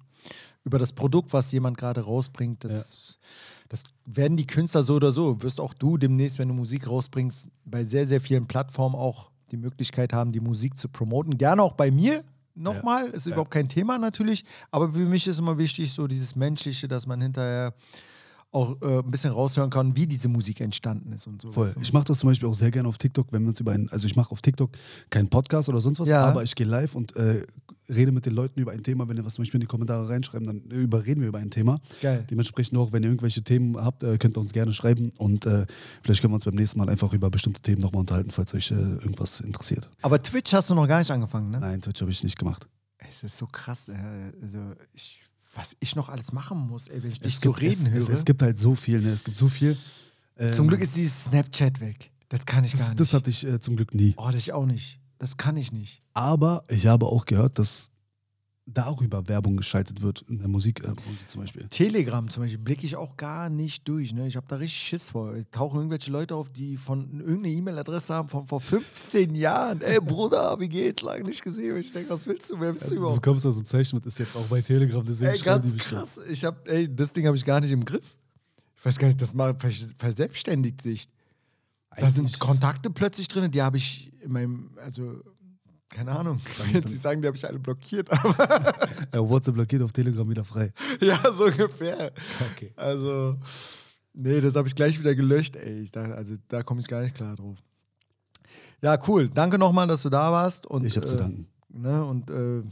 über 0.62 0.78
das 0.78 0.92
Produkt, 0.92 1.32
was 1.32 1.50
jemand 1.50 1.76
gerade 1.76 2.02
rausbringt, 2.02 2.62
das, 2.62 3.18
das 3.68 3.82
werden 4.04 4.36
die 4.36 4.46
Künstler 4.46 4.84
so 4.84 4.94
oder 4.94 5.10
so. 5.10 5.42
Wirst 5.42 5.60
auch 5.60 5.74
du 5.74 5.98
demnächst, 5.98 6.38
wenn 6.38 6.46
du 6.46 6.54
Musik 6.54 6.88
rausbringst, 6.88 7.48
bei 7.64 7.84
sehr, 7.84 8.06
sehr 8.06 8.20
vielen 8.20 8.46
Plattformen 8.46 8.94
auch 8.94 9.32
die 9.50 9.56
Möglichkeit 9.56 10.12
haben, 10.12 10.30
die 10.30 10.38
Musik 10.38 10.78
zu 10.78 10.88
promoten. 10.88 11.36
Gerne 11.36 11.64
auch 11.64 11.72
bei 11.72 11.90
mir. 11.90 12.22
Nochmal, 12.54 13.08
ist 13.08 13.26
überhaupt 13.26 13.50
kein 13.50 13.68
Thema 13.68 13.98
natürlich, 13.98 14.44
aber 14.70 14.92
für 14.92 14.98
mich 15.00 15.26
ist 15.26 15.40
immer 15.40 15.58
wichtig, 15.58 15.92
so 15.92 16.06
dieses 16.06 16.36
Menschliche, 16.36 16.86
dass 16.86 17.06
man 17.06 17.20
hinterher 17.20 17.74
auch 18.54 18.80
äh, 18.82 18.98
ein 19.00 19.10
bisschen 19.10 19.32
raushören 19.32 19.68
kann, 19.70 19.96
wie 19.96 20.06
diese 20.06 20.28
Musik 20.28 20.60
entstanden 20.60 21.12
ist 21.12 21.26
und 21.26 21.42
so. 21.42 21.50
Voll. 21.52 21.74
Ich 21.82 21.92
mache 21.92 22.04
das 22.04 22.20
zum 22.20 22.28
Beispiel 22.30 22.48
auch 22.48 22.54
sehr 22.54 22.70
gerne 22.70 22.88
auf 22.88 22.98
TikTok, 22.98 23.32
wenn 23.32 23.42
wir 23.42 23.48
uns 23.48 23.60
über 23.60 23.72
einen, 23.72 23.88
also 23.90 24.06
ich 24.06 24.16
mache 24.16 24.30
auf 24.30 24.40
TikTok 24.42 24.70
keinen 25.10 25.28
Podcast 25.28 25.68
oder 25.68 25.80
sonst 25.80 26.00
was, 26.00 26.08
Ja. 26.08 26.24
aber 26.26 26.42
ich 26.44 26.54
gehe 26.54 26.66
live 26.66 26.94
und 26.94 27.14
äh, 27.16 27.44
rede 27.88 28.12
mit 28.12 28.24
den 28.26 28.32
Leuten 28.34 28.60
über 28.60 28.72
ein 28.72 28.82
Thema. 28.82 29.08
Wenn 29.08 29.16
ihr 29.16 29.24
was 29.24 29.34
zum 29.34 29.42
Beispiel 29.42 29.58
in 29.58 29.62
die 29.62 29.66
Kommentare 29.66 30.08
reinschreiben, 30.08 30.46
dann 30.46 30.60
überreden 30.70 31.20
wir 31.20 31.28
über 31.28 31.38
ein 31.38 31.50
Thema. 31.50 31.80
Geil. 32.00 32.24
Dementsprechend 32.30 32.78
auch, 32.78 32.92
wenn 32.92 33.02
ihr 33.02 33.08
irgendwelche 33.10 33.42
Themen 33.42 33.76
habt, 33.76 34.02
äh, 34.04 34.16
könnt 34.18 34.36
ihr 34.36 34.40
uns 34.40 34.52
gerne 34.52 34.72
schreiben 34.72 35.10
und 35.18 35.46
äh, 35.46 35.66
vielleicht 36.02 36.20
können 36.22 36.32
wir 36.32 36.36
uns 36.36 36.44
beim 36.44 36.54
nächsten 36.54 36.78
Mal 36.78 36.88
einfach 36.88 37.12
über 37.12 37.28
bestimmte 37.30 37.60
Themen 37.60 37.82
nochmal 37.82 38.00
unterhalten, 38.00 38.30
falls 38.30 38.54
euch 38.54 38.70
äh, 38.70 38.74
irgendwas 38.74 39.40
interessiert. 39.40 39.90
Aber 40.00 40.22
Twitch 40.22 40.52
hast 40.54 40.70
du 40.70 40.74
noch 40.74 40.86
gar 40.88 40.98
nicht 41.00 41.10
angefangen, 41.10 41.50
ne? 41.50 41.60
Nein, 41.60 41.80
Twitch 41.80 42.00
habe 42.00 42.10
ich 42.10 42.22
nicht 42.24 42.38
gemacht. 42.38 42.66
Es 43.10 43.22
ist 43.22 43.36
so 43.36 43.46
krass, 43.46 43.88
äh, 43.88 43.94
also 44.40 44.58
ich, 44.94 45.20
was 45.54 45.76
ich 45.80 45.96
noch 45.96 46.08
alles 46.08 46.32
machen 46.32 46.58
muss, 46.58 46.88
ey, 46.88 47.02
wenn 47.02 47.10
ich 47.10 47.20
dich 47.20 47.38
so 47.38 47.50
reden 47.50 47.86
es, 47.86 47.90
höre. 47.90 48.02
Es, 48.02 48.08
es 48.08 48.24
gibt 48.24 48.42
halt 48.42 48.58
so 48.58 48.74
viel, 48.74 49.00
ne? 49.00 49.10
Es 49.10 49.24
gibt 49.24 49.36
so 49.36 49.48
viel. 49.48 49.76
Ähm, 50.36 50.52
Zum 50.52 50.68
Glück 50.68 50.80
ist 50.80 50.96
dieses 50.96 51.24
Snapchat 51.24 51.80
weg. 51.80 52.10
Das 52.28 52.44
kann 52.44 52.64
ich 52.64 52.72
gar 52.72 52.80
das, 52.80 52.88
nicht. 52.90 53.00
das 53.00 53.12
hatte 53.12 53.30
ich 53.30 53.46
äh, 53.46 53.60
zum 53.60 53.76
Glück 53.76 53.94
nie. 53.94 54.14
oh, 54.16 54.26
das 54.26 54.36
ich 54.36 54.52
auch 54.52 54.66
nicht. 54.66 54.98
Das 55.18 55.36
kann 55.36 55.56
ich 55.56 55.72
nicht. 55.72 56.02
Aber 56.12 56.64
ich 56.68 56.86
habe 56.86 57.06
auch 57.06 57.24
gehört, 57.24 57.58
dass 57.58 57.90
darüber 58.66 59.28
Werbung 59.28 59.58
geschaltet 59.58 60.00
wird 60.00 60.24
in 60.28 60.38
der 60.38 60.48
Musikbranche 60.48 61.02
zum 61.26 61.42
Beispiel. 61.42 61.66
Telegram 61.68 62.28
zum 62.30 62.42
Beispiel 62.44 62.58
blicke 62.58 62.86
ich 62.86 62.96
auch 62.96 63.16
gar 63.18 63.50
nicht 63.50 63.86
durch. 63.86 64.14
Ne? 64.14 64.26
Ich 64.26 64.36
habe 64.36 64.46
da 64.48 64.56
richtig 64.56 64.80
Schiss 64.80 65.10
vor. 65.10 65.34
Tauchen 65.50 65.76
irgendwelche 65.76 66.10
Leute 66.10 66.34
auf, 66.34 66.48
die 66.48 66.76
von 66.78 67.20
irgendeine 67.20 67.48
E-Mail-Adresse 67.50 68.14
haben 68.14 68.28
von 68.28 68.46
vor 68.46 68.60
15 68.62 69.34
Jahren. 69.34 69.82
Ey, 69.82 70.00
Bruder, 70.00 70.58
wie 70.60 70.68
geht's? 70.70 71.02
Lange 71.02 71.24
nicht 71.24 71.42
gesehen. 71.42 71.76
Ich 71.76 71.92
denke, 71.92 72.08
was 72.10 72.26
willst 72.26 72.50
du? 72.50 72.58
Wer 72.58 72.72
bist 72.72 72.86
du 72.86 72.94
Du 72.94 73.00
überhaupt? 73.02 73.20
bekommst 73.22 73.44
also 73.44 73.60
ein 73.60 73.66
Zeichen 73.66 73.96
mit, 73.96 74.06
ist 74.06 74.18
jetzt 74.18 74.34
auch 74.34 74.46
bei 74.46 74.62
Telegram, 74.62 75.04
deswegen 75.04 75.32
Ey, 75.32 75.38
ganz 75.40 75.70
da. 75.70 75.76
krass. 75.76 76.20
Ich 76.30 76.44
hab, 76.44 76.66
ey, 76.66 76.88
das 76.94 77.12
Ding 77.12 77.26
habe 77.26 77.36
ich 77.36 77.44
gar 77.44 77.60
nicht 77.60 77.70
im 77.70 77.84
Griff. 77.84 78.16
Ich 78.78 78.84
weiß 78.86 78.98
gar 78.98 79.08
nicht, 79.08 79.20
das 79.20 79.34
mal 79.34 79.54
vers 79.58 79.88
verselbstständigt 79.98 80.80
sich. 80.80 81.08
Da 81.96 82.08
sind 82.10 82.40
Kontakte 82.40 82.90
plötzlich 82.90 83.28
drin, 83.28 83.50
die 83.50 83.62
habe 83.62 83.76
ich 83.76 84.10
in 84.22 84.32
meinem, 84.32 84.70
also, 84.82 85.20
keine 85.90 86.12
Ahnung. 86.12 86.40
Jetzt 86.72 86.90
nicht 86.90 87.00
sagen, 87.00 87.22
die 87.22 87.28
habe 87.28 87.36
ich 87.36 87.46
alle 87.46 87.58
blockiert, 87.58 88.10
aber 88.10 88.74
Ja, 89.14 89.28
WhatsApp 89.28 89.54
blockiert 89.54 89.82
auf 89.82 89.92
Telegram 89.92 90.28
wieder 90.28 90.44
frei. 90.44 90.72
ja, 91.00 91.20
so 91.32 91.44
ungefähr. 91.44 92.12
Okay. 92.52 92.72
Also, 92.76 93.36
nee, 94.12 94.40
das 94.40 94.56
habe 94.56 94.66
ich 94.68 94.74
gleich 94.74 94.98
wieder 94.98 95.14
gelöscht, 95.14 95.56
ey. 95.56 95.80
Ich 95.80 95.90
dachte, 95.90 96.14
also, 96.14 96.34
da 96.48 96.62
komme 96.62 96.80
ich 96.80 96.88
gar 96.88 97.02
nicht 97.02 97.14
klar 97.14 97.36
drauf. 97.36 97.58
Ja, 98.82 98.98
cool. 99.08 99.28
Danke 99.28 99.58
nochmal, 99.58 99.86
dass 99.86 100.02
du 100.02 100.10
da 100.10 100.30
warst. 100.32 100.66
Und, 100.66 100.84
Ich 100.84 100.96
habe 100.96 101.06
zu 101.06 101.14
äh, 101.14 101.18
danken. 101.18 101.46
Ne, 101.68 102.04
und 102.04 102.30
äh, 102.30 102.62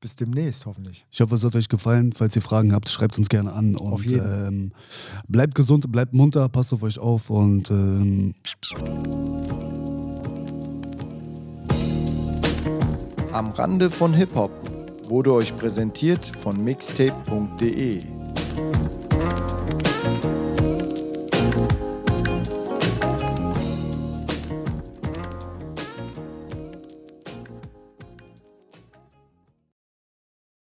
bis 0.00 0.14
demnächst, 0.14 0.66
hoffentlich. 0.66 1.06
Ich 1.10 1.20
hoffe, 1.20 1.34
es 1.34 1.42
hat 1.42 1.56
euch 1.56 1.68
gefallen. 1.68 2.12
Falls 2.12 2.36
ihr 2.36 2.42
Fragen 2.42 2.72
habt, 2.72 2.88
schreibt 2.88 3.18
uns 3.18 3.28
gerne 3.28 3.52
an. 3.52 3.76
Und 3.76 3.92
Auf 3.92 4.04
jeden. 4.04 4.46
Ähm, 4.48 4.72
bleibt 5.26 5.54
gesund, 5.54 5.90
bleibt 5.90 6.12
munter, 6.12 6.48
passt 6.48 6.72
auf 6.72 6.82
euch 6.82 6.98
auf 6.98 7.30
und 7.30 7.70
ähm, 7.70 8.34
Am 13.36 13.50
Rande 13.50 13.90
von 13.90 14.14
Hip-Hop 14.14 14.50
wurde 15.10 15.34
euch 15.34 15.54
präsentiert 15.54 16.24
von 16.24 16.64
mixtape.de. 16.64 18.15